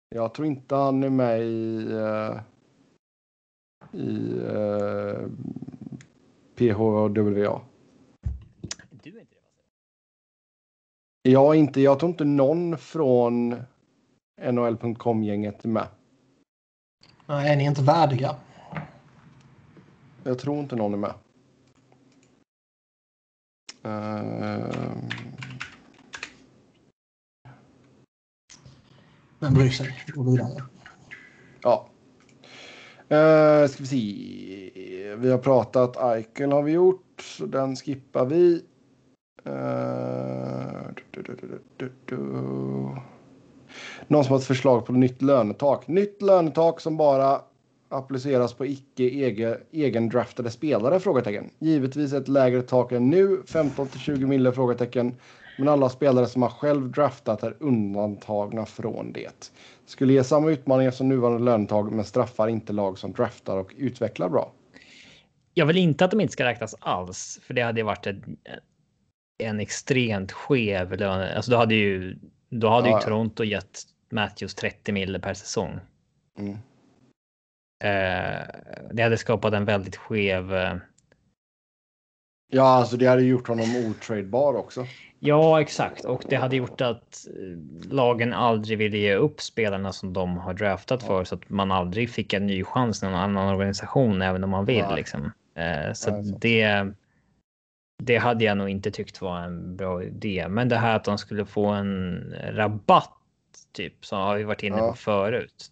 Jag 0.10 0.34
tror 0.34 0.48
inte 0.48 0.76
han 0.76 1.04
är 1.04 1.10
med 1.10 1.42
i... 1.42 1.92
eh, 1.92 2.40
I... 3.92 4.34
Uh, 4.34 5.28
PHWA. 6.56 7.10
Du 7.10 7.22
är 7.28 9.20
inte 9.20 9.36
det? 11.22 11.30
Jag, 11.30 11.56
inte, 11.56 11.82
jag 11.82 12.00
tror 12.00 12.12
inte 12.12 12.26
någon 12.26 12.78
från 12.78 13.64
NHL.com-gänget 14.52 15.66
är 15.66 15.70
med. 15.70 15.88
Nej, 17.26 17.52
är 17.52 17.56
ni 17.56 17.64
inte 17.64 17.82
värdiga? 17.82 18.36
Jag 20.24 20.40
tror 20.40 20.60
inte 20.60 20.76
någon 20.76 20.94
är 20.94 20.98
med. 20.98 21.14
Eh, 23.84 24.94
Men 29.40 29.54
bryr 29.54 29.70
sig. 29.70 30.04
Gå 30.08 30.24
vidare. 30.24 30.64
ja. 31.62 31.90
Uh, 33.12 33.68
ska 33.68 33.84
vi 33.84 33.88
se. 33.88 35.16
Vi 35.16 35.32
har 35.32 35.38
pratat 35.38 35.98
Eichel 35.98 36.52
har 36.52 36.64
vi 36.64 36.72
gjort, 36.72 37.22
så 37.22 37.46
den 37.46 37.76
skippar 37.76 38.26
vi. 38.26 38.66
Du, 41.12 41.22
du, 41.22 41.60
du, 41.78 41.92
du. 42.06 42.16
Någon 44.08 44.24
som 44.24 44.32
har 44.32 44.38
ett 44.38 44.46
förslag 44.46 44.86
på 44.86 44.94
nytt 44.94 45.22
lönetak. 45.22 45.88
Nytt 45.88 46.22
lönetak 46.22 46.80
som 46.80 46.98
bara 46.98 47.42
appliceras 47.94 48.54
på 48.54 48.66
icke 48.66 49.04
egen, 49.04 49.58
egendraftade 49.72 50.52
spelare? 50.52 51.00
Frågetecken. 51.00 51.50
Givetvis 51.60 52.14
ett 52.14 52.28
lägre 52.28 52.62
tak 52.62 52.92
än 52.92 53.10
nu, 53.10 53.42
15 53.46 53.88
till 53.88 54.00
20 54.00 54.26
mille? 54.26 54.52
Frågetecken. 54.52 55.16
Men 55.58 55.68
alla 55.68 55.90
spelare 55.90 56.26
som 56.26 56.42
har 56.42 56.50
själv 56.50 56.92
draftat 56.92 57.44
är 57.44 57.56
undantagna 57.60 58.66
från 58.66 59.14
det. 59.14 59.52
Skulle 59.86 60.14
ge 60.14 60.24
samma 60.24 60.50
utmaningar 60.50 60.92
som 60.92 61.10
nuvarande 61.10 61.44
lönetag 61.44 61.92
men 61.92 62.06
straffar 62.06 62.48
inte 62.48 62.74
lag 62.74 62.98
som 62.98 63.12
draftar 63.12 63.58
och 63.58 63.74
utvecklar 63.78 64.30
bra. 64.30 64.52
Jag 65.54 65.66
vill 65.66 65.78
inte 65.78 66.06
att 66.06 66.12
de 66.12 66.22
inte 66.22 66.34
ska 66.34 66.46
räknas 66.46 66.76
alls, 66.80 67.40
för 67.44 67.54
det 67.54 67.62
hade 67.62 67.84
varit 67.84 68.08
en, 68.08 68.38
en 69.38 69.60
extremt 69.60 70.32
skev 70.32 70.92
lön. 71.00 71.36
Alltså 71.36 71.52
då 71.52 71.58
hade 71.58 71.76
ju, 71.76 72.20
då 72.50 72.70
hade 72.70 72.90
Ja, 72.90 73.00
ju. 73.00 73.06
Toronto 73.06 73.44
gett 73.44 73.82
Matthews 74.12 74.56
30 74.56 74.92
mille 74.92 75.20
per 75.20 75.34
säsong. 75.34 75.80
Mm. 76.40 76.58
Eh, 77.84 78.42
det 78.92 79.04
hade 79.04 79.18
skapat 79.18 79.54
en 79.54 79.66
väldigt 79.66 79.96
skev. 79.96 80.54
Eh, 80.56 80.76
Ja, 82.56 82.64
alltså 82.68 82.98
det 82.98 83.06
hade 83.06 83.24
gjort 83.24 83.48
honom 83.48 83.66
otradebar 83.90 84.54
också. 84.56 84.86
ja, 85.20 85.62
exakt. 85.62 86.06
Och 86.06 86.24
det 86.30 86.36
hade 86.36 86.56
gjort 86.56 86.82
att 86.82 87.28
eh, 87.28 87.92
lagen 87.92 88.34
aldrig 88.34 88.78
ville 88.78 88.98
ge 88.98 89.16
upp 89.16 89.42
spelarna 89.42 89.94
som 89.94 90.14
de 90.14 90.38
har 90.38 90.54
draftat 90.54 91.04
för 91.04 91.24
så 91.24 91.36
att 91.36 91.50
man 91.50 91.72
aldrig 91.72 92.10
fick 92.10 92.34
en 92.34 92.48
ny 92.48 92.64
chans 92.64 93.04
i 93.04 93.06
någon 93.06 93.16
annan 93.16 93.54
organisation, 93.54 94.22
även 94.22 94.44
om 94.44 94.50
man 94.50 94.66
vill 94.66 94.84
Nej. 94.84 94.96
liksom. 94.96 95.32
Eh, 95.56 95.88
så 95.94 96.10
sant. 96.12 96.42
det. 96.42 96.88
Det 98.04 98.18
hade 98.18 98.44
jag 98.44 98.58
nog 98.58 98.70
inte 98.70 98.92
tyckt 98.92 99.22
var 99.22 99.40
en 99.40 99.76
bra 99.76 100.04
idé, 100.04 100.46
men 100.50 100.70
det 100.70 100.78
här 100.78 100.96
att 100.96 101.04
de 101.04 101.18
skulle 101.18 101.46
få 101.46 101.66
en 101.68 102.24
rabatt 102.50 103.14
typ 103.72 104.06
så 104.06 104.16
har 104.16 104.38
vi 104.38 104.44
varit 104.44 104.64
inne 104.64 104.78
Ja. 104.78 104.90
på 104.90 104.96
förut. 104.98 105.72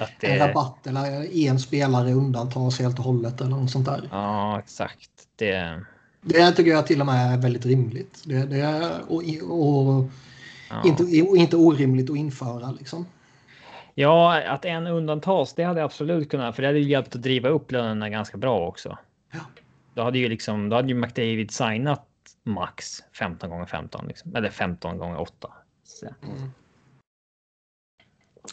Att 0.00 0.10
det, 0.20 0.26
En 0.26 0.48
rabatt 0.48 0.86
eller 0.86 1.36
en 1.36 1.58
spelare 1.58 2.12
undantas 2.12 2.80
helt 2.80 2.98
och 2.98 3.04
hållet 3.04 3.40
eller 3.40 3.50
något 3.50 3.70
sånt 3.70 3.86
där. 3.86 4.08
Ja, 4.10 4.58
exakt. 4.58 5.10
Det. 5.36 5.84
Det 6.20 6.52
tycker 6.52 6.70
jag 6.70 6.86
till 6.86 7.00
och 7.00 7.06
med 7.06 7.34
är 7.34 7.38
väldigt 7.38 7.66
rimligt. 7.66 8.22
Det, 8.26 8.46
det 8.46 8.60
är, 8.60 9.00
och, 9.08 9.22
och, 9.42 10.04
Ja. 10.72 10.82
inte, 10.84 11.02
inte 11.36 11.56
orimligt 11.56 12.10
att 12.10 12.16
införa 12.16 12.70
liksom. 12.70 13.06
Ja, 13.94 14.42
att 14.48 14.64
en 14.64 14.86
undantas, 14.86 15.54
det 15.54 15.64
hade 15.64 15.84
absolut 15.84 16.30
kunnat, 16.30 16.54
för 16.54 16.62
det 16.62 16.68
hade 16.68 16.78
ju 16.78 16.88
hjälpt 16.90 17.16
att 17.16 17.22
driva 17.22 17.48
upp 17.48 17.72
lönerna 17.72 18.08
ganska 18.08 18.36
bra 18.36 18.66
också. 18.66 18.98
Ja. 19.30 19.40
Då 19.94 20.02
hade 20.02 20.18
ju 20.18 20.28
liksom, 20.28 20.68
då 20.68 20.76
hade 20.76 20.88
ju 20.88 20.94
McDavid 20.94 21.50
signat 21.50 22.06
max 22.42 23.02
15 23.12 23.50
gånger 23.50 23.66
15 23.66 24.06
liksom, 24.08 24.36
eller 24.36 24.50
15 24.50 24.98
gånger 24.98 25.20
8. 25.20 25.52
Så. 25.84 26.06
Mm. 26.06 26.50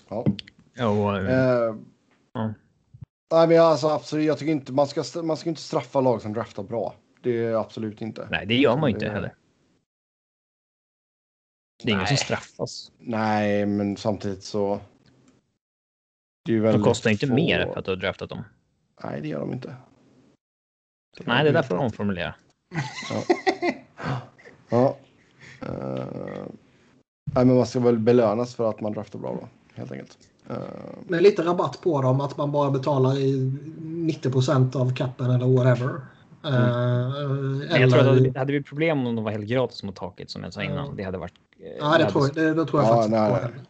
Ja. 0.09 0.25
Och, 0.79 1.17
Eh, 1.17 1.75
Ja. 2.33 2.53
Nej, 3.31 3.47
men 3.47 3.59
alltså 3.61 3.87
absolut. 3.87 4.25
Jag 4.25 4.37
tycker 4.39 4.51
inte 4.51 4.71
man 4.73 4.87
ska, 4.87 5.21
man 5.23 5.37
ska 5.37 5.49
inte 5.49 5.61
straffa 5.61 6.01
lag 6.01 6.21
som 6.21 6.33
draftar 6.33 6.63
bra. 6.63 6.95
Det 7.21 7.45
är 7.45 7.53
absolut 7.53 8.01
inte. 8.01 8.27
nej, 8.31 8.45
det 8.45 8.55
gör 8.55 8.77
man 8.77 8.89
ju 8.89 8.93
inte 8.93 9.05
Eh, 9.05 9.11
heller. 9.13 9.35
Det 11.83 11.91
är 11.91 11.95
ingen 11.95 12.07
som 12.07 12.17
straffas. 12.17 12.91
Nej, 12.97 13.65
men 13.65 13.97
samtidigt 13.97 14.43
så. 14.43 14.79
Det 16.45 16.55
är 16.55 16.73
De 16.73 16.83
kostar 16.83 17.09
inte 17.09 17.27
få- 17.27 17.33
mer 17.33 17.65
för 17.65 17.79
att 17.79 17.85
du 17.85 17.91
har 17.91 17.95
draftat 17.95 18.29
dem. 18.29 18.43
Nej, 19.03 19.21
det 19.21 19.27
gör 19.27 19.39
de 19.39 19.53
inte. 19.53 19.75
Nej, 21.25 21.43
det 21.43 21.49
är 21.49 21.53
därför 21.53 21.75
de 21.77 21.91
formulerar. 21.91 22.35
Ja. 24.71 24.97
Uh, 25.63 26.45
nej, 27.33 27.45
men 27.45 27.55
man 27.55 27.65
ska 27.67 27.79
väl 27.79 27.99
belönas 27.99 28.55
för 28.55 28.69
att 28.69 28.81
man 28.81 28.93
draftar 28.93 29.19
bra 29.19 29.31
då, 29.41 29.47
helt 29.75 29.91
enkelt. 29.91 30.28
Eh, 30.49 30.55
Med 31.07 31.23
lite 31.23 31.41
rabatt 31.45 31.81
på 31.81 32.01
dem 32.01 32.21
att 32.21 32.37
man 32.37 32.51
bara 32.51 32.71
betalar 32.71 33.17
i 33.17 33.51
90% 33.81 34.75
av 34.75 34.95
kappen 34.95 35.31
eller 35.31 35.45
whatever. 35.47 35.89
Eh, 36.45 36.51
Men 36.51 37.81
jag 37.81 37.89
tror 37.89 37.99
att 38.01 38.07
eller- 38.07 38.29
det 38.31 38.39
hade 38.39 38.53
vi 38.53 38.63
problem 38.63 39.07
om 39.07 39.15
de 39.15 39.23
var 39.25 39.31
helt 39.31 39.45
gratis 39.47 39.83
mot 39.83 39.95
taket 39.95 40.29
som 40.29 40.43
jag 40.43 40.53
sa 40.53 40.63
innan. 40.63 40.75
Ja. 40.85 40.93
Det 40.97 41.03
hade 41.03 41.17
varit. 41.17 41.33
eh, 41.59 41.65
Ja, 41.79 41.83
det 41.83 41.87
hade- 41.89 42.11
tror 42.11 42.25
jag, 42.25 42.35
det, 42.35 42.53
det 42.53 42.65
tror 42.65 42.81
jag 42.83 42.89
Ja, 42.91 42.95
faktiskt 42.95 43.11
nej, 43.11 43.29
inte 43.31 43.41
på 43.41 43.47
nej. 43.53 43.63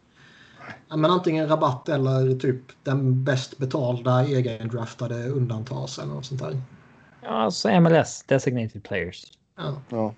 Ja, 0.88 0.96
men 0.96 1.10
antingen 1.10 1.48
rabatt 1.48 1.88
eller 1.88 2.34
typ 2.38 2.60
den 2.82 3.24
bäst 3.24 3.58
betalda 3.58 4.24
egendraftade 4.24 5.28
undantas 5.28 5.98
eller 5.98 6.14
något 6.14 6.24
sånt 6.24 6.40
där. 6.40 6.60
Ja, 7.22 7.28
alltså 7.28 7.68
MLS, 7.80 8.22
designated 8.26 8.82
players. 8.82 9.24
Ja. 9.58 9.72
ja. 9.88 10.14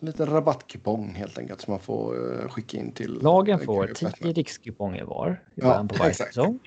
Lite 0.00 0.26
rabattkupong 0.26 1.14
helt 1.14 1.38
enkelt 1.38 1.60
som 1.60 1.72
man 1.72 1.80
får 1.80 2.42
eh, 2.42 2.48
skicka 2.48 2.76
in 2.78 2.92
till. 2.92 3.18
Lagen 3.22 3.60
eh, 3.60 3.64
får 3.66 3.86
Batman. 3.86 4.12
10 4.12 4.32
rikskuponger 4.32 5.04
var 5.04 5.42
i 5.54 5.60
Ja, 5.60 5.86
på 5.88 5.94
varje 5.98 6.10
exakt. 6.10 6.34
säsong. 6.34 6.58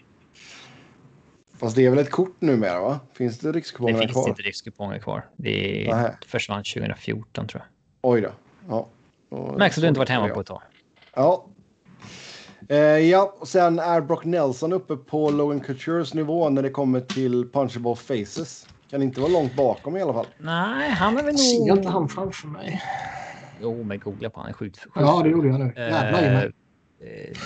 Fast 1.58 1.76
det 1.76 1.86
är 1.86 1.90
väl 1.90 2.00
ett 2.00 2.12
kort 2.12 2.42
numera, 2.42 2.80
va? 2.82 3.00
Finns 3.14 3.40
det 3.40 3.52
Det 3.52 3.58
rikskuponger 3.58 4.00
finns 4.00 4.12
kvar? 4.12 4.30
inte 4.30 4.42
rikskuponger 4.42 5.00
kvar. 5.00 5.30
Det 5.36 5.88
är- 5.88 5.96
Nähä. 5.96 6.18
försvann 6.28 6.64
2014 6.64 7.48
tror 7.48 7.62
jag. 8.02 8.12
Oj 8.12 8.22
då. 8.22 8.30
Ja. 8.70 8.88
Märks 9.58 9.78
att 9.78 9.82
du 9.82 9.88
inte 9.88 10.00
varit 10.00 10.10
hemma 10.10 10.28
ja. 10.28 10.34
på 10.34 10.40
ett 10.42 10.48
tag. 10.48 10.62
Ja. 11.16 11.46
Eh, 12.70 12.78
ja, 12.78 13.36
och 13.40 13.48
sen 13.48 13.80
är 13.80 14.02
Brock 14.02 14.26
Nelson 14.26 14.74
uppe 14.74 14.96
på 14.96 15.30
Logan 15.32 15.60
Coutures 15.60 16.14
nivå 16.14 16.50
när 16.50 16.64
det 16.64 16.70
kommer 16.70 17.00
till 17.02 17.50
punchable 17.52 17.96
faces. 17.96 18.68
Kan 18.90 19.02
inte 19.02 19.20
vara 19.22 19.32
långt 19.32 19.56
bakom 19.56 19.98
i 19.98 20.02
alla 20.02 20.14
fall. 20.14 20.26
Nej, 20.40 20.90
han 20.90 21.18
är 21.18 21.24
väl 21.24 21.34
Jag 21.34 21.40
ser 21.40 21.60
nog... 21.60 21.78
inte 21.78 21.90
han 21.90 22.10
framför 22.10 22.48
mig. 22.48 22.82
Jo, 23.62 23.84
men 23.84 24.00
googla 24.00 24.30
på 24.30 24.40
han 24.40 24.50
är 24.50 24.54
sjukt. 24.54 24.80
sjukt 24.80 24.96
Ja, 24.96 25.22
det 25.24 25.30
gjorde 25.30 25.48
jag 25.48 25.60
nu. 25.60 25.74
Jävlar 25.76 26.54
Eh, 27.02 27.08
eh, 27.08 27.38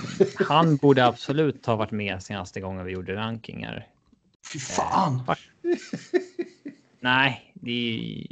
han 0.48 0.76
borde 0.76 1.06
absolut 1.06 1.66
ha 1.66 1.76
varit 1.76 1.92
med 1.92 2.24
senaste 2.24 2.62
gången 2.62 2.86
vi 2.86 2.92
gjorde 2.92 3.16
rankingar. 3.16 3.88
Fy 4.54 4.60
fan. 4.60 5.22
Nej, 7.00 7.54
det 7.54 8.28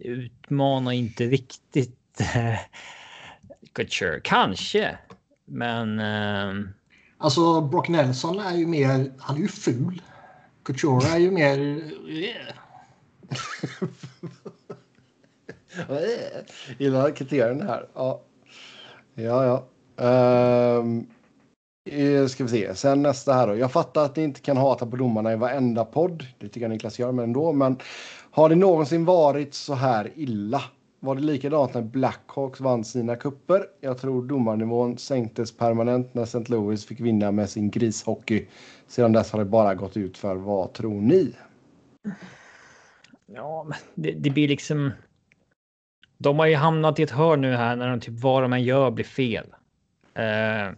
utmanar 0.00 0.92
inte 0.92 1.24
riktigt 1.24 2.20
eh, 2.20 2.58
Couture. 3.72 4.20
Kanske, 4.20 4.98
men 5.44 5.98
ehm, 5.98 6.68
Alltså 7.18 7.60
Brock 7.60 7.88
Nelson 7.88 8.40
är 8.40 8.56
ju 8.56 8.66
mer, 8.66 9.12
han 9.18 9.36
är 9.36 9.40
ju 9.40 9.48
ful. 9.48 10.02
Couture 10.62 11.08
är 11.08 11.18
ju 11.18 11.30
mer, 11.30 11.58
eh, 12.08 12.54
Gillar 16.78 17.10
kriterierna 17.10 17.64
här. 17.64 17.86
Ja, 17.94 18.20
ja. 19.14 19.44
ja. 19.44 20.78
Um, 20.78 21.06
ska 22.28 22.44
vi 22.44 22.50
se. 22.50 22.74
Sen 22.74 23.02
nästa 23.02 23.32
här 23.32 23.46
då. 23.46 23.56
Jag 23.56 23.72
fattar 23.72 24.04
att 24.04 24.16
ni 24.16 24.22
inte 24.22 24.40
kan 24.40 24.56
hata 24.56 24.86
på 24.86 24.96
domarna 24.96 25.32
i 25.32 25.36
varenda 25.36 25.84
podd. 25.84 26.26
Det 26.38 26.48
tycker 26.48 26.60
jag 26.60 26.70
Niklas 26.70 26.98
gör, 26.98 27.12
men 27.12 27.24
ändå. 27.24 27.52
Men 27.52 27.78
har 28.30 28.48
det 28.48 28.54
någonsin 28.54 29.04
varit 29.04 29.54
så 29.54 29.74
här 29.74 30.12
illa? 30.16 30.62
Var 31.00 31.14
det 31.14 31.22
likadant 31.22 31.74
när 31.74 31.82
Blackhawks 31.82 32.60
vann 32.60 32.84
sina 32.84 33.16
kupper? 33.16 33.66
Jag 33.80 33.98
tror 33.98 34.22
domarnivån 34.22 34.98
sänktes 34.98 35.56
permanent 35.56 36.14
när 36.14 36.22
St. 36.22 36.44
Louis 36.46 36.86
fick 36.86 37.00
vinna 37.00 37.32
med 37.32 37.50
sin 37.50 37.70
grishockey. 37.70 38.46
Sedan 38.88 39.12
dess 39.12 39.32
har 39.32 39.38
det 39.38 39.44
bara 39.44 39.74
gått 39.74 39.96
ut 39.96 40.18
för 40.18 40.34
Vad 40.34 40.72
tror 40.72 41.00
ni? 41.00 41.32
ja, 43.26 43.64
men 43.68 43.78
det, 43.94 44.12
det 44.12 44.30
blir 44.30 44.48
liksom. 44.48 44.90
De 46.18 46.38
har 46.38 46.46
ju 46.46 46.54
hamnat 46.54 46.98
i 46.98 47.02
ett 47.02 47.10
hörn 47.10 47.40
nu 47.40 47.52
här 47.52 47.76
när 47.76 47.88
de 47.90 48.00
typ 48.00 48.20
vad 48.20 48.42
de 48.42 48.52
än 48.52 48.62
gör 48.62 48.90
blir 48.90 49.04
fel. 49.04 49.54
Eh, 50.14 50.72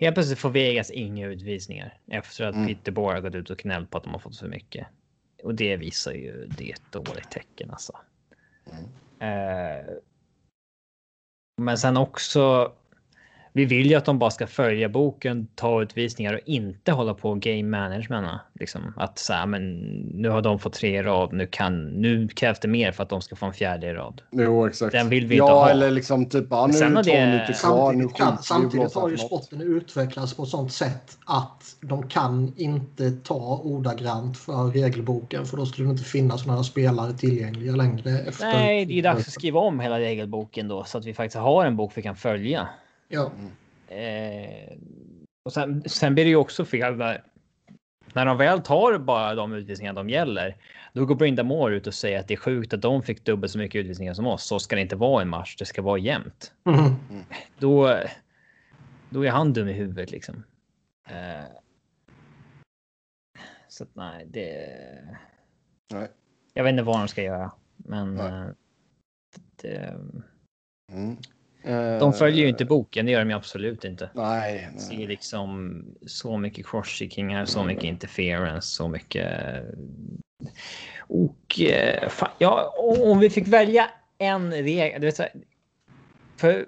Helt 0.00 0.14
plötsligt 0.14 0.38
får 0.38 0.50
Vegas 0.50 0.90
inga 0.90 1.26
utvisningar 1.26 1.98
efter 2.06 2.44
att 2.44 2.54
Mm. 2.54 2.66
Peter 2.66 2.92
Bohr 2.92 3.12
har 3.12 3.20
gått 3.20 3.34
ut 3.34 3.50
och 3.50 3.58
knällt 3.58 3.90
på 3.90 3.98
att 3.98 4.04
de 4.04 4.10
har 4.12 4.18
fått 4.18 4.38
för 4.38 4.48
mycket. 4.48 4.86
Och 5.42 5.54
det 5.54 5.76
visar 5.76 6.12
ju 6.12 6.46
det 6.58 6.70
är 6.70 6.74
ett 6.74 6.92
dåligt 6.92 7.30
tecken 7.30 7.70
alltså. 7.70 7.92
Eh, 9.18 9.94
men 11.62 11.78
sen 11.78 11.96
också. 11.96 12.72
Vi 13.52 13.64
vill 13.64 13.90
ju 13.90 13.94
att 13.94 14.04
de 14.04 14.18
bara 14.18 14.30
ska 14.30 14.46
följa 14.46 14.88
boken, 14.88 15.46
ta 15.54 15.82
utvisningar 15.82 16.34
och 16.34 16.40
inte 16.46 16.92
hålla 16.92 17.14
på 17.14 17.34
game 17.34 17.62
management. 17.62 18.40
Liksom 18.60 18.92
att 18.96 19.18
så 19.18 19.32
här, 19.32 19.46
men 19.46 19.80
nu 20.14 20.28
har 20.28 20.42
de 20.42 20.58
fått 20.58 20.72
tre 20.72 20.98
i 20.98 21.02
rad. 21.02 21.32
Nu 21.32 21.46
kan 21.46 21.84
nu 21.88 22.28
krävs 22.28 22.60
det 22.60 22.68
mer 22.68 22.92
för 22.92 23.02
att 23.02 23.08
de 23.08 23.22
ska 23.22 23.36
få 23.36 23.46
en 23.46 23.52
fjärde 23.52 23.86
i 23.86 23.92
rad. 23.92 24.22
Jo, 24.30 24.66
exakt. 24.66 24.92
Den 24.92 25.08
vill 25.08 25.26
vi 25.26 25.36
ja, 25.36 25.44
inte 25.44 25.54
ha. 25.54 25.70
eller 25.70 25.90
liksom 25.90 26.28
typ, 26.28 26.46
ja, 26.50 26.66
nu 26.66 26.72
Sen 26.72 26.96
är 26.96 27.02
det 27.02 27.10
två 27.10 27.12
minuter 27.12 27.52
kvar. 27.52 27.92
Nu 27.92 28.02
Samtidigt, 28.02 28.16
kan, 28.16 28.38
samtidigt 28.42 28.94
har 28.94 29.08
ju 29.08 29.18
sporten 29.18 29.60
utvecklats 29.60 30.34
på 30.34 30.42
ett 30.42 30.48
sånt 30.48 30.72
sätt 30.72 31.18
att 31.26 31.76
de 31.80 32.08
kan 32.08 32.52
inte 32.56 33.10
ta 33.10 33.60
ordagrant 33.64 34.38
för 34.38 34.70
regelboken 34.70 35.46
för 35.46 35.56
då 35.56 35.66
skulle 35.66 35.88
det 35.88 35.92
inte 35.92 36.04
finnas 36.04 36.46
några 36.46 36.62
spelare 36.62 37.12
tillgängliga 37.12 37.76
längre. 37.76 38.18
Efter... 38.18 38.46
Nej, 38.46 38.84
det 38.84 38.98
är 38.98 39.02
dags 39.02 39.28
att 39.28 39.34
skriva 39.34 39.60
om 39.60 39.80
hela 39.80 39.98
regelboken 39.98 40.68
då 40.68 40.84
så 40.84 40.98
att 40.98 41.04
vi 41.04 41.14
faktiskt 41.14 41.36
har 41.36 41.64
en 41.64 41.76
bok 41.76 41.92
vi 41.94 42.02
kan 42.02 42.16
följa. 42.16 42.68
Ja, 43.12 43.32
Eh, 43.90 44.76
och 45.44 45.52
sen, 45.52 45.82
sen 45.86 46.14
blir 46.14 46.24
det 46.24 46.30
ju 46.30 46.36
också 46.36 46.64
fel 46.64 46.96
när, 46.96 47.24
när 48.14 48.26
de 48.26 48.36
väl 48.36 48.62
tar 48.62 48.98
bara 48.98 49.34
de 49.34 49.52
utvisningar 49.52 49.92
de 49.92 50.10
gäller. 50.10 50.56
Då 50.92 51.06
går 51.06 51.14
Brynda 51.14 51.42
Moore 51.42 51.76
ut 51.76 51.86
och 51.86 51.94
säger 51.94 52.20
att 52.20 52.28
det 52.28 52.34
är 52.34 52.38
sjukt 52.38 52.72
att 52.72 52.82
de 52.82 53.02
fick 53.02 53.24
dubbelt 53.24 53.52
så 53.52 53.58
mycket 53.58 53.78
utvisningar 53.78 54.14
som 54.14 54.26
oss. 54.26 54.46
Så 54.46 54.58
ska 54.58 54.76
det 54.76 54.82
inte 54.82 54.96
vara 54.96 55.22
en 55.22 55.28
match. 55.28 55.56
Det 55.56 55.64
ska 55.64 55.82
vara 55.82 55.98
jämnt. 55.98 56.52
Mhm. 56.64 56.96
Då, 57.58 57.98
då 59.10 59.26
är 59.26 59.30
han 59.30 59.52
dum 59.52 59.68
i 59.68 59.72
huvudet 59.72 60.10
liksom. 60.10 60.44
Eh, 61.08 61.44
så 63.68 63.84
att 63.84 63.94
nej, 63.94 64.26
det. 64.26 64.68
Nej. 65.92 66.08
Jag 66.54 66.64
vet 66.64 66.70
inte 66.70 66.82
vad 66.82 66.98
de 66.98 67.08
ska 67.08 67.22
göra, 67.22 67.52
men. 67.76 68.14
Nej. 68.14 68.28
eh, 68.28 68.48
det, 69.56 69.96
Mm. 70.92 71.16
De 72.00 72.12
följer 72.12 72.38
ju 72.38 72.44
Eh, 72.44 72.48
inte 72.48 72.64
boken. 72.64 73.06
Det 73.06 73.12
gör 73.12 73.18
de 73.18 73.30
ju 73.30 73.36
absolut 73.36 73.84
inte. 73.84 74.10
Nej, 74.14 74.68
Det 74.88 74.94
är 74.94 74.98
nej. 74.98 75.06
liksom 75.06 75.84
så 76.06 76.36
mycket 76.38 76.66
crosscheckingar, 76.66 77.44
så 77.44 77.64
mycket 77.64 77.84
interference, 77.84 78.68
så 78.68 78.88
mycket. 78.88 79.30
Och 80.98 81.60
eh, 81.60 82.08
fan, 82.08 82.30
ja, 82.38 82.74
om 83.04 83.18
vi 83.18 83.30
fick 83.30 83.48
välja 83.48 83.90
en 84.18 84.52
regel. 84.52 85.12
För 86.36 86.66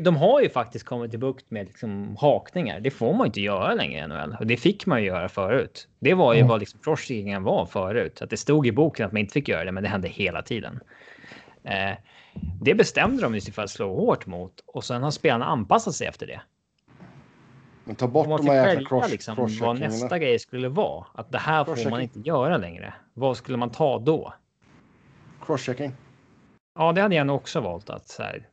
de 0.00 0.16
har 0.16 0.40
ju 0.40 0.48
faktiskt 0.48 0.84
kommit 0.84 1.10
till 1.10 1.20
bukt 1.20 1.50
med 1.50 1.66
liksom 1.66 2.16
hakningar. 2.20 2.80
Det 2.80 2.90
får 2.90 3.12
man 3.14 3.26
inte 3.26 3.40
göra 3.40 3.74
längre 3.74 4.04
i 4.04 4.06
NHL 4.06 4.36
och 4.40 4.46
det 4.46 4.56
fick 4.56 4.86
man 4.86 5.00
ju 5.02 5.06
göra 5.06 5.28
förut. 5.28 5.88
Det 5.98 6.14
var 6.14 6.34
ju 6.34 6.38
Mm. 6.40 6.48
vad 6.48 6.60
liksom 6.60 6.80
crosscheckingen 6.82 7.42
var 7.42 7.66
förut. 7.66 8.22
Att 8.22 8.30
det 8.30 8.36
stod 8.36 8.66
i 8.66 8.72
boken 8.72 9.06
att 9.06 9.12
man 9.12 9.20
inte 9.20 9.32
fick 9.32 9.48
göra 9.48 9.64
det, 9.64 9.72
men 9.72 9.82
det 9.82 9.88
hände 9.88 10.08
hela 10.08 10.42
tiden. 10.42 10.80
Eh, 11.64 11.90
det 12.60 12.74
bestämde 12.74 13.22
de 13.22 13.34
ju 13.34 13.40
sig 13.40 13.52
för 13.52 13.62
att 13.62 13.70
slå 13.70 13.96
hårt 13.96 14.26
mot 14.26 14.60
och 14.66 14.84
sen 14.84 15.02
har 15.02 15.10
spelarna 15.10 15.44
anpassat 15.44 15.94
sig 15.94 16.06
efter 16.06 16.26
det. 16.26 16.40
Men 17.84 17.96
ta 17.96 18.08
bort 18.08 18.26
de 18.26 18.30
måste 18.30 18.50
här 18.52 18.68
jäkla 18.68 18.88
cross, 18.88 19.10
liksom, 19.10 19.36
vad 19.36 19.48
crosscheckingarna. 19.48 19.94
nästa 19.94 20.18
grej 20.18 20.38
skulle 20.38 20.68
vara. 20.68 21.06
Att 21.14 21.32
det 21.32 21.38
här 21.38 21.64
får 21.64 21.90
man 21.90 22.00
inte 22.00 22.20
göra 22.20 22.56
längre. 22.56 22.94
Vad 23.14 23.36
skulle 23.36 23.58
man 23.58 23.70
ta 23.70 23.98
då? 23.98 24.34
Crosschecking. 25.42 25.92
Ja, 26.74 26.92
det 26.92 27.00
hade 27.00 27.14
jag 27.14 27.26
nog 27.26 27.36
också 27.36 27.60
valt 27.60 27.90
att 27.90 28.08
så 28.08 28.22
här. 28.22 28.48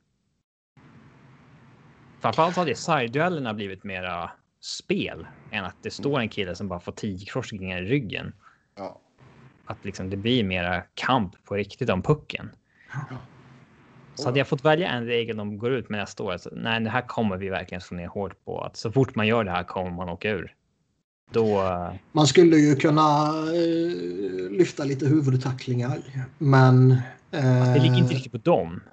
Framförallt 2.20 2.56
hade 2.56 2.76
side-duellerna 2.76 3.54
blivit 3.54 3.84
mera 3.84 4.32
spel 4.60 5.28
än 5.52 5.66
att 5.66 5.76
det 5.82 5.92
står 5.92 6.20
en 6.20 6.30
kille 6.30 6.56
som 6.56 6.68
bara 6.68 6.80
får 6.80 6.92
10 6.92 7.26
crosscheckingar 7.26 7.82
i 7.82 7.86
ryggen. 7.86 8.34
Ja. 8.76 9.00
Att 9.66 9.86
liksom 9.86 10.10
det 10.10 10.18
blir 10.18 10.44
mera 10.44 10.82
kamp 10.94 11.46
på 11.46 11.56
riktigt 11.56 11.90
om 11.90 12.02
pucken. 12.02 12.52
Så 14.16 14.26
hade 14.28 14.40
jag 14.40 14.48
fått 14.48 14.66
välja 14.66 14.90
en 14.90 15.06
regel 15.06 15.38
de 15.38 15.58
går 15.58 15.72
ut 15.72 15.90
med 15.90 16.00
nästa 16.00 16.24
år. 16.24 16.38
Så, 16.38 16.50
nej, 16.56 16.80
det 16.80 16.90
här 16.90 17.02
kommer 17.02 17.38
vi 17.38 17.50
verkligen 17.50 17.82
slå 17.82 17.98
ner 17.98 18.08
hårt 18.08 18.46
på. 18.46 18.62
Att 18.62 18.78
så 18.78 18.92
fort 18.92 19.16
man 19.16 19.28
gör 19.28 19.44
det 19.44 19.52
här 19.52 19.64
kommer 19.64 19.92
man 19.92 20.10
åka 20.10 20.30
ur. 20.30 20.56
Då. 21.32 21.62
eh, 21.62 21.94
Man 22.12 22.28
skulle 22.28 22.56
ju 22.58 22.76
kunna 22.76 23.28
eh, 23.30 24.52
lyfta 24.52 24.84
lite 24.84 25.06
huvudtacklingar, 25.08 25.98
men... 26.38 26.92
eh, 27.32 27.74
Det 27.74 27.80
ligger 27.80 27.98
inte 27.98 28.14
riktigt 28.14 28.32
på 28.32 28.38
dem. 28.38 28.84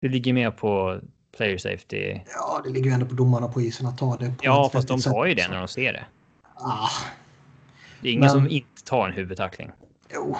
Det 0.00 0.08
ligger 0.08 0.32
mer 0.32 0.50
på 0.50 1.00
player 1.36 1.58
safety. 1.58 2.20
Ja, 2.34 2.60
det 2.64 2.70
ligger 2.70 2.86
ju 2.86 2.92
ändå 2.94 3.06
på 3.06 3.14
domarna 3.14 3.48
på 3.48 3.60
isen 3.60 3.86
att 3.86 3.98
ta 3.98 4.16
det. 4.16 4.32
Ja, 4.42 4.70
fast 4.72 4.88
de 4.88 5.00
tar 5.00 5.24
ju 5.26 5.34
det 5.34 5.48
när 5.48 5.58
de 5.58 5.68
ser 5.68 5.92
det. 5.92 6.04
Ah, 6.54 6.88
Det 8.00 8.08
är 8.08 8.12
ingen 8.12 8.20
Men- 8.20 8.30
som 8.30 8.48
inte 8.48 8.84
tar 8.84 9.08
en 9.08 9.12
huvudtackling. 9.14 9.70
jo, 10.14 10.36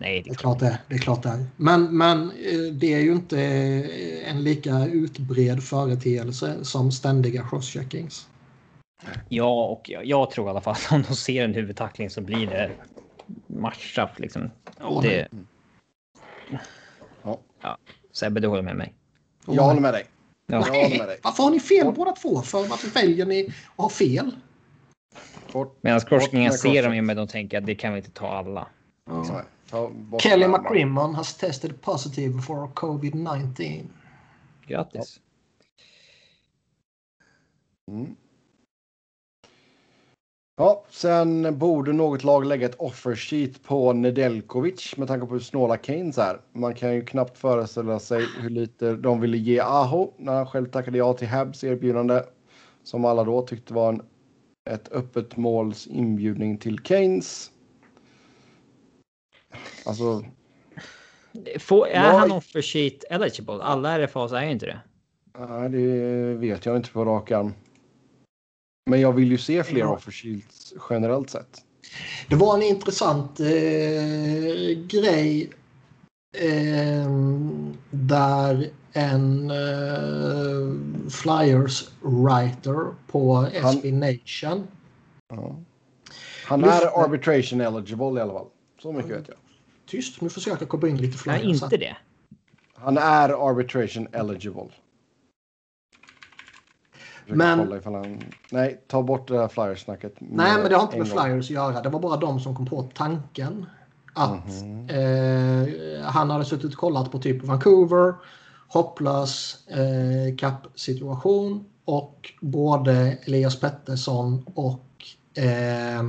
Nej, 0.00 0.22
det 0.22 0.30
det 0.30 0.30
är 0.30 0.34
klart. 0.34 0.58
det, 0.58 0.78
det 0.88 0.94
är. 0.94 0.98
Klart 0.98 1.22
det 1.22 1.28
är. 1.28 1.46
Men, 1.56 1.96
men 1.96 2.22
eh, 2.22 2.72
det 2.72 2.94
är 2.94 3.00
ju 3.00 3.12
inte 3.12 3.40
eh, 3.40 4.30
en 4.30 4.44
lika 4.44 4.86
utbredd 4.86 5.62
företeelse 5.62 6.64
som 6.64 6.92
ständiga 6.92 7.48
crosscheckings. 7.48 8.28
Ja, 9.28 9.66
och 9.66 9.90
jag, 9.90 10.04
jag 10.04 10.30
tror 10.30 10.46
i 10.46 10.50
alla 10.50 10.60
fall 10.60 10.74
att 10.74 10.92
om 10.92 11.04
de 11.08 11.16
ser 11.16 11.44
en 11.44 11.54
huvudtackling 11.54 12.10
så 12.10 12.20
blir 12.20 12.46
det 12.46 12.70
matchstraff 13.46 14.18
liksom. 14.18 14.50
Ja, 14.80 15.00
det... 15.02 15.28
Ja. 17.22 17.38
Ja, 17.62 17.78
Sebbe, 18.12 18.40
du 18.40 18.48
håller 18.48 18.62
med 18.62 18.76
mig. 18.76 18.94
Jag 19.46 19.62
håller 19.62 19.80
med 19.80 19.94
dig. 19.94 20.06
Ja. 20.46 20.66
Jag 20.66 20.82
håller 20.82 20.98
med 20.98 21.08
dig. 21.08 21.18
Varför 21.22 21.42
har 21.42 21.50
ni 21.50 21.60
fel 21.60 21.92
båda 21.92 22.12
två? 22.12 22.42
För 22.42 22.64
varför 22.64 22.90
väljer 22.90 23.26
ni 23.26 23.46
att 23.46 23.76
ha 23.76 23.88
fel? 23.88 24.30
Medan 25.80 26.00
med 26.32 26.54
ser 26.54 26.82
de 26.82 26.94
ju 26.94 27.02
men 27.02 27.16
de 27.16 27.28
tänker 27.28 27.58
att 27.58 27.66
det 27.66 27.74
kan 27.74 27.92
vi 27.92 27.98
inte 27.98 28.10
ta 28.10 28.28
alla. 28.28 28.66
Nej, 29.10 29.44
ta 29.70 29.90
bort 29.90 30.22
Kelly 30.22 30.42
den 30.42 30.50
här 30.50 30.58
McCrimmon 30.58 31.14
has 31.14 31.36
tested 31.36 31.80
positive 31.80 32.42
for 32.42 32.68
covid-19. 32.68 33.84
Grattis. 34.66 35.20
Mm. 37.90 38.16
Ja, 40.56 40.84
sen 40.90 41.58
borde 41.58 41.92
något 41.92 42.24
lag 42.24 42.46
lägga 42.46 42.66
ett 42.66 42.74
offer 42.74 43.16
sheet 43.16 43.62
på 43.62 43.92
Nedeljkovic 43.92 44.96
med 44.96 45.08
tanke 45.08 45.26
på 45.26 45.32
hur 45.32 45.40
snåla 45.40 45.78
Keynes 45.82 46.18
är. 46.18 46.40
Man 46.52 46.74
kan 46.74 46.94
ju 46.94 47.04
knappt 47.04 47.38
föreställa 47.38 47.98
sig 47.98 48.26
hur 48.40 48.50
lite 48.50 48.92
de 48.92 49.20
ville 49.20 49.36
ge 49.36 49.60
Aho 49.60 50.12
när 50.16 50.34
han 50.34 50.46
själv 50.46 50.66
tackade 50.66 50.98
ja 50.98 51.12
till 51.12 51.28
Habs 51.28 51.64
erbjudande. 51.64 52.22
Som 52.82 53.04
alla 53.04 53.24
då 53.24 53.42
tyckte 53.42 53.74
var 53.74 53.88
en, 53.88 54.02
ett 54.70 54.92
öppet 54.92 55.36
måls 55.36 55.86
inbjudning 55.86 56.58
till 56.58 56.78
Keynes. 56.84 57.50
Alltså, 59.86 60.24
Får, 61.58 61.86
är 61.86 62.04
Ja. 62.04 62.18
han 62.18 62.32
offer 62.32 62.62
sheet 62.62 63.04
eligible? 63.10 63.62
Alla 63.62 63.98
RFAs 63.98 64.32
är 64.32 64.42
ju 64.44 64.50
inte 64.50 64.66
det. 64.66 64.80
nej, 65.38 65.68
det 65.68 66.34
vet 66.34 66.66
jag 66.66 66.76
inte 66.76 66.90
på 66.90 67.04
rak 67.04 67.30
arm. 67.30 67.54
Men 68.90 69.00
jag 69.00 69.12
vill 69.12 69.30
ju 69.30 69.38
se 69.38 69.62
fler 69.64 69.80
Ja. 69.80 69.88
offer 69.88 70.12
sheets 70.12 70.72
generellt 70.90 71.30
sett. 71.30 71.62
Det 72.28 72.36
var 72.36 72.54
en 72.56 72.62
intressant 72.62 73.40
eh, 73.40 73.46
grej 74.86 75.50
eh, 76.38 77.10
där 77.90 78.70
en 78.92 79.50
eh, 79.50 81.10
Flyers 81.10 81.88
writer 82.02 82.94
på 83.06 83.34
Han- 83.34 83.46
SB 83.76 83.92
Nation 83.92 84.66
Ja. 85.28 85.56
Han 86.46 86.64
är 86.64 87.04
arbitration 87.04 87.60
eligible 87.60 88.18
i 88.18 88.22
alla 88.22 88.32
fall. 88.32 88.46
Så 88.82 88.92
mycket 88.92 89.10
vet 89.10 89.28
jag. 89.28 89.36
Tyst, 89.90 90.20
nu 90.20 90.28
försöker 90.28 90.62
jag 90.62 90.68
koppla 90.68 90.88
in 90.88 90.96
lite 90.96 91.18
Nej, 91.30 91.40
Flyers. 91.40 91.62
inte 91.62 91.76
det. 91.76 91.96
Han 92.74 92.98
är 92.98 93.48
arbitration 93.50 94.08
eligible. 94.12 94.68
Men- 97.26 97.82
han... 97.84 98.22
Nej, 98.50 98.80
ta 98.88 99.02
bort 99.02 99.28
det 99.28 99.38
här 99.38 99.48
flyersnacket. 99.48 100.14
Nej, 100.18 100.52
men 100.60 100.70
det 100.70 100.76
har 100.76 100.82
inte 100.82 100.98
med 100.98 101.10
gång. 101.10 101.18
Flyers 101.24 101.44
att 101.44 101.50
göra. 101.50 101.82
Det 101.82 101.88
var 101.88 102.00
bara 102.00 102.16
de 102.16 102.40
som 102.40 102.56
kom 102.56 102.66
på 102.66 102.82
tanken 102.94 103.66
att 104.14 104.62
Mhm. 104.62 104.88
eh, 104.88 106.02
han 106.04 106.30
hade 106.30 106.44
suttit 106.44 106.72
och 106.72 106.78
kollat 106.78 107.12
på 107.12 107.18
typ 107.18 107.44
Vancouver, 107.44 108.14
hopplös 108.68 109.66
eh, 109.68 110.36
kappsituation 110.36 111.64
och 111.84 112.32
både 112.40 112.92
Elias 113.26 113.60
Pettersson 113.60 114.44
och 114.54 114.86
eh, 115.36 116.02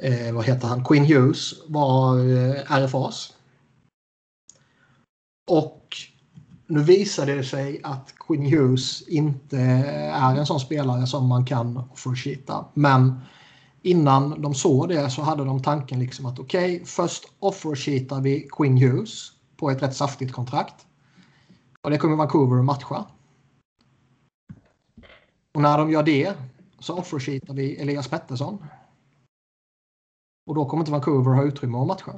eh, 0.00 0.32
vad 0.32 0.44
heter 0.44 0.68
han? 0.68 0.84
Quinn 0.84 1.04
Hughes 1.04 1.54
var 1.66 2.18
eh, 2.18 2.72
RFAs. 2.72 3.32
Och 5.50 5.96
nu 6.66 6.82
visade 6.82 7.34
det 7.34 7.44
sig 7.44 7.80
att 7.82 8.14
Quinn 8.26 8.46
Hughes 8.46 9.02
inte 9.08 9.58
är 10.12 10.36
en 10.36 10.46
sån 10.46 10.60
spelare 10.60 11.06
som 11.06 11.28
man 11.28 11.44
kan 11.44 11.76
offersheeta. 11.76 12.64
Men 12.74 13.20
innan 13.82 14.42
de 14.42 14.54
såg 14.54 14.88
det 14.88 15.10
så 15.10 15.22
hade 15.22 15.44
de 15.44 15.62
tanken 15.62 15.98
liksom 15.98 16.26
att 16.26 16.38
okej, 16.38 16.74
okay, 16.74 16.86
först 16.86 17.24
offersheetar 17.38 18.20
vi 18.20 18.48
Quinn 18.50 18.76
Hughes 18.76 19.32
på 19.56 19.70
ett 19.70 19.82
rätt 19.82 19.96
saftigt 19.96 20.32
kontrakt. 20.32 20.86
Och 21.82 21.90
det 21.90 21.98
kommer 21.98 22.16
Vancouver 22.16 22.58
att 22.58 22.64
matcha. 22.64 23.06
Och 25.54 25.62
när 25.62 25.78
de 25.78 25.90
gör 25.90 26.02
det 26.02 26.32
så 26.78 26.98
offersheetar 26.98 27.54
vi 27.54 27.76
Elias 27.76 28.08
Pettersson. 28.08 28.58
Och 30.48 30.54
då 30.54 30.64
kommer 30.64 30.80
inte 30.80 30.92
Vancouver 30.92 31.30
ha 31.34 31.42
utrymme 31.42 31.78
att 31.78 31.86
matcha. 31.86 32.12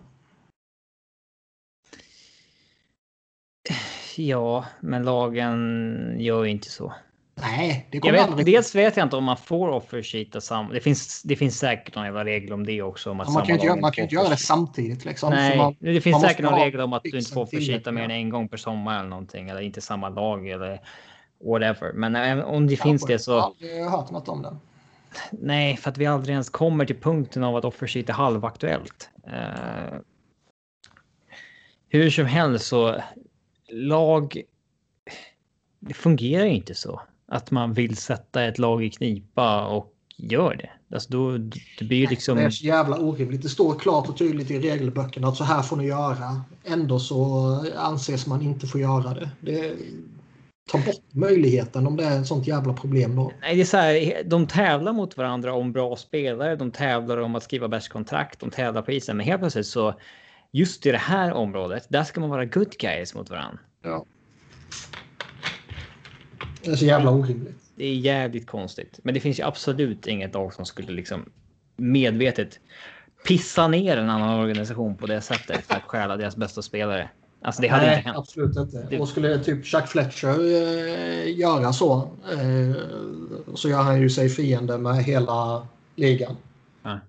Ja, 4.16 4.64
men 4.80 5.02
lagen 5.02 6.16
gör 6.18 6.44
ju 6.44 6.50
inte 6.50 6.70
så. 6.70 6.92
Nej, 7.34 7.86
det 7.90 7.96
Jag 7.96 8.02
kommer 8.02 8.12
vet, 8.12 8.28
aldrig... 8.28 8.46
dels 8.46 8.74
vet 8.74 8.96
jag 8.96 9.06
inte 9.06 9.16
om 9.16 9.24
man 9.24 9.36
får 9.36 9.68
offersheeta 9.68 10.40
samma. 10.40 10.72
Det 10.72 10.80
finns, 10.80 11.22
det 11.22 11.36
finns 11.36 11.58
säkert 11.58 11.94
någon 11.94 12.04
jävla 12.04 12.24
regel 12.24 12.52
om 12.52 12.66
det 12.66 12.82
också. 12.82 13.10
Om 13.10 13.20
att 13.20 13.28
Ja, 13.28 13.32
man 13.32 13.46
kan 13.46 13.58
ju 13.58 13.68
inte, 13.68 13.80
man 13.80 13.92
kan 13.92 14.02
inte 14.02 14.14
göra 14.14 14.28
det 14.28 14.36
samtidigt. 14.36 15.04
Liksom. 15.04 15.30
Nej, 15.30 15.56
man, 15.58 15.76
det 15.78 16.00
finns 16.00 16.20
säkert 16.20 16.44
någon 16.44 16.54
ha 16.54 16.64
regel 16.64 16.80
om 16.80 16.92
att 16.92 17.02
du 17.02 17.18
inte 17.18 17.32
får 17.32 17.40
offersheeta 17.40 17.92
mer 17.92 18.04
än 18.04 18.10
en 18.10 18.30
gång 18.30 18.48
per 18.48 18.56
sommar 18.56 18.98
eller 18.98 19.08
någonting. 19.08 19.48
Eller 19.48 19.60
inte 19.60 19.80
samma 19.80 20.08
lag 20.08 20.48
eller 20.48 20.80
whatever. 21.44 21.92
Men 21.92 22.16
även 22.16 22.44
om 22.44 22.66
det 22.66 22.76
finns 22.76 23.02
Kanske. 23.02 23.12
det 23.12 23.18
så. 23.18 23.30
Jag 23.30 23.40
har 23.40 23.46
aldrig 23.46 23.84
hört 23.84 24.10
något 24.10 24.28
om 24.28 24.42
det. 24.42 24.56
Nej, 25.32 25.76
för 25.76 25.90
att 25.90 25.98
vi 25.98 26.06
aldrig 26.06 26.32
ens 26.32 26.50
kommer 26.50 26.84
till 26.84 27.00
punkten 27.00 27.44
av 27.44 27.56
att 27.56 27.64
offersheet 27.64 28.08
är 28.08 28.12
halvaktuellt. 28.12 29.10
Uh, 29.26 29.98
hur 31.88 32.10
som 32.10 32.26
helst 32.26 32.66
så 32.66 33.02
lag. 33.72 34.42
Det 35.80 35.94
fungerar 35.94 36.44
ju 36.44 36.54
inte 36.54 36.74
så 36.74 37.00
att 37.28 37.50
man 37.50 37.72
vill 37.72 37.96
sätta 37.96 38.44
ett 38.44 38.58
lag 38.58 38.84
i 38.84 38.90
knipa 38.90 39.66
och 39.66 39.94
gör 40.16 40.54
det. 40.54 40.70
Alltså 40.94 41.10
då 41.10 41.38
det 41.78 41.84
blir 41.84 42.08
liksom. 42.08 42.36
Det 42.36 42.42
är 42.42 42.50
så 42.50 42.66
jävla 42.66 42.98
orimligt. 42.98 43.42
Det 43.42 43.48
står 43.48 43.78
klart 43.78 44.08
och 44.08 44.18
tydligt 44.18 44.50
i 44.50 44.58
regelböckerna 44.58 45.28
att 45.28 45.36
så 45.36 45.44
här 45.44 45.62
får 45.62 45.76
ni 45.76 45.86
göra. 45.86 46.44
Ändå 46.64 46.98
så 46.98 47.46
anses 47.76 48.26
man 48.26 48.42
inte 48.42 48.66
få 48.66 48.78
göra 48.78 49.14
det. 49.14 49.30
det 49.40 49.74
ta 50.70 50.78
bort 50.78 51.14
möjligheten 51.14 51.86
om 51.86 51.96
det 51.96 52.04
är 52.04 52.20
ett 52.20 52.26
sånt 52.26 52.46
jävla 52.46 52.72
problem 52.72 53.16
då. 53.16 53.32
Nej, 53.40 53.54
det 53.54 53.60
är 53.60 53.64
så 53.64 53.76
här, 53.76 54.22
de 54.24 54.46
tävlar 54.46 54.92
mot 54.92 55.16
varandra 55.16 55.52
om 55.52 55.72
bra 55.72 55.96
spelare. 55.96 56.56
De 56.56 56.70
tävlar 56.70 57.18
om 57.18 57.34
att 57.34 57.42
skriva 57.42 57.68
bäst 57.68 57.88
kontrakt. 57.88 58.40
De 58.40 58.50
tävlar 58.50 58.82
på 58.82 58.92
isen. 58.92 59.16
Men 59.16 59.26
helt 59.26 59.40
plötsligt 59.40 59.66
så 59.66 59.94
just 60.52 60.86
i 60.86 60.90
det 60.90 60.98
här 60.98 61.32
området, 61.32 61.86
där 61.88 62.04
ska 62.04 62.20
man 62.20 62.30
vara 62.30 62.44
good 62.44 62.70
guys 62.78 63.14
mot 63.14 63.30
varandra. 63.30 63.58
Ja. 63.82 64.04
Det 66.62 66.70
är 66.70 66.76
så 66.76 66.84
jävla 66.84 67.10
orimligt. 67.10 67.56
Det 67.74 67.84
är 67.84 67.94
jävligt 67.94 68.46
konstigt. 68.46 69.00
Men 69.02 69.14
det 69.14 69.20
finns 69.20 69.38
ju 69.38 69.42
absolut 69.42 70.06
inget 70.06 70.34
lag 70.34 70.54
som 70.54 70.66
skulle 70.66 70.92
liksom 70.92 71.32
medvetet 71.76 72.60
pissa 73.26 73.68
ner 73.68 73.96
en 73.96 74.10
annan 74.10 74.40
organisation 74.40 74.96
på 74.96 75.06
det 75.06 75.20
sättet 75.20 75.66
för 75.66 75.74
att 75.74 75.82
stjäla 75.82 76.16
deras 76.16 76.36
bästa 76.36 76.62
spelare. 76.62 77.10
Alltså 77.42 77.62
det 77.62 77.68
hade 77.68 77.86
Nej, 77.86 77.96
inte 77.96 78.08
hänt. 78.08 78.18
absolut 78.18 78.56
inte. 78.56 78.86
Det- 78.90 79.00
Och 79.00 79.08
skulle 79.08 79.38
typ 79.44 79.64
Chuck 79.64 79.86
Fletcher 79.86 80.28
eh, 80.40 81.38
göra 81.38 81.72
så 81.72 81.96
eh, 82.32 82.76
så 83.54 83.68
gör 83.68 83.82
han 83.82 84.00
ju 84.00 84.10
sig 84.10 84.28
fiende 84.28 84.78
med 84.78 85.04
hela 85.04 85.66
ligan. 85.96 86.36
Ja. 86.82 87.00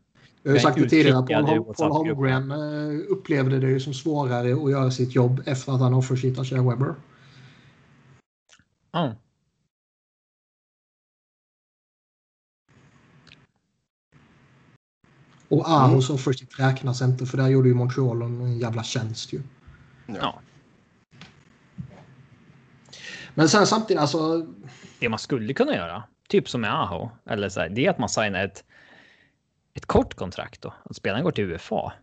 Jag 0.43 0.51
har 0.51 0.55
ju 0.55 0.61
sagt 0.61 0.77
det 0.77 0.89
tidigare. 0.89 1.45
Paul, 1.45 1.73
Paul. 1.77 1.91
Holmgren 1.91 2.51
eh, 2.51 2.99
upplevde 3.09 3.59
det 3.59 3.67
ju 3.69 3.79
som 3.79 3.93
svårare 3.93 4.53
att 4.53 4.71
göra 4.71 4.91
sitt 4.91 5.15
jobb 5.15 5.41
efter 5.45 5.71
att 5.71 5.79
han 5.79 5.93
offersheetade 5.93 6.47
Shea 6.47 6.61
Webber. 6.69 6.95
Ja. 8.91 9.15
Och 15.47 15.69
Ahos 15.69 16.09
offersheet 16.09 16.59
räknas 16.59 17.01
inte 17.01 17.25
för 17.25 17.37
där 17.37 17.47
gjorde 17.47 17.67
ju 17.69 17.73
Montreal 17.75 18.21
en 18.21 18.59
jävla 18.59 18.83
tjänst 18.83 19.33
ju. 19.33 19.41
Ja. 20.15 20.41
Men 23.33 23.49
sen 23.49 23.67
samtidigt 23.67 24.01
alltså. 24.01 24.47
Det 24.99 25.09
man 25.09 25.19
skulle 25.19 25.53
kunna 25.53 25.75
göra, 25.75 26.03
typ 26.27 26.49
som 26.49 26.61
med 26.61 26.73
Aho, 26.73 27.09
eller 27.25 27.49
så 27.49 27.59
här, 27.59 27.69
det 27.69 27.85
är 27.85 27.89
att 27.89 27.99
man 27.99 28.09
signar 28.09 28.45
ett, 28.45 28.65
ett 29.73 29.85
kort 29.85 30.13
kontrakt 30.13 30.61
då. 30.61 30.73
Att 30.83 30.95
spelaren 30.95 31.23
går 31.23 31.31
till 31.31 31.51
UFA. 31.51 31.93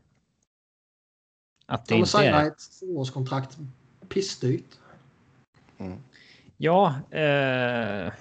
Att 1.66 1.86
det 1.86 1.94
Ja, 1.94 1.98
inte 1.98 2.10
signa 2.10 2.40
är... 2.43 2.47
ett 2.47 2.59
tvåårskontrakt 2.80 3.59
pissdyrt. 4.09 4.78
Ja. 6.56 6.94
Eh, 7.10 8.12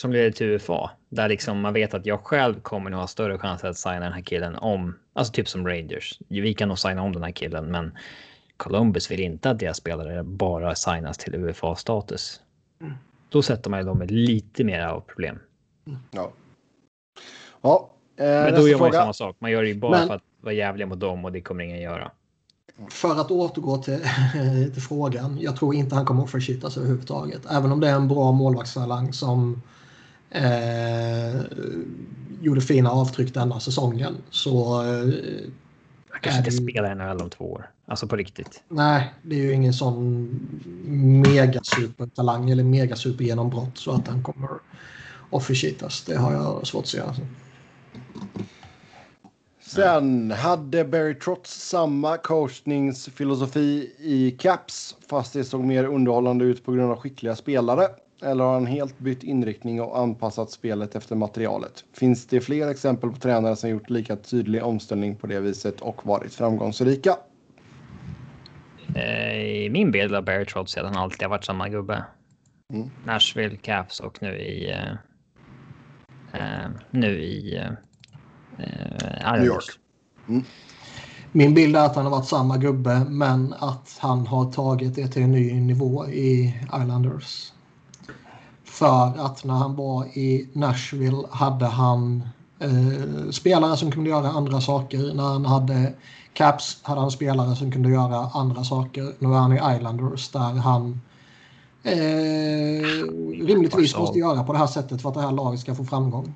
som 0.00 0.12
leder 0.12 0.30
till 0.30 0.46
UFA. 0.46 0.90
Där 1.12 1.28
liksom 1.28 1.60
man 1.60 1.72
vet 1.72 1.94
att 1.94 2.06
jag 2.06 2.20
själv 2.20 2.60
kommer 2.60 2.90
nog 2.90 3.00
ha 3.00 3.06
större 3.06 3.38
chans 3.38 3.64
att 3.64 3.78
signa 3.78 4.00
den 4.00 4.12
här 4.12 4.22
killen 4.22 4.56
om, 4.56 4.94
alltså 5.12 5.32
typ 5.32 5.48
som 5.48 5.68
Rangers. 5.68 6.18
Vi 6.28 6.54
kan 6.54 6.68
nog 6.68 6.78
signa 6.78 7.02
om 7.02 7.12
den 7.12 7.22
här 7.22 7.30
killen, 7.30 7.70
men 7.70 7.92
Columbus 8.56 9.10
vill 9.10 9.20
inte 9.20 9.50
att 9.50 9.58
deras 9.58 9.76
spelare 9.76 10.22
bara 10.22 10.74
signas 10.74 11.18
till 11.18 11.34
UFA-status. 11.34 12.40
Mm. 12.80 12.92
Då 13.28 13.42
sätter 13.42 13.70
man 13.70 13.80
ju 13.80 13.86
dem 13.86 13.98
med 13.98 14.10
lite 14.10 14.64
mer 14.64 14.86
av 14.86 15.00
problem. 15.00 15.38
Ja. 16.10 16.32
Ja, 17.62 17.90
eh, 18.16 18.24
Men 18.26 18.54
då 18.54 18.68
gör 18.68 18.78
man 18.78 18.88
ju 18.88 18.92
samma 18.92 19.12
sak. 19.12 19.36
Man 19.38 19.50
gör 19.50 19.62
det 19.62 19.68
ju 19.68 19.74
bara 19.74 19.98
Men- 19.98 20.08
för 20.08 20.14
att 20.14 20.22
vara 20.40 20.54
jävlig 20.54 20.88
mot 20.88 21.00
dem 21.00 21.24
och 21.24 21.32
det 21.32 21.40
kommer 21.40 21.64
ingen 21.64 21.80
göra. 21.80 22.10
För 22.90 23.20
att 23.20 23.30
återgå 23.30 23.78
till, 23.78 24.00
till 24.74 24.82
frågan. 24.82 25.38
Jag 25.40 25.56
tror 25.56 25.74
inte 25.74 25.94
han 25.94 26.04
kommer 26.06 26.22
offersheetas 26.22 26.76
överhuvudtaget. 26.76 27.42
Även 27.50 27.72
om 27.72 27.80
det 27.80 27.88
är 27.88 27.94
en 27.94 28.08
bra 28.08 28.32
målvaktstalang 28.32 29.12
som 29.12 29.62
eh, 30.34 31.40
gjorde 32.40 32.60
fina 32.60 32.90
avtryck 32.90 33.34
denna 33.34 33.60
säsongen. 33.60 34.14
Så 34.30 34.82
eh, 34.82 34.88
Han 36.10 36.20
kanske 36.20 36.38
inte 36.38 36.50
det- 36.50 36.56
spelar 36.72 36.92
i 36.92 36.94
NHL 36.94 37.20
om 37.22 37.30
två 37.30 37.52
år. 37.52 37.70
Alltså 37.86 38.06
på 38.06 38.16
riktigt. 38.16 38.62
nej, 38.68 39.14
det 39.22 39.34
är 39.34 39.40
ju 39.42 39.52
ingen 39.52 39.72
sån 39.72 40.28
megasupertalang 41.22 42.50
eller 42.50 42.64
megasupergenombrott 42.64 43.78
så 43.78 43.92
att 43.92 44.08
han 44.08 44.22
kommer 44.22 44.48
offersheetas. 45.30 46.02
Det 46.04 46.16
har 46.16 46.32
jag 46.32 46.66
svårt 46.66 46.82
att 46.82 46.88
se. 46.88 47.00
Alltså. 47.00 47.22
Sen 49.60 50.30
hade 50.30 50.84
Barry 50.84 51.14
Trotz 51.14 51.50
samma 51.68 52.16
coachningsfilosofi 52.16 53.92
i 53.98 54.30
Caps 54.30 54.96
fast 55.10 55.32
det 55.32 55.44
såg 55.44 55.64
mer 55.64 55.84
underhållande 55.84 56.44
ut 56.44 56.64
på 56.64 56.72
grund 56.72 56.90
av 56.92 56.98
skickliga 56.98 57.36
spelare. 57.36 57.88
Eller 58.22 58.44
har 58.44 58.54
han 58.54 58.66
helt 58.66 58.98
bytt 58.98 59.22
inriktning 59.22 59.82
och 59.82 59.98
anpassat 59.98 60.50
spelet 60.50 60.94
efter 60.94 61.16
materialet? 61.16 61.84
Finns 61.92 62.26
det 62.26 62.40
fler 62.40 62.68
exempel 62.68 63.10
på 63.10 63.16
tränare 63.16 63.56
som 63.56 63.70
gjort 63.70 63.90
lika 63.90 64.16
tydlig 64.16 64.64
omställning 64.64 65.16
på 65.16 65.26
det 65.26 65.40
viset 65.40 65.80
och 65.80 66.06
varit 66.06 66.34
framgångsrika? 66.34 67.16
Eh, 68.94 69.40
I 69.40 69.70
min 69.70 69.90
bild 69.90 70.14
av 70.14 70.24
Barry 70.24 70.44
Trotz 70.44 70.76
är 70.76 70.80
att 70.80 70.86
han 70.86 71.02
alltid 71.02 71.22
har 71.22 71.28
varit 71.28 71.44
samma 71.44 71.68
gubbe. 71.68 72.04
Mm. 72.72 72.90
Nashville, 73.06 73.56
Caps 73.56 74.00
och 74.00 74.22
nu 74.22 74.38
i... 74.38 74.72
eh, 76.32 76.68
nu 76.90 77.22
i... 77.22 77.60
Islanders. 79.18 79.36
New 79.36 79.44
York. 79.46 80.44
Min 81.32 81.54
bild 81.54 81.76
är 81.76 81.86
att 81.86 81.96
han 81.96 82.04
har 82.04 82.10
varit 82.10 82.28
samma 82.28 82.56
gubbe 82.56 83.04
men 83.08 83.54
att 83.58 83.98
han 84.00 84.26
har 84.26 84.52
tagit 84.52 84.94
det 84.94 85.08
till 85.08 85.22
en 85.22 85.32
ny 85.32 85.60
nivå 85.60 86.06
i 86.08 86.54
Islanders. 86.64 87.52
För 88.72 89.26
att 89.26 89.44
när 89.44 89.54
han 89.54 89.76
var 89.76 90.04
i 90.04 90.48
Nashville 90.52 91.22
hade 91.30 91.66
han 91.66 92.22
eh, 92.58 93.30
spelare 93.30 93.76
som 93.76 93.90
kunde 93.90 94.10
göra 94.10 94.28
andra 94.28 94.60
saker. 94.60 95.14
När 95.14 95.22
han 95.22 95.44
hade 95.44 95.92
Caps 96.32 96.78
hade 96.82 97.00
han 97.00 97.10
spelare 97.10 97.56
som 97.56 97.72
kunde 97.72 97.90
göra 97.90 98.16
andra 98.34 98.64
saker. 98.64 99.12
Nu 99.18 99.28
är 99.28 99.38
han 99.38 99.52
i 99.52 99.76
Islanders 99.76 100.30
där 100.30 100.40
han 100.40 101.00
eh, 101.82 101.92
rimligtvis 103.46 103.92
Barzal. 103.92 104.00
måste 104.00 104.18
göra 104.18 104.44
på 104.44 104.52
det 104.52 104.58
här 104.58 104.66
sättet 104.66 105.02
för 105.02 105.08
att 105.08 105.14
det 105.14 105.22
här 105.22 105.32
laget 105.32 105.60
ska 105.60 105.74
få 105.74 105.84
framgång. 105.84 106.34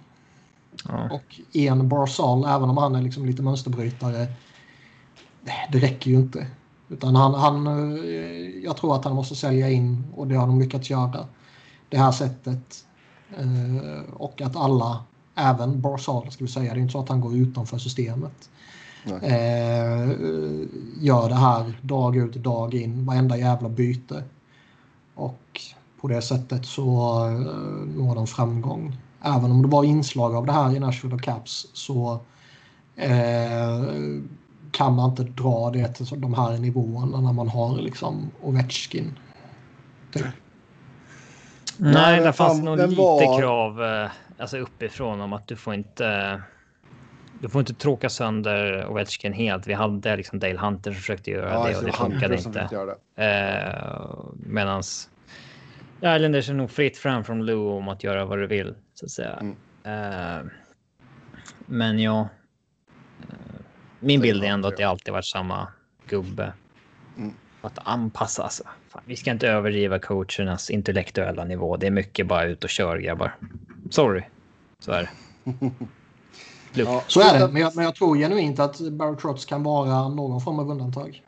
Ja. 0.89 1.11
Och 1.11 1.41
en 1.53 1.89
Barzal, 1.89 2.45
även 2.45 2.71
om 2.71 2.77
han 2.77 2.95
är 2.95 3.03
liksom 3.03 3.27
lite 3.27 3.43
mönsterbrytare, 3.43 4.27
det 5.73 5.79
räcker 5.79 6.11
ju 6.11 6.17
inte. 6.17 6.47
Utan 6.89 7.17
han, 7.17 7.35
han, 7.35 7.67
eh, 7.67 8.65
jag 8.65 8.77
tror 8.77 8.95
att 8.95 9.05
han 9.05 9.15
måste 9.15 9.35
sälja 9.35 9.71
in 9.71 10.05
och 10.17 10.27
det 10.27 10.35
har 10.35 10.47
de 10.47 10.61
lyckats 10.61 10.91
göra. 10.91 11.27
Det 11.89 11.99
här 11.99 12.13
sättet. 12.13 12.85
Eh, 13.39 14.15
Och 14.15 14.43
att 14.43 14.57
alla, 14.57 15.05
även 15.35 15.81
Barzal 15.81 16.31
ska 16.31 16.45
vi 16.45 16.51
säga, 16.51 16.75
det 16.75 16.81
är 16.81 16.83
inte 16.83 16.93
så 16.93 17.01
att 17.01 17.09
han 17.09 17.21
går 17.21 17.37
utanför 17.37 17.79
systemet. 17.79 18.51
Eh, 19.23 20.09
gör 21.01 21.29
det 21.29 21.35
här 21.35 21.79
dag 21.83 22.17
ut 22.17 22.35
dag 22.35 22.75
in, 22.75 23.07
varenda 23.07 23.37
jävla 23.37 23.69
byte. 23.69 24.25
Och 25.15 25.61
på 26.01 26.09
det 26.09 26.23
sättet 26.23 26.67
så 26.67 26.85
eh, 27.27 27.97
når 27.97 28.15
de 28.15 28.27
framgång. 28.27 28.97
Även 29.23 29.51
om 29.51 29.63
det 29.63 29.69
var 29.69 29.85
inslag 29.85 30.35
av 30.35 30.47
det 30.47 30.53
här 30.53 30.77
i 30.77 30.81
Nashville 30.81 31.19
Caps 31.19 31.67
så 31.73 32.21
eh, 32.97 33.85
kan 34.71 34.95
man 34.95 35.11
inte 35.11 35.23
dra 35.25 35.71
det 35.71 35.89
till 35.89 36.21
de 36.21 36.35
här 36.35 36.59
nivåerna 36.59 37.21
när 37.21 37.33
man 37.33 37.49
har 37.49 37.77
liksom 37.77 38.31
Ovechkin. 38.43 39.19
Typ. 40.13 40.27
Nej, 41.79 41.93
Nej, 41.93 42.21
där 42.21 42.33
fanns 42.33 42.59
fan, 42.59 42.65
nog 42.65 42.79
lite 42.79 43.01
var- 43.01 43.39
krav 43.41 43.85
eh, 43.85 44.11
alltså 44.39 44.59
uppifrån 44.59 45.21
om 45.21 45.33
att 45.33 45.49
du 45.49 45.57
får 45.57 45.75
inte. 45.75 46.43
Du 47.41 47.49
får 47.49 47.61
inte 47.61 47.75
tråka 47.75 48.09
sönder 48.09 48.87
Ovechkin 48.87 49.33
helt. 49.33 49.67
Vi 49.67 49.73
hade 49.73 50.17
liksom 50.17 50.39
Dale 50.39 50.59
Hunter 50.59 50.91
som 50.93 51.01
försökte 51.01 51.31
göra 51.31 51.69
det 51.69 51.77
och 51.77 51.85
det 51.85 51.93
funkade 51.93 52.37
inte. 52.37 52.89
Eh, 53.17 54.25
medans 54.47 55.11
Islanders 56.01 56.51
är 56.51 56.55
nog 56.55 56.71
fritt 56.71 56.99
fram 56.99 57.25
från 57.25 57.47
Lou 57.47 57.69
om 57.69 57.89
att 57.89 58.05
göra 58.05 58.25
vad 58.25 58.39
du 58.39 58.47
vill 58.47 58.75
så 58.95 59.07
att 59.07 59.11
säga. 59.11 59.33
Mm. 59.41 59.57
Eh, 59.85 60.47
men 61.67 61.99
ja. 61.99 62.29
eh, 63.21 63.37
min 64.01 64.21
bild 64.21 64.45
är 64.45 64.49
ändå 64.49 64.69
att 64.69 64.77
det 64.77 64.85
alltid 64.85 65.13
varit 65.13 65.25
samma 65.27 65.69
gubbe. 66.09 66.53
Mm. 67.17 67.35
Att 67.63 67.79
anpassa 67.85 68.43
alltså. 68.43 68.65
Fan, 68.97 69.05
vi 69.07 69.17
ska 69.17 69.31
inte 69.31 69.49
överdriva 69.49 69.99
coachernas 69.99 70.71
intellektuella 70.71 71.45
nivå. 71.45 71.77
Det 71.77 71.87
är 71.87 71.91
mycket 71.91 72.27
bara 72.27 72.45
ut 72.45 72.65
och 72.65 72.71
kör 72.71 72.99
grabbar. 72.99 73.37
Sorry. 73.91 74.23
Så 74.79 74.93
är 74.93 75.03
det. 75.03 75.11
Ja, 76.79 77.05
Så 77.07 77.21
är 77.21 77.39
det, 77.39 77.53
men 77.53 77.63
jag, 77.63 77.77
men 77.77 77.85
jag 77.85 77.95
tror 77.95 78.17
genuint 78.17 78.59
att 78.59 78.81
Barry 78.81 79.17
Trotz 79.17 79.45
kan 79.45 79.63
vara 79.63 80.09
någon 80.09 80.41
form 80.41 80.59
av 80.59 80.71
undantag. 80.71 81.23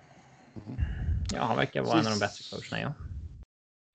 Ja, 1.32 1.43
han 1.43 1.57
verkar 1.57 1.82
vara 1.82 1.99
en 1.99 2.07
av 2.07 2.12
de 2.12 2.19
bättre 2.19 2.45
coacherna, 2.51 2.81
ja. 2.81 2.93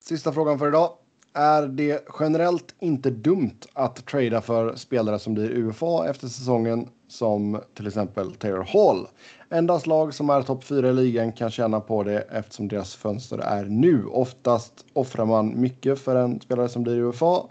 Sista 0.04 0.34
frågan 0.34 0.60
för 0.60 0.68
idag. 0.68 0.91
Är 1.34 1.68
det 1.68 2.08
generellt 2.20 2.76
inte 2.80 3.10
dumt 3.10 3.60
att 3.74 4.06
trada 4.06 4.41
för 4.41 4.76
spelare 4.76 5.20
som 5.20 5.34
blir 5.34 5.50
UFA 5.50 6.10
efter 6.10 6.28
säsongen 6.28 6.90
som 7.14 7.60
till 7.73 7.88
exempel 7.88 8.31
Taylor 8.31 8.64
Hall? 8.64 9.07
Endast 9.49 9.88
lag 9.88 10.14
som 10.14 10.30
är 10.30 10.41
topp 10.41 10.64
4 10.64 10.90
i 10.90 10.94
ligan 10.94 11.31
kan 11.31 11.52
tjäna 11.52 11.80
på 11.80 12.03
det 12.03 12.22
eftersom 12.22 12.68
deras 12.68 12.95
fönster 12.95 13.38
är 13.38 13.65
nu. 13.65 14.06
Oftast 14.06 14.85
offrar 14.94 15.26
man 15.26 15.61
mycket 15.61 15.99
för 15.99 16.15
en 16.15 16.41
spelare 16.41 16.69
som 16.69 16.84
blir 16.84 16.99
UFA 16.99 17.44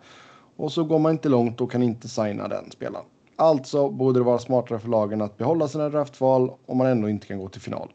och 0.57 0.73
så 0.73 0.85
går 0.85 0.99
man 0.99 1.13
inte 1.13 1.29
långt 1.29 1.61
och 1.61 1.73
kan 1.73 1.83
inte 1.83 2.09
signa 2.09 2.49
den 2.49 2.71
spelaren. 2.71 3.05
Alltså 3.37 3.89
borde 3.91 4.21
det 4.21 4.25
vara 4.25 4.39
smartare 4.39 4.79
för 4.79 4.89
lagen 4.89 5.23
att 5.23 5.39
behålla 5.39 5.69
sina 5.69 5.89
draftval 5.89 6.53
om 6.67 6.79
man 6.79 6.87
ändå 6.87 7.09
inte 7.09 7.27
kan 7.27 7.39
gå 7.39 7.49
till 7.49 7.61
final. 7.61 7.89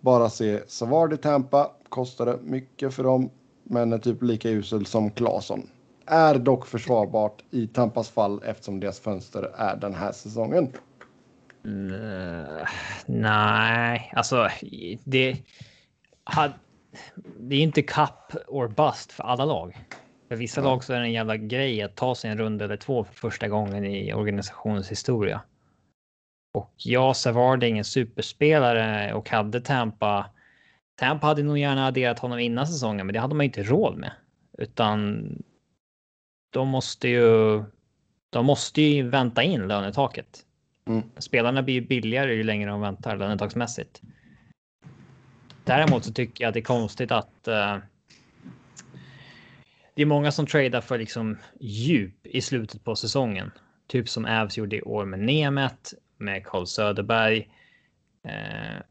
Bara 0.00 0.30
se 0.30 0.60
Savard 0.66 1.12
i 1.12 1.16
Tampa, 1.16 1.70
kostade 1.88 2.38
mycket 2.42 2.94
för 2.94 3.04
dem 3.04 3.30
men 3.62 3.92
är 3.92 3.98
typ 3.98 4.22
lika 4.22 4.50
usel 4.50 4.86
som 4.86 5.10
Claesson. 5.10 5.62
Är 6.06 6.38
dock 6.38 6.66
försvarbart 6.66 7.42
i 7.50 7.66
Tampas 7.66 8.08
fall 8.10 8.42
eftersom 8.44 8.80
deras 8.80 9.00
fönster 9.00 9.50
är 9.56 9.76
den 9.76 9.94
här 9.94 10.12
säsongen. 10.12 10.68
Mm, 11.64 12.66
nej, 13.06 14.12
alltså 14.16 14.48
det. 15.04 15.36
Had, 16.24 16.52
det 17.38 17.56
är 17.56 17.60
inte 17.60 17.82
cup 17.82 18.34
or 18.48 18.68
bust 18.68 19.12
för 19.12 19.24
alla 19.24 19.44
lag. 19.44 19.78
För 20.28 20.36
vissa 20.36 20.60
lag 20.60 20.84
så 20.84 20.92
är 20.92 21.00
det 21.00 21.06
en 21.06 21.12
jävla 21.12 21.36
grej 21.36 21.82
att 21.82 21.96
ta 21.96 22.14
sig 22.14 22.30
en 22.30 22.38
runda 22.38 22.64
eller 22.64 22.76
två 22.76 23.04
för 23.04 23.14
första 23.14 23.48
gången 23.48 23.84
i 23.84 24.14
organisationens 24.14 24.90
historia. 24.90 25.40
Och 26.54 26.74
ja, 26.76 27.14
Savard 27.14 27.62
är 27.62 27.66
ingen 27.66 27.84
superspelare 27.84 29.12
och 29.14 29.30
hade 29.30 29.60
Tampa. 29.60 30.30
Tampa 30.94 31.26
hade 31.26 31.42
nog 31.42 31.58
gärna 31.58 31.86
adderat 31.86 32.18
honom 32.18 32.38
innan 32.38 32.66
säsongen, 32.66 33.06
men 33.06 33.12
det 33.12 33.20
hade 33.20 33.34
man 33.34 33.46
inte 33.46 33.62
råd 33.62 33.96
med. 33.96 34.12
Utan 34.58 35.24
de 36.50 36.68
måste 36.68 37.08
ju. 37.08 37.62
De 38.30 38.46
måste 38.46 38.82
ju 38.82 39.08
vänta 39.08 39.42
in 39.42 39.68
lönetaket. 39.68 40.46
Mm. 40.90 41.02
Spelarna 41.16 41.62
blir 41.62 41.74
ju 41.74 41.80
billigare 41.80 42.34
ju 42.34 42.42
längre 42.42 42.70
de 42.70 42.80
väntar 42.80 43.16
lönetagsmässigt. 43.16 44.02
Däremot 45.64 46.04
så 46.04 46.12
tycker 46.12 46.44
jag 46.44 46.48
att 46.48 46.54
det 46.54 46.60
är 46.60 46.64
konstigt 46.64 47.12
att. 47.12 47.48
Uh, 47.48 47.78
det 49.94 50.02
är 50.02 50.06
många 50.06 50.32
som 50.32 50.46
tradar 50.46 50.80
för 50.80 50.98
liksom 50.98 51.38
djup 51.60 52.26
i 52.26 52.40
slutet 52.40 52.84
på 52.84 52.96
säsongen. 52.96 53.50
Typ 53.86 54.08
som 54.08 54.24
Avs 54.24 54.58
gjorde 54.58 54.76
i 54.76 54.82
år 54.82 55.04
med 55.04 55.18
Nemet, 55.18 55.94
med 56.18 56.46
Carl 56.46 56.66
Söderberg. 56.66 57.48
Uh, 58.26 58.82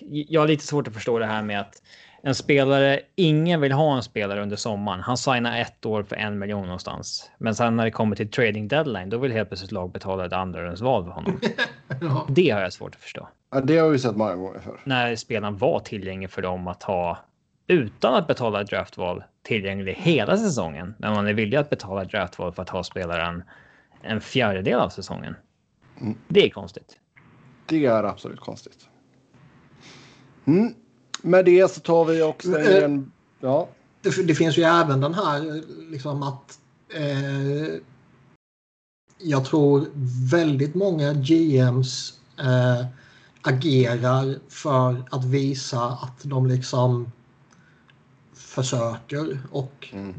jag 0.00 0.40
har 0.40 0.48
lite 0.48 0.64
svårt 0.64 0.88
att 0.88 0.94
förstå 0.94 1.18
det 1.18 1.26
här 1.26 1.42
med 1.42 1.60
att 1.60 1.82
en 2.26 2.34
spelare, 2.34 3.00
ingen 3.14 3.60
vill 3.60 3.72
ha 3.72 3.96
en 3.96 4.02
spelare 4.02 4.42
under 4.42 4.56
sommaren. 4.56 5.00
Han 5.00 5.16
signar 5.16 5.60
ett 5.60 5.86
år 5.86 6.02
för 6.02 6.16
en 6.16 6.38
miljon 6.38 6.62
någonstans. 6.62 7.30
Men 7.38 7.54
sen 7.54 7.76
när 7.76 7.84
det 7.84 7.90
kommer 7.90 8.16
till 8.16 8.30
trading 8.30 8.68
deadline, 8.68 9.10
då 9.10 9.18
vill 9.18 9.32
helt 9.32 9.48
plötsligt 9.48 9.72
lag 9.72 9.92
betala 9.92 10.26
ett 10.26 10.32
andrarumsval 10.32 11.04
för 11.04 11.10
honom. 11.10 11.40
Ja. 12.00 12.26
Det 12.28 12.50
har 12.50 12.60
jag 12.60 12.72
svårt 12.72 12.94
att 12.94 13.00
förstå. 13.00 13.28
Ja, 13.50 13.60
det 13.60 13.78
har 13.78 13.88
vi 13.88 13.98
sett 13.98 14.16
många 14.16 14.34
gånger 14.34 14.60
för. 14.60 14.80
När 14.84 15.16
spelaren 15.16 15.56
var 15.56 15.80
tillgänglig 15.80 16.30
för 16.30 16.42
dem 16.42 16.68
att 16.68 16.82
ha 16.82 17.18
utan 17.66 18.14
att 18.14 18.26
betala 18.26 18.60
ett 18.60 18.70
draftval 18.70 19.24
tillgänglig 19.42 19.94
hela 19.94 20.36
säsongen. 20.36 20.94
Men 20.98 21.12
man 21.12 21.26
är 21.26 21.32
villig 21.34 21.56
att 21.56 21.70
betala 21.70 22.02
ett 22.02 22.10
draftval 22.10 22.52
för 22.52 22.62
att 22.62 22.68
ha 22.68 22.84
spelaren 22.84 23.42
en 24.02 24.20
fjärdedel 24.20 24.78
av 24.80 24.88
säsongen. 24.88 25.36
Mm. 26.00 26.18
Det 26.28 26.44
är 26.46 26.50
konstigt. 26.50 26.98
Det 27.66 27.86
är 27.86 28.04
absolut 28.04 28.40
konstigt. 28.40 28.88
Mm. 30.46 30.74
Med 31.26 31.44
det 31.44 31.70
så 31.70 31.80
tar 31.80 32.04
vi 32.04 32.32
stänger 32.40 32.78
Eh, 32.78 32.84
en... 32.84 33.12
Ja. 33.40 33.68
Det, 34.02 34.26
det 34.26 34.34
finns 34.34 34.58
ju 34.58 34.62
även 34.62 35.00
den 35.00 35.14
här 35.14 35.62
liksom 35.90 36.22
att 36.22 36.58
eh, 36.94 37.78
jag 39.18 39.44
tror 39.44 39.86
väldigt 40.30 40.74
många 40.74 41.12
GMs 41.12 42.20
eh, 42.38 42.86
agerar 43.42 44.38
för 44.48 45.04
att 45.10 45.24
visa 45.24 45.80
att 45.82 46.20
de 46.22 46.46
liksom 46.46 47.12
försöker 48.34 49.38
och 49.50 49.88
Mm. 49.92 50.14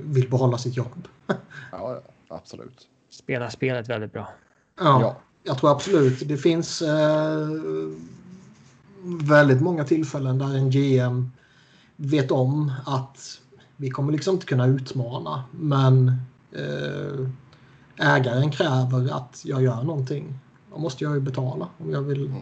vill 0.00 0.30
behålla 0.30 0.58
sitt 0.58 0.76
jobb. 0.76 1.08
ja, 1.26 1.36
ja, 1.72 2.02
absolut. 2.28 2.88
Spela 3.10 3.50
spelet 3.50 3.88
väldigt 3.88 4.12
bra. 4.12 4.28
Ja, 4.78 5.00
Ja. 5.00 5.16
jag 5.42 5.58
tror 5.58 5.70
absolut 5.70 6.28
det 6.28 6.36
finns 6.36 6.82
eh, 6.82 7.48
väldigt 9.04 9.60
många 9.60 9.84
tillfällen 9.84 10.38
där 10.38 10.54
en 10.56 10.70
GM 10.70 11.30
vet 11.96 12.30
om 12.30 12.72
att 12.86 13.40
vi 13.76 13.90
kommer 13.90 14.12
liksom 14.12 14.34
inte 14.34 14.46
kunna 14.46 14.66
utmana 14.66 15.44
men 15.50 16.12
eh, 16.52 17.28
ägaren 18.16 18.50
kräver 18.50 19.12
att 19.16 19.42
jag 19.44 19.62
gör 19.62 19.82
någonting. 19.82 20.34
Då 20.72 20.78
måste 20.78 21.04
jag 21.04 21.14
ju 21.14 21.20
betala 21.20 21.68
om 21.78 21.90
jag 21.90 22.02
vill 22.02 22.26
Mm. 22.26 22.40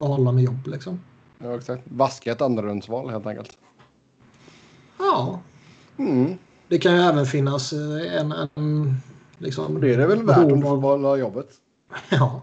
behålla 0.00 0.32
mitt 0.32 0.44
jobb 0.44 0.66
liksom. 0.66 1.00
Ja, 1.38 1.56
exakt. 1.56 1.82
Vaska 1.84 2.32
ett 2.32 2.40
andrarumsval 2.42 3.10
helt 3.10 3.26
enkelt. 3.26 3.58
Ja, 4.98 5.40
Mm. 5.96 6.38
det 6.68 6.78
kan 6.78 6.94
ju 6.94 7.00
även 7.00 7.26
finnas 7.26 7.72
eh, 7.72 8.20
en, 8.20 8.32
en 8.54 8.96
liksom, 9.38 9.80
Det 9.80 9.94
är 9.94 9.98
det 9.98 10.06
väl 10.06 10.22
värt 10.22 10.38
om 10.52 10.60
du 10.60 10.66
får 10.66 10.76
behålla 10.80 11.16
jobbet. 11.16 11.48
Ja. 12.10 12.42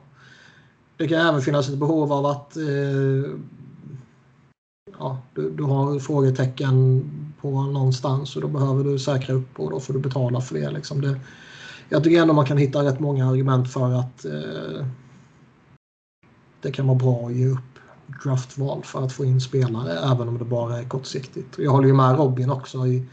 Det 1.00 1.08
kan 1.08 1.28
även 1.28 1.42
finnas 1.42 1.70
ett 1.70 1.78
behov 1.78 2.14
av 2.14 2.26
att 2.26 2.58
eh, 2.58 3.32
ja, 5.00 5.18
du, 5.34 5.52
du 5.52 5.64
har 5.64 6.00
frågetecken 6.00 7.04
på 7.42 7.62
någonstans 7.62 8.36
och 8.36 8.42
då 8.42 8.48
behöver 8.48 8.84
du 8.84 9.00
säkra 9.00 9.36
upp 9.36 9.60
och 9.60 9.72
då 9.72 9.80
får 9.80 9.94
du 9.94 10.00
betala 10.00 10.42
för 10.42 10.56
det. 10.56 10.72
Liksom 10.72 11.02
det 11.02 11.20
jag 11.90 12.04
tycker 12.04 12.22
ändå 12.22 12.34
man 12.34 12.46
kan 12.46 12.58
hitta 12.58 12.84
rätt 12.84 13.00
många 13.00 13.30
argument 13.30 13.74
för 13.74 13.94
att 13.94 14.26
eh, 14.26 14.86
det 16.62 16.72
kan 16.72 16.88
vara 16.88 16.98
bra 16.98 17.28
att 17.28 17.36
ge 17.36 17.48
upp 17.48 17.80
draftval 18.24 18.84
för 18.84 19.04
att 19.04 19.14
få 19.14 19.26
in 19.26 19.42
spelare 19.42 20.12
även 20.14 20.28
om 20.28 20.38
det 20.38 20.46
bara 20.46 20.80
är 20.80 20.84
kortsiktigt. 20.84 21.58
Jag 21.58 21.72
håller 21.72 21.88
ju 21.88 21.94
med 21.94 22.18
Robin 22.18 22.50
också 22.50 22.88
i, 22.88 23.06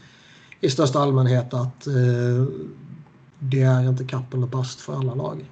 i 0.61 0.69
största 0.69 0.99
allmänhet 0.99 1.53
att 1.53 1.87
eh, 1.87 2.45
det 3.39 3.61
är 3.61 3.89
inte 3.89 4.03
kapp 4.03 4.33
eller 4.33 4.47
bast 4.47 4.81
för 4.81 4.95
alla 4.95 5.15
lag. 5.15 5.45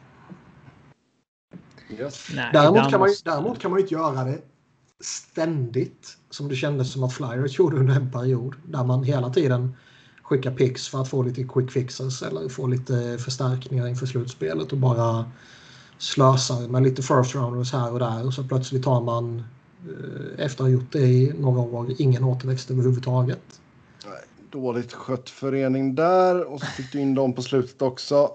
Yes. 1.89 2.27
Nej, 2.35 2.49
Däremot 2.53 2.91
kan, 2.91 2.99
man, 2.99 3.09
ju- 3.09 3.15
däremot 3.25 3.59
kan 3.59 3.71
man 3.71 3.79
ju 3.79 3.83
inte 3.83 3.93
göra 3.93 4.23
det 4.23 4.41
ständigt 5.03 6.17
som 6.29 6.47
det 6.49 6.55
kändes 6.55 6.91
som 6.93 7.03
att 7.03 7.13
Flyers 7.13 7.59
gjorde 7.59 7.77
under 7.77 7.95
en 7.95 8.11
period 8.11 8.55
där 8.65 8.83
man 8.83 9.03
hela 9.03 9.29
tiden 9.29 9.75
skickar 10.23 10.51
picks 10.51 10.87
för 10.87 11.01
att 11.01 11.09
få 11.09 11.23
lite 11.23 11.43
quick 11.43 11.71
fixes 11.71 12.21
eller 12.21 12.49
få 12.49 12.67
lite 12.67 13.17
förstärkningar 13.17 13.87
inför 13.87 14.05
slutspelet 14.05 14.71
och 14.71 14.77
bara 14.77 15.25
slösar 15.97 16.67
med 16.67 16.83
lite 16.83 17.01
first 17.01 17.35
rounders 17.35 17.73
här 17.73 17.93
och 17.93 17.99
där 17.99 18.25
och 18.25 18.33
så 18.33 18.43
plötsligt 18.43 18.85
har 18.85 19.01
man 19.01 19.43
eh, 19.89 20.45
efter 20.45 20.63
att 20.63 20.69
ha 20.69 20.73
gjort 20.73 20.91
det 20.91 20.99
i 20.99 21.33
några 21.39 21.59
år 21.61 21.87
ingen 21.97 22.23
återväxt 22.23 22.71
överhuvudtaget. 22.71 23.61
Dåligt 24.51 24.93
skött 24.93 25.29
förening 25.29 25.95
där. 25.95 26.53
Och 26.53 26.59
så 26.59 26.65
fick 26.65 26.91
du 26.91 26.99
in 27.01 27.15
dem 27.15 27.33
på 27.33 27.41
slutet 27.41 27.81
också. 27.81 28.31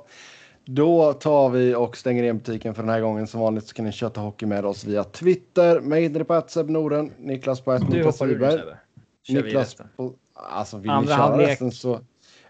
Då 0.73 1.13
tar 1.13 1.51
vi 1.51 1.75
och 1.75 1.97
stänger 1.97 2.23
igen 2.23 2.39
butiken 2.39 2.75
för 2.75 2.83
den 2.83 2.91
här 2.91 3.01
gången. 3.01 3.27
Som 3.27 3.41
vanligt 3.41 3.67
så 3.67 3.75
kan 3.75 3.85
ni 3.85 3.93
köta 3.93 4.21
hockey 4.21 4.47
med 4.47 4.65
oss 4.65 4.85
via 4.85 5.05
Twitter. 5.05 5.81
Mig 5.81 6.25
på 6.25 6.35
att 6.35 6.51
Seb 6.51 6.71
Norden, 6.71 7.13
Niklas 7.19 7.61
på 7.61 7.79
Niklas 7.79 8.23
Wiberg. 8.23 8.61
Niklas 9.29 9.77
på... 9.97 10.13
Alltså 10.35 10.79
vill 10.79 10.91
Andra 10.91 11.01
ni 11.01 11.07
köra 11.17 11.17
halvlek. 11.17 11.49
resten 11.49 11.73
så... 11.73 12.01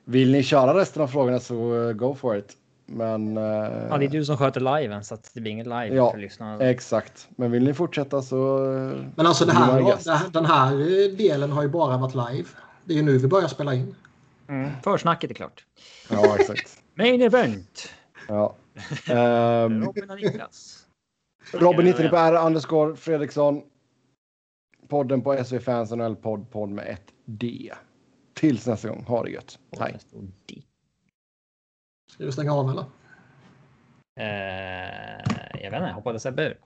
Vill 0.04 0.32
ni 0.32 0.42
köra 0.42 0.74
resten 0.80 1.02
av 1.02 1.06
frågorna 1.06 1.38
så 1.40 1.54
uh, 1.54 1.92
go 1.92 2.14
for 2.14 2.36
it. 2.36 2.52
Men... 2.86 3.36
eh, 3.36 3.42
Ja, 3.90 3.96
det 3.98 4.04
är 4.04 4.08
du 4.08 4.24
som 4.24 4.36
sköter 4.36 4.80
liven 4.80 5.04
så 5.04 5.14
att 5.14 5.30
det 5.34 5.40
blir 5.40 5.52
inget 5.52 5.66
live 5.66 5.88
Ja, 5.94 6.10
för 6.10 6.18
lyssnarna. 6.18 6.64
Exakt. 6.64 7.28
Men 7.36 7.50
vill 7.50 7.64
ni 7.64 7.74
fortsätta 7.74 8.22
så... 8.22 8.64
eh, 8.74 9.04
Men 9.16 9.26
alltså 9.26 9.44
det 9.44 9.52
här, 9.52 9.82
här, 9.82 10.30
den 10.32 10.44
här 10.46 10.76
delen 11.16 11.50
har 11.52 11.62
ju 11.62 11.68
bara 11.68 11.96
varit 11.96 12.14
live. 12.14 12.48
Det 12.84 12.92
är 12.92 12.96
ju 12.96 13.02
nu 13.02 13.18
vi 13.18 13.28
börjar 13.28 13.48
spela 13.48 13.74
in. 13.74 13.94
Mm. 14.48 14.70
Försnacket 14.84 15.30
är 15.30 15.34
klart. 15.34 15.64
Ja, 16.10 16.36
exakt. 16.38 16.70
Main 16.94 17.22
event. 17.22 17.88
Ja. 18.30 18.56
Ehm, 19.14 19.84
Robin 19.84 20.10
och 20.10 20.16
Niklas. 20.16 20.86
Robin 21.52 21.86
99 21.86 22.10
R 22.14 22.46
underscore 22.46 22.96
Fredriksson. 22.96 23.62
podden 24.88 25.22
på 25.22 25.44
SV 25.44 25.58
Fans 25.58 25.90
NHL 25.90 26.16
podd, 26.16 26.50
podd 26.50 26.68
med 26.68 26.86
ett 26.86 27.12
D. 27.24 27.72
Tills 28.34 28.66
nästa 28.66 28.88
gång. 28.88 29.04
Ha 29.04 29.22
det 29.22 29.30
gött. 29.30 29.58
Hej. 29.78 29.98
Ska 32.10 32.24
du 32.24 32.32
stänga 32.32 32.54
av 32.54 32.70
eller? 32.70 32.84
Uh, 34.20 35.62
jag 35.62 35.70
vet 35.70 35.80
inte, 35.80 35.92
hoppade 35.92 36.20
Sebbe 36.20 36.42
ur? 36.42 36.58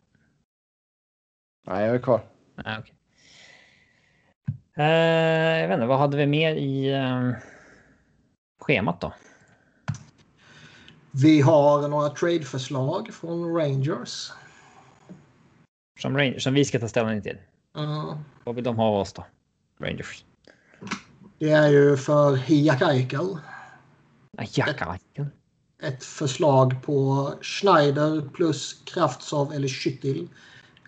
Nej, 1.66 1.86
jag 1.86 1.94
är 1.94 1.98
kvar. 1.98 2.20
Ah, 2.56 2.78
okay. 2.78 2.94
uh, 4.78 5.60
jag 5.60 5.68
vet 5.68 5.74
inte, 5.74 5.86
vad 5.86 5.98
hade 5.98 6.16
vi 6.16 6.26
mer 6.26 6.54
i 6.54 6.94
uh, 6.94 7.34
schemat 8.60 9.00
då? 9.00 9.12
Vi 11.16 11.40
har 11.40 11.88
några 11.88 12.08
tradeförslag 12.08 13.14
från 13.14 13.56
Rangers. 13.56 14.32
Som, 16.00 16.16
Rangers, 16.16 16.42
som 16.42 16.54
vi 16.54 16.64
ska 16.64 16.80
ta 16.80 16.88
ställning 16.88 17.22
till? 17.22 17.38
Uh, 17.78 18.16
vad 18.44 18.54
vill 18.54 18.64
de 18.64 18.76
ha 18.76 18.84
av 18.84 18.94
oss 18.94 19.12
då? 19.12 19.26
Rangers? 19.80 20.24
Det 21.38 21.50
är 21.50 21.68
ju 21.68 21.96
för 21.96 22.52
Jack 22.52 22.82
Eichel. 22.82 23.38
Jack 24.50 24.80
Eichel? 24.80 25.26
Ett 25.82 26.04
förslag 26.04 26.82
på 26.82 27.28
Schneider 27.42 28.28
plus 28.28 28.82
Kraftsov 28.84 29.52
eller 29.52 29.68
Skyttil. 29.68 30.28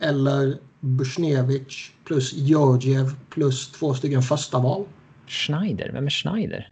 Eller 0.00 0.58
Bushnevich 0.80 1.92
plus 2.05 2.32
Georgiev 2.32 3.14
plus 3.30 3.72
två 3.72 3.94
stycken 3.94 4.22
första 4.22 4.58
val. 4.58 4.86
Schneider? 5.26 5.90
Vem 5.92 6.06
är 6.06 6.10
Schneider? 6.10 6.70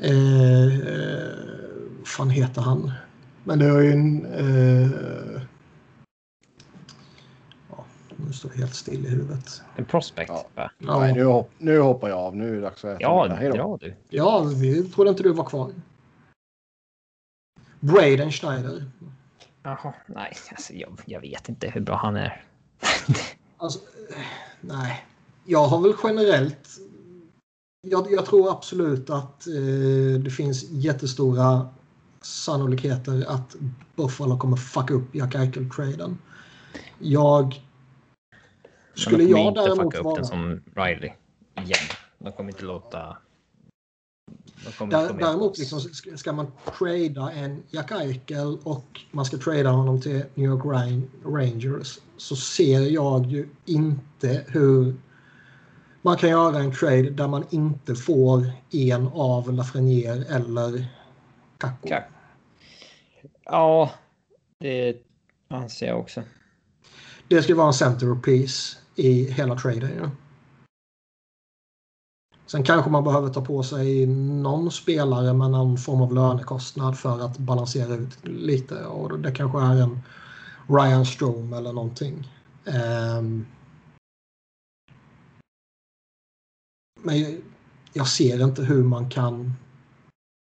Eh, 0.00 0.78
eh, 0.78 1.67
fan 2.08 2.30
heter 2.30 2.62
han? 2.62 2.92
Men 3.44 3.58
det 3.58 3.66
är 3.66 3.80
ju 3.80 3.92
en... 3.92 4.26
Eh, 4.26 5.42
ja, 7.70 7.84
nu 8.16 8.32
står 8.32 8.48
det 8.48 8.56
helt 8.56 8.74
still 8.74 9.06
i 9.06 9.08
huvudet. 9.08 9.62
En 9.76 9.84
prospect? 9.84 10.28
Ja. 10.30 10.46
Va? 10.54 10.70
Ja. 10.78 11.00
Nej, 11.00 11.14
nu, 11.14 11.24
hopp, 11.24 11.50
nu 11.58 11.78
hoppar 11.78 12.08
jag 12.08 12.18
av. 12.18 12.36
Nu 12.36 12.48
är 12.48 12.54
det 12.54 12.60
dags 12.60 12.84
att 12.84 12.90
äta 12.90 13.00
Ja. 13.00 13.28
Hej 13.28 13.48
då. 13.48 13.56
dra 13.56 13.76
du. 13.80 13.94
Ja, 14.08 14.42
vi 14.42 14.88
trodde 14.88 15.10
inte 15.10 15.22
du 15.22 15.32
var 15.32 15.44
kvar. 15.44 15.72
Braden 17.80 18.32
Schneider. 18.32 18.84
Jaha, 19.62 19.94
nej, 20.06 20.32
alltså, 20.50 20.72
jag, 20.72 21.00
jag 21.04 21.20
vet 21.20 21.48
inte 21.48 21.68
hur 21.70 21.80
bra 21.80 21.96
han 21.96 22.16
är. 22.16 22.44
Alltså, 23.56 23.78
nej. 24.60 25.04
Jag 25.44 25.66
har 25.66 25.80
väl 25.80 25.94
generellt... 26.04 26.68
Jag, 27.86 28.12
jag 28.12 28.26
tror 28.26 28.50
absolut 28.50 29.10
att 29.10 29.46
eh, 29.46 30.20
det 30.24 30.30
finns 30.30 30.70
jättestora 30.70 31.68
sannolikheter 32.22 33.24
att 33.28 33.56
Buffalo 33.96 34.38
kommer 34.38 34.56
fucka 34.56 34.94
upp 34.94 35.14
Jack 35.14 35.34
Eichel-traden. 35.34 36.18
Jag... 36.98 37.62
Skulle 38.94 39.24
de 39.24 39.32
kommer 39.32 39.38
jag 39.40 39.48
inte 39.48 39.60
däremot 39.60 39.84
fucka 39.84 39.98
upp 39.98 40.04
vara... 40.04 40.14
den 40.16 40.24
som 40.24 40.62
Riley 40.74 41.10
igen. 41.56 41.88
De 42.18 42.32
kommer 42.32 42.50
inte 42.50 42.64
låta... 42.64 43.16
De 44.64 44.72
kommer 44.78 44.92
Där, 44.92 45.12
däremot 45.12 45.58
liksom, 45.58 45.80
ska- 45.80 46.32
man 46.32 46.46
trada 46.78 47.32
en 47.32 47.62
Jack 47.70 47.90
Eichel 47.90 48.58
och 48.64 49.00
man 49.10 49.24
ska 49.24 49.36
trada 49.38 49.70
honom 49.70 50.00
till 50.00 50.24
New 50.34 50.46
York 50.46 50.64
Rang- 50.64 51.08
Rangers 51.24 51.98
så 52.16 52.36
ser 52.36 52.80
jag 52.80 53.26
ju 53.26 53.48
inte 53.64 54.44
hur 54.48 54.96
man 56.02 56.16
kan 56.16 56.30
göra 56.30 56.58
en 56.58 56.72
trade 56.72 57.10
där 57.10 57.28
man 57.28 57.44
inte 57.50 57.94
får 57.94 58.50
en 58.70 59.08
av 59.14 59.52
Lafreniere 59.52 60.24
eller 60.24 60.86
Kack. 61.58 62.10
Ja, 63.44 63.90
det 64.58 64.96
anser 65.48 65.86
jag 65.86 66.00
också. 66.00 66.22
Det 67.28 67.42
ska 67.42 67.54
vara 67.54 67.66
en 67.66 67.72
centerpiece 67.72 68.78
i 68.94 69.30
hela 69.30 69.56
traden. 69.56 69.90
Ja. 69.98 70.10
Sen 72.46 72.62
kanske 72.62 72.90
man 72.90 73.04
behöver 73.04 73.28
ta 73.28 73.44
på 73.44 73.62
sig 73.62 74.06
någon 74.06 74.70
spelare 74.70 75.32
med 75.32 75.50
någon 75.50 75.78
form 75.78 76.00
av 76.00 76.14
lönekostnad 76.14 76.98
för 76.98 77.20
att 77.20 77.38
balansera 77.38 77.94
ut 77.94 78.26
lite. 78.26 78.84
Och 78.84 79.18
det 79.18 79.32
kanske 79.32 79.58
är 79.58 79.82
en 79.82 80.00
Ryan 80.68 81.06
Strom 81.06 81.52
eller 81.52 81.72
någonting. 81.72 82.28
Ehm. 82.64 83.46
men 87.02 87.42
jag 87.92 88.08
ser 88.08 88.44
inte 88.44 88.62
hur 88.62 88.82
man 88.82 89.10
kan 89.10 89.54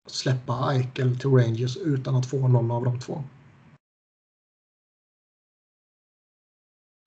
släppa 0.08 0.72
Eichel 0.72 1.20
till 1.20 1.30
Rangers 1.30 1.78
utan 1.78 2.16
att 2.16 2.26
få 2.26 2.48
någon 2.48 2.72
av 2.72 2.84
de 2.84 3.00
två. 3.00 3.24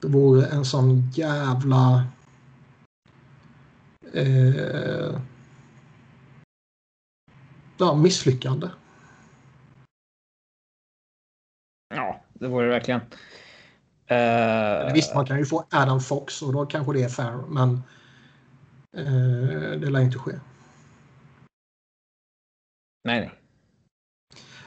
Det 0.03 0.09
vore 0.09 0.47
en 0.47 0.65
sån 0.65 1.11
jävla... 1.11 2.07
Eh, 4.13 5.21
ja, 7.79 7.95
misslyckande. 7.95 8.69
Ja, 11.95 12.23
det 12.33 12.49
vore 12.49 12.67
det 12.67 12.73
verkligen. 12.73 13.01
Uh, 14.11 14.93
Visst, 14.95 15.15
man 15.15 15.27
kan 15.27 15.39
ju 15.39 15.45
få 15.45 15.67
Adam 15.71 16.01
Fox 16.01 16.43
och 16.43 16.53
då 16.53 16.67
kanske 16.67 16.93
det 16.93 17.03
är 17.03 17.09
fair, 17.09 17.37
men 17.49 17.83
eh, 18.97 19.81
det 19.81 19.91
lär 19.91 20.01
inte 20.01 20.19
ske. 20.19 20.33
Nej, 23.07 23.21
nej. 23.21 23.33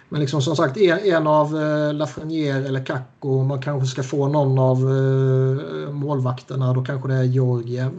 Men 0.09 0.21
liksom 0.21 0.41
som 0.41 0.55
sagt, 0.55 0.77
en, 0.77 1.27
av 1.27 1.57
eh, 1.57 1.93
Lafreniere 1.93 2.67
eller 2.67 2.85
Kakko, 2.85 3.43
man 3.43 3.61
kanske 3.61 3.87
ska 3.87 4.03
få 4.03 4.27
någon 4.27 4.59
av 4.59 4.77
eh, 4.77 5.91
målvakterna, 5.91 6.73
då 6.73 6.83
kanske 6.83 7.07
det 7.07 7.15
är 7.15 7.23
Georgiev. 7.23 7.91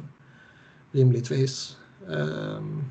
Rimligtvis. 0.93 1.77
Ehm. 2.13 2.85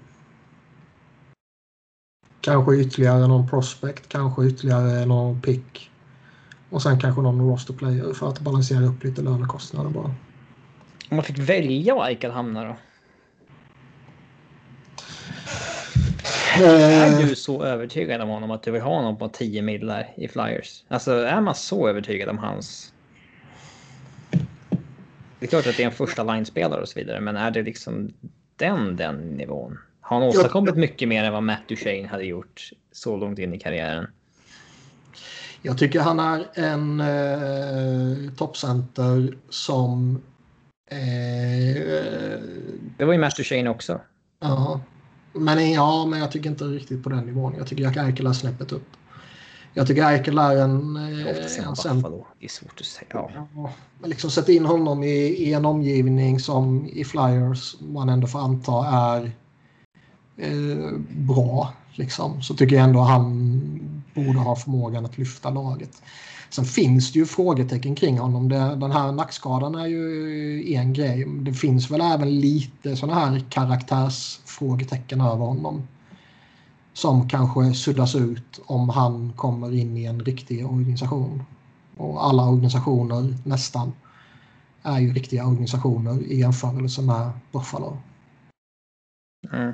kanske 2.41 2.75
ytterligare 2.75 3.27
någon 3.27 3.47
prospect, 3.47 4.09
kanske 4.09 4.45
ytterligare 4.45 5.05
någon 5.05 5.41
pick. 5.41 5.91
Och 6.69 6.81
sen 6.81 6.99
kanske 6.99 7.21
någon 7.21 7.49
roster 7.49 7.73
player 7.73 8.13
för 8.13 8.29
att 8.29 8.39
balansera 8.39 8.85
upp 8.85 9.03
lite 9.03 9.21
lönekostnader 9.21 9.89
bara. 9.89 10.13
Om 11.09 11.15
man 11.15 11.23
fick 11.23 11.37
välja 11.37 11.95
var 11.95 12.07
Eichel 12.07 12.31
hamnar 12.31 12.65
då? 12.67 12.75
Är 16.61 17.07
Eh, 17.21 17.27
du 17.27 17.35
så 17.35 17.63
övertygad 17.63 18.21
om 18.21 18.29
honom 18.29 18.51
att 18.51 18.63
du 18.63 18.71
vill 18.71 18.81
ha 18.81 18.95
honom 18.95 19.17
på 19.17 19.29
10 19.29 19.61
millar 19.61 20.13
i 20.17 20.27
Flyers? 20.27 20.83
Alltså 20.87 21.11
är 21.13 21.41
man 21.41 21.55
så 21.55 21.87
övertygad 21.89 22.29
om 22.29 22.37
hans... 22.37 22.93
Det 25.39 25.45
är 25.45 25.47
klart 25.47 25.67
att 25.67 25.77
det 25.77 25.83
är 25.83 25.87
en 25.87 25.91
första 25.93 26.23
line-spelare 26.23 26.81
och 26.81 26.89
så 26.89 26.99
vidare, 26.99 27.19
men 27.19 27.35
är 27.37 27.51
det 27.51 27.61
liksom 27.63 28.13
den, 28.55 28.95
den 28.95 29.15
nivån? 29.15 29.79
Har 30.01 30.19
han 30.19 30.27
åstadkommit 30.29 30.75
mycket 30.75 31.07
mer 31.07 31.23
än 31.23 31.33
vad 31.33 31.43
Matt 31.43 31.67
Duchene 31.67 32.07
hade 32.07 32.23
gjort 32.23 32.69
så 32.91 33.17
långt 33.17 33.39
in 33.39 33.53
i 33.53 33.59
karriären? 33.59 34.07
Jag 35.61 35.77
tycker 35.77 35.99
han 35.99 36.19
är 36.19 36.45
en 36.53 36.99
eh, 36.99 38.33
toppcenter 38.37 39.37
som... 39.49 40.21
Eh, 40.91 40.97
Det 42.97 43.05
var 43.05 43.13
ju 43.13 43.19
Matt 43.19 43.35
Duchene 43.35 43.69
också. 43.69 44.01
ja, 44.39 44.81
men, 45.33 45.71
ja, 45.71 46.05
men 46.05 46.19
jag 46.19 46.31
tycker 46.31 46.49
inte 46.49 46.63
riktigt 46.63 47.03
på 47.03 47.09
den 47.09 47.25
nivån. 47.25 47.53
Jag 47.57 47.67
tycker 47.67 47.83
Jack 47.83 47.97
Eichel 47.97 48.27
är 48.27 48.33
snäppet 48.33 48.71
upp. 48.71 48.87
Jag 49.73 49.87
tycker 49.87 50.03
Eichel 50.03 50.37
är 50.37 50.55
en... 50.55 50.95
Eh, 50.95 51.47
sen 51.47 51.91
en. 51.91 51.95
Buffalo. 51.95 52.25
Det 52.39 52.45
är 52.45 52.49
svårt 52.49 52.79
att 52.79 52.85
säga. 52.85 53.07
Ja. 53.13 53.31
Ja, 53.55 53.71
men 53.99 54.09
liksom 54.09 54.31
sätta 54.31 54.51
in 54.51 54.65
honom 54.65 55.03
i, 55.03 55.17
i 55.17 55.53
en 55.53 55.65
omgivning 55.65 56.39
som 56.39 56.87
i 56.87 57.05
Flyers 57.05 57.75
man 57.79 58.09
ändå 58.09 58.27
får 58.27 58.39
anta 58.39 58.87
är 58.87 59.31
eh, 60.37 60.91
bra. 61.09 61.73
Liksom. 61.93 62.41
Så 62.41 62.53
tycker 62.53 62.75
jag 62.75 62.83
ändå 62.83 62.99
han 62.99 63.59
borde 64.15 64.39
ha 64.39 64.55
förmågan 64.55 65.05
att 65.05 65.17
lyfta 65.17 65.49
laget. 65.49 66.01
Sen 66.49 66.65
finns 66.65 67.13
det 67.13 67.19
ju 67.19 67.25
frågetecken 67.25 67.95
kring 67.95 68.19
honom. 68.19 68.49
Det, 68.49 68.75
den 68.75 68.91
här 68.91 69.11
nackskadan 69.11 69.75
är 69.75 69.85
ju 69.85 70.73
en 70.73 70.93
grej. 70.93 71.25
Det 71.25 71.53
finns 71.53 71.91
väl 71.91 72.01
även 72.01 72.39
lite 72.39 72.95
sådana 72.95 73.19
här 73.19 73.43
karaktärsfrågetecken 73.49 75.21
över 75.21 75.45
honom. 75.45 75.87
Som 76.93 77.29
kanske 77.29 77.73
suddas 77.73 78.15
ut 78.15 78.59
om 78.65 78.89
han 78.89 79.33
kommer 79.35 79.73
in 79.73 79.97
i 79.97 80.05
en 80.05 80.19
riktig 80.19 80.65
organisation. 80.65 81.43
Och 81.97 82.25
alla 82.25 82.49
organisationer 82.49 83.37
nästan 83.43 83.91
är 84.83 84.99
ju 84.99 85.13
riktiga 85.13 85.45
organisationer 85.45 86.23
i 86.23 86.39
jämförelse 86.39 87.01
med 87.01 87.31
Buffalo. 87.51 87.97
Mm. 89.53 89.73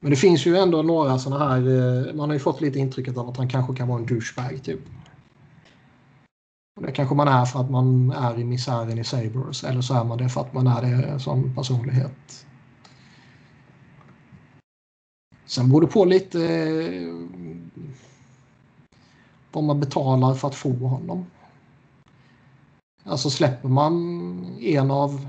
Men 0.00 0.10
det 0.10 0.16
finns 0.16 0.46
ju 0.46 0.56
ändå 0.56 0.82
några 0.82 1.18
sådana 1.18 1.48
här, 1.48 1.58
eh, 1.58 2.14
man 2.14 2.28
har 2.28 2.34
ju 2.34 2.40
fått 2.40 2.60
lite 2.60 2.78
intrycket 2.78 3.16
av 3.16 3.28
att 3.28 3.36
han 3.36 3.48
kanske 3.48 3.74
kan 3.74 3.88
vara 3.88 3.98
en 3.98 4.06
douchebag 4.06 4.62
typ. 4.62 4.80
Det 6.80 6.92
kanske 6.92 7.14
man 7.14 7.28
är 7.28 7.44
för 7.44 7.60
att 7.60 7.70
man 7.70 8.10
är 8.10 8.38
i 8.38 8.44
misären 8.44 8.98
i 8.98 9.04
Sabres 9.04 9.64
eller 9.64 9.80
så 9.80 9.94
är 9.94 10.04
man 10.04 10.18
det 10.18 10.28
för 10.28 10.40
att 10.40 10.52
man 10.52 10.66
är 10.66 10.82
det 10.82 11.20
som 11.20 11.54
personlighet. 11.54 12.46
Sen 15.46 15.68
beror 15.68 15.80
det 15.80 15.86
på 15.86 16.04
lite 16.04 16.40
eh, 16.42 17.14
vad 19.52 19.64
man 19.64 19.80
betalar 19.80 20.34
för 20.34 20.48
att 20.48 20.54
få 20.54 20.72
honom. 20.72 21.26
Alltså 23.04 23.30
släpper 23.30 23.68
man 23.68 23.94
en 24.60 24.90
av 24.90 25.28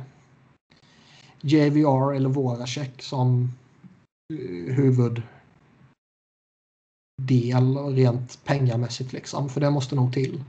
JVR 1.41 2.13
eller 2.13 2.29
Voracek 2.29 3.01
som 3.01 3.53
eh, 4.33 4.75
huvuddel 4.75 5.23
rent 7.95 8.43
pengamässigt 8.43 9.13
liksom. 9.13 9.49
För 9.49 9.61
det 9.61 9.69
måste 9.69 9.95
nog 9.95 10.13
till. 10.13 10.43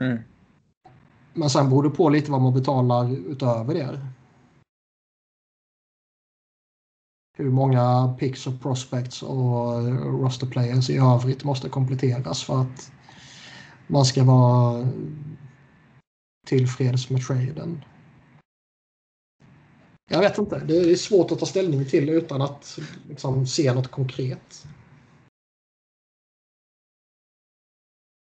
Mm. 0.00 0.18
Men 1.34 1.50
sen 1.50 1.68
beror 1.68 1.82
det 1.82 1.90
på 1.90 2.08
lite 2.08 2.30
vad 2.30 2.40
man 2.40 2.54
betalar 2.54 3.12
utöver 3.12 3.74
det. 3.74 4.06
Hur 7.36 7.50
många 7.50 8.14
picks 8.18 8.46
och 8.46 8.62
prospects 8.62 9.22
och 9.22 9.84
roster 10.20 10.46
players 10.46 10.90
i 10.90 10.96
övrigt 10.96 11.44
måste 11.44 11.68
kompletteras 11.68 12.44
för 12.44 12.62
att 12.62 12.92
man 13.86 14.04
ska 14.04 14.24
vara 14.24 14.88
tillfreds 16.46 17.10
med 17.10 17.26
traden. 17.26 17.84
Jag 20.10 20.20
vet 20.20 20.38
inte. 20.38 20.58
Det 20.58 20.76
är 20.76 20.96
svårt 20.96 21.30
att 21.30 21.38
ta 21.38 21.46
ställning 21.46 21.84
till 21.84 22.08
utan 22.08 22.42
att 22.42 22.78
liksom, 23.08 23.46
se 23.46 23.74
något 23.74 23.90
konkret. 23.90 24.66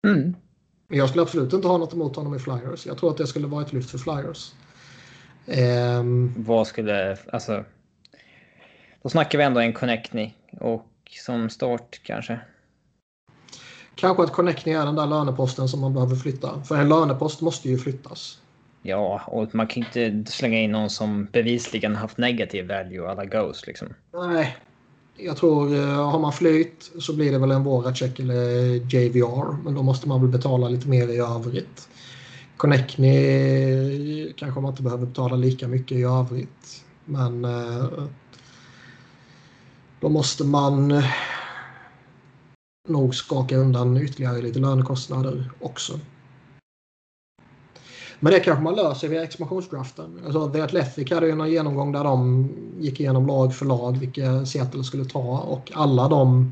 Mm. 0.07 0.35
Jag 0.91 1.09
skulle 1.09 1.21
absolut 1.21 1.53
inte 1.53 1.67
ha 1.67 1.77
något 1.77 1.93
emot 1.93 2.15
honom 2.15 2.35
i 2.35 2.39
Flyers. 2.39 2.85
Jag 2.85 2.97
tror 2.97 3.11
att 3.11 3.17
det 3.17 3.27
skulle 3.27 3.47
vara 3.47 3.65
ett 3.65 3.73
lyft 3.73 3.89
för 3.91 3.97
Flyers. 3.97 4.51
Um, 5.99 6.33
Vad 6.37 6.67
skulle, 6.67 7.17
alltså. 7.33 7.63
Då 9.01 9.09
snackar 9.09 9.37
vi 9.37 9.43
ändå 9.43 9.59
en 9.59 9.73
Connectney 9.73 10.31
och 10.59 10.87
som 11.25 11.49
start 11.49 12.01
kanske. 12.03 12.39
Kanske 13.95 14.23
att 14.23 14.31
Connectney 14.31 14.75
är 14.75 14.85
den 14.85 14.95
där 14.95 15.05
löneposten 15.07 15.67
som 15.67 15.81
man 15.81 15.93
behöver 15.93 16.15
flytta. 16.15 16.63
För 16.63 16.75
en 16.75 16.89
lönepost 16.89 17.41
måste 17.41 17.69
ju 17.69 17.77
flyttas. 17.77 18.41
Ja, 18.81 19.21
och 19.27 19.55
man 19.55 19.67
kan 19.67 19.83
inte 19.83 20.31
slänga 20.31 20.59
in 20.59 20.71
någon 20.71 20.89
som 20.89 21.25
bevisligen 21.25 21.95
haft 21.95 22.17
negativ 22.17 22.67
value 22.67 23.09
alla 23.09 23.25
Ghost 23.25 23.67
liksom. 23.67 23.93
Nej, 24.13 24.57
jag 25.25 25.37
tror 25.37 25.75
eh, 25.75 26.09
har 26.11 26.19
man 26.19 26.33
flyt 26.33 26.91
så 26.99 27.15
blir 27.15 27.31
det 27.31 27.37
väl 27.37 27.51
en 27.51 27.63
Voracek 27.63 28.19
eller 28.19 28.41
JVR. 28.95 29.63
Men 29.63 29.73
då 29.73 29.83
måste 29.83 30.07
man 30.07 30.21
väl 30.21 30.29
betala 30.29 30.69
lite 30.69 30.87
mer 30.87 31.07
i 31.07 31.17
övrigt. 31.17 31.89
Connectny 32.57 34.33
kanske 34.33 34.59
man 34.59 34.71
inte 34.71 34.83
behöver 34.83 35.05
betala 35.05 35.35
lika 35.35 35.67
mycket 35.67 35.97
i 35.97 36.03
övrigt. 36.03 36.83
Men 37.05 37.45
eh, 37.45 38.03
då 39.99 40.09
måste 40.09 40.43
man 40.43 40.91
eh, 40.91 41.05
nog 42.87 43.15
skaka 43.15 43.57
undan 43.57 43.97
ytterligare 43.97 44.41
lite 44.41 44.59
lönekostnader 44.59 45.51
också. 45.59 45.99
Men 48.19 48.33
det 48.33 48.39
kanske 48.39 48.63
man 48.63 48.75
löser 48.75 49.07
via 49.07 49.23
expansionsdraften. 49.23 50.21
Alltså, 50.25 50.49
The 50.49 50.61
Athletic 50.61 51.11
hade 51.11 51.25
ju 51.25 51.31
en 51.31 51.51
genomgång 51.51 51.91
där 51.91 52.03
de 52.03 52.49
gick 52.79 52.99
igenom 52.99 53.27
lag 53.27 53.55
för 53.55 53.65
lag 53.65 53.97
vilka 53.97 54.45
Seattle 54.45 54.83
skulle 54.83 55.05
ta 55.05 55.39
och 55.39 55.71
alla 55.75 56.07
de 56.07 56.51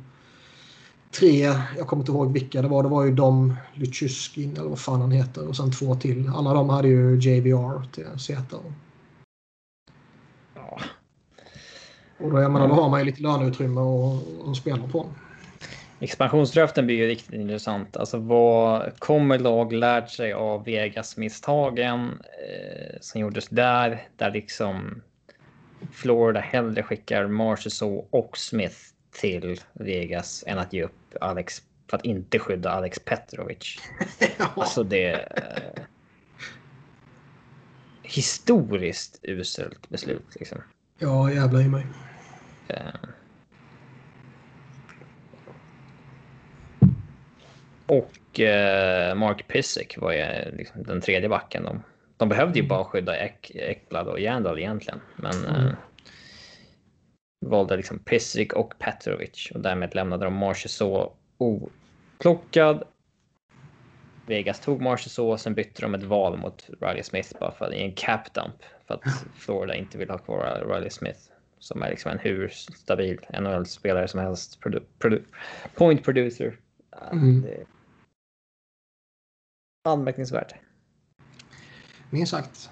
tre, 1.12 1.54
jag 1.78 1.88
kommer 1.88 2.02
inte 2.02 2.12
ihåg 2.12 2.32
vilka 2.32 2.62
det 2.62 2.68
var, 2.68 2.84
det 2.84 2.90
var 2.90 3.04
ju 3.04 3.12
de 3.12 3.56
Lychuskin 3.74 4.58
eller 4.58 4.70
vad 4.70 4.80
fan 4.80 5.02
han 5.02 5.12
heter 5.12 5.48
och 5.48 5.56
sen 5.56 5.72
två 5.72 5.96
till. 5.96 6.32
Alla 6.36 6.54
de 6.54 6.70
hade 6.70 6.88
ju 6.88 7.20
JVR 7.20 7.92
till 7.92 8.20
Seattle. 8.20 8.74
Ja. 10.56 10.80
Och 12.20 12.32
då, 12.32 12.42
jag 12.42 12.52
menar, 12.52 12.68
då 12.68 12.74
har 12.74 12.90
man 12.90 13.00
ju 13.00 13.06
lite 13.06 13.22
löneutrymme 13.22 13.82
att 14.50 14.58
spela 14.58 14.88
på. 14.88 15.06
Expansionsdraften 16.00 16.86
blir 16.86 16.96
ju 16.96 17.08
riktigt 17.08 17.34
intressant. 17.34 17.98
Alltså 17.98 18.18
vad 18.18 19.00
kommer 19.00 19.40
lag 19.40 19.74
lärt 19.74 20.10
sig 20.10 20.34
av 20.34 20.64
Vegas-misstagen 20.66 22.22
eh, 22.50 22.98
som 23.02 23.22
gjordes 23.22 23.48
där? 23.48 24.08
Där 24.16 24.32
liksom 24.32 25.02
Florida 25.92 26.40
hellre 26.40 26.84
skickar 26.84 27.28
Marchessault 27.28 28.08
och 28.10 28.38
Smith 28.38 28.78
till 29.22 29.62
Vegas 29.74 30.44
än 30.48 30.58
att 30.58 30.74
ge 30.74 30.84
upp 30.84 31.16
Alex 31.22 31.62
för 31.90 31.98
att 31.98 32.06
inte 32.06 32.40
skydda 32.40 32.72
Alex 32.72 33.00
Petrovic. 33.00 33.78
ja. 34.38 34.52
Alltså 34.56 34.84
det... 34.84 35.14
Eh, 35.14 35.84
historiskt 38.04 39.20
uselt 39.24 39.90
beslut 39.90 40.26
liksom. 40.36 40.58
ja, 41.00 41.32
jävlar 41.32 41.62
i 41.62 41.68
mig. 41.68 41.86
Eh, 42.68 42.78
Och 47.88 48.40
eh, 48.40 49.16
Mark 49.16 49.48
Pissick 49.48 49.98
var 49.98 50.12
ju 50.12 50.58
liksom 50.58 50.84
den 50.84 51.02
tredje 51.02 51.30
backen. 51.30 51.64
De, 51.64 51.84
de 52.18 52.30
behövde 52.30 52.60
ju 52.60 52.68
bara 52.68 52.84
skydda 52.84 53.18
Ek, 53.26 53.52
Ekblad 53.56 54.08
och 54.08 54.20
Jandal 54.20 54.60
egentligen. 54.60 55.00
Men 55.16 55.46
Mm. 55.46 55.66
eh, 55.68 55.74
valde 57.46 57.78
liksom 57.78 58.00
Pissick 58.00 58.54
och 58.54 58.74
Petrovic 58.80 59.52
och 59.54 59.60
därmed 59.62 59.96
lämnade 59.96 60.26
de 60.26 60.34
Marchessault 60.34 61.12
oplockad. 61.38 62.84
Vegas 64.26 64.60
tog 64.60 64.82
Marchessault, 64.82 65.42
sen 65.42 65.54
bytte 65.54 65.82
de 65.82 65.96
ett 65.96 66.04
val 66.04 66.38
mot 66.38 66.70
Riley 66.82 67.04
Smith 67.04 67.30
bara 67.40 67.52
för 67.52 67.74
i 67.74 67.82
en 67.84 67.92
cap 67.94 68.34
dump 68.34 68.56
för 68.88 68.94
att 68.94 69.02
Florida 69.36 69.76
inte 69.76 69.98
vill 69.98 70.10
ha 70.10 70.18
kvar 70.18 70.66
Riley 70.70 70.90
Smith 70.90 71.20
som 71.60 71.82
är 71.84 71.90
liksom 71.90 72.12
en 72.12 72.20
hur 72.20 72.48
stabil 72.76 73.20
NHL-spelare 73.40 74.08
som 74.08 74.20
helst. 74.20 74.60
Produ, 74.60 74.80
produ, 75.00 75.22
point 75.76 76.04
producer. 76.04 76.60
Mm. 77.12 77.42
det 77.42 77.66
anmärkningsvärt. 79.88 80.54
Minst 82.10 82.32
sagt. 82.32 82.70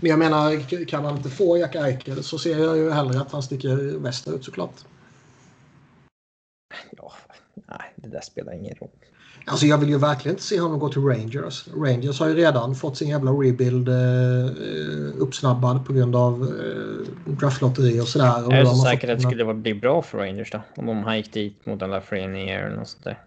Men 0.00 0.10
jag 0.10 0.18
menar, 0.18 0.84
kan 0.86 1.02
man 1.02 1.16
inte 1.16 1.30
få 1.30 1.58
Jack 1.58 1.74
Eichel 1.74 2.22
så 2.24 2.38
ser 2.38 2.58
jag 2.58 2.76
ju 2.76 2.90
hellre 2.90 3.20
att 3.20 3.32
han 3.32 3.42
sticker 3.42 3.98
västerut 3.98 4.44
såklart. 4.44 4.74
Ja, 6.96 7.12
nej, 7.54 7.92
det 7.96 8.08
där 8.08 8.20
spelar 8.20 8.52
ingen 8.52 8.74
roll. 8.74 8.90
Alltså 9.46 9.66
jag 9.66 9.78
vill 9.78 9.88
ju 9.88 9.98
verkligen 9.98 10.34
inte 10.34 10.42
se 10.42 10.60
honom 10.60 10.78
gå 10.78 10.88
till 10.88 11.02
Rangers. 11.02 11.68
Rangers 11.76 12.20
har 12.20 12.28
ju 12.28 12.34
redan 12.34 12.74
fått 12.74 12.96
sin 12.96 13.08
jävla 13.08 13.30
rebuild 13.30 13.88
eh, 13.88 13.94
uppsnabbad 15.18 15.86
på 15.86 15.92
grund 15.92 16.16
av 16.16 16.42
eh, 16.42 17.32
draftlotteri 17.34 18.00
och 18.00 18.08
sådär. 18.08 18.46
Och 18.46 18.52
Är 18.52 18.64
så 18.64 18.70
fått 18.76 18.86
att 18.86 19.00
det 19.00 19.20
skulle 19.20 19.44
vara- 19.44 19.54
bli 19.54 19.74
bra 19.74 20.02
för 20.02 20.18
Rangers 20.18 20.50
då? 20.50 20.60
Om 20.76 21.04
han 21.04 21.16
gick 21.16 21.32
dit 21.32 21.66
mot 21.66 21.82
en 21.82 21.90
Lafreniere 21.90 22.66
eller 22.66 22.76
något 22.76 22.88
sånt 22.88 23.04
där. 23.04 23.18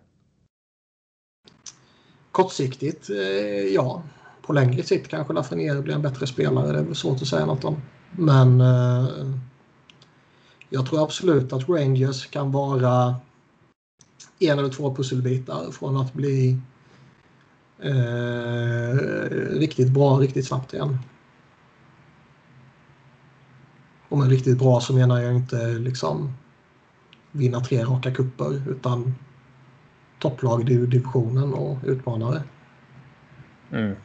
Kortsiktigt, 2.38 3.10
eh, 3.10 3.74
ja. 3.74 4.04
På 4.42 4.54
längre 4.54 4.84
sikt 4.84 5.08
kanske 5.08 5.34
Lafreniere 5.34 5.82
blir 5.82 5.96
en 5.96 6.02
bättre 6.02 6.28
spelare. 6.28 6.72
Det 6.72 6.80
är 6.80 6.84
väl 6.84 6.96
svårt 6.96 7.22
att 7.22 7.28
säga 7.28 7.46
något 7.46 7.64
om. 7.64 7.82
Men 8.12 8.62
eh, 8.62 9.08
jag 10.70 10.86
tror 10.86 11.04
absolut 11.04 11.54
att 11.54 11.70
Rangers 11.70 12.28
kan 12.28 12.52
vara 12.52 13.16
en 14.40 14.60
eller 14.60 14.70
två 14.70 14.96
pusselbitar 14.96 15.72
från 15.72 15.98
att 15.98 16.14
bli 16.14 16.58
eh, 17.80 18.94
riktigt 19.60 19.92
bra 19.92 20.18
riktigt 20.18 20.48
snabbt 20.48 20.74
igen. 20.74 20.98
Och 24.10 24.18
med 24.18 24.30
riktigt 24.30 24.60
bra 24.60 24.82
så 24.82 24.94
menar 24.94 25.22
jag 25.22 25.36
inte 25.36 25.68
liksom 25.68 26.34
vinna 27.32 27.60
tre 27.60 27.84
raka 27.84 28.12
kupper 28.12 28.72
utan 28.72 29.16
topplag 30.20 30.70
i 30.70 30.86
divisionen 30.86 31.54
och 31.54 31.78
utmanare. 31.84 32.44
Mm. 33.72 33.96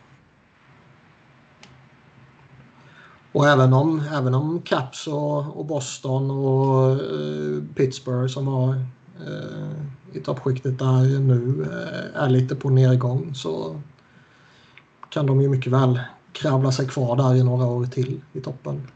Och 3.32 3.48
även 3.48 3.72
om, 3.72 4.02
även 4.12 4.34
om 4.34 4.62
Caps 4.62 5.06
och, 5.06 5.58
och 5.58 5.66
Boston 5.66 6.30
och 6.30 6.90
eh, 6.90 7.62
Pittsburgh 7.74 8.26
som 8.26 8.46
var 8.46 8.74
eh, 9.26 9.72
i 10.12 10.20
toppskiktet 10.20 10.78
där 10.78 11.18
nu 11.18 11.62
eh, 11.62 12.22
är 12.22 12.28
lite 12.28 12.54
på 12.54 12.70
nedgång 12.70 13.34
så 13.34 13.80
kan 15.08 15.26
de 15.26 15.42
ju 15.42 15.48
mycket 15.48 15.72
väl 15.72 16.00
kravla 16.32 16.72
sig 16.72 16.88
kvar 16.88 17.16
där 17.16 17.34
i 17.34 17.42
några 17.42 17.66
år 17.66 17.86
till 17.86 18.20
i 18.32 18.40
toppen. 18.40 18.88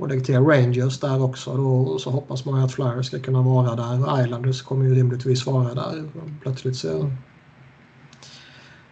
Och 0.00 0.08
lägg 0.08 0.24
till 0.24 0.38
Rangers 0.38 1.00
där 1.00 1.22
också 1.22 1.56
då, 1.56 1.98
så 1.98 2.10
hoppas 2.10 2.44
man 2.44 2.64
att 2.64 2.72
Flyers 2.72 3.06
ska 3.06 3.18
kunna 3.18 3.42
vara 3.42 3.74
där 3.76 4.22
Islanders 4.24 4.62
kommer 4.62 4.84
ju 4.84 4.94
rimligtvis 4.94 5.46
vara 5.46 5.74
där. 5.74 6.10
Plötsligt 6.42 6.76
så 6.76 7.10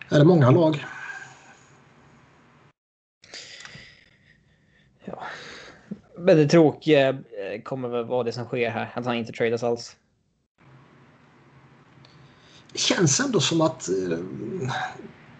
är 0.08 0.18
det 0.18 0.24
många 0.24 0.50
lag. 0.50 0.84
Ja. 5.04 5.22
Men 6.18 6.36
det 6.36 6.48
tråkiga 6.48 7.08
eh, 7.08 7.62
kommer 7.64 7.88
väl 7.88 8.04
vara 8.04 8.22
det 8.22 8.32
som 8.32 8.44
sker 8.44 8.70
här. 8.70 8.92
Att 8.94 9.06
han 9.06 9.16
inte 9.16 9.32
tradas 9.32 9.62
alls. 9.62 9.96
Det 12.72 12.78
känns 12.78 13.20
ändå 13.20 13.40
som 13.40 13.60
att 13.60 13.88
eh, 13.88 14.18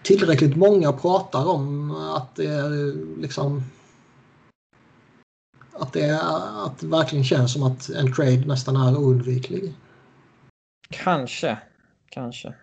tillräckligt 0.03 0.55
många 0.55 0.93
pratar 0.93 1.49
om 1.49 1.91
att 1.91 2.35
det 2.35 2.45
är 2.45 2.95
liksom 3.21 3.63
att 5.79 5.93
det, 5.93 6.03
är, 6.03 6.65
att 6.65 6.79
det 6.79 6.87
verkligen 6.87 7.25
känns 7.25 7.53
som 7.53 7.63
att 7.63 7.89
en 7.89 8.13
trade 8.13 8.45
nästan 8.45 8.75
är 8.75 8.97
oundviklig. 8.97 9.73
Kanske. 10.89 11.57
Kanske. 12.09 12.53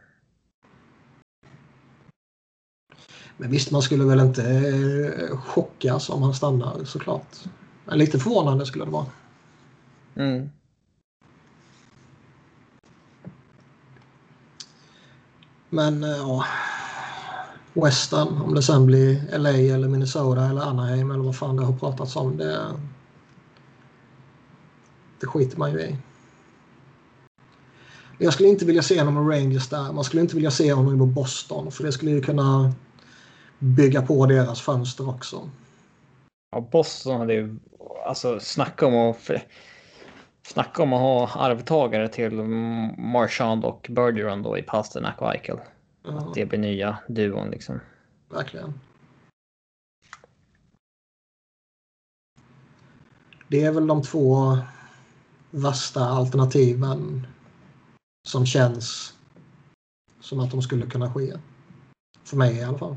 Men 3.36 3.50
visst, 3.50 3.70
man 3.70 3.82
skulle 3.82 4.04
väl 4.04 4.20
inte 4.20 4.42
eh, 4.42 5.38
chockas 5.38 6.10
om 6.10 6.22
han 6.22 6.34
stannar 6.34 6.84
såklart. 6.84 7.36
Men 7.84 7.98
lite 7.98 8.18
förvånande 8.18 8.66
skulle 8.66 8.84
det 8.84 8.90
vara. 8.90 9.06
Mm. 10.14 10.50
Men 15.68 16.04
eh, 16.04 16.10
ja, 16.10 16.44
Western, 17.74 18.40
om 18.40 18.54
det 18.54 18.62
sen 18.62 18.86
blir 18.86 19.38
LA 19.38 19.50
eller 19.50 19.88
Minnesota 19.88 20.44
eller 20.44 20.62
Anaheim 20.62 21.10
eller 21.10 21.24
vad 21.24 21.36
fan 21.36 21.56
det 21.56 21.64
har 21.64 21.72
pratats 21.72 22.16
om. 22.16 22.36
Det, 22.36 22.60
det 25.20 25.26
skiter 25.26 25.58
man 25.58 25.72
ju 25.72 25.80
i. 25.80 25.96
Jag 28.18 28.32
skulle 28.32 28.48
inte 28.48 28.64
vilja 28.64 28.82
se 28.82 28.98
honom 28.98 29.14
med 29.14 29.36
Rangers 29.36 29.68
där. 29.68 29.92
Man 29.92 30.04
skulle 30.04 30.22
inte 30.22 30.34
vilja 30.34 30.50
se 30.50 30.72
honom 30.72 30.94
i 31.02 31.06
Boston 31.06 31.72
för 31.72 31.84
det 31.84 31.92
skulle 31.92 32.10
ju 32.10 32.22
kunna 32.22 32.72
bygga 33.58 34.02
på 34.02 34.26
deras 34.26 34.60
fönster 34.60 35.08
också. 35.08 35.50
Ja, 36.50 36.60
Boston 36.60 37.20
hade 37.20 37.34
ju 37.34 37.56
alltså 38.06 38.40
snacka 38.40 38.86
om 38.86 38.94
att 38.94 39.30
snacka 40.46 40.82
om 40.82 40.92
att 40.92 41.00
ha 41.00 41.28
arvtagare 41.34 42.08
till 42.08 42.42
Marchand 42.98 43.64
och 43.64 43.86
Bergeron 43.90 44.42
då 44.42 44.58
i 44.58 44.62
Pasternak 44.62 45.22
och 45.22 45.34
Eichel. 45.34 45.58
Ja. 46.04 46.18
Att 46.18 46.34
det 46.34 46.46
blir 46.46 46.58
nya 46.58 46.98
duon 47.08 47.50
liksom. 47.50 47.80
Verkligen. 48.30 48.80
Det 53.48 53.64
är 53.64 53.72
väl 53.72 53.86
de 53.86 54.02
två 54.02 54.58
värsta 55.50 56.00
alternativen 56.00 57.26
som 58.28 58.46
känns 58.46 59.14
som 60.20 60.40
att 60.40 60.50
de 60.50 60.62
skulle 60.62 60.86
kunna 60.86 61.12
ske. 61.12 61.36
För 62.24 62.36
mig 62.36 62.56
i 62.56 62.62
alla 62.62 62.78
fall. 62.78 62.96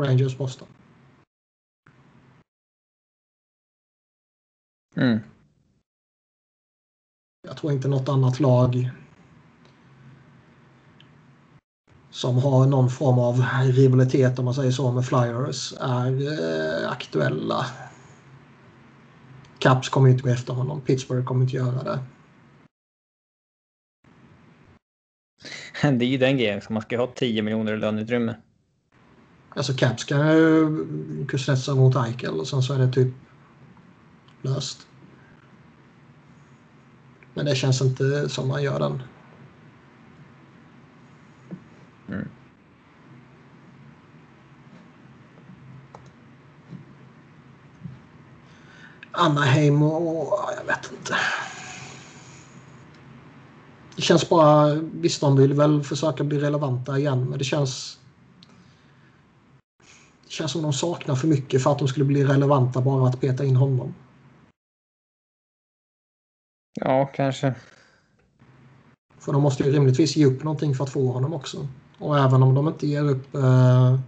Rangers 0.00 0.38
Boston. 0.38 0.68
Mm. 4.96 5.18
Jag 7.48 7.56
tror 7.56 7.72
inte 7.72 7.88
något 7.88 8.08
annat 8.08 8.40
lag 8.40 8.90
som 12.10 12.38
har 12.38 12.66
någon 12.66 12.90
form 12.90 13.18
av 13.18 13.44
rivalitet 13.72 14.38
om 14.38 14.44
man 14.44 14.54
säger 14.54 14.72
så 14.72 14.92
med 14.92 15.06
Flyers 15.06 15.72
är 15.80 16.82
eh, 16.82 16.90
aktuella. 16.90 17.66
Caps 19.62 19.88
kommer 19.88 20.08
inte 20.08 20.22
gå 20.22 20.28
efter 20.28 20.52
honom. 20.52 20.80
Pittsburgh 20.80 21.24
kommer 21.24 21.42
inte 21.42 21.56
göra 21.56 21.82
det. 21.82 21.98
Det 25.98 26.04
är 26.04 26.08
ju 26.08 26.18
den 26.18 26.36
grejen, 26.36 26.60
man 26.70 26.82
ska 26.82 26.98
ha 26.98 27.06
10 27.06 27.42
miljoner 27.42 27.72
i 27.72 27.76
löneutrymme. 27.76 28.36
Alltså 29.48 29.74
Caps 29.74 30.04
kan 30.04 30.36
ju 30.36 30.86
Kuznetsov 31.28 31.76
mot 31.76 31.96
Eichel 31.96 32.40
och 32.40 32.48
sen 32.48 32.62
så 32.62 32.74
är 32.74 32.78
det 32.78 32.92
typ 32.92 33.14
löst. 34.42 34.86
Men 37.34 37.44
det 37.46 37.54
känns 37.54 37.82
inte 37.82 38.28
som 38.28 38.48
man 38.48 38.62
gör 38.62 38.78
den. 38.78 39.02
Mm. 42.08 42.28
Anaheim 49.12 49.82
och 49.82 50.38
jag 50.58 50.64
vet 50.64 50.92
inte. 50.98 51.16
Det 53.96 54.02
känns 54.02 54.28
bara, 54.28 54.74
visst 54.74 55.20
de 55.20 55.36
vill 55.36 55.52
väl 55.54 55.82
försöka 55.82 56.24
bli 56.24 56.38
relevanta 56.38 56.98
igen 56.98 57.30
men 57.30 57.38
det 57.38 57.44
känns 57.44 57.98
det 60.24 60.30
känns 60.32 60.52
som 60.52 60.62
de 60.62 60.72
saknar 60.72 61.14
för 61.14 61.28
mycket 61.28 61.62
för 61.62 61.72
att 61.72 61.78
de 61.78 61.88
skulle 61.88 62.04
bli 62.04 62.24
relevanta 62.24 62.80
bara 62.80 63.08
att 63.08 63.20
peta 63.20 63.44
in 63.44 63.56
honom. 63.56 63.94
Ja, 66.80 67.06
kanske. 67.14 67.54
För 69.18 69.32
de 69.32 69.42
måste 69.42 69.62
ju 69.62 69.72
rimligtvis 69.72 70.16
ge 70.16 70.26
upp 70.26 70.42
någonting 70.42 70.74
för 70.74 70.84
att 70.84 70.90
få 70.90 71.12
honom 71.12 71.34
också. 71.34 71.68
Och 71.98 72.18
även 72.18 72.42
om 72.42 72.54
de 72.54 72.68
inte 72.68 72.86
ger 72.86 73.04
upp 73.04 73.34
eh, 73.34 73.98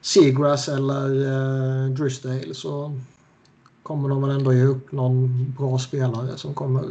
Seagrass 0.00 0.68
eller 0.68 1.06
eh, 1.06 1.90
Drysdale 1.90 2.54
så 2.54 3.00
kommer 3.82 4.08
de 4.08 4.22
väl 4.22 4.30
ändå 4.30 4.52
ge 4.52 4.64
upp 4.64 4.92
någon 4.92 5.52
bra 5.58 5.78
spelare 5.78 6.36
som 6.36 6.54
kommer 6.54 6.84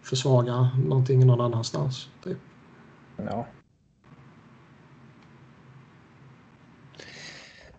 försvaga 0.00 0.70
någonting 0.86 1.26
någon 1.26 1.40
annanstans. 1.40 2.08
Typ. 2.24 2.38
Ja. 3.16 3.46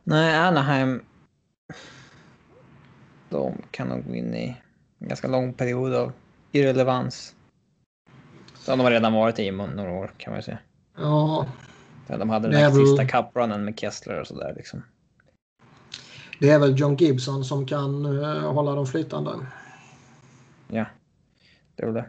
Nej, 0.03 0.37
Anaheim. 0.37 1.01
De 3.29 3.61
kan 3.71 3.87
nog 3.87 4.07
gå 4.07 4.15
in 4.15 4.35
i 4.35 4.57
en 4.99 5.07
ganska 5.07 5.27
lång 5.27 5.53
period 5.53 5.93
av 5.93 6.11
irrelevans. 6.51 7.35
Så 8.53 8.71
de 8.71 8.79
har 8.79 8.91
redan 8.91 9.13
varit 9.13 9.39
i 9.39 9.51
några 9.51 9.91
år 9.91 10.13
kan 10.17 10.33
man 10.33 10.43
säga. 10.43 10.59
Ja. 10.97 11.45
De 12.07 12.29
hade 12.29 12.47
den 12.47 12.57
här 12.57 12.69
väl... 12.69 12.87
sista 12.87 13.05
cup-runnen 13.05 13.65
med 13.65 13.79
Kessler 13.79 14.19
och 14.19 14.27
sådär 14.27 14.53
liksom. 14.57 14.83
Det 16.41 16.49
är 16.49 16.59
väl 16.59 16.79
John 16.79 16.95
Gibson 16.95 17.45
som 17.45 17.65
kan 17.65 18.05
uh, 18.05 18.53
hålla 18.53 18.75
dem 18.75 18.87
flytande. 18.87 19.31
Ja, 20.67 20.85
det 21.75 21.83
är 21.83 21.91
det. 21.91 22.05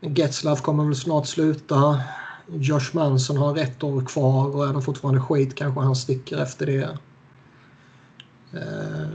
Getzlaff 0.00 0.62
kommer 0.62 0.84
väl 0.84 0.96
snart 0.96 1.26
sluta. 1.26 2.00
Josh 2.46 2.90
Manson 2.92 3.36
har 3.36 3.56
ett 3.56 3.82
år 3.82 4.04
kvar 4.04 4.56
och 4.56 4.68
är 4.68 4.72
de 4.72 4.82
fortfarande 4.82 5.20
skit 5.20 5.54
kanske 5.54 5.80
han 5.80 5.96
sticker 5.96 6.38
efter 6.42 6.66
det. 6.66 6.98
Eh, 8.52 9.08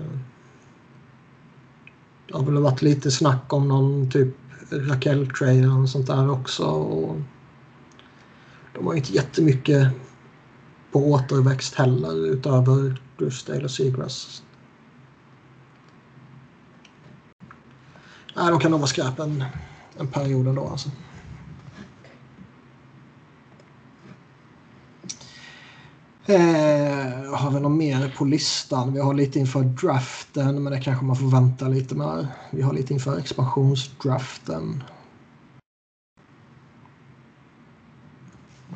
det 2.28 2.34
har 2.34 2.44
väl 2.44 2.62
varit 2.62 2.82
lite 2.82 3.12
snack 3.12 3.54
om 3.54 3.68
någon 3.68 4.12
typ 4.12 4.36
Raquel-trade 4.70 5.68
och 5.68 5.90
sånt 5.90 6.08
där 6.08 6.30
också. 6.30 6.66
Och 6.66 7.16
de 8.74 8.88
har 8.88 8.94
inte 8.94 9.14
jättemycket 9.14 9.94
på 10.92 11.12
återväxt 11.12 11.76
heller 11.76 12.26
utöver 12.26 13.02
Drusdale 13.18 13.64
och 13.64 13.72
Seagrass. 13.72 14.44
Nej, 18.36 18.52
de 18.52 18.60
kan 18.60 18.72
nog 18.72 18.80
vara 18.80 18.88
skräp 18.88 19.20
en, 19.20 19.44
en 19.98 20.08
period 20.08 20.48
ändå 20.48 20.68
alltså. 20.68 20.90
Eh, 26.26 27.34
har 27.34 27.52
vi 27.52 27.60
något 27.60 27.78
mer 27.78 28.14
på 28.18 28.26
listan? 28.26 28.94
Vi 28.94 29.00
har 29.00 29.14
lite 29.14 29.40
inför 29.40 29.64
draften, 29.64 30.64
men 30.64 30.74
det 30.74 30.82
kanske 30.82 31.06
man 31.06 31.16
får 31.16 31.32
vänta 31.32 31.68
lite 31.68 31.96
med. 31.96 32.28
Vi 32.52 32.62
har 32.62 32.74
lite 32.74 32.94
inför 32.94 33.20
expansionsdraften. 33.20 34.84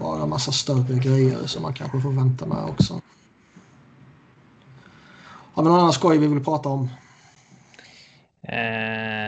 Bara 0.02 0.26
massa 0.26 0.52
större 0.52 1.00
grejer 1.00 1.48
som 1.48 1.62
man 1.62 1.74
kanske 1.74 2.02
får 2.02 2.12
vänta 2.12 2.46
med 2.46 2.64
också. 2.64 3.02
Har 5.54 5.64
vi 5.64 5.70
någon 5.70 5.80
annan 5.80 5.94
skoj 5.94 6.18
vi 6.18 6.28
vill 6.28 6.44
prata 6.44 6.70
om? 6.70 6.90
Uh... 8.50 9.22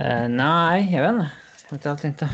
Uh, 0.00 0.28
nej, 0.28 0.92
jag 0.92 1.02
vet 1.02 1.12
inte. 1.12 1.30
Eventuellt 1.68 2.04
inte. 2.04 2.30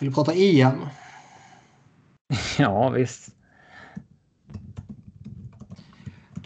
Vill 0.00 0.08
du 0.08 0.14
prata 0.14 0.34
EM? 0.34 0.86
Ja, 2.58 2.88
visst. 2.88 3.37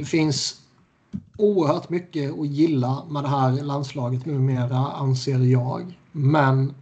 Det 0.02 0.06
finns 0.06 0.60
oerhört 1.38 1.88
mycket 1.90 2.38
att 2.38 2.46
gilla 2.46 3.04
med 3.10 3.24
det 3.24 3.28
här 3.28 3.52
landslaget 3.52 4.26
numera, 4.26 4.76
anser 4.76 5.38
jag. 5.38 5.98
Men 6.12 6.74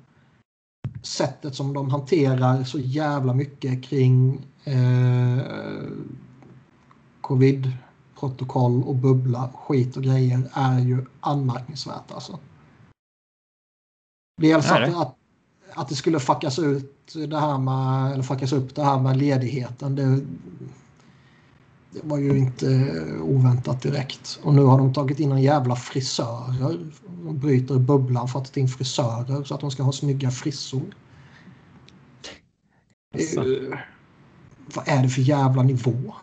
sättet 1.03 1.55
som 1.55 1.73
de 1.73 1.91
hanterar 1.91 2.65
så 2.65 2.79
jävla 2.79 3.35
mycket 3.35 3.85
kring 3.85 4.47
eh, 4.65 5.45
covid 7.21 7.73
protokoll 8.21 8.83
och 8.83 8.97
bubbla, 8.97 9.51
skit 9.55 9.97
och 9.97 10.03
grejer 10.03 10.51
är 10.53 10.79
ju 10.79 11.05
anmärkningsvärt 11.21 12.13
alltså. 12.13 12.39
Dels 14.41 14.71
att, 14.71 14.95
att, 14.95 15.17
att 15.75 15.89
det 15.89 15.95
skulle 15.95 16.21
fuckas 16.21 16.59
ut 16.59 17.15
det 17.29 17.41
här 17.41 17.59
med, 17.59 18.13
eller 18.13 18.23
fuckas 18.23 18.53
upp 18.53 18.75
det 18.75 18.85
här 18.85 18.99
med 18.99 19.17
ledigheten. 19.17 19.95
Det, 19.95 20.21
det 21.91 22.01
var 22.03 22.19
ju 22.19 22.39
inte 22.39 22.95
oväntat 23.23 23.83
direkt. 23.83 24.41
Och 24.43 24.55
nu 24.55 24.63
har 24.63 24.79
de 24.79 24.93
tagit 24.93 25.21
in 25.21 25.33
en 25.33 25.43
jävla 25.43 25.77
frisörer. 25.77 26.79
De 27.25 27.39
bryter 27.39 27.79
bubblan 27.79 28.29
för 28.29 28.39
att 28.39 28.53
ta 28.53 28.61
in 28.61 28.69
frisörer 28.69 29.45
så 29.45 29.55
att 29.55 29.61
de 29.61 29.71
ska 29.71 29.83
ha 29.83 29.93
snygga 29.93 30.31
frissor. 30.31 30.95
Alltså. 33.15 33.45
vad 34.75 34.89
är 34.89 35.03
det 35.03 35.09
för 35.09 35.23
jävla 35.23 35.63
nivå? 35.63 36.15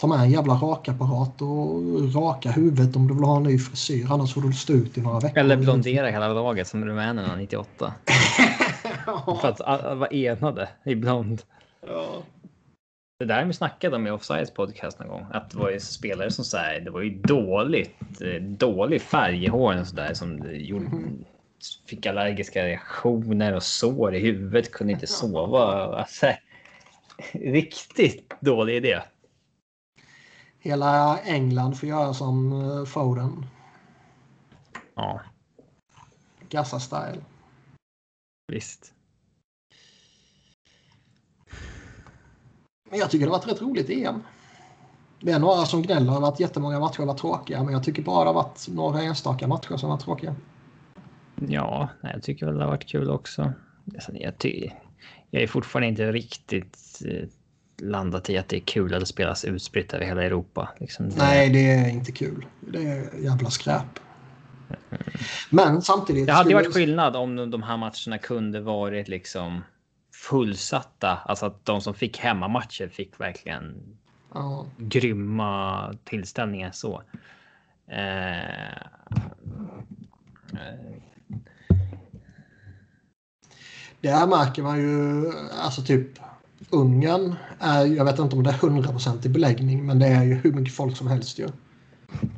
ta 0.00 0.08
med 0.08 0.20
en 0.20 0.30
jävla 0.30 0.54
rakapparat 0.54 1.42
och 1.42 2.14
raka 2.14 2.50
huvudet 2.50 2.96
om 2.96 3.08
du 3.08 3.14
vill 3.14 3.24
ha 3.24 3.36
en 3.36 3.42
ny 3.42 3.58
frisyr. 3.58 4.06
Annars 4.10 4.34
får 4.34 4.40
du 4.40 4.52
stå 4.52 4.72
ut 4.72 4.98
i 4.98 5.00
några 5.00 5.20
veckor. 5.20 5.38
Eller 5.38 5.56
blondera 5.56 6.10
hela 6.10 6.28
laget 6.28 6.68
som 6.68 6.84
rumänerna 6.84 7.36
98. 7.36 7.94
För 9.40 9.48
att 9.48 9.60
alla 9.60 9.94
var 9.94 10.14
enade 10.14 10.68
i 10.84 10.94
blond. 10.94 11.42
ja. 11.86 12.22
Det 13.18 13.24
där 13.24 13.44
vi 13.44 13.52
snackade 13.52 13.96
om 13.96 14.06
i 14.06 14.10
Offsides 14.10 14.54
podcast 14.54 14.98
någon 14.98 15.08
gång. 15.08 15.26
Att 15.30 15.50
det 15.50 15.58
var 15.58 15.70
ju 15.70 15.80
spelare 15.80 16.30
som 16.30 16.44
sa 16.44 16.58
det 16.58 16.90
var 16.90 17.00
ju 17.00 17.10
dåligt, 17.10 18.22
eh, 18.22 18.42
dålig 18.42 19.02
färg 19.02 19.44
i 19.44 19.48
håren 19.48 19.80
och 19.80 19.86
sådär 19.86 20.14
som 20.14 20.50
gjorde, 20.52 20.90
fick 21.86 22.06
allergiska 22.06 22.64
reaktioner 22.64 23.54
och 23.54 23.62
sår 23.62 24.14
i 24.14 24.18
huvudet, 24.18 24.72
kunde 24.72 24.92
inte 24.92 25.06
sova. 25.06 25.96
Alltså, 25.98 26.26
riktigt 27.32 28.34
dålig 28.40 28.76
idé. 28.76 29.02
Hela 30.58 31.18
England 31.18 31.74
får 31.74 31.88
göra 31.88 32.14
som 32.14 32.52
eh, 32.52 32.84
Foden. 32.84 33.46
Ja, 34.94 35.20
Gassa-style. 36.48 37.20
visst. 38.52 38.92
Men 42.90 42.98
jag 42.98 43.10
tycker 43.10 43.26
det 43.26 43.32
har 43.32 43.38
varit 43.38 43.48
rätt 43.52 43.62
roligt 43.62 43.90
EM. 43.90 44.22
Det 45.20 45.32
är 45.32 45.38
några 45.38 45.64
som 45.66 45.82
gnäller 45.82 46.16
över 46.16 46.28
att 46.28 46.40
jättemånga 46.40 46.80
matcher 46.80 46.98
har 46.98 47.06
varit 47.06 47.18
tråkiga. 47.20 47.62
Men 47.62 47.72
jag 47.72 47.84
tycker 47.84 48.02
bara 48.02 48.24
det 48.24 48.28
har 48.30 48.34
varit 48.34 48.68
några 48.68 49.02
enstaka 49.02 49.46
matcher 49.46 49.76
som 49.76 49.90
har 49.90 49.96
varit 49.96 50.04
tråkiga. 50.04 50.34
Ja, 51.48 51.88
jag 52.02 52.22
tycker 52.22 52.46
väl 52.46 52.56
det 52.56 52.62
har 52.64 52.70
varit 52.70 52.86
kul 52.86 53.10
också. 53.10 53.52
Alltså, 53.94 54.12
Jag, 54.14 54.38
ty- 54.38 54.70
jag 55.30 55.42
är 55.42 55.46
fortfarande 55.46 55.88
inte 55.88 56.12
riktigt 56.12 57.02
eh, 57.10 57.28
landat 57.86 58.30
i 58.30 58.38
att 58.38 58.48
det 58.48 58.56
är 58.56 58.60
kul 58.60 58.94
att 58.94 59.00
det 59.00 59.06
spelas 59.06 59.44
utspritt 59.44 59.92
över 59.94 60.04
hela 60.06 60.22
Europa. 60.24 60.68
Liksom 60.80 61.10
det, 61.10 61.16
Nej, 61.18 61.50
det 61.50 61.70
är 61.72 61.88
inte 61.88 62.12
kul. 62.12 62.46
Det 62.60 62.78
är 62.86 63.18
jävla 63.24 63.50
skräp. 63.50 63.98
Men 65.50 65.82
samtidigt... 65.82 66.26
Det 66.26 66.32
hade 66.32 66.44
skulle- 66.50 66.54
varit 66.64 66.74
skillnad 66.74 67.16
om 67.16 67.50
de 67.50 67.62
här 67.62 67.76
matcherna 67.76 68.18
kunde 68.22 68.60
varit 68.60 69.08
liksom 69.08 69.60
fullsatta. 70.28 71.18
Alltså 71.24 71.46
att 71.46 71.64
de 71.64 71.80
som 71.80 71.94
fick 71.94 72.18
hemmamatcher 72.18 72.88
fick 72.88 73.20
verkligen 73.20 73.74
Ja. 74.34 74.66
grymma 74.78 75.94
tillställningar 76.04 76.70
så. 76.72 77.02
Eh, 77.86 78.72
eh, 80.52 80.94
Där 84.00 84.26
märker 84.26 84.62
man 84.62 84.78
ju, 84.78 85.24
alltså 85.62 85.82
typ 85.82 86.08
Ungern 86.70 87.34
är, 87.58 87.84
jag 87.86 88.04
vet 88.04 88.18
inte 88.18 88.36
om 88.36 88.42
det 88.42 88.50
är 88.50 88.54
100% 88.54 89.26
i 89.26 89.28
beläggning, 89.28 89.86
men 89.86 89.98
det 89.98 90.06
är 90.06 90.24
ju 90.24 90.34
hur 90.34 90.52
mycket 90.52 90.74
folk 90.74 90.96
som 90.96 91.06
helst 91.06 91.38
ju. 91.38 91.48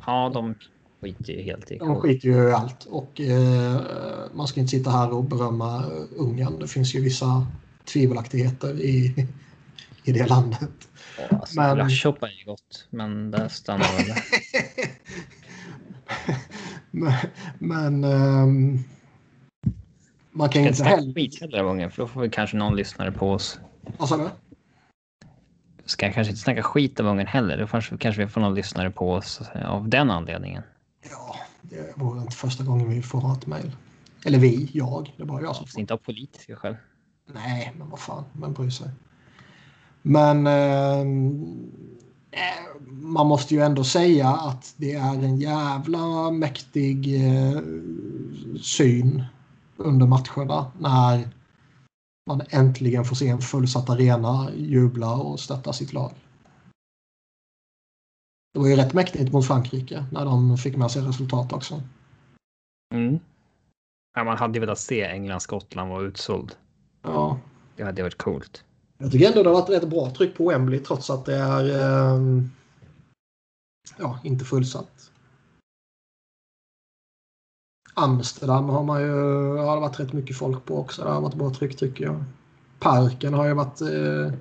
ja, 0.05 0.31
de 0.33 0.55
skiter 1.01 1.33
ju 1.33 1.41
helt 1.41 1.71
i. 1.71 1.77
De 1.77 1.95
skiter 2.01 2.27
ju 2.27 2.49
i 2.49 2.53
allt 2.53 2.85
och 2.85 3.21
eh, 3.21 3.81
man 4.33 4.47
ska 4.47 4.59
inte 4.59 4.71
sitta 4.71 4.89
här 4.91 5.13
och 5.13 5.23
berömma 5.23 5.83
Ungern. 6.17 6.59
Det 6.59 6.67
finns 6.67 6.95
ju 6.95 7.01
vissa 7.01 7.47
tvivelaktigheter 7.87 8.81
i, 8.81 9.25
i 10.03 10.11
det 10.11 10.25
landet. 10.25 10.69
Ja, 11.17 11.37
Alltså, 11.37 11.61
men- 11.61 11.75
Glasshoppa 11.75 12.27
är 12.27 12.45
gott, 12.45 12.87
men 12.89 13.31
där 13.31 13.47
stannar 13.47 14.05
det. 14.07 14.23
Men, 16.91 17.13
men 17.59 18.03
ehm, 18.03 18.79
man 20.31 20.49
kan 20.49 20.61
ju 20.63 20.67
inte 20.67 20.83
heller... 20.83 21.13
skit 21.13 21.41
heller 21.41 21.59
av 21.59 21.67
Ungern, 21.67 21.91
för 21.91 22.01
då 22.03 22.07
får 22.07 22.21
vi 22.21 22.29
kanske 22.29 22.57
någon 22.57 22.75
lyssnare 22.75 23.11
på 23.11 23.31
oss. 23.31 23.59
Vad 23.97 24.09
sa 24.09 24.17
du? 24.17 24.29
Ska 25.85 26.05
jag 26.05 26.15
kanske 26.15 26.31
inte 26.31 26.41
snacka 26.43 26.63
skit 26.63 26.99
av 26.99 27.05
Ungern 27.05 27.27
heller. 27.27 27.57
Då 27.57 27.67
kanske, 27.67 27.97
kanske 27.97 28.25
vi 28.25 28.31
får 28.31 28.41
någon 28.41 28.55
lyssnare 28.55 28.91
på 28.91 29.11
oss 29.13 29.41
av 29.65 29.89
den 29.89 30.11
anledningen. 30.11 30.63
Ja, 31.09 31.35
det 31.61 31.93
vore 31.97 32.21
inte 32.21 32.35
första 32.35 32.63
gången 32.63 32.89
vi 32.89 33.01
får 33.01 33.21
hatmejl. 33.21 33.71
Eller 34.25 34.39
vi, 34.39 34.69
jag. 34.73 35.13
Det 35.17 35.23
är 35.23 35.27
bara 35.27 35.41
jag 35.41 35.55
som 35.55 35.67
får. 35.67 35.79
inte 35.79 35.93
av 35.93 35.97
politiska 35.97 36.55
skäl. 36.55 36.75
Nej, 37.33 37.73
men 37.77 37.89
vad 37.89 37.99
fan, 37.99 38.23
vem 38.33 38.53
bryr 38.53 38.69
sig? 38.69 38.89
Men 40.01 40.47
ehm, 40.47 41.71
eh, 42.31 42.81
man 42.89 43.27
måste 43.27 43.55
ju 43.55 43.61
ändå 43.61 43.83
säga 43.83 44.29
att 44.29 44.73
det 44.77 44.93
är 44.93 45.23
en 45.23 45.37
jävla 45.37 46.31
mäktig 46.31 47.25
eh, 47.25 47.61
syn 48.61 49.23
under 49.77 50.05
matcherna 50.05 50.71
när 50.79 51.29
man 52.27 52.41
äntligen 52.49 53.05
får 53.05 53.15
se 53.15 53.27
en 53.27 53.41
fullsatt 53.41 53.89
arena 53.89 54.49
jubla 54.55 55.15
och 55.15 55.39
stötta 55.39 55.73
sitt 55.73 55.93
lag. 55.93 56.11
Det 58.53 58.59
var 58.59 58.67
ju 58.67 58.75
rätt 58.75 58.93
mäktigt 58.93 59.33
mot 59.33 59.47
Frankrike 59.47 60.05
när 60.11 60.25
de 60.25 60.57
fick 60.57 60.75
med 60.75 60.91
sig 60.91 61.01
resultat 61.01 61.53
också. 61.53 61.81
Mm. 62.93 63.19
Ja, 64.15 64.23
man 64.23 64.37
hade 64.37 64.53
ju 64.53 64.59
velat 64.59 64.79
se 64.79 65.03
England-Skottland 65.03 65.89
vara 65.89 66.03
utsåld. 66.03 66.55
Ja, 67.07 67.39
Det 67.75 67.83
hade 67.83 68.03
varit 68.03 68.17
coolt. 68.17 68.63
Jag 68.97 69.11
tycker 69.11 69.27
ändå 69.27 69.43
det 69.43 69.49
har 69.49 69.61
varit 69.61 69.69
rätt 69.69 69.89
bra 69.89 70.09
tryck 70.09 70.37
på 70.37 70.49
Wembley 70.49 70.79
trots 70.79 71.09
att 71.09 71.25
det 71.25 71.35
är 71.35 71.81
ehm, 72.15 72.49
ja, 73.97 74.19
inte 74.23 74.45
fullsatt. 74.45 75.11
Amsterdam 77.93 78.69
har 78.69 78.83
man 78.83 79.01
ju 79.01 79.11
har 79.57 79.75
det 79.75 79.81
varit 79.81 79.99
rätt 79.99 80.13
mycket 80.13 80.37
folk 80.37 80.65
på 80.65 80.77
också. 80.79 81.03
Det 81.03 81.09
har 81.09 81.21
varit 81.21 81.35
bra 81.35 81.53
tryck 81.53 81.77
tycker 81.77 82.05
jag. 82.05 82.23
Parken 82.79 83.33
har 83.33 83.47
ju 83.47 83.53
varit... 83.53 83.81
Eh, 83.81 84.33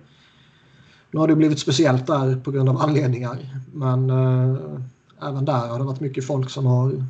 nu 1.10 1.20
har 1.20 1.28
det 1.28 1.36
blivit 1.36 1.58
speciellt 1.58 2.06
där 2.06 2.36
på 2.36 2.50
grund 2.50 2.68
av 2.68 2.76
anledningar. 2.76 3.60
Men 3.72 4.10
eh, 4.10 4.80
även 5.22 5.44
där 5.44 5.68
har 5.68 5.78
det 5.78 5.84
varit 5.84 6.00
mycket 6.00 6.26
folk 6.26 6.50
som 6.50 6.66
har 6.66 7.04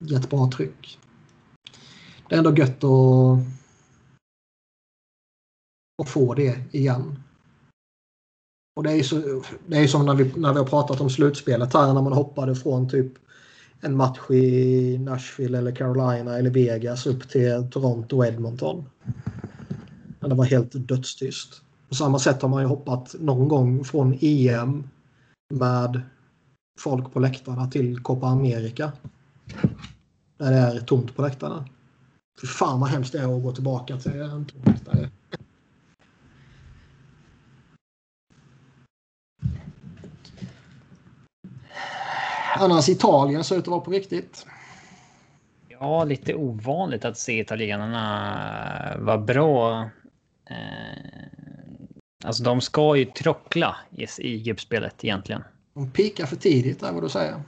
gett 0.00 0.30
bra 0.30 0.50
tryck. 0.50 0.98
Det 2.28 2.34
är 2.34 2.38
ändå 2.38 2.56
gött 2.56 2.84
att 2.84 3.38
och 5.98 6.08
få 6.08 6.34
det 6.34 6.58
igen. 6.70 7.18
Och 8.76 8.82
det 8.82 8.90
är 8.90 8.96
ju 8.96 9.02
så, 9.02 9.42
det 9.66 9.76
är 9.76 9.86
som 9.86 10.06
när 10.06 10.14
vi, 10.14 10.32
när 10.36 10.52
vi 10.52 10.58
har 10.58 10.66
pratat 10.66 11.00
om 11.00 11.10
slutspelet 11.10 11.74
här 11.74 11.92
när 11.92 12.02
man 12.02 12.12
hoppade 12.12 12.54
från 12.54 12.88
typ 12.88 13.12
en 13.80 13.96
match 13.96 14.30
i 14.30 14.98
Nashville 14.98 15.58
eller 15.58 15.74
Carolina 15.74 16.38
eller 16.38 16.50
Vegas 16.50 17.06
upp 17.06 17.28
till 17.28 17.68
Toronto 17.70 18.16
och 18.16 18.26
Edmonton. 18.26 18.84
Men 20.20 20.30
det 20.30 20.36
var 20.36 20.44
helt 20.44 20.88
dödstyst. 20.88 21.62
På 21.88 21.94
samma 21.94 22.18
sätt 22.18 22.42
har 22.42 22.48
man 22.48 22.62
ju 22.62 22.68
hoppat 22.68 23.14
någon 23.20 23.48
gång 23.48 23.84
från 23.84 24.18
EM 24.20 24.88
med 25.54 26.00
folk 26.80 27.12
på 27.12 27.20
läktarna 27.20 27.70
till 27.70 28.02
Copa 28.02 28.26
America. 28.26 28.92
Där 30.38 30.50
det 30.50 30.56
är 30.56 30.80
tomt 30.80 31.16
på 31.16 31.22
läktarna. 31.22 31.68
För 32.40 32.46
fan 32.46 32.80
vad 32.80 32.88
hemskt 32.88 33.12
det 33.12 33.18
är 33.18 33.36
att 33.36 33.42
gå 33.42 33.52
tillbaka 33.52 33.96
till 33.96 34.20
en 34.20 34.44
tom 34.44 34.60
läktare. 34.64 35.10
Annars 42.60 42.88
Italien 42.88 43.44
ser 43.44 43.56
ut 43.56 43.62
att 43.62 43.68
vara 43.68 43.80
på 43.80 43.90
riktigt. 43.90 44.46
Ja, 45.68 46.04
lite 46.04 46.34
ovanligt 46.34 47.04
att 47.04 47.18
se 47.18 47.40
italienarna 47.40 48.96
vara 48.98 49.18
bra. 49.18 49.90
Eh, 50.50 51.26
alltså, 52.24 52.42
de 52.42 52.60
ska 52.60 52.96
ju 52.96 53.04
trockla 53.04 53.76
i, 54.18 54.38
gruppspelet 54.42 55.04
egentligen. 55.04 55.44
De 55.74 55.90
pikar 55.90 56.26
för 56.26 56.36
tidigt 56.36 56.82
är 56.82 56.92
vad 56.92 57.02
du 57.02 57.08
säger. 57.08 57.42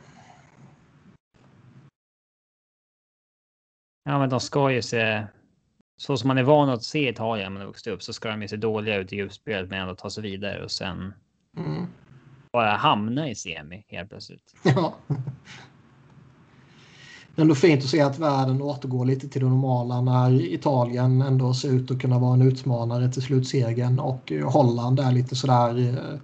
Ja, 4.05 4.19
men 4.19 4.31
de 4.31 4.41
ska 4.41 4.71
ju 4.71 4.83
se. 4.83 5.27
Så 6.01 6.17
som 6.17 6.29
man 6.29 6.39
är 6.39 6.43
van 6.43 6.69
att 6.69 6.83
se 6.83 7.09
Italien 7.09 7.55
när 7.55 7.61
man 7.61 7.67
vuxit 7.67 7.93
upp 7.93 8.03
så 8.03 8.13
ska 8.13 8.29
de 8.29 8.43
ju 8.43 8.49
se 8.49 8.57
dåliga 8.57 8.97
ut 8.97 9.13
i 9.13 9.17
gruppspelet 9.17 9.71
men 9.71 9.81
ändå 9.81 9.95
ta 9.95 10.11
sig 10.11 10.23
vidare 10.23 10.65
och 10.65 10.71
sen 10.71 11.15
Mm. 11.57 11.87
Bara 12.53 12.77
hamna 12.77 13.31
i 13.31 13.35
semi 13.35 13.85
helt 13.89 14.09
plötsligt. 14.09 14.55
Ja. 14.63 14.95
Det 17.39 17.41
är 17.41 17.45
ändå 17.45 17.55
fint 17.55 17.85
att 17.85 17.91
se 17.91 18.01
att 18.01 18.19
världen 18.19 18.63
återgår 18.63 19.05
lite 19.05 19.29
till 19.29 19.41
det 19.41 19.49
normala 19.49 20.01
när 20.01 20.43
Italien 20.43 21.23
ändå 21.23 21.55
ser 21.55 21.73
ut 21.73 21.91
att 21.91 22.01
kunna 22.01 22.19
vara 22.19 22.35
en 22.35 22.43
utmanare 22.43 23.13
till 23.13 23.23
slutsegern 23.23 23.99
och 23.99 24.33
Holland 24.45 25.01
är 25.01 25.13
lite 25.13 25.37
sådär 25.37 25.79
eh, 25.79 26.15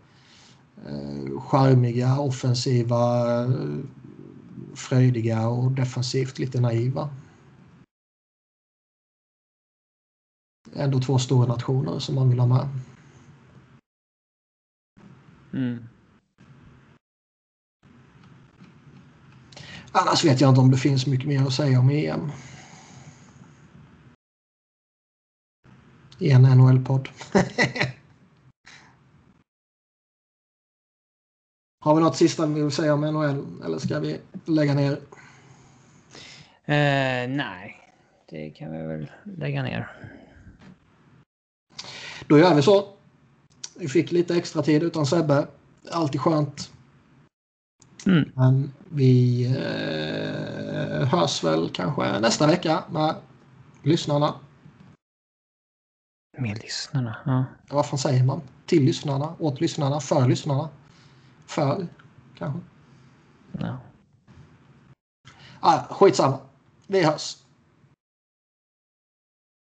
eh, 0.86 1.40
charmiga, 1.40 2.18
offensiva, 2.18 3.42
eh, 3.42 3.50
fröjdiga 4.74 5.48
och 5.48 5.70
defensivt 5.70 6.38
lite 6.38 6.60
naiva. 6.60 7.10
Ändå 10.76 11.00
två 11.00 11.18
stora 11.18 11.46
nationer 11.46 11.98
som 11.98 12.14
man 12.14 12.28
vill 12.30 12.38
ha 12.38 12.46
med. 12.46 12.68
Mm. 15.52 15.88
Annars 19.96 20.24
vet 20.24 20.40
jag 20.40 20.50
inte 20.50 20.60
om 20.60 20.70
det 20.70 20.76
finns 20.76 21.06
mycket 21.06 21.28
mer 21.28 21.42
att 21.46 21.52
säga 21.52 21.80
om 21.80 21.90
EM. 21.90 22.32
I 26.18 26.30
en 26.30 26.42
NHL-podd. 26.42 27.08
Har 31.80 31.94
vi 31.94 32.02
något 32.02 32.16
sista 32.16 32.46
vi 32.46 32.62
vill 32.62 32.70
säga 32.70 32.94
om 32.94 33.00
NHL 33.00 33.62
eller 33.64 33.78
ska 33.78 34.00
vi 34.00 34.20
lägga 34.44 34.74
ner? 34.74 34.92
Eh, 36.64 37.28
nej, 37.28 37.92
det 38.30 38.50
kan 38.50 38.72
vi 38.72 38.78
väl 38.78 39.10
lägga 39.24 39.62
ner. 39.62 39.90
Då 42.26 42.38
gör 42.38 42.54
vi 42.54 42.62
så. 42.62 42.88
Vi 43.74 43.88
fick 43.88 44.12
lite 44.12 44.36
extra 44.36 44.62
tid 44.62 44.82
utan 44.82 45.06
Sebbe. 45.06 45.46
Alltid 45.90 46.20
skönt. 46.20 46.70
Mm. 48.06 48.32
Men 48.34 48.72
vi 48.94 49.44
eh, 49.46 51.08
hörs 51.08 51.44
väl 51.44 51.70
kanske 51.70 52.20
nästa 52.20 52.46
vecka 52.46 52.84
med 52.90 53.14
lyssnarna. 53.82 54.34
Med 56.38 56.58
lyssnarna. 56.62 57.16
Ja. 57.24 57.44
Vad 57.70 57.86
fan 57.86 57.98
säger 57.98 58.24
man? 58.24 58.40
Till 58.66 58.84
lyssnarna, 58.84 59.34
åt 59.38 59.60
lyssnarna, 59.60 60.00
för 60.00 60.28
lyssnarna. 60.28 60.68
För, 61.46 61.86
kanske. 62.38 62.60
Ja. 63.52 63.78
Ah, 65.60 65.82
skitsamma. 65.94 66.38
Vi 66.86 67.04
hörs. 67.04 67.36